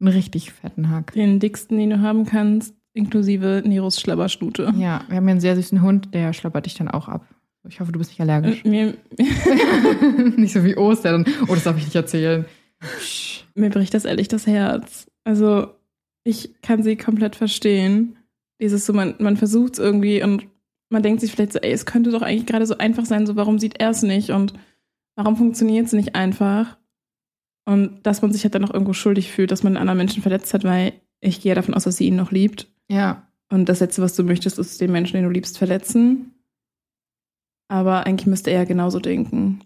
Einen 0.00 0.08
richtig 0.12 0.52
fetten 0.52 0.90
Hack. 0.90 1.12
Den 1.12 1.40
dicksten, 1.40 1.78
den 1.78 1.90
du 1.90 2.00
haben 2.00 2.26
kannst, 2.26 2.74
inklusive 2.92 3.62
Neros 3.64 4.00
Schlabberstute. 4.00 4.72
Ja, 4.76 5.04
wir 5.08 5.16
haben 5.16 5.24
hier 5.24 5.30
einen 5.32 5.40
sehr 5.40 5.56
süßen 5.56 5.82
Hund, 5.82 6.14
der 6.14 6.32
schlabbert 6.32 6.66
dich 6.66 6.74
dann 6.74 6.88
auch 6.88 7.08
ab. 7.08 7.26
Ich 7.68 7.80
hoffe, 7.80 7.92
du 7.92 7.98
bist 7.98 8.10
nicht 8.10 8.20
allergisch. 8.20 8.64
Äh, 8.64 8.68
Mir, 8.68 8.94
nicht 10.36 10.52
so 10.52 10.64
wie 10.64 10.76
Ostern. 10.76 11.24
Oh, 11.48 11.54
das 11.54 11.64
darf 11.64 11.76
ich 11.78 11.84
nicht 11.84 11.96
erzählen. 11.96 12.44
mir 13.54 13.70
bricht 13.70 13.94
das 13.94 14.04
ehrlich 14.04 14.28
das 14.28 14.46
Herz. 14.46 15.10
Also, 15.24 15.68
ich 16.24 16.54
kann 16.62 16.82
sie 16.82 16.96
komplett 16.96 17.36
verstehen. 17.36 18.16
Dieses 18.60 18.86
so, 18.86 18.92
man, 18.92 19.14
man 19.18 19.36
versucht 19.36 19.74
es 19.74 19.78
irgendwie 19.78 20.22
und 20.22 20.46
man 20.88 21.02
denkt 21.02 21.20
sich 21.20 21.32
vielleicht 21.32 21.52
so, 21.52 21.58
ey, 21.58 21.72
es 21.72 21.86
könnte 21.86 22.10
doch 22.10 22.22
eigentlich 22.22 22.46
gerade 22.46 22.66
so 22.66 22.78
einfach 22.78 23.04
sein, 23.04 23.26
so 23.26 23.36
warum 23.36 23.58
sieht 23.58 23.80
er 23.80 23.90
es 23.90 24.02
nicht 24.02 24.30
und 24.30 24.54
warum 25.16 25.36
funktioniert 25.36 25.86
es 25.86 25.92
nicht 25.92 26.14
einfach? 26.14 26.78
Und 27.66 28.06
dass 28.06 28.22
man 28.22 28.32
sich 28.32 28.44
halt 28.44 28.54
dann 28.54 28.64
auch 28.64 28.72
irgendwo 28.72 28.92
schuldig 28.92 29.30
fühlt, 29.30 29.50
dass 29.50 29.62
man 29.62 29.72
einen 29.72 29.82
anderen 29.82 29.98
Menschen 29.98 30.22
verletzt 30.22 30.54
hat, 30.54 30.64
weil 30.64 30.94
ich 31.20 31.40
gehe 31.40 31.54
davon 31.54 31.74
aus, 31.74 31.84
dass 31.84 31.96
sie 31.96 32.06
ihn 32.06 32.16
noch 32.16 32.30
liebt. 32.30 32.68
Ja. 32.88 33.26
Und 33.50 33.68
das 33.68 33.80
Letzte, 33.80 34.02
was 34.02 34.14
du 34.14 34.22
möchtest, 34.22 34.58
ist 34.58 34.80
den 34.80 34.92
Menschen, 34.92 35.14
den 35.14 35.24
du 35.24 35.30
liebst, 35.30 35.58
verletzen. 35.58 36.32
Aber 37.68 38.06
eigentlich 38.06 38.26
müsste 38.26 38.50
er 38.50 38.66
genauso 38.66 39.00
denken. 39.00 39.60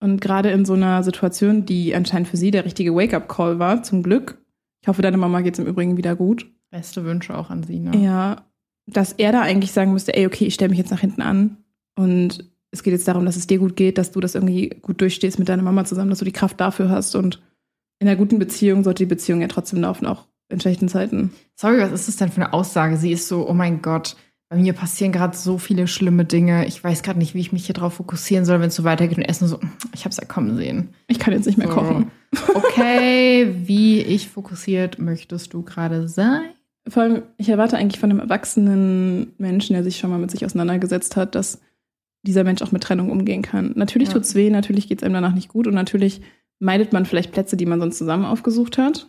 Und 0.00 0.20
gerade 0.20 0.50
in 0.50 0.64
so 0.64 0.74
einer 0.74 1.02
Situation, 1.02 1.64
die 1.64 1.94
anscheinend 1.94 2.28
für 2.28 2.36
sie 2.36 2.50
der 2.50 2.64
richtige 2.64 2.94
Wake-up-Call 2.94 3.58
war, 3.58 3.82
zum 3.82 4.02
Glück. 4.02 4.38
Ich 4.82 4.88
hoffe, 4.88 5.02
deiner 5.02 5.16
Mama 5.16 5.40
geht 5.40 5.54
es 5.54 5.60
im 5.60 5.66
Übrigen 5.66 5.96
wieder 5.96 6.16
gut. 6.16 6.50
Beste 6.70 7.04
Wünsche 7.04 7.38
auch 7.38 7.50
an 7.50 7.62
sie, 7.62 7.78
ne? 7.78 7.96
Ja, 7.96 8.44
dass 8.86 9.12
er 9.12 9.32
da 9.32 9.42
eigentlich 9.42 9.72
sagen 9.72 9.92
müsste, 9.92 10.14
ey, 10.14 10.26
okay, 10.26 10.44
ich 10.46 10.54
stelle 10.54 10.70
mich 10.70 10.78
jetzt 10.78 10.90
nach 10.90 11.00
hinten 11.00 11.22
an. 11.22 11.58
Und 11.94 12.50
es 12.74 12.82
geht 12.82 12.92
jetzt 12.92 13.06
darum, 13.06 13.24
dass 13.24 13.36
es 13.36 13.46
dir 13.46 13.58
gut 13.58 13.76
geht, 13.76 13.98
dass 13.98 14.10
du 14.10 14.20
das 14.20 14.34
irgendwie 14.34 14.68
gut 14.82 15.00
durchstehst 15.00 15.38
mit 15.38 15.48
deiner 15.48 15.62
Mama 15.62 15.84
zusammen, 15.84 16.10
dass 16.10 16.18
du 16.18 16.24
die 16.24 16.32
Kraft 16.32 16.60
dafür 16.60 16.90
hast. 16.90 17.14
Und 17.14 17.40
in 18.00 18.08
einer 18.08 18.16
guten 18.16 18.40
Beziehung 18.40 18.82
sollte 18.82 19.04
die 19.04 19.08
Beziehung 19.08 19.40
ja 19.40 19.46
trotzdem 19.48 19.80
laufen, 19.80 20.06
auch 20.06 20.26
in 20.48 20.60
schlechten 20.60 20.88
Zeiten. 20.88 21.32
Sorry, 21.54 21.78
was 21.80 21.92
ist 21.92 22.08
das 22.08 22.16
denn 22.16 22.30
für 22.30 22.42
eine 22.42 22.52
Aussage? 22.52 22.96
Sie 22.96 23.12
ist 23.12 23.28
so, 23.28 23.48
oh 23.48 23.54
mein 23.54 23.80
Gott, 23.80 24.16
bei 24.48 24.56
mir 24.56 24.72
passieren 24.72 25.12
gerade 25.12 25.36
so 25.36 25.56
viele 25.58 25.86
schlimme 25.86 26.24
Dinge. 26.24 26.66
Ich 26.66 26.82
weiß 26.82 27.02
gerade 27.04 27.18
nicht, 27.20 27.34
wie 27.34 27.40
ich 27.40 27.52
mich 27.52 27.66
hier 27.66 27.74
drauf 27.74 27.94
fokussieren 27.94 28.44
soll, 28.44 28.60
wenn 28.60 28.68
es 28.68 28.74
so 28.74 28.82
weitergeht 28.84 29.18
und 29.18 29.24
Essen 29.24 29.46
so, 29.46 29.60
ich 29.94 30.00
habe 30.00 30.10
es 30.10 30.16
ja 30.16 30.24
kommen 30.24 30.56
sehen. 30.56 30.88
Ich 31.06 31.20
kann 31.20 31.32
jetzt 31.32 31.46
nicht 31.46 31.58
mehr 31.58 31.68
So. 31.68 31.74
kochen. 31.74 32.10
Okay, 32.54 33.54
wie 33.62 34.00
ich 34.00 34.28
fokussiert 34.28 34.98
möchtest 34.98 35.54
du 35.54 35.62
gerade 35.62 36.08
sein? 36.08 36.50
Vor 36.88 37.04
allem, 37.04 37.22
ich 37.36 37.48
erwarte 37.48 37.76
eigentlich 37.76 38.00
von 38.00 38.10
einem 38.10 38.18
erwachsenen 38.18 39.32
Menschen, 39.38 39.74
der 39.74 39.84
sich 39.84 39.98
schon 39.98 40.10
mal 40.10 40.18
mit 40.18 40.32
sich 40.32 40.44
auseinandergesetzt 40.44 41.14
hat, 41.14 41.36
dass 41.36 41.60
dieser 42.24 42.44
Mensch 42.44 42.62
auch 42.62 42.72
mit 42.72 42.82
Trennung 42.82 43.10
umgehen 43.10 43.42
kann. 43.42 43.72
Natürlich 43.76 44.08
Ja. 44.08 44.14
tut's 44.14 44.34
weh, 44.34 44.50
natürlich 44.50 44.88
geht's 44.88 45.02
einem 45.02 45.14
danach 45.14 45.34
nicht 45.34 45.48
gut 45.48 45.66
und 45.66 45.74
natürlich 45.74 46.20
meidet 46.58 46.92
man 46.92 47.04
vielleicht 47.06 47.32
Plätze, 47.32 47.56
die 47.56 47.66
man 47.66 47.80
sonst 47.80 47.98
zusammen 47.98 48.24
aufgesucht 48.24 48.78
hat. 48.78 49.08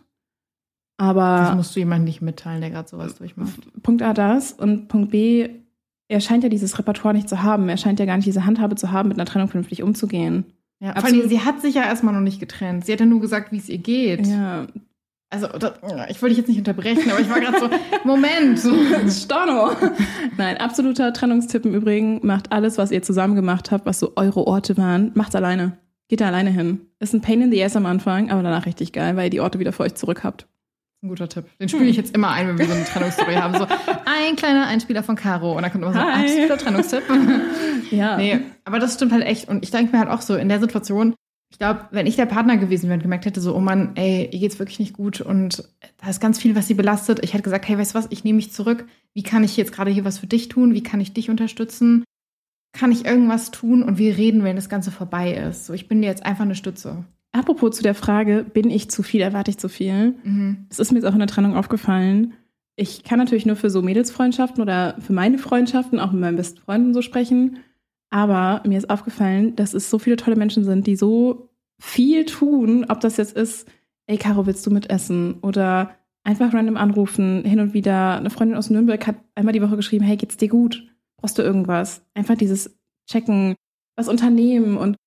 Das 0.97 1.07
Aber 1.07 1.55
musst 1.55 1.75
du 1.75 1.79
jemandem 1.79 2.05
nicht 2.05 2.21
mitteilen, 2.21 2.61
der 2.61 2.69
gerade 2.69 2.87
sowas 2.87 3.15
durchmacht. 3.15 3.59
Punkt 3.83 4.01
A 4.01 4.13
das 4.13 4.53
und 4.53 4.87
Punkt 4.87 5.11
B, 5.11 5.49
er 6.07 6.21
scheint 6.21 6.43
ja 6.43 6.49
dieses 6.49 6.77
Repertoire 6.79 7.13
nicht 7.15 7.27
zu 7.27 7.41
haben. 7.43 7.67
Er 7.67 7.77
scheint 7.77 7.99
ja 7.99 8.05
gar 8.05 8.15
nicht 8.15 8.27
diese 8.27 8.45
Handhabe 8.45 8.75
zu 8.75 8.91
haben, 8.91 9.09
mit 9.09 9.17
einer 9.17 9.25
Trennung 9.25 9.47
vernünftig 9.49 9.83
umzugehen. 9.83 10.45
Ja, 10.79 10.89
vor 10.93 10.97
Absolut. 11.03 11.21
allem, 11.21 11.29
sie 11.29 11.39
hat 11.41 11.61
sich 11.61 11.75
ja 11.75 11.83
erstmal 11.83 12.13
noch 12.13 12.21
nicht 12.21 12.39
getrennt. 12.39 12.85
Sie 12.85 12.91
hat 12.93 12.99
ja 12.99 13.05
nur 13.05 13.21
gesagt, 13.21 13.51
wie 13.51 13.57
es 13.57 13.69
ihr 13.69 13.77
geht. 13.77 14.27
Ja. 14.27 14.67
Also, 15.29 15.47
das, 15.47 15.73
ich 16.09 16.21
wollte 16.21 16.29
dich 16.29 16.37
jetzt 16.37 16.47
nicht 16.47 16.59
unterbrechen, 16.59 17.09
aber 17.11 17.19
ich 17.19 17.29
war 17.29 17.39
gerade 17.39 17.59
so, 17.59 17.69
Moment. 18.03 18.59
Storno. 19.11 19.71
Nein, 20.37 20.57
absoluter 20.57 21.11
Trennungstipp 21.13 21.65
im 21.65 21.73
Übrigen. 21.73 22.19
Macht 22.25 22.51
alles, 22.51 22.77
was 22.77 22.91
ihr 22.91 23.01
zusammen 23.01 23.35
gemacht 23.35 23.71
habt, 23.71 23.85
was 23.85 23.99
so 23.99 24.13
eure 24.15 24.45
Orte 24.47 24.77
waren, 24.77 25.11
macht's 25.15 25.35
alleine. 25.35 25.77
Geht 26.07 26.21
da 26.21 26.27
alleine 26.27 26.51
hin. 26.51 26.81
Ist 26.99 27.13
ein 27.13 27.21
Pain 27.21 27.41
in 27.41 27.51
the 27.51 27.63
ass 27.63 27.75
am 27.75 27.87
Anfang, 27.87 28.29
aber 28.29 28.43
danach 28.43 28.67
richtig 28.67 28.93
geil, 28.93 29.17
weil 29.17 29.25
ihr 29.25 29.29
die 29.31 29.39
Orte 29.39 29.57
wieder 29.59 29.73
für 29.73 29.83
euch 29.83 29.95
zurück 29.95 30.23
habt. 30.23 30.47
Ein 31.01 31.09
guter 31.09 31.27
Tipp. 31.27 31.45
Den 31.59 31.67
spiele 31.69 31.85
ich 31.85 31.97
jetzt 31.97 32.15
immer 32.15 32.29
ein, 32.29 32.47
wenn 32.47 32.57
wir 32.57 32.65
so 32.67 32.73
eine 32.73 32.85
Trennungsstory 32.85 33.33
haben. 33.35 33.55
So, 33.57 33.65
ein 34.05 34.35
kleiner 34.35 34.67
Einspieler 34.67 35.03
von 35.03 35.15
Caro. 35.15 35.55
Und 35.55 35.63
dann 35.63 35.71
kommt 35.71 35.83
immer 35.83 35.93
so, 35.93 35.99
Hi. 35.99 36.23
absoluter 36.23 36.57
Trennungstipp. 36.57 37.03
Ja. 37.91 38.17
Nee, 38.17 38.39
aber 38.63 38.79
das 38.79 38.95
stimmt 38.95 39.11
halt 39.11 39.23
echt. 39.23 39.47
Und 39.47 39.63
ich 39.63 39.69
denke 39.69 39.91
mir 39.91 39.99
halt 39.99 40.09
auch 40.09 40.21
so, 40.21 40.35
in 40.35 40.49
der 40.49 40.59
Situation, 40.59 41.13
ich 41.51 41.59
glaube, 41.59 41.87
wenn 41.91 42.07
ich 42.07 42.15
der 42.15 42.25
Partner 42.25 42.57
gewesen 42.57 42.87
wäre 42.87 42.95
und 42.95 43.03
gemerkt 43.03 43.25
hätte, 43.25 43.39
so, 43.39 43.55
oh 43.55 43.59
Mann, 43.59 43.91
ey, 43.95 44.29
ihr 44.31 44.39
geht's 44.39 44.59
wirklich 44.59 44.79
nicht 44.79 44.93
gut 44.93 45.21
und 45.21 45.63
da 45.97 46.09
ist 46.09 46.19
ganz 46.19 46.39
viel, 46.39 46.55
was 46.55 46.67
sie 46.67 46.73
belastet. 46.73 47.19
Ich 47.23 47.33
hätte 47.33 47.43
gesagt, 47.43 47.67
hey, 47.67 47.77
weißt 47.77 47.93
du 47.93 47.97
was, 47.97 48.07
ich 48.09 48.23
nehme 48.23 48.37
mich 48.37 48.51
zurück. 48.51 48.85
Wie 49.13 49.23
kann 49.23 49.43
ich 49.43 49.55
jetzt 49.55 49.71
gerade 49.71 49.91
hier 49.91 50.05
was 50.05 50.17
für 50.17 50.27
dich 50.27 50.49
tun? 50.49 50.73
Wie 50.73 50.83
kann 50.83 50.99
ich 50.99 51.13
dich 51.13 51.29
unterstützen? 51.29 52.03
Kann 52.73 52.91
ich 52.91 53.05
irgendwas 53.05 53.51
tun? 53.51 53.83
Und 53.83 53.97
wir 53.97 54.17
reden, 54.17 54.43
wenn 54.43 54.57
das 54.57 54.69
Ganze 54.69 54.91
vorbei 54.91 55.33
ist. 55.33 55.65
So, 55.65 55.73
ich 55.73 55.87
bin 55.87 56.01
dir 56.01 56.07
jetzt 56.07 56.25
einfach 56.25 56.43
eine 56.43 56.55
Stütze. 56.55 57.05
Apropos 57.31 57.75
zu 57.75 57.83
der 57.83 57.95
Frage, 57.95 58.43
bin 58.43 58.69
ich 58.69 58.89
zu 58.89 59.03
viel, 59.03 59.21
erwarte 59.21 59.51
ich 59.51 59.57
zu 59.57 59.69
viel? 59.69 60.15
Mhm. 60.23 60.65
Es 60.69 60.79
ist 60.79 60.91
mir 60.91 60.99
jetzt 60.99 61.07
auch 61.07 61.13
in 61.13 61.19
der 61.19 61.27
Trennung 61.27 61.55
aufgefallen. 61.55 62.33
Ich 62.75 63.03
kann 63.03 63.19
natürlich 63.19 63.45
nur 63.45 63.55
für 63.55 63.69
so 63.69 63.81
Mädelsfreundschaften 63.81 64.61
oder 64.61 64.97
für 64.99 65.13
meine 65.13 65.37
Freundschaften, 65.37 65.99
auch 65.99 66.11
mit 66.11 66.21
meinen 66.21 66.37
besten 66.37 66.59
Freunden 66.59 66.93
so 66.93 67.01
sprechen. 67.01 67.59
Aber 68.09 68.61
mir 68.65 68.77
ist 68.77 68.89
aufgefallen, 68.89 69.55
dass 69.55 69.73
es 69.73 69.89
so 69.89 69.99
viele 69.99 70.15
tolle 70.15 70.35
Menschen 70.35 70.63
sind, 70.63 70.87
die 70.87 70.95
so 70.95 71.49
viel 71.79 72.25
tun, 72.25 72.85
ob 72.89 73.01
das 73.01 73.17
jetzt 73.17 73.35
ist, 73.35 73.67
ey 74.07 74.17
Caro, 74.17 74.45
willst 74.45 74.65
du 74.65 74.71
mitessen? 74.71 75.39
Oder 75.41 75.95
einfach 76.23 76.53
random 76.53 76.77
anrufen, 76.77 77.43
hin 77.45 77.59
und 77.59 77.73
wieder. 77.73 78.17
Eine 78.17 78.29
Freundin 78.29 78.57
aus 78.57 78.69
Nürnberg 78.69 79.05
hat 79.07 79.15
einmal 79.35 79.53
die 79.53 79.61
Woche 79.61 79.75
geschrieben, 79.75 80.05
hey, 80.05 80.17
geht's 80.17 80.37
dir 80.37 80.49
gut? 80.49 80.83
Brauchst 81.17 81.37
du 81.37 81.41
irgendwas? 81.41 82.03
Einfach 82.13 82.35
dieses 82.35 82.77
Checken, 83.09 83.55
was 83.95 84.09
unternehmen 84.09 84.77
und 84.77 84.97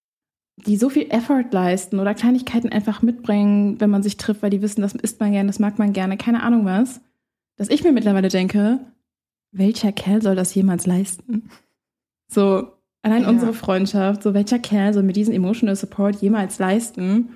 die 0.66 0.76
so 0.76 0.88
viel 0.88 1.10
Effort 1.10 1.52
leisten 1.52 2.00
oder 2.00 2.14
Kleinigkeiten 2.14 2.70
einfach 2.70 3.02
mitbringen, 3.02 3.80
wenn 3.80 3.90
man 3.90 4.02
sich 4.02 4.16
trifft, 4.16 4.42
weil 4.42 4.50
die 4.50 4.62
wissen, 4.62 4.82
das 4.82 4.94
isst 4.94 5.20
man 5.20 5.32
gerne, 5.32 5.48
das 5.48 5.60
mag 5.60 5.78
man 5.78 5.92
gerne, 5.92 6.16
keine 6.16 6.42
Ahnung 6.42 6.64
was. 6.64 7.00
Dass 7.56 7.68
ich 7.68 7.84
mir 7.84 7.92
mittlerweile 7.92 8.28
denke, 8.28 8.80
welcher 9.52 9.92
Kerl 9.92 10.22
soll 10.22 10.36
das 10.36 10.54
jemals 10.54 10.86
leisten? 10.86 11.50
So, 12.28 12.72
allein 13.08 13.22
Ja. 13.22 13.28
unsere 13.30 13.52
Freundschaft, 13.54 14.22
so 14.22 14.34
welcher 14.34 14.58
Kerl 14.58 14.92
soll 14.94 15.02
mir 15.02 15.12
diesen 15.12 15.34
Emotional 15.34 15.76
Support 15.76 16.16
jemals 16.22 16.58
leisten, 16.58 17.30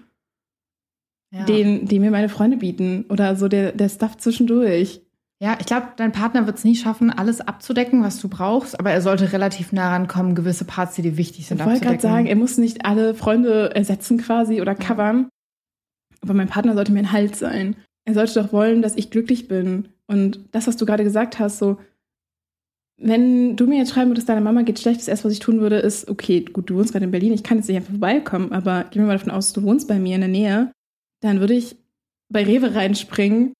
Ja. 1.32 1.44
den, 1.44 1.86
den 1.86 2.02
mir 2.02 2.10
meine 2.10 2.28
Freunde 2.28 2.58
bieten 2.58 3.04
oder 3.08 3.36
so 3.36 3.48
der, 3.48 3.72
der 3.72 3.88
Stuff 3.88 4.16
zwischendurch. 4.18 5.00
Ja, 5.40 5.56
ich 5.58 5.66
glaube, 5.66 5.88
dein 5.96 6.12
Partner 6.12 6.46
wird 6.46 6.58
es 6.58 6.64
nie 6.64 6.76
schaffen, 6.76 7.10
alles 7.10 7.40
abzudecken, 7.40 8.02
was 8.04 8.20
du 8.20 8.28
brauchst, 8.28 8.78
aber 8.78 8.92
er 8.92 9.00
sollte 9.02 9.32
relativ 9.32 9.72
nah 9.72 9.88
rankommen, 9.90 10.34
gewisse 10.36 10.64
Parts, 10.64 10.94
die 10.94 11.02
dir 11.02 11.16
wichtig 11.16 11.46
sind, 11.46 11.58
Ich 11.60 11.66
wollte 11.66 11.80
gerade 11.84 12.00
sagen, 12.00 12.26
er 12.26 12.36
muss 12.36 12.58
nicht 12.58 12.84
alle 12.84 13.14
Freunde 13.14 13.74
ersetzen 13.74 14.18
quasi 14.18 14.60
oder 14.60 14.74
covern. 14.76 15.28
Aber 16.20 16.34
mein 16.34 16.46
Partner 16.48 16.74
sollte 16.74 16.92
mir 16.92 17.00
ein 17.00 17.10
Halt 17.12 17.34
sein. 17.34 17.74
Er 18.04 18.14
sollte 18.14 18.34
doch 18.40 18.52
wollen, 18.52 18.82
dass 18.82 18.96
ich 18.96 19.10
glücklich 19.10 19.48
bin. 19.48 19.88
Und 20.06 20.40
das, 20.52 20.68
was 20.68 20.76
du 20.76 20.86
gerade 20.86 21.02
gesagt 21.02 21.40
hast, 21.40 21.58
so, 21.58 21.78
wenn 23.02 23.56
du 23.56 23.66
mir 23.66 23.78
jetzt 23.78 23.92
schreiben 23.92 24.10
würdest, 24.10 24.28
deiner 24.28 24.40
Mama 24.40 24.62
geht 24.62 24.78
schlecht, 24.78 25.00
das 25.00 25.08
erste, 25.08 25.24
was 25.26 25.32
ich 25.32 25.40
tun 25.40 25.60
würde, 25.60 25.76
ist, 25.76 26.08
okay, 26.08 26.40
gut, 26.40 26.70
du 26.70 26.76
wohnst 26.76 26.92
gerade 26.92 27.04
in 27.04 27.10
Berlin, 27.10 27.32
ich 27.32 27.42
kann 27.42 27.58
jetzt 27.58 27.68
nicht 27.68 27.76
einfach 27.76 27.90
vorbeikommen, 27.90 28.52
aber 28.52 28.84
gehen 28.84 29.02
wir 29.02 29.06
mal 29.06 29.18
davon 29.18 29.32
aus, 29.32 29.52
du 29.52 29.62
wohnst 29.62 29.88
bei 29.88 29.98
mir 29.98 30.14
in 30.14 30.20
der 30.20 30.30
Nähe, 30.30 30.72
dann 31.20 31.40
würde 31.40 31.54
ich 31.54 31.76
bei 32.30 32.44
Rewe 32.44 32.74
reinspringen, 32.74 33.52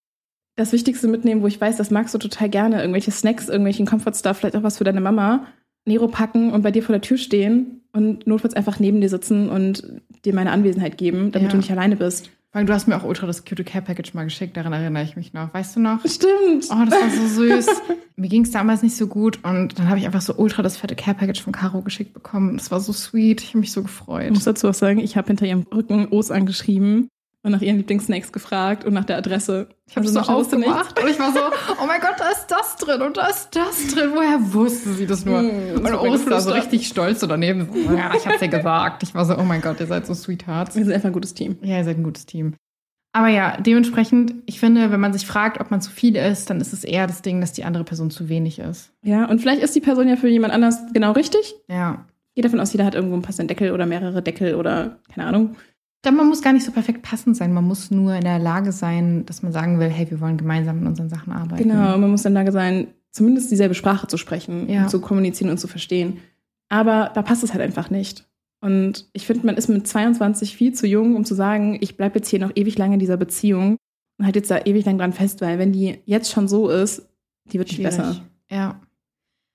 das 0.56 0.72
Wichtigste 0.72 1.08
mitnehmen, 1.08 1.42
wo 1.42 1.46
ich 1.46 1.60
weiß, 1.60 1.76
das 1.76 1.90
magst 1.90 2.14
du 2.14 2.18
total 2.18 2.48
gerne, 2.48 2.80
irgendwelche 2.80 3.10
Snacks, 3.10 3.48
irgendwelchen 3.48 3.86
Comfort-Stuff, 3.86 4.38
vielleicht 4.38 4.56
auch 4.56 4.62
was 4.62 4.78
für 4.78 4.84
deine 4.84 5.00
Mama, 5.00 5.46
Nero 5.86 6.08
packen 6.08 6.52
und 6.52 6.62
bei 6.62 6.70
dir 6.70 6.82
vor 6.82 6.92
der 6.92 7.00
Tür 7.02 7.16
stehen 7.16 7.82
und 7.92 8.26
notfalls 8.26 8.54
einfach 8.54 8.78
neben 8.78 9.00
dir 9.00 9.08
sitzen 9.08 9.48
und 9.48 9.82
dir 10.24 10.34
meine 10.34 10.52
Anwesenheit 10.52 10.96
geben, 10.98 11.32
damit 11.32 11.48
Ja. 11.48 11.50
du 11.52 11.56
nicht 11.56 11.70
alleine 11.70 11.96
bist. 11.96 12.30
Weil 12.52 12.66
du 12.66 12.74
hast 12.74 12.86
mir 12.86 12.96
auch 12.96 13.04
ultra 13.04 13.26
das 13.26 13.46
cute 13.46 13.64
Care 13.64 13.82
Package 13.82 14.12
mal 14.12 14.24
geschickt, 14.24 14.56
daran 14.56 14.74
erinnere 14.74 15.04
ich 15.04 15.16
mich 15.16 15.32
noch. 15.32 15.52
Weißt 15.54 15.74
du 15.74 15.80
noch? 15.80 16.00
Stimmt. 16.04 16.66
Oh, 16.70 16.84
das 16.84 17.00
war 17.00 17.10
so 17.10 17.26
süß. 17.26 17.66
mir 18.16 18.28
ging 18.28 18.42
es 18.42 18.50
damals 18.50 18.82
nicht 18.82 18.94
so 18.94 19.06
gut 19.06 19.38
und 19.42 19.78
dann 19.78 19.88
habe 19.88 19.98
ich 19.98 20.04
einfach 20.04 20.20
so 20.20 20.34
ultra 20.34 20.62
das 20.62 20.76
fette 20.76 20.94
Care 20.94 21.16
Package 21.16 21.42
von 21.42 21.54
Caro 21.54 21.80
geschickt 21.80 22.12
bekommen. 22.12 22.58
Das 22.58 22.70
war 22.70 22.80
so 22.80 22.92
sweet. 22.92 23.40
Ich 23.40 23.48
habe 23.48 23.60
mich 23.60 23.72
so 23.72 23.82
gefreut. 23.82 24.26
Ich 24.26 24.32
muss 24.32 24.44
dazu 24.44 24.68
auch 24.68 24.74
sagen, 24.74 25.00
ich 25.00 25.16
habe 25.16 25.28
hinter 25.28 25.46
ihrem 25.46 25.62
Rücken 25.72 26.08
Os 26.10 26.30
angeschrieben 26.30 27.08
und 27.42 27.52
nach 27.52 27.60
ihren 27.60 27.76
Lieblingssnacks 27.78 28.32
gefragt 28.32 28.84
und 28.84 28.94
nach 28.94 29.04
der 29.04 29.16
Adresse. 29.18 29.68
Ich 29.88 29.96
habe 29.96 30.06
Also 30.06 30.20
es 30.20 30.26
so 30.26 30.32
aufgemacht 30.32 31.00
und 31.00 31.08
ich 31.08 31.18
war 31.18 31.32
so, 31.32 31.40
oh 31.82 31.86
mein 31.86 32.00
Gott, 32.00 32.14
da 32.18 32.30
ist 32.30 32.46
das 32.46 32.76
drin 32.76 33.02
und 33.02 33.16
da 33.16 33.26
ist 33.26 33.50
das 33.54 33.88
drin. 33.88 34.10
Woher 34.14 34.38
wusste 34.52 34.92
sie 34.92 35.06
das 35.06 35.24
nur? 35.24 35.40
Hm, 35.40 35.84
und 35.84 35.94
Oster 35.94 36.40
so 36.40 36.52
richtig 36.52 36.86
stolz 36.86 37.20
so 37.20 37.26
daneben. 37.26 37.68
Ja, 37.96 38.12
ich 38.14 38.26
hab's 38.26 38.38
dir 38.38 38.48
gesagt. 38.48 39.02
Ich 39.02 39.14
war 39.14 39.24
so, 39.24 39.36
oh 39.36 39.42
mein 39.42 39.60
Gott, 39.60 39.80
ihr 39.80 39.86
seid 39.86 40.06
so 40.06 40.14
Sweethearts. 40.14 40.76
Wir 40.76 40.84
sind 40.84 40.94
einfach 40.94 41.08
ein 41.08 41.12
gutes 41.12 41.34
Team. 41.34 41.58
Ja, 41.62 41.78
ihr 41.78 41.84
seid 41.84 41.98
ein 41.98 42.04
gutes 42.04 42.26
Team. 42.26 42.54
Aber 43.14 43.28
ja, 43.28 43.58
dementsprechend, 43.60 44.34
ich 44.46 44.58
finde, 44.58 44.90
wenn 44.90 45.00
man 45.00 45.12
sich 45.12 45.26
fragt, 45.26 45.60
ob 45.60 45.70
man 45.70 45.82
zu 45.82 45.90
viel 45.90 46.16
ist, 46.16 46.48
dann 46.48 46.60
ist 46.60 46.72
es 46.72 46.82
eher 46.82 47.06
das 47.06 47.20
Ding, 47.20 47.42
dass 47.42 47.52
die 47.52 47.64
andere 47.64 47.84
Person 47.84 48.10
zu 48.10 48.30
wenig 48.30 48.58
ist. 48.58 48.90
Ja, 49.02 49.26
und 49.26 49.40
vielleicht 49.40 49.62
ist 49.62 49.74
die 49.74 49.80
Person 49.80 50.08
ja 50.08 50.16
für 50.16 50.28
jemand 50.28 50.54
anders 50.54 50.78
genau 50.94 51.12
richtig. 51.12 51.54
Ja. 51.68 52.06
Geht 52.34 52.46
davon 52.46 52.60
aus, 52.60 52.72
jeder 52.72 52.86
hat 52.86 52.94
irgendwo 52.94 53.14
einen 53.14 53.22
passenden 53.22 53.48
Deckel 53.48 53.72
oder 53.72 53.84
mehrere 53.84 54.22
Deckel 54.22 54.54
oder 54.54 54.96
keine 55.12 55.26
Ahnung. 55.26 55.56
Dann 56.02 56.16
man 56.16 56.28
muss 56.28 56.42
gar 56.42 56.52
nicht 56.52 56.66
so 56.66 56.72
perfekt 56.72 57.02
passend 57.02 57.36
sein. 57.36 57.52
Man 57.52 57.64
muss 57.64 57.90
nur 57.90 58.14
in 58.14 58.22
der 58.24 58.38
Lage 58.40 58.72
sein, 58.72 59.24
dass 59.26 59.42
man 59.42 59.52
sagen 59.52 59.78
will, 59.78 59.88
hey, 59.88 60.10
wir 60.10 60.20
wollen 60.20 60.36
gemeinsam 60.36 60.78
in 60.78 60.86
unseren 60.86 61.08
Sachen 61.08 61.32
arbeiten. 61.32 61.62
Genau, 61.62 61.96
man 61.96 62.10
muss 62.10 62.24
in 62.24 62.34
der 62.34 62.42
Lage 62.42 62.52
sein, 62.52 62.88
zumindest 63.10 63.50
dieselbe 63.52 63.74
Sprache 63.74 64.06
zu 64.08 64.16
sprechen, 64.16 64.68
Ja. 64.68 64.88
zu 64.88 65.00
kommunizieren 65.00 65.50
und 65.50 65.58
zu 65.58 65.68
verstehen. 65.68 66.18
Aber 66.68 67.10
da 67.14 67.22
passt 67.22 67.44
es 67.44 67.52
halt 67.52 67.62
einfach 67.62 67.88
nicht. 67.90 68.26
Und 68.60 69.08
ich 69.12 69.26
finde, 69.26 69.46
man 69.46 69.56
ist 69.56 69.68
mit 69.68 69.86
22 69.86 70.56
viel 70.56 70.72
zu 70.72 70.86
jung, 70.86 71.14
um 71.16 71.24
zu 71.24 71.34
sagen, 71.34 71.76
ich 71.80 71.96
bleibe 71.96 72.18
jetzt 72.18 72.28
hier 72.28 72.38
noch 72.40 72.52
ewig 72.54 72.78
lange 72.78 72.94
in 72.94 73.00
dieser 73.00 73.16
Beziehung 73.16 73.76
und 74.18 74.24
halt 74.24 74.36
jetzt 74.36 74.50
da 74.50 74.58
ewig 74.64 74.84
lang 74.84 74.98
dran 74.98 75.12
fest, 75.12 75.40
weil 75.40 75.58
wenn 75.58 75.72
die 75.72 75.98
jetzt 76.04 76.30
schon 76.32 76.48
so 76.48 76.68
ist, 76.68 77.02
die 77.52 77.58
wird 77.58 77.68
nicht 77.68 77.76
Schwierig. 77.76 77.96
besser. 77.96 78.20
Ja. 78.50 78.80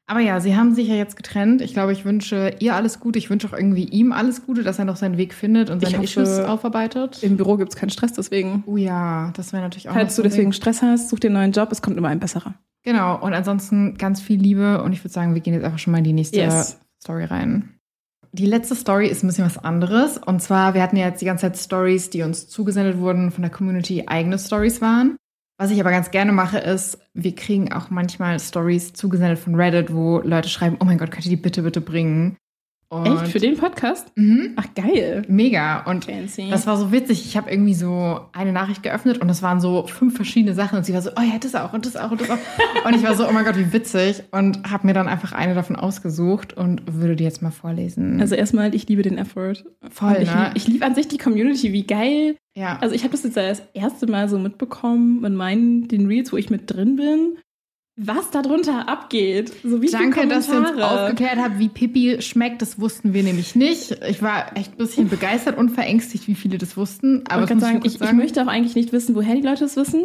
Aber 0.10 0.22
ja, 0.22 0.40
sie 0.40 0.56
haben 0.56 0.74
sich 0.74 0.88
ja 0.88 0.96
jetzt 0.96 1.18
getrennt. 1.18 1.62
Ich 1.62 1.74
glaube, 1.74 1.92
ich 1.92 2.06
wünsche 2.06 2.56
ihr 2.60 2.76
alles 2.76 3.02
Gute. 3.02 3.20
Ich 3.20 3.30
wünsche 3.30 3.48
auch 3.48 3.54
irgendwie 3.54 3.84
ihm 3.84 4.14
alles 4.14 4.46
Gute, 4.46 4.64
dass 4.64 4.80
er 4.80 4.86
noch 4.86 4.96
seinen 4.96 5.18
Weg 5.18 5.34
findet 5.34 5.70
und 5.70 5.82
seine 5.82 5.98
hoffe, 5.98 6.06
Issues 6.06 6.40
aufarbeitet. 6.40 7.22
Im 7.24 7.36
Büro 7.36 7.58
gibt 7.58 7.74
es 7.74 7.76
keinen 7.78 7.90
Stress, 7.90 8.14
deswegen. 8.14 8.64
Oh 8.68 8.78
ja, 8.78 9.34
das 9.36 9.52
wäre 9.52 9.64
natürlich 9.64 9.90
auch 9.90 9.94
Falls 9.94 10.16
du 10.16 10.22
deswegen. 10.24 10.54
Stress 10.54 10.82
hast, 10.82 11.10
such 11.10 11.20
dir 11.20 11.28
einen 11.28 11.36
neuen 11.36 11.52
Job, 11.52 11.70
es 11.74 11.82
kommt 11.82 11.98
immer 11.98 12.08
ein 12.08 12.22
besserer. 12.22 12.54
Genau, 12.84 13.22
und 13.22 13.34
ansonsten 13.34 13.98
ganz 13.98 14.22
viel 14.22 14.40
Liebe 14.40 14.82
und 14.82 14.94
ich 14.94 15.04
würde 15.04 15.14
sagen, 15.14 15.34
wir 15.34 15.42
gehen 15.42 15.54
jetzt 15.54 15.66
einfach 15.66 15.80
schon 15.80 15.92
mal 15.92 15.98
in 15.98 16.06
die 16.06 16.14
nächste 16.14 16.38
Yes. 16.38 16.80
Story 17.04 17.26
rein. 17.26 17.74
Die 18.32 18.46
letzte 18.46 18.76
Story 18.76 19.08
ist 19.08 19.24
ein 19.24 19.28
bisschen 19.28 19.46
was 19.46 19.58
anderes. 19.58 20.18
Und 20.18 20.42
zwar, 20.42 20.74
wir 20.74 20.82
hatten 20.84 20.96
ja 20.96 21.08
jetzt 21.08 21.22
die 21.22 21.26
ganze 21.26 21.42
Zeit 21.42 21.58
Stories, 21.58 22.10
die 22.12 22.22
uns 22.22 22.48
zugesendet 22.48 22.98
wurden 22.98 23.32
von 23.32 23.42
der 23.42 23.52
Community, 23.52 24.06
eigene 24.08 24.40
Stories 24.40 24.80
waren. 24.80 25.18
Was 25.60 25.72
ich 25.72 25.80
aber 25.80 25.90
ganz 25.90 26.12
gerne 26.12 26.32
mache, 26.34 26.60
ist, 26.60 27.00
wir 27.16 27.34
kriegen 27.34 27.74
auch 27.74 27.90
manchmal 27.90 28.40
Stories 28.40 28.94
zugesendet 28.94 29.40
von 29.40 29.56
Reddit, 29.56 29.92
wo 29.92 30.20
Leute 30.20 30.50
schreiben, 30.50 30.78
oh 30.80 30.86
mein 30.86 31.00
Gott, 31.00 31.10
könnt 31.10 31.26
ihr 31.26 31.32
die 31.32 31.42
bitte, 31.42 31.64
bitte 31.64 31.82
bringen? 31.82 32.38
Und 32.90 33.06
Echt? 33.06 33.34
Für 33.34 33.40
den 33.40 33.58
Podcast? 33.58 34.14
Mhm. 34.16 34.54
Ach, 34.56 34.66
geil. 34.74 35.24
Mega. 35.28 35.84
Und 35.84 36.06
Fancy. 36.06 36.50
das 36.50 36.66
war 36.68 36.78
so 36.78 36.94
witzig. 36.94 37.26
Ich 37.26 37.36
habe 37.36 37.52
irgendwie 37.52 37.74
so 37.74 38.22
eine 38.32 38.54
Nachricht 38.54 38.82
geöffnet 38.82 39.18
und 39.18 39.28
das 39.28 39.42
waren 39.42 39.60
so 39.60 39.86
fünf 39.88 40.16
verschiedene 40.16 40.54
Sachen 40.56 40.78
und 40.78 40.86
sie 40.86 40.94
war 40.94 41.02
so, 41.02 41.10
oh 41.18 41.22
ja, 41.22 41.38
das 41.38 41.54
auch 41.56 41.74
und 41.74 41.86
das 41.86 41.98
auch 41.98 42.12
und 42.12 42.22
das 42.22 42.30
auch. 42.30 42.38
und 42.86 42.96
ich 42.96 43.04
war 43.04 43.14
so, 43.16 43.28
oh 43.28 43.32
mein 43.34 43.44
Gott, 43.44 43.58
wie 43.58 43.74
witzig 43.74 44.24
und 44.32 44.72
habe 44.72 44.88
mir 44.88 44.94
dann 44.94 45.10
einfach 45.10 45.34
eine 45.34 45.54
davon 45.54 45.76
ausgesucht 45.76 46.54
und 46.56 46.82
würde 46.88 47.18
die 47.18 47.26
jetzt 47.26 47.42
mal 47.42 47.52
vorlesen. 47.52 48.22
also 48.22 48.36
erstmal, 48.36 48.74
ich 48.74 48.88
liebe 48.88 49.02
den 49.02 49.18
Effort. 49.18 49.66
Voll, 49.92 50.16
Und 50.16 50.22
ich, 50.22 50.34
ne? 50.34 50.44
lieb- 50.46 50.52
ich 50.56 50.68
liebe 50.70 50.86
an 50.86 50.96
sich 50.96 51.10
die 51.10 51.18
Community, 51.18 51.74
wie 51.74 51.84
geil. 51.86 52.38
ja. 52.56 52.78
Also 52.80 52.96
ich 52.96 53.04
habe 53.04 53.12
das 53.12 53.24
jetzt 53.24 53.36
das 53.36 53.62
erste 53.74 54.08
Mal 54.08 54.30
so 54.30 54.40
mitbekommen 54.40 55.26
in 55.26 55.36
meinen 55.36 55.90
den 55.90 56.06
Reels, 56.08 56.32
wo 56.32 56.38
ich 56.38 56.50
mit 56.50 56.74
drin 56.74 56.96
bin, 56.96 57.38
was 57.98 58.30
da 58.30 58.44
drunter 58.44 58.88
abgeht. 58.88 59.52
So 59.64 59.82
wie 59.82 59.90
Danke, 59.90 60.28
dass 60.28 60.48
ihr 60.48 60.60
uns 60.60 60.80
aufgeklärt 60.80 61.38
habt, 61.38 61.58
wie 61.58 61.68
Pippi 61.68 62.22
schmeckt. 62.22 62.62
Das 62.62 62.80
wussten 62.80 63.14
wir 63.14 63.24
nämlich 63.24 63.56
nicht. 63.56 63.98
Ich 64.08 64.22
war 64.22 64.56
echt 64.56 64.74
ein 64.74 64.78
bisschen 64.78 65.10
begeistert 65.10 65.58
und 65.58 65.70
verängstigt, 65.70 66.28
wie 66.28 66.36
viele 66.36 66.60
das 66.60 66.78
wussten. 66.78 67.24
Aber 67.28 67.46
ich, 67.46 67.50
muss 67.50 67.62
sagen, 67.62 67.82
ich, 67.84 68.00
ich 68.00 68.14
möchte 68.14 68.44
auch 68.44 68.48
eigentlich 68.48 68.76
nicht 68.76 68.94
wissen, 68.94 69.16
woher 69.16 69.36
die 69.36 69.42
Leute 69.42 69.66
es 69.66 69.76
wissen. 69.76 70.04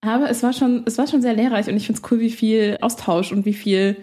Aber 0.00 0.30
es 0.30 0.42
war 0.42 0.54
schon, 0.54 0.84
es 0.86 0.96
war 0.96 1.06
schon 1.06 1.20
sehr 1.20 1.34
lehrreich 1.34 1.68
und 1.68 1.76
ich 1.76 1.86
finde 1.86 2.00
es 2.02 2.10
cool, 2.10 2.20
wie 2.20 2.30
viel 2.30 2.78
Austausch 2.80 3.30
und 3.30 3.44
wie 3.44 3.54
viel 3.54 3.96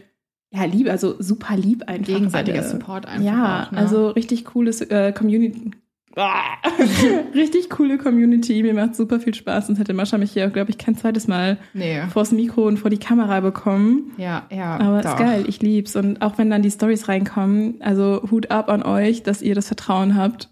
ja, 0.54 0.66
Liebe, 0.66 0.92
also 0.92 1.16
super 1.18 1.58
lieb 1.58 1.88
einfach. 1.88 2.06
gegenseitiger 2.06 2.60
alle. 2.60 2.70
Support 2.70 3.08
einfach. 3.08 3.26
Ja, 3.26 3.66
auch, 3.66 3.72
ne? 3.72 3.78
also 3.80 4.10
richtig 4.10 4.46
cooles 4.46 4.82
äh, 4.82 5.12
Community. 5.12 5.72
richtig 7.34 7.70
coole 7.70 7.98
Community. 7.98 8.62
Mir 8.64 8.74
macht 8.74 8.96
super 8.96 9.20
viel 9.20 9.34
Spaß. 9.34 9.68
Sonst 9.68 9.80
hätte 9.80 9.94
Mascha 9.94 10.18
mich 10.18 10.32
hier, 10.32 10.50
glaube 10.50 10.72
ich, 10.72 10.78
kein 10.78 10.96
zweites 10.96 11.28
Mal 11.28 11.58
Nee. 11.74 12.02
vors 12.12 12.32
Mikro 12.32 12.68
und 12.68 12.78
vor 12.78 12.90
die 12.90 12.98
Kamera 13.00 13.40
bekommen. 13.40 14.12
Ja, 14.18 14.44
ja. 14.52 14.78
Aber 14.80 15.02
doch. 15.02 15.12
ist 15.12 15.18
geil, 15.18 15.46
ich 15.48 15.62
lieb's. 15.62 15.96
Und 15.96 16.22
auch 16.22 16.38
wenn 16.38 16.50
dann 16.50 16.62
die 16.62 16.72
Stories 16.72 17.08
reinkommen, 17.08 17.76
also 17.82 18.22
Hut 18.30 18.52
ab 18.52 18.70
an 18.70 18.84
euch, 18.84 19.24
dass 19.24 19.42
ihr 19.42 19.56
das 19.56 19.68
Vertrauen 19.68 20.16
habt. 20.16 20.50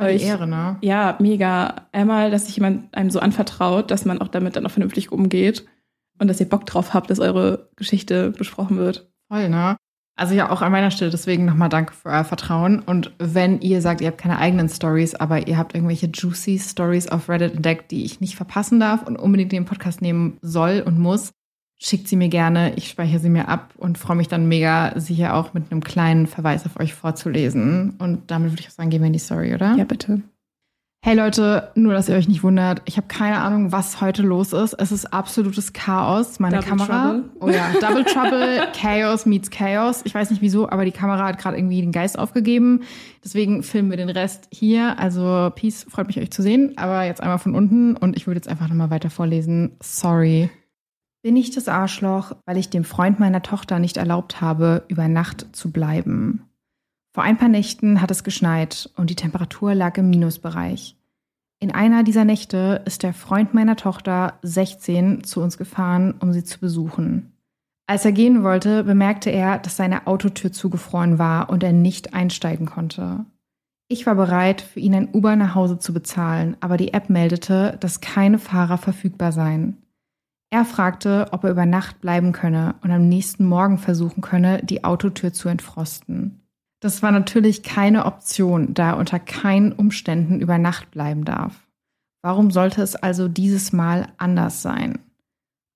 Euch- 0.00 0.24
Ehre, 0.24 0.46
ne? 0.46 0.78
Ja, 0.80 1.16
mega. 1.20 1.86
Einmal, 1.92 2.30
dass 2.30 2.46
sich 2.46 2.56
jemand 2.56 2.94
einem 2.94 3.10
so 3.10 3.20
anvertraut, 3.20 3.90
dass 3.90 4.04
man 4.04 4.20
auch 4.20 4.28
damit 4.28 4.56
dann 4.56 4.66
auch 4.66 4.70
vernünftig 4.70 5.12
umgeht. 5.12 5.66
Und 6.18 6.28
dass 6.28 6.40
ihr 6.40 6.48
Bock 6.48 6.66
drauf 6.66 6.94
habt, 6.94 7.10
dass 7.10 7.18
eure 7.20 7.68
Geschichte 7.76 8.30
besprochen 8.30 8.78
wird. 8.78 9.10
Voll, 9.28 9.48
ne? 9.48 9.76
Also 10.14 10.34
ja, 10.34 10.50
auch 10.50 10.60
an 10.60 10.72
meiner 10.72 10.90
Stelle 10.90 11.10
deswegen 11.10 11.46
nochmal 11.46 11.70
danke 11.70 11.94
für 11.94 12.10
euer 12.10 12.24
Vertrauen. 12.24 12.80
Und 12.80 13.12
wenn 13.18 13.60
ihr 13.60 13.80
sagt, 13.80 14.00
ihr 14.00 14.08
habt 14.08 14.18
keine 14.18 14.38
eigenen 14.38 14.68
Stories, 14.68 15.14
aber 15.14 15.48
ihr 15.48 15.56
habt 15.56 15.74
irgendwelche 15.74 16.06
juicy 16.06 16.58
Stories 16.58 17.08
auf 17.08 17.28
Reddit 17.28 17.54
entdeckt, 17.54 17.90
die 17.90 18.04
ich 18.04 18.20
nicht 18.20 18.36
verpassen 18.36 18.78
darf 18.78 19.02
und 19.02 19.16
unbedingt 19.16 19.52
in 19.52 19.62
den 19.62 19.68
Podcast 19.68 20.02
nehmen 20.02 20.38
soll 20.42 20.82
und 20.84 20.98
muss, 20.98 21.32
schickt 21.80 22.08
sie 22.08 22.16
mir 22.16 22.28
gerne. 22.28 22.74
Ich 22.76 22.88
speichere 22.88 23.18
sie 23.18 23.30
mir 23.30 23.48
ab 23.48 23.72
und 23.76 23.96
freue 23.98 24.16
mich 24.16 24.28
dann 24.28 24.46
mega, 24.46 24.92
sie 25.00 25.14
hier 25.14 25.34
auch 25.34 25.54
mit 25.54 25.72
einem 25.72 25.82
kleinen 25.82 26.26
Verweis 26.26 26.66
auf 26.66 26.78
euch 26.78 26.94
vorzulesen. 26.94 27.94
Und 27.98 28.30
damit 28.30 28.52
würde 28.52 28.60
ich 28.60 28.68
auch 28.68 28.72
sagen, 28.72 28.90
gehen 28.90 29.00
wir 29.00 29.06
in 29.06 29.14
die 29.14 29.18
Story, 29.18 29.54
oder? 29.54 29.74
Ja, 29.76 29.84
bitte. 29.84 30.22
Hey 31.04 31.16
Leute, 31.16 31.72
nur 31.74 31.94
dass 31.94 32.08
ihr 32.08 32.14
euch 32.14 32.28
nicht 32.28 32.44
wundert, 32.44 32.80
ich 32.84 32.96
habe 32.96 33.08
keine 33.08 33.38
Ahnung, 33.40 33.72
was 33.72 34.00
heute 34.00 34.22
los 34.22 34.52
ist. 34.52 34.72
Es 34.74 34.92
ist 34.92 35.12
absolutes 35.12 35.72
Chaos. 35.72 36.38
Meine 36.38 36.60
Double 36.60 36.68
Kamera. 36.68 37.10
Trouble. 37.10 37.30
Oh 37.40 37.48
ja, 37.48 37.72
Double 37.80 38.04
Trouble, 38.04 38.68
Chaos 38.80 39.26
meets 39.26 39.50
Chaos. 39.50 40.02
Ich 40.04 40.14
weiß 40.14 40.30
nicht 40.30 40.42
wieso, 40.42 40.68
aber 40.68 40.84
die 40.84 40.92
Kamera 40.92 41.26
hat 41.26 41.38
gerade 41.38 41.56
irgendwie 41.56 41.80
den 41.80 41.90
Geist 41.90 42.16
aufgegeben. 42.16 42.84
Deswegen 43.24 43.64
filmen 43.64 43.90
wir 43.90 43.96
den 43.96 44.10
Rest 44.10 44.46
hier. 44.52 44.96
Also 44.96 45.50
Peace, 45.56 45.84
freut 45.90 46.06
mich 46.06 46.20
euch 46.20 46.30
zu 46.30 46.40
sehen. 46.40 46.74
Aber 46.76 47.02
jetzt 47.02 47.20
einmal 47.20 47.38
von 47.38 47.56
unten 47.56 47.96
und 47.96 48.16
ich 48.16 48.28
würde 48.28 48.38
jetzt 48.38 48.48
einfach 48.48 48.68
nochmal 48.68 48.90
weiter 48.90 49.10
vorlesen. 49.10 49.72
Sorry. 49.82 50.50
Bin 51.24 51.36
ich 51.36 51.50
das 51.50 51.66
Arschloch, 51.66 52.36
weil 52.46 52.58
ich 52.58 52.70
dem 52.70 52.84
Freund 52.84 53.18
meiner 53.18 53.42
Tochter 53.42 53.80
nicht 53.80 53.96
erlaubt 53.96 54.40
habe, 54.40 54.84
über 54.86 55.08
Nacht 55.08 55.46
zu 55.50 55.72
bleiben? 55.72 56.48
Vor 57.14 57.22
ein 57.24 57.36
paar 57.36 57.48
Nächten 57.48 58.00
hat 58.00 58.10
es 58.10 58.24
geschneit 58.24 58.90
und 58.96 59.10
die 59.10 59.16
Temperatur 59.16 59.74
lag 59.74 59.98
im 59.98 60.08
Minusbereich. 60.08 60.96
In 61.60 61.70
einer 61.70 62.02
dieser 62.02 62.24
Nächte 62.24 62.82
ist 62.86 63.02
der 63.02 63.12
Freund 63.12 63.54
meiner 63.54 63.76
Tochter, 63.76 64.38
16, 64.42 65.22
zu 65.22 65.42
uns 65.42 65.58
gefahren, 65.58 66.14
um 66.20 66.32
sie 66.32 66.42
zu 66.42 66.58
besuchen. 66.58 67.32
Als 67.86 68.04
er 68.04 68.12
gehen 68.12 68.42
wollte, 68.42 68.82
bemerkte 68.84 69.30
er, 69.30 69.58
dass 69.58 69.76
seine 69.76 70.06
Autotür 70.06 70.52
zugefroren 70.52 71.18
war 71.18 71.50
und 71.50 71.62
er 71.62 71.72
nicht 71.72 72.14
einsteigen 72.14 72.66
konnte. 72.66 73.26
Ich 73.88 74.06
war 74.06 74.14
bereit, 74.14 74.62
für 74.62 74.80
ihn 74.80 74.94
ein 74.94 75.10
Uber 75.12 75.36
nach 75.36 75.54
Hause 75.54 75.78
zu 75.78 75.92
bezahlen, 75.92 76.56
aber 76.60 76.78
die 76.78 76.94
App 76.94 77.10
meldete, 77.10 77.76
dass 77.80 78.00
keine 78.00 78.38
Fahrer 78.38 78.78
verfügbar 78.78 79.32
seien. 79.32 79.76
Er 80.50 80.64
fragte, 80.64 81.28
ob 81.32 81.44
er 81.44 81.50
über 81.50 81.66
Nacht 81.66 82.00
bleiben 82.00 82.32
könne 82.32 82.74
und 82.82 82.90
am 82.90 83.08
nächsten 83.08 83.44
Morgen 83.44 83.76
versuchen 83.76 84.22
könne, 84.22 84.62
die 84.64 84.84
Autotür 84.84 85.32
zu 85.32 85.48
entfrosten. 85.48 86.41
Das 86.82 87.00
war 87.00 87.12
natürlich 87.12 87.62
keine 87.62 88.06
Option, 88.06 88.74
da 88.74 88.90
er 88.90 88.96
unter 88.96 89.20
keinen 89.20 89.70
Umständen 89.70 90.40
über 90.40 90.58
Nacht 90.58 90.90
bleiben 90.90 91.24
darf. 91.24 91.68
Warum 92.22 92.50
sollte 92.50 92.82
es 92.82 92.96
also 92.96 93.28
dieses 93.28 93.72
Mal 93.72 94.08
anders 94.18 94.62
sein? 94.62 94.98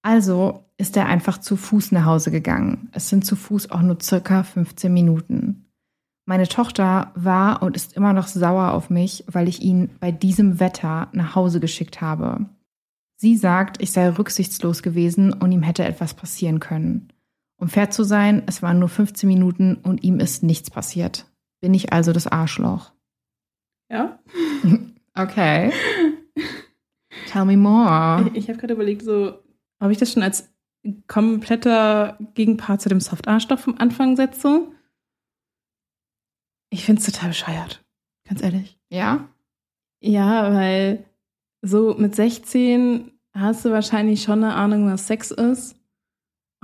Also 0.02 0.64
ist 0.78 0.96
er 0.96 1.06
einfach 1.06 1.38
zu 1.38 1.56
Fuß 1.56 1.92
nach 1.92 2.06
Hause 2.06 2.32
gegangen. 2.32 2.88
Es 2.90 3.08
sind 3.08 3.24
zu 3.24 3.36
Fuß 3.36 3.70
auch 3.70 3.82
nur 3.82 3.98
circa 4.02 4.42
15 4.42 4.92
Minuten. 4.92 5.66
Meine 6.26 6.48
Tochter 6.48 7.12
war 7.14 7.62
und 7.62 7.76
ist 7.76 7.96
immer 7.96 8.12
noch 8.12 8.26
sauer 8.26 8.72
auf 8.72 8.90
mich, 8.90 9.24
weil 9.28 9.46
ich 9.46 9.62
ihn 9.62 9.90
bei 10.00 10.10
diesem 10.10 10.58
Wetter 10.58 11.08
nach 11.12 11.36
Hause 11.36 11.60
geschickt 11.60 12.00
habe. 12.00 12.46
Sie 13.16 13.36
sagt, 13.36 13.80
ich 13.80 13.92
sei 13.92 14.08
rücksichtslos 14.08 14.82
gewesen 14.82 15.32
und 15.32 15.52
ihm 15.52 15.62
hätte 15.62 15.84
etwas 15.84 16.14
passieren 16.14 16.58
können. 16.58 17.12
Um 17.58 17.68
fair 17.68 17.90
zu 17.90 18.04
sein, 18.04 18.42
es 18.46 18.62
waren 18.62 18.78
nur 18.78 18.88
15 18.88 19.28
Minuten 19.28 19.76
und 19.76 20.02
ihm 20.04 20.20
ist 20.20 20.42
nichts 20.42 20.70
passiert. 20.70 21.26
Bin 21.60 21.72
ich 21.72 21.92
also 21.92 22.12
das 22.12 22.26
Arschloch? 22.26 22.92
Ja. 23.90 24.18
Okay. 25.18 25.72
Tell 27.28 27.46
me 27.46 27.56
more. 27.56 28.28
Ich, 28.28 28.34
ich 28.34 28.48
habe 28.50 28.58
gerade 28.58 28.74
überlegt, 28.74 29.00
so, 29.00 29.42
ob 29.80 29.90
ich 29.90 29.96
das 29.96 30.12
schon 30.12 30.22
als 30.22 30.52
kompletter 31.08 32.18
Gegenpart 32.34 32.82
zu 32.82 32.90
dem 32.90 33.00
Soft-Arschloch 33.00 33.58
vom 33.58 33.78
Anfang 33.78 34.16
setze. 34.16 34.68
Ich 36.70 36.84
finde 36.84 37.00
es 37.00 37.06
total 37.06 37.30
bescheuert. 37.30 37.82
Ganz 38.28 38.42
ehrlich. 38.42 38.78
Ja? 38.90 39.28
Ja, 40.00 40.52
weil 40.52 41.04
so 41.62 41.94
mit 41.94 42.14
16 42.14 43.12
hast 43.32 43.64
du 43.64 43.70
wahrscheinlich 43.70 44.22
schon 44.22 44.44
eine 44.44 44.54
Ahnung, 44.54 44.90
was 44.90 45.06
Sex 45.06 45.30
ist. 45.30 45.76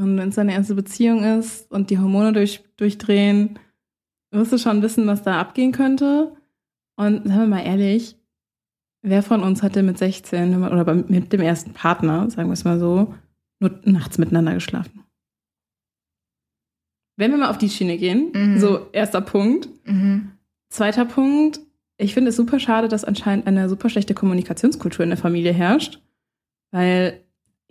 Und 0.02 0.18
wenn 0.18 0.30
es 0.30 0.34
deine 0.34 0.52
erste 0.52 0.74
Beziehung 0.74 1.22
ist 1.22 1.70
und 1.70 1.90
die 1.90 1.98
Hormone 1.98 2.32
durch, 2.32 2.64
durchdrehen, 2.76 3.58
wirst 4.32 4.52
du 4.52 4.58
schon 4.58 4.82
wissen, 4.82 5.06
was 5.06 5.22
da 5.22 5.40
abgehen 5.40 5.72
könnte. 5.72 6.34
Und 6.96 7.26
sagen 7.26 7.40
wir 7.40 7.46
mal 7.46 7.64
ehrlich, 7.64 8.16
wer 9.02 9.22
von 9.22 9.42
uns 9.42 9.62
hatte 9.62 9.82
mit 9.82 9.98
16 9.98 10.64
oder 10.64 10.94
mit 10.94 11.32
dem 11.32 11.40
ersten 11.40 11.72
Partner, 11.72 12.28
sagen 12.30 12.48
wir 12.48 12.54
es 12.54 12.64
mal 12.64 12.78
so, 12.78 13.14
nur 13.60 13.80
nachts 13.84 14.18
miteinander 14.18 14.54
geschlafen? 14.54 15.04
Wenn 17.16 17.30
wir 17.30 17.38
mal 17.38 17.50
auf 17.50 17.58
die 17.58 17.68
Schiene 17.68 17.96
gehen, 17.96 18.32
mhm. 18.34 18.58
so 18.58 18.88
erster 18.92 19.20
Punkt. 19.20 19.68
Mhm. 19.84 20.32
Zweiter 20.70 21.04
Punkt, 21.04 21.60
ich 21.96 22.14
finde 22.14 22.30
es 22.30 22.36
super 22.36 22.58
schade, 22.58 22.88
dass 22.88 23.04
anscheinend 23.04 23.46
eine 23.46 23.68
super 23.68 23.88
schlechte 23.88 24.14
Kommunikationskultur 24.14 25.04
in 25.04 25.10
der 25.10 25.18
Familie 25.18 25.52
herrscht, 25.52 26.02
weil 26.72 27.20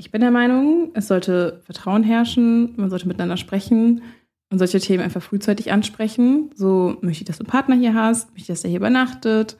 ich 0.01 0.09
bin 0.09 0.21
der 0.21 0.31
Meinung, 0.31 0.89
es 0.95 1.07
sollte 1.07 1.61
Vertrauen 1.63 2.01
herrschen, 2.01 2.73
man 2.75 2.89
sollte 2.89 3.07
miteinander 3.07 3.37
sprechen 3.37 4.01
und 4.49 4.57
solche 4.57 4.79
Themen 4.79 5.03
einfach 5.03 5.21
frühzeitig 5.21 5.71
ansprechen. 5.71 6.49
So 6.55 6.97
möchte 7.01 7.21
ich, 7.21 7.27
dass 7.27 7.37
du 7.37 7.43
einen 7.43 7.51
Partner 7.51 7.75
hier 7.75 7.93
hast, 7.93 8.31
möchte 8.31 8.41
ich, 8.41 8.47
dass 8.47 8.63
er 8.63 8.71
hier 8.71 8.79
übernachtet. 8.79 9.57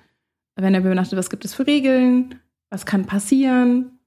Wenn 0.55 0.73
er 0.73 0.80
übernachtet, 0.80 1.15
was 1.19 1.30
gibt 1.30 1.45
es 1.45 1.53
für 1.53 1.68
Regeln? 1.68 2.39
Was 2.72 2.88
kann 2.88 3.05
passieren? 3.05 3.99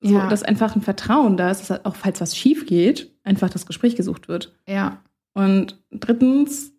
So, 0.00 0.14
ja. 0.14 0.28
dass 0.28 0.42
einfach 0.42 0.74
ein 0.74 0.82
Vertrauen 0.82 1.36
da 1.36 1.52
ist, 1.52 1.70
dass 1.70 1.84
auch 1.84 1.94
falls 1.94 2.20
was 2.20 2.36
schief 2.36 2.66
geht, 2.66 3.16
einfach 3.22 3.48
das 3.48 3.64
Gespräch 3.64 3.94
gesucht 3.94 4.26
wird. 4.26 4.56
Ja. 4.66 5.00
Und 5.34 5.80
drittens, 5.92 6.72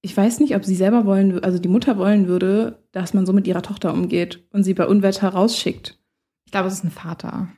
ich 0.00 0.16
weiß 0.16 0.38
nicht, 0.38 0.54
ob 0.54 0.64
sie 0.64 0.76
selber 0.76 1.06
wollen, 1.06 1.42
also 1.42 1.58
die 1.58 1.68
Mutter 1.68 1.98
wollen 1.98 2.28
würde, 2.28 2.84
dass 2.92 3.14
man 3.14 3.26
so 3.26 3.32
mit 3.32 3.48
ihrer 3.48 3.62
Tochter 3.62 3.92
umgeht 3.92 4.46
und 4.52 4.62
sie 4.62 4.74
bei 4.74 4.86
Unwetter 4.86 5.30
rausschickt. 5.30 5.98
Ich 6.46 6.52
glaube, 6.52 6.68
es 6.68 6.74
ist 6.74 6.84
ein 6.84 6.92
Vater. 6.92 7.48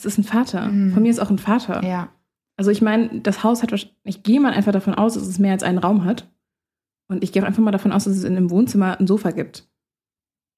Es 0.00 0.06
ist 0.06 0.18
ein 0.18 0.24
Vater. 0.24 0.68
Mhm. 0.68 0.92
Von 0.92 1.02
mir 1.02 1.10
ist 1.10 1.20
auch 1.20 1.30
ein 1.30 1.38
Vater. 1.38 1.84
Ja. 1.84 2.08
Also 2.56 2.70
ich 2.70 2.82
meine, 2.82 3.20
das 3.20 3.44
Haus 3.44 3.62
hat, 3.62 3.72
ich 4.04 4.22
gehe 4.22 4.40
mal 4.40 4.52
einfach 4.52 4.72
davon 4.72 4.94
aus, 4.94 5.14
dass 5.14 5.26
es 5.26 5.38
mehr 5.38 5.52
als 5.52 5.62
einen 5.62 5.78
Raum 5.78 6.04
hat. 6.04 6.28
Und 7.08 7.24
ich 7.24 7.32
gehe 7.32 7.42
auch 7.42 7.46
einfach 7.46 7.62
mal 7.62 7.70
davon 7.70 7.92
aus, 7.92 8.04
dass 8.04 8.16
es 8.16 8.24
in 8.24 8.36
einem 8.36 8.50
Wohnzimmer 8.50 8.98
ein 8.98 9.06
Sofa 9.06 9.30
gibt. 9.30 9.68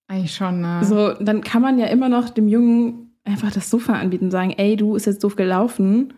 Eigentlich 0.09 0.35
schon, 0.35 0.61
ne? 0.61 0.85
So, 0.85 1.15
dann 1.15 1.43
kann 1.43 1.63
man 1.63 1.79
ja 1.79 1.87
immer 1.87 2.09
noch 2.09 2.29
dem 2.29 2.49
Jungen 2.49 3.17
einfach 3.25 3.53
das 3.53 3.71
Sofa 3.71 3.95
anbieten 3.95 4.27
und 4.27 4.31
sagen, 4.31 4.51
ey, 4.51 4.77
du 4.77 4.95
ist 4.95 5.07
jetzt 5.07 5.25
doof 5.25 5.37
gelaufen. 5.37 6.13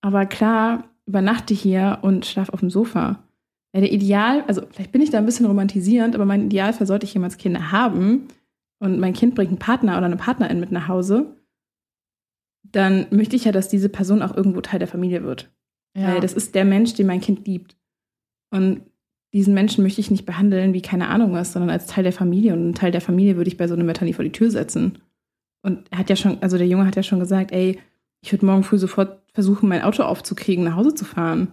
Aber 0.00 0.26
klar, 0.26 0.84
übernachte 1.06 1.54
hier 1.54 1.98
und 2.02 2.26
schlaf 2.26 2.50
auf 2.50 2.60
dem 2.60 2.70
Sofa. 2.70 3.24
Ja, 3.74 3.80
der 3.80 3.92
Ideal, 3.92 4.44
also 4.46 4.62
vielleicht 4.70 4.92
bin 4.92 5.02
ich 5.02 5.10
da 5.10 5.18
ein 5.18 5.26
bisschen 5.26 5.46
romantisierend, 5.46 6.14
aber 6.14 6.24
mein 6.24 6.46
Idealfall 6.46 6.86
sollte 6.86 7.06
ich 7.06 7.14
jemals 7.14 7.38
Kinder 7.38 7.72
haben 7.72 8.28
und 8.78 9.00
mein 9.00 9.14
Kind 9.14 9.34
bringt 9.34 9.50
einen 9.50 9.58
Partner 9.58 9.96
oder 9.96 10.06
eine 10.06 10.16
Partnerin 10.16 10.60
mit 10.60 10.70
nach 10.70 10.86
Hause, 10.86 11.33
dann 12.74 13.06
möchte 13.10 13.36
ich 13.36 13.44
ja, 13.44 13.52
dass 13.52 13.68
diese 13.68 13.88
Person 13.88 14.22
auch 14.22 14.36
irgendwo 14.36 14.60
Teil 14.60 14.78
der 14.78 14.88
Familie 14.88 15.22
wird. 15.22 15.50
Ja. 15.96 16.08
Weil 16.08 16.20
das 16.20 16.32
ist 16.32 16.54
der 16.54 16.64
Mensch, 16.64 16.94
den 16.94 17.06
mein 17.06 17.20
Kind 17.20 17.46
liebt. 17.46 17.76
Und 18.50 18.82
diesen 19.32 19.54
Menschen 19.54 19.82
möchte 19.82 20.00
ich 20.00 20.10
nicht 20.10 20.26
behandeln 20.26 20.74
wie 20.74 20.82
keine 20.82 21.08
Ahnung 21.08 21.32
was, 21.32 21.52
sondern 21.52 21.70
als 21.70 21.86
Teil 21.86 22.04
der 22.04 22.12
Familie. 22.12 22.52
Und 22.52 22.60
einen 22.60 22.74
Teil 22.74 22.92
der 22.92 23.00
Familie 23.00 23.36
würde 23.36 23.48
ich 23.48 23.56
bei 23.56 23.68
so 23.68 23.74
einem 23.74 23.86
Wetter 23.86 24.04
nie 24.04 24.12
vor 24.12 24.24
die 24.24 24.32
Tür 24.32 24.50
setzen. 24.50 24.98
Und 25.62 25.86
er 25.90 25.98
hat 25.98 26.10
ja 26.10 26.16
schon, 26.16 26.38
also 26.42 26.58
der 26.58 26.66
Junge 26.66 26.86
hat 26.86 26.96
ja 26.96 27.02
schon 27.02 27.20
gesagt, 27.20 27.52
ey, 27.52 27.78
ich 28.20 28.32
würde 28.32 28.46
morgen 28.46 28.62
früh 28.62 28.78
sofort 28.78 29.22
versuchen, 29.32 29.68
mein 29.68 29.82
Auto 29.82 30.02
aufzukriegen, 30.02 30.64
nach 30.64 30.76
Hause 30.76 30.94
zu 30.94 31.04
fahren. 31.04 31.52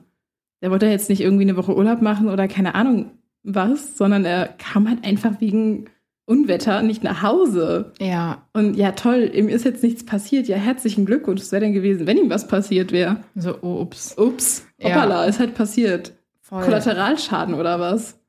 Der 0.62 0.70
wollte 0.70 0.86
jetzt 0.86 1.10
nicht 1.10 1.22
irgendwie 1.22 1.44
eine 1.44 1.58
Woche 1.58 1.76
Urlaub 1.76 2.02
machen 2.02 2.30
oder 2.30 2.48
keine 2.48 2.76
Ahnung 2.76 3.12
was, 3.44 3.98
sondern 3.98 4.26
er 4.26 4.48
kam 4.48 4.88
halt 4.88 5.04
einfach 5.04 5.42
wegen 5.42 5.86
Unwetter 6.26 6.82
nicht 6.82 7.04
nach 7.04 7.22
Hause. 7.24 7.92
Ja. 8.00 8.48
Und 8.54 8.76
ja, 8.76 8.92
toll, 8.92 9.30
ihm 9.34 9.50
ist 9.50 9.66
jetzt 9.66 9.84
nichts 9.84 10.06
passiert. 10.06 10.48
Ja, 10.48 10.58
herzlichen 10.58 11.06
Glückwunsch. 11.06 11.42
Was 11.42 11.52
wäre 11.52 11.62
denn 11.62 11.74
gewesen, 11.74 12.08
wenn 12.08 12.18
ihm 12.18 12.30
was 12.30 12.48
passiert 12.48 12.92
wäre? 12.92 13.18
So, 13.36 13.58
ups. 13.62 14.18
Ups. 14.18 14.66
Hoppala, 14.82 15.24
ja. 15.24 15.30
ist 15.30 15.40
halt 15.40 15.56
passiert. 15.56 16.14
Voll. 16.40 16.64
Kollateralschaden 16.64 17.56
oder 17.56 17.80
was? 17.80 18.21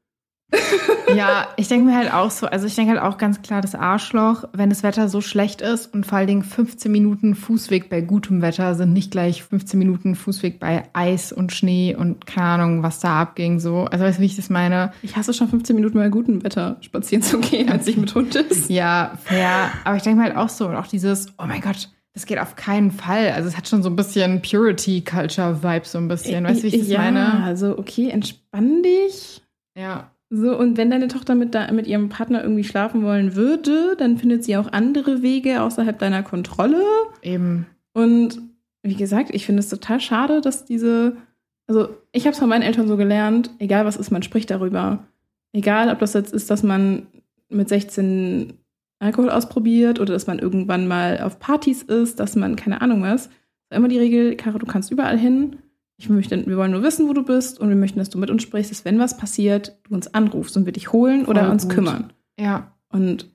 Ja, 1.15 1.49
ich 1.57 1.69
denke 1.69 1.87
mir 1.87 1.97
halt 1.97 2.13
auch 2.13 2.31
so, 2.31 2.47
also 2.47 2.67
ich 2.67 2.75
denke 2.75 2.93
halt 2.93 3.03
auch 3.03 3.19
ganz 3.19 3.43
klar, 3.43 3.61
das 3.61 3.75
Arschloch, 3.75 4.45
wenn 4.53 4.71
das 4.71 4.83
Wetter 4.83 5.09
so 5.09 5.21
schlecht 5.21 5.61
ist 5.61 5.93
und 5.93 6.07
vor 6.07 6.19
allen 6.19 6.27
Dingen 6.27 6.43
15 6.43 6.91
Minuten 6.91 7.35
Fußweg 7.35 7.89
bei 7.89 8.01
gutem 8.01 8.43
Wetter 8.43 8.75
sind 8.75 8.93
nicht 8.93 9.11
gleich 9.11 9.43
15 9.43 9.79
Minuten 9.79 10.15
Fußweg 10.15 10.59
bei 10.59 10.85
Eis 10.93 11.33
und 11.33 11.53
Schnee 11.53 11.95
und 11.95 12.27
keine 12.27 12.47
Ahnung, 12.47 12.83
was 12.83 13.01
da 13.01 13.21
abging 13.21 13.61
so. 13.61 13.85
Also 13.85 14.05
weißt 14.05 14.19
du, 14.19 14.23
wie 14.23 14.27
ich 14.27 14.37
das 14.37 14.51
meine? 14.51 14.93
Ich 15.03 15.17
hasse 15.17 15.35
schon 15.35 15.49
15 15.49 15.75
Minuten 15.77 15.99
bei 15.99 16.09
gutem 16.09 16.43
Wetter 16.45 16.77
spazieren 16.81 17.23
zu 17.23 17.39
gehen, 17.39 17.71
als 17.71 17.87
ich 17.87 17.97
mit 17.97 18.15
Hund 18.15 18.35
ist. 18.35 18.69
Ja, 18.71 19.13
fair. 19.25 19.71
Aber 19.85 19.97
ich 19.97 20.03
denke 20.03 20.19
mir 20.19 20.25
halt 20.25 20.37
auch 20.37 20.49
so 20.49 20.67
und 20.69 20.77
auch 20.77 20.87
dieses, 20.87 21.29
oh 21.39 21.47
mein 21.47 21.61
Gott, 21.61 21.91
das 22.15 22.27
geht 22.27 22.39
auf 22.39 22.57
keinen 22.57 22.91
Fall. 22.91 23.31
Also 23.31 23.49
es 23.49 23.57
hat 23.57 23.69
schon 23.69 23.83
so 23.83 23.89
ein 23.89 23.97
bisschen 23.97 24.43
Purity-Culture-Vibe, 24.43 25.87
so 25.87 25.99
ein 25.99 26.09
bisschen. 26.09 26.45
Weißt 26.45 26.61
du, 26.61 26.65
wie 26.65 26.69
ich 26.69 26.79
das 26.81 26.89
ja, 26.89 26.99
meine? 26.99 27.43
Also, 27.43 27.79
okay, 27.79 28.11
entspann 28.11 28.83
dich. 28.83 29.43
Ja. 29.79 30.11
So, 30.35 30.59
und 30.59 30.79
wenn 30.79 30.89
deine 30.89 31.09
Tochter 31.09 31.35
mit, 31.35 31.55
da, 31.55 31.71
mit 31.73 31.87
ihrem 31.87 32.09
Partner 32.09 32.43
irgendwie 32.43 32.65
schlafen 32.65 33.03
wollen 33.05 33.37
würde, 33.37 33.97
dann 33.99 34.17
findet 34.17 34.45
sie 34.45 34.57
auch 34.57 34.73
andere 34.73 35.21
Wege 35.21 35.61
außerhalb 35.61 35.99
deiner 35.99 36.23
Kontrolle. 36.23 36.83
Eben. 37.21 37.67
Und 37.93 38.41
wie 38.83 38.95
gesagt, 38.95 39.29
ich 39.35 39.45
finde 39.45 39.61
es 39.61 39.69
total 39.69 40.01
schade, 40.01 40.41
dass 40.41 40.65
diese. 40.65 41.19
Also, 41.67 41.91
ich 42.13 42.25
habe 42.25 42.33
es 42.33 42.39
von 42.39 42.49
meinen 42.49 42.63
Eltern 42.63 42.89
so 42.89 42.97
gelernt, 42.97 43.51
egal 43.59 43.85
was 43.85 43.99
ist, 43.99 44.11
man 44.11 44.23
spricht 44.23 44.51
darüber. 44.51 45.05
Egal, 45.53 45.91
ob 45.91 45.99
das 45.99 46.15
jetzt 46.15 46.33
ist, 46.33 46.49
dass 46.49 46.63
man 46.63 47.09
mit 47.51 47.69
16 47.69 48.55
Alkohol 49.01 49.29
ausprobiert 49.29 50.01
oder 50.01 50.15
dass 50.15 50.27
man 50.27 50.39
irgendwann 50.39 50.89
mal 50.89 51.21
auf 51.21 51.41
Partys 51.41 51.83
ist, 51.83 52.21
dass 52.21 52.37
man 52.37 52.57
keine 52.57 52.81
Ahnung 52.81 53.03
was. 53.03 53.29
Immer 53.69 53.89
die 53.89 53.99
Regel, 53.99 54.35
Caro, 54.37 54.57
du 54.57 54.67
kannst 54.67 54.91
überall 54.91 55.19
hin. 55.19 55.59
Ich 55.99 56.09
möchte, 56.09 56.47
wir 56.47 56.57
wollen 56.57 56.73
nur 56.73 56.83
wissen, 56.83 57.09
wo 57.09 57.13
du 57.13 57.25
bist 57.25 57.61
und 57.61 57.69
wir 57.69 57.77
möchten, 57.77 57.99
dass 57.99 58.11
du 58.11 58.19
mit 58.19 58.31
uns 58.31 58.43
sprichst, 58.43 58.71
dass 58.71 58.85
wenn 58.85 58.99
was 58.99 59.17
passiert, 59.17 59.79
du 59.85 59.95
uns 59.95 60.13
anrufst 60.13 60.57
und 60.57 60.67
wir 60.67 60.73
dich 60.73 60.93
holen 60.93 61.27
Voll 61.27 61.37
oder 61.37 61.51
uns 61.51 61.65
gut. 61.65 61.75
kümmern. 61.75 62.13
Ja. 62.39 62.73
Und 62.89 63.31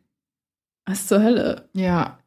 was 0.85 1.07
zur 1.07 1.21
Hölle? 1.21 1.69
Ja. 1.73 2.19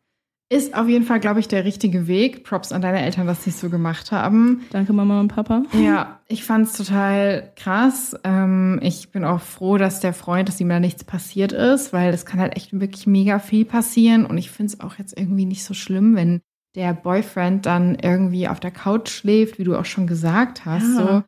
Ist 0.52 0.74
auf 0.74 0.88
jeden 0.88 1.04
Fall, 1.04 1.20
glaube 1.20 1.38
ich, 1.38 1.46
der 1.46 1.64
richtige 1.64 2.08
Weg. 2.08 2.42
Props 2.42 2.72
an 2.72 2.82
deine 2.82 3.00
Eltern, 3.00 3.28
dass 3.28 3.44
sie 3.44 3.50
es 3.50 3.60
so 3.60 3.70
gemacht 3.70 4.10
haben. 4.10 4.62
Danke, 4.70 4.92
Mama 4.92 5.20
und 5.20 5.28
Papa. 5.28 5.62
Ja, 5.72 6.20
ich 6.26 6.42
fand 6.42 6.66
es 6.66 6.72
total 6.72 7.52
krass. 7.54 8.16
Ähm, 8.24 8.80
ich 8.82 9.12
bin 9.12 9.24
auch 9.24 9.40
froh, 9.40 9.78
dass 9.78 10.00
der 10.00 10.12
Freund, 10.12 10.48
dass 10.48 10.60
ihm 10.60 10.68
da 10.68 10.80
nichts 10.80 11.04
passiert 11.04 11.52
ist, 11.52 11.92
weil 11.92 12.12
es 12.12 12.26
kann 12.26 12.40
halt 12.40 12.56
echt 12.56 12.72
wirklich 12.72 13.06
mega 13.06 13.38
viel 13.38 13.64
passieren. 13.64 14.26
Und 14.26 14.38
ich 14.38 14.50
finde 14.50 14.72
es 14.72 14.80
auch 14.80 14.96
jetzt 14.98 15.16
irgendwie 15.16 15.44
nicht 15.44 15.62
so 15.62 15.72
schlimm, 15.72 16.16
wenn 16.16 16.40
der 16.74 16.94
Boyfriend 16.94 17.66
dann 17.66 17.96
irgendwie 17.96 18.48
auf 18.48 18.60
der 18.60 18.70
Couch 18.70 19.08
schläft, 19.08 19.58
wie 19.58 19.64
du 19.64 19.76
auch 19.76 19.84
schon 19.84 20.06
gesagt 20.06 20.64
hast. 20.64 20.96
Ja. 20.96 21.06
So. 21.06 21.22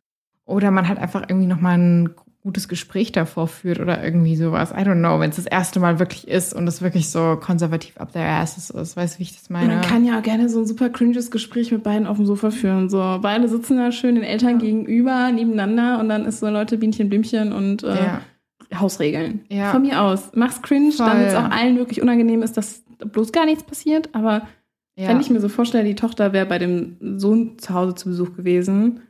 Oder 0.45 0.71
man 0.71 0.87
hat 0.87 0.97
einfach 0.97 1.23
irgendwie 1.27 1.47
nochmal 1.47 1.77
ein 1.77 2.09
gutes 2.43 2.67
Gespräch 2.67 3.13
davor 3.13 3.47
führt 3.47 3.79
oder 3.79 4.03
irgendwie 4.03 4.35
sowas. 4.35 4.71
I 4.71 4.81
don't 4.81 4.99
know, 4.99 5.19
wenn 5.19 5.29
es 5.29 5.37
das 5.37 5.45
erste 5.45 5.79
Mal 5.79 5.99
wirklich 5.99 6.27
ist 6.27 6.53
und 6.53 6.67
es 6.67 6.81
wirklich 6.81 7.09
so 7.09 7.37
konservativ 7.37 7.97
up 7.97 8.11
their 8.11 8.27
asses 8.27 8.69
ist. 8.69 8.97
Weißt 8.97 9.15
du, 9.15 9.19
wie 9.19 9.23
ich 9.23 9.33
das 9.33 9.49
meine? 9.49 9.75
Man 9.75 9.81
kann 9.81 10.03
ja 10.03 10.19
gerne 10.19 10.49
so 10.49 10.59
ein 10.59 10.65
super 10.65 10.89
cringes 10.89 11.31
Gespräch 11.31 11.71
mit 11.71 11.83
beiden 11.83 12.05
auf 12.05 12.17
dem 12.17 12.25
Sofa 12.25 12.51
führen. 12.51 12.89
So, 12.89 13.19
beide 13.21 13.47
sitzen 13.47 13.77
da 13.77 13.93
schön 13.93 14.15
den 14.15 14.25
Eltern 14.25 14.59
ja. 14.59 14.65
gegenüber, 14.65 15.31
nebeneinander 15.31 15.99
und 16.01 16.09
dann 16.09 16.25
ist 16.25 16.41
so 16.41 16.49
Leute 16.49 16.77
Bienchen, 16.77 17.07
Blümchen 17.07 17.53
und 17.53 17.83
äh, 17.83 17.95
ja. 17.95 18.21
Hausregeln. 18.77 19.45
Ja. 19.47 19.71
Von 19.71 19.83
mir 19.83 20.01
aus. 20.01 20.31
Mach's 20.35 20.61
cringe, 20.61 20.93
damit 20.97 21.27
es 21.27 21.35
auch 21.35 21.49
allen 21.49 21.77
wirklich 21.77 22.01
unangenehm 22.01 22.41
ist, 22.41 22.57
dass 22.57 22.83
bloß 22.97 23.31
gar 23.31 23.45
nichts 23.45 23.63
passiert, 23.63 24.09
aber 24.13 24.47
ja. 24.95 25.09
Wenn 25.09 25.21
ich 25.21 25.29
mir 25.29 25.39
so 25.39 25.49
vorstelle, 25.49 25.85
die 25.85 25.95
Tochter 25.95 26.33
wäre 26.33 26.45
bei 26.45 26.59
dem 26.59 27.19
Sohn 27.19 27.57
zu 27.57 27.73
Hause 27.73 27.95
zu 27.95 28.09
Besuch 28.09 28.35
gewesen 28.35 29.01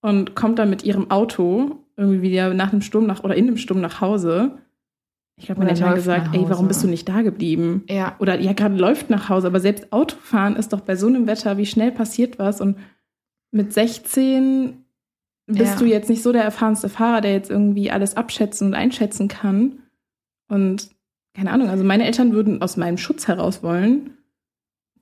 und 0.00 0.34
kommt 0.34 0.58
dann 0.58 0.70
mit 0.70 0.82
ihrem 0.82 1.10
Auto 1.10 1.76
irgendwie 1.96 2.22
wieder 2.22 2.52
nach 2.52 2.70
dem 2.70 2.80
Sturm 2.80 3.06
nach 3.06 3.22
oder 3.22 3.36
in 3.36 3.46
dem 3.46 3.56
Sturm 3.56 3.80
nach 3.80 4.00
Hause. 4.00 4.58
Ich 5.36 5.46
glaube, 5.46 5.60
meine 5.60 5.70
Eltern 5.70 5.88
haben 5.88 5.96
gesagt, 5.96 6.34
ey, 6.34 6.44
warum 6.48 6.68
bist 6.68 6.82
du 6.82 6.88
nicht 6.88 7.08
da 7.08 7.22
geblieben? 7.22 7.84
Ja. 7.88 8.16
Oder 8.18 8.40
ja, 8.40 8.52
gerade 8.52 8.76
läuft 8.76 9.10
nach 9.10 9.28
Hause, 9.28 9.46
aber 9.46 9.60
selbst 9.60 9.92
Autofahren 9.92 10.56
ist 10.56 10.72
doch 10.72 10.80
bei 10.80 10.96
so 10.96 11.06
einem 11.06 11.26
Wetter, 11.26 11.58
wie 11.58 11.66
schnell 11.66 11.92
passiert 11.92 12.38
was 12.38 12.60
und 12.60 12.76
mit 13.52 13.72
16 13.72 14.84
bist 15.46 15.74
ja. 15.74 15.78
du 15.78 15.84
jetzt 15.84 16.08
nicht 16.08 16.22
so 16.22 16.32
der 16.32 16.42
erfahrenste 16.42 16.88
Fahrer, 16.88 17.20
der 17.20 17.32
jetzt 17.32 17.50
irgendwie 17.50 17.90
alles 17.90 18.16
abschätzen 18.16 18.68
und 18.68 18.74
einschätzen 18.74 19.28
kann. 19.28 19.82
Und 20.48 20.90
keine 21.34 21.52
Ahnung, 21.52 21.68
also 21.68 21.84
meine 21.84 22.04
Eltern 22.04 22.32
würden 22.32 22.62
aus 22.62 22.76
meinem 22.76 22.96
Schutz 22.96 23.28
heraus 23.28 23.62
wollen, 23.62 24.16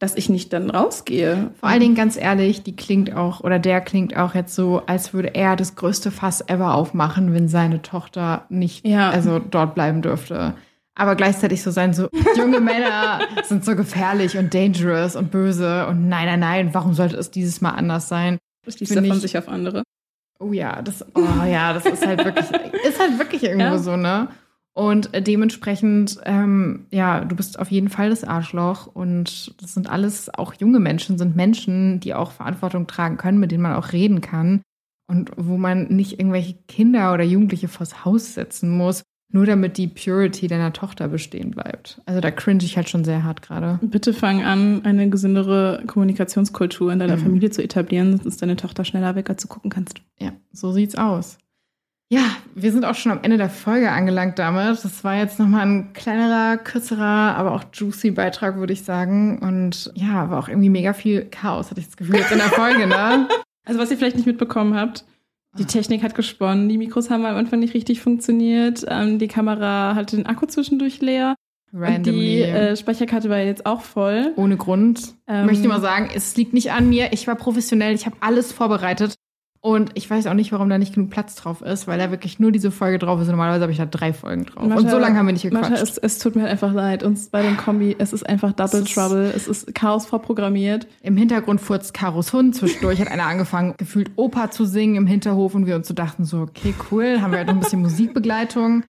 dass 0.03 0.17
ich 0.17 0.29
nicht 0.29 0.53
dann 0.53 0.69
rausgehe. 0.69 1.53
Vor 1.61 1.69
allen 1.69 1.79
Dingen 1.79 1.95
ganz 1.95 2.17
ehrlich, 2.17 2.65
die 2.65 2.75
klingt 2.75 3.15
auch 3.15 3.39
oder 3.39 3.61
der 3.61 3.81
klingt 3.81 4.17
auch 4.17 4.35
jetzt 4.35 4.53
so, 4.53 4.83
als 4.87 5.15
würde 5.15 5.37
er 5.37 5.55
das 5.55 5.77
größte 5.77 6.11
Fass 6.11 6.41
ever 6.49 6.75
aufmachen, 6.75 7.33
wenn 7.33 7.47
seine 7.47 7.83
Tochter 7.83 8.45
nicht 8.49 8.85
ja. 8.85 9.11
also 9.11 9.39
dort 9.39 9.77
bleiben 9.77 10.03
dürfte. 10.03 10.55
Aber 10.97 11.15
gleichzeitig 11.15 11.63
so 11.63 11.71
sein, 11.71 11.95
so 11.95 12.09
junge 12.37 12.59
Männer 12.59 13.21
sind 13.45 13.65
so 13.65 13.77
gefährlich 13.77 14.37
und 14.37 14.53
dangerous 14.53 15.15
und 15.15 15.31
böse 15.31 15.87
und 15.87 16.09
nein, 16.09 16.27
nein, 16.27 16.41
nein, 16.41 16.75
warum 16.75 16.95
sollte 16.95 17.17
es 17.17 17.31
dieses 17.31 17.61
Mal 17.61 17.71
anders 17.71 18.09
sein? 18.09 18.39
Schließt 18.69 18.97
er 18.97 19.05
von 19.05 19.21
sich 19.21 19.39
auf 19.39 19.49
andere. 19.49 19.85
Oh 20.41 20.53
ja, 20.53 20.83
das, 20.83 21.07
oh 21.15 21.45
ja, 21.49 21.73
das 21.73 21.87
ist 21.87 22.05
halt 22.05 22.25
wirklich, 22.25 22.51
ist 22.89 22.99
halt 22.99 23.21
wirklich 23.21 23.45
irgendwo 23.45 23.77
ja. 23.77 23.79
so, 23.79 23.97
ne? 23.97 24.27
Und 24.75 25.11
dementsprechend, 25.15 26.19
ähm, 26.25 26.87
ja, 26.91 27.25
du 27.25 27.37
bist 27.37 27.59
auf 27.59 27.71
jeden 27.71 27.91
Fall 27.91 28.09
das 28.09 28.25
Arschloch. 28.25 28.87
Und 28.87 29.61
das 29.61 29.75
sind 29.75 29.89
alles 29.89 30.33
auch 30.33 30.55
junge 30.55 30.81
Menschen, 30.81 31.19
sind 31.19 31.37
Menschen, 31.37 32.01
die 32.01 32.15
auch 32.15 32.33
Verantwortung 32.33 32.87
tragen 32.87 33.19
können, 33.19 33.39
mit 33.39 33.53
denen 33.53 33.63
man 33.63 33.75
auch 33.75 33.93
reden 33.93 34.21
kann. 34.21 34.63
Und 35.09 35.31
wo 35.37 35.59
man 35.59 35.89
nicht 35.89 36.19
irgendwelche 36.19 36.55
Kinder 36.69 37.13
oder 37.13 37.25
Jugendliche 37.25 37.69
vors 37.69 38.05
Haus 38.05 38.33
setzen 38.33 38.71
muss, 38.71 39.03
nur 39.33 39.47
damit 39.47 39.79
die 39.79 39.89
Purity 39.89 40.47
deiner 40.47 40.73
Tochter 40.73 41.09
bestehen 41.09 41.51
bleibt. 41.51 42.01
Also 42.07 42.21
da 42.21 42.31
cringe 42.31 42.65
ich 42.65 42.77
halt 42.77 42.89
schon 42.89 43.05
sehr 43.05 43.25
hart 43.25 43.43
gerade. 43.43 43.79
Bitte 43.83 44.13
fang 44.13 44.43
an, 44.43 44.85
eine 44.85 45.11
gesündere 45.11 45.83
Kommunikationskultur 45.87 46.93
in 46.93 46.99
deiner 46.99 47.17
mhm. 47.17 47.23
Familie 47.23 47.51
zu 47.51 47.63
etablieren, 47.63 48.13
sonst 48.13 48.27
ist 48.27 48.43
deine 48.43 48.57
Tochter 48.57 48.85
schneller 48.85 49.15
weg, 49.15 49.29
als 49.29 49.43
du 49.43 49.49
gucken 49.49 49.71
kannst. 49.71 50.01
Ja, 50.19 50.33
so 50.53 50.73
sieht's 50.73 50.97
aus. 50.97 51.39
Ja, 52.13 52.37
wir 52.55 52.73
sind 52.73 52.85
auch 52.85 52.95
schon 52.95 53.11
am 53.11 53.21
Ende 53.23 53.39
der 53.39 53.49
Folge 53.49 53.91
angelangt 53.91 54.39
damit. 54.39 54.85
Das 54.85 55.03
war 55.03 55.17
jetzt 55.17 55.39
nochmal 55.39 55.67
ein 55.67 55.95
kleinerer, 55.95 56.59
kürzerer, 56.59 57.35
aber 57.39 57.53
auch 57.53 57.65
juicy 57.73 58.11
Beitrag, 58.11 58.57
würde 58.59 58.75
ich 58.75 58.83
sagen. 58.83 59.39
Und 59.39 59.91
ja, 59.95 60.29
war 60.29 60.39
auch 60.39 60.49
irgendwie 60.49 60.69
mega 60.69 60.93
viel 60.93 61.25
Chaos, 61.25 61.71
hatte 61.71 61.81
ich 61.81 61.87
das 61.87 61.97
Gefühl, 61.97 62.17
jetzt 62.17 62.31
in 62.31 62.37
der 62.37 62.49
Folge, 62.49 62.87
ne? 62.87 63.29
Also, 63.65 63.81
was 63.81 63.93
ihr 63.93 63.97
vielleicht 63.97 64.17
nicht 64.17 64.27
mitbekommen 64.27 64.75
habt, 64.75 65.05
die 65.57 65.65
Technik 65.65 66.03
hat 66.03 66.17
gesponnen, 66.17 66.69
die 66.69 66.77
Mikros 66.77 67.11
haben 67.11 67.25
am 67.25 67.37
Anfang 67.37 67.61
nicht 67.61 67.75
richtig 67.75 68.03
funktioniert, 68.03 68.85
ähm, 68.89 69.21
die 69.21 69.29
Kamera 69.29 69.95
hatte 69.95 70.17
den 70.17 70.27
Akku 70.27 70.47
zwischendurch 70.47 71.01
leer. 71.01 71.37
Randomly. 71.73 72.03
Und 72.03 72.05
die 72.05 72.43
äh, 72.43 72.77
Speicherkarte 72.77 73.31
war 73.31 73.39
jetzt 73.39 73.65
auch 73.65 73.81
voll. 73.81 74.33
Ohne 74.37 74.57
Grund. 74.57 75.15
Ähm, 75.29 75.47
Möchte 75.47 75.69
mal 75.69 75.81
sagen, 75.81 76.11
es 76.13 76.37
liegt 76.37 76.53
nicht 76.53 76.73
an 76.73 76.89
mir. 76.89 77.13
Ich 77.13 77.27
war 77.27 77.37
professionell, 77.37 77.95
ich 77.95 78.05
habe 78.05 78.17
alles 78.21 78.53
vorbereitet. 78.53 79.15
Und 79.65 79.93
ich 79.95 80.11
weiß 80.11 80.27
auch 80.27 80.35
nicht, 80.35 80.51
warum 80.51 80.69
da 80.69 80.77
nicht 80.77 80.93
genug 80.93 81.11
Platz 81.11 81.37
drauf 81.37 81.63
ist, 81.63 81.87
weil 81.87 81.97
da 81.97 82.11
wirklich 82.11 82.41
nur 82.41 82.51
diese 82.51 82.73
Folge 82.73 82.99
drauf 82.99 83.21
ist. 83.21 83.29
Normalerweise 83.29 83.63
habe 83.63 83.71
ich 83.71 83.79
da 83.79 83.87
drei 83.87 84.13
Folgen 84.13 84.45
drauf. 84.45 84.67
Martha, 84.67 84.83
und 84.83 84.91
so 84.91 84.99
lange 84.99 85.17
haben 85.17 85.27
wir 85.27 85.33
nicht 85.33 85.43
gequatscht. 85.43 85.71
Martha, 85.71 85.85
es, 85.85 85.99
es, 85.99 86.19
tut 86.19 86.35
mir 86.35 86.47
einfach 86.47 86.73
leid. 86.73 87.05
Uns 87.05 87.29
bei 87.29 87.43
den 87.43 87.57
Kombi, 87.57 87.95
es 87.97 88.13
ist 88.13 88.29
einfach 88.29 88.53
Double 88.53 88.81
es 88.81 88.93
Trouble. 88.93 89.33
Es 89.35 89.47
ist 89.47 89.73
Chaos 89.73 90.07
vorprogrammiert. 90.07 90.89
Im 91.03 91.17
Hintergrund 91.17 91.61
furzt 91.61 91.95
Karos 91.95 92.33
Hund. 92.33 92.57
Zwischendurch 92.57 93.01
hat 93.01 93.07
einer 93.07 93.27
angefangen, 93.27 93.75
gefühlt 93.77 94.11
Opa 94.17 94.51
zu 94.51 94.65
singen 94.65 94.97
im 94.97 95.07
Hinterhof. 95.07 95.55
Und 95.55 95.67
wir 95.67 95.77
uns 95.77 95.87
so 95.87 95.95
dachten 95.95 96.25
so, 96.25 96.39
okay, 96.39 96.75
cool. 96.91 97.21
Haben 97.21 97.31
wir 97.31 97.39
halt 97.39 97.47
noch 97.47 97.55
ein 97.55 97.61
bisschen 97.61 97.83
Musikbegleitung 97.83 98.83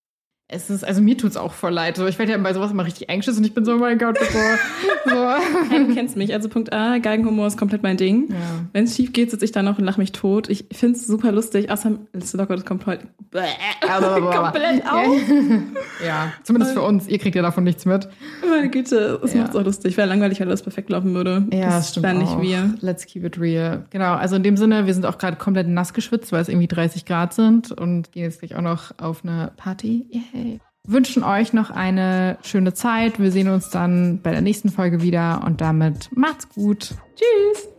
es 0.53 0.69
ist, 0.69 0.83
also 0.85 1.01
mir 1.01 1.17
tut 1.17 1.31
es 1.31 1.37
auch 1.37 1.53
voll 1.53 1.71
leid. 1.71 1.97
So, 1.97 2.07
ich 2.07 2.19
werde 2.19 2.31
ja 2.31 2.37
bei 2.37 2.53
sowas 2.53 2.71
immer 2.71 2.85
richtig 2.85 3.09
anxious 3.09 3.37
und 3.37 3.43
ich 3.43 3.53
bin 3.53 3.65
so, 3.65 3.73
oh 3.73 3.77
mein 3.77 3.97
Gott, 3.97 4.17
so. 4.19 4.25
so. 5.09 5.29
Hey, 5.69 5.85
du 5.85 5.93
kennst 5.93 6.15
mich. 6.15 6.33
Also 6.33 6.49
Punkt 6.49 6.71
A, 6.71 6.99
Geigenhumor 6.99 7.47
ist 7.47 7.57
komplett 7.57 7.83
mein 7.83 7.97
Ding. 7.97 8.29
Ja. 8.29 8.35
Wenn 8.71 8.85
es 8.85 8.95
schief 8.95 9.13
geht, 9.13 9.31
sitze 9.31 9.45
ich 9.45 9.51
da 9.51 9.63
noch 9.63 9.79
und 9.79 9.85
lache 9.85 9.99
mich 9.99 10.11
tot. 10.11 10.49
Ich 10.49 10.65
finde 10.71 10.97
es 10.97 11.07
super 11.07 11.31
lustig. 11.31 11.71
Außer 11.71 11.97
Liste 12.13 12.37
Locker, 12.37 12.55
das 12.55 12.65
kommt 12.65 12.85
heute 12.85 13.07
komplett 13.31 14.85
auf. 14.85 15.21
ja, 16.05 16.33
zumindest 16.43 16.73
für 16.73 16.81
uns. 16.81 17.07
Ihr 17.07 17.17
kriegt 17.17 17.35
ja 17.35 17.41
davon 17.41 17.63
nichts 17.63 17.85
mit. 17.85 18.07
Meine 18.47 18.69
Güte, 18.69 19.19
das 19.21 19.33
ja. 19.33 19.41
macht 19.41 19.51
es 19.51 19.55
auch 19.55 19.65
lustig. 19.65 19.97
Wäre 19.97 20.07
langweilig, 20.07 20.39
wenn 20.39 20.49
das 20.49 20.61
perfekt 20.61 20.89
laufen 20.89 21.13
würde. 21.13 21.47
Ja, 21.51 21.65
das, 21.65 21.75
das 21.75 21.89
stimmt 21.91 22.05
auch. 22.05 22.13
nicht 22.13 22.41
wir. 22.41 22.75
Let's 22.81 23.05
keep 23.05 23.23
it 23.23 23.39
real. 23.39 23.85
Genau, 23.89 24.13
also 24.13 24.35
in 24.35 24.43
dem 24.43 24.57
Sinne, 24.57 24.85
wir 24.85 24.93
sind 24.93 25.05
auch 25.05 25.17
gerade 25.17 25.37
komplett 25.37 25.67
nass 25.67 25.93
geschwitzt, 25.93 26.31
weil 26.31 26.41
es 26.41 26.49
irgendwie 26.49 26.67
30 26.67 27.05
Grad 27.05 27.33
sind 27.33 27.71
und 27.71 28.11
gehen 28.11 28.23
jetzt 28.23 28.39
gleich 28.39 28.55
auch 28.55 28.61
noch 28.61 28.91
auf 28.99 29.23
eine 29.23 29.51
Party. 29.57 30.05
Yay 30.11 30.42
wünschen 30.85 31.23
euch 31.23 31.53
noch 31.53 31.69
eine 31.69 32.37
schöne 32.43 32.73
Zeit. 32.73 33.19
Wir 33.19 33.31
sehen 33.31 33.47
uns 33.47 33.69
dann 33.69 34.21
bei 34.21 34.31
der 34.31 34.41
nächsten 34.41 34.69
Folge 34.69 35.01
wieder 35.01 35.43
und 35.45 35.61
damit 35.61 36.09
macht's 36.15 36.49
gut. 36.49 36.95
Tschüss. 37.15 37.69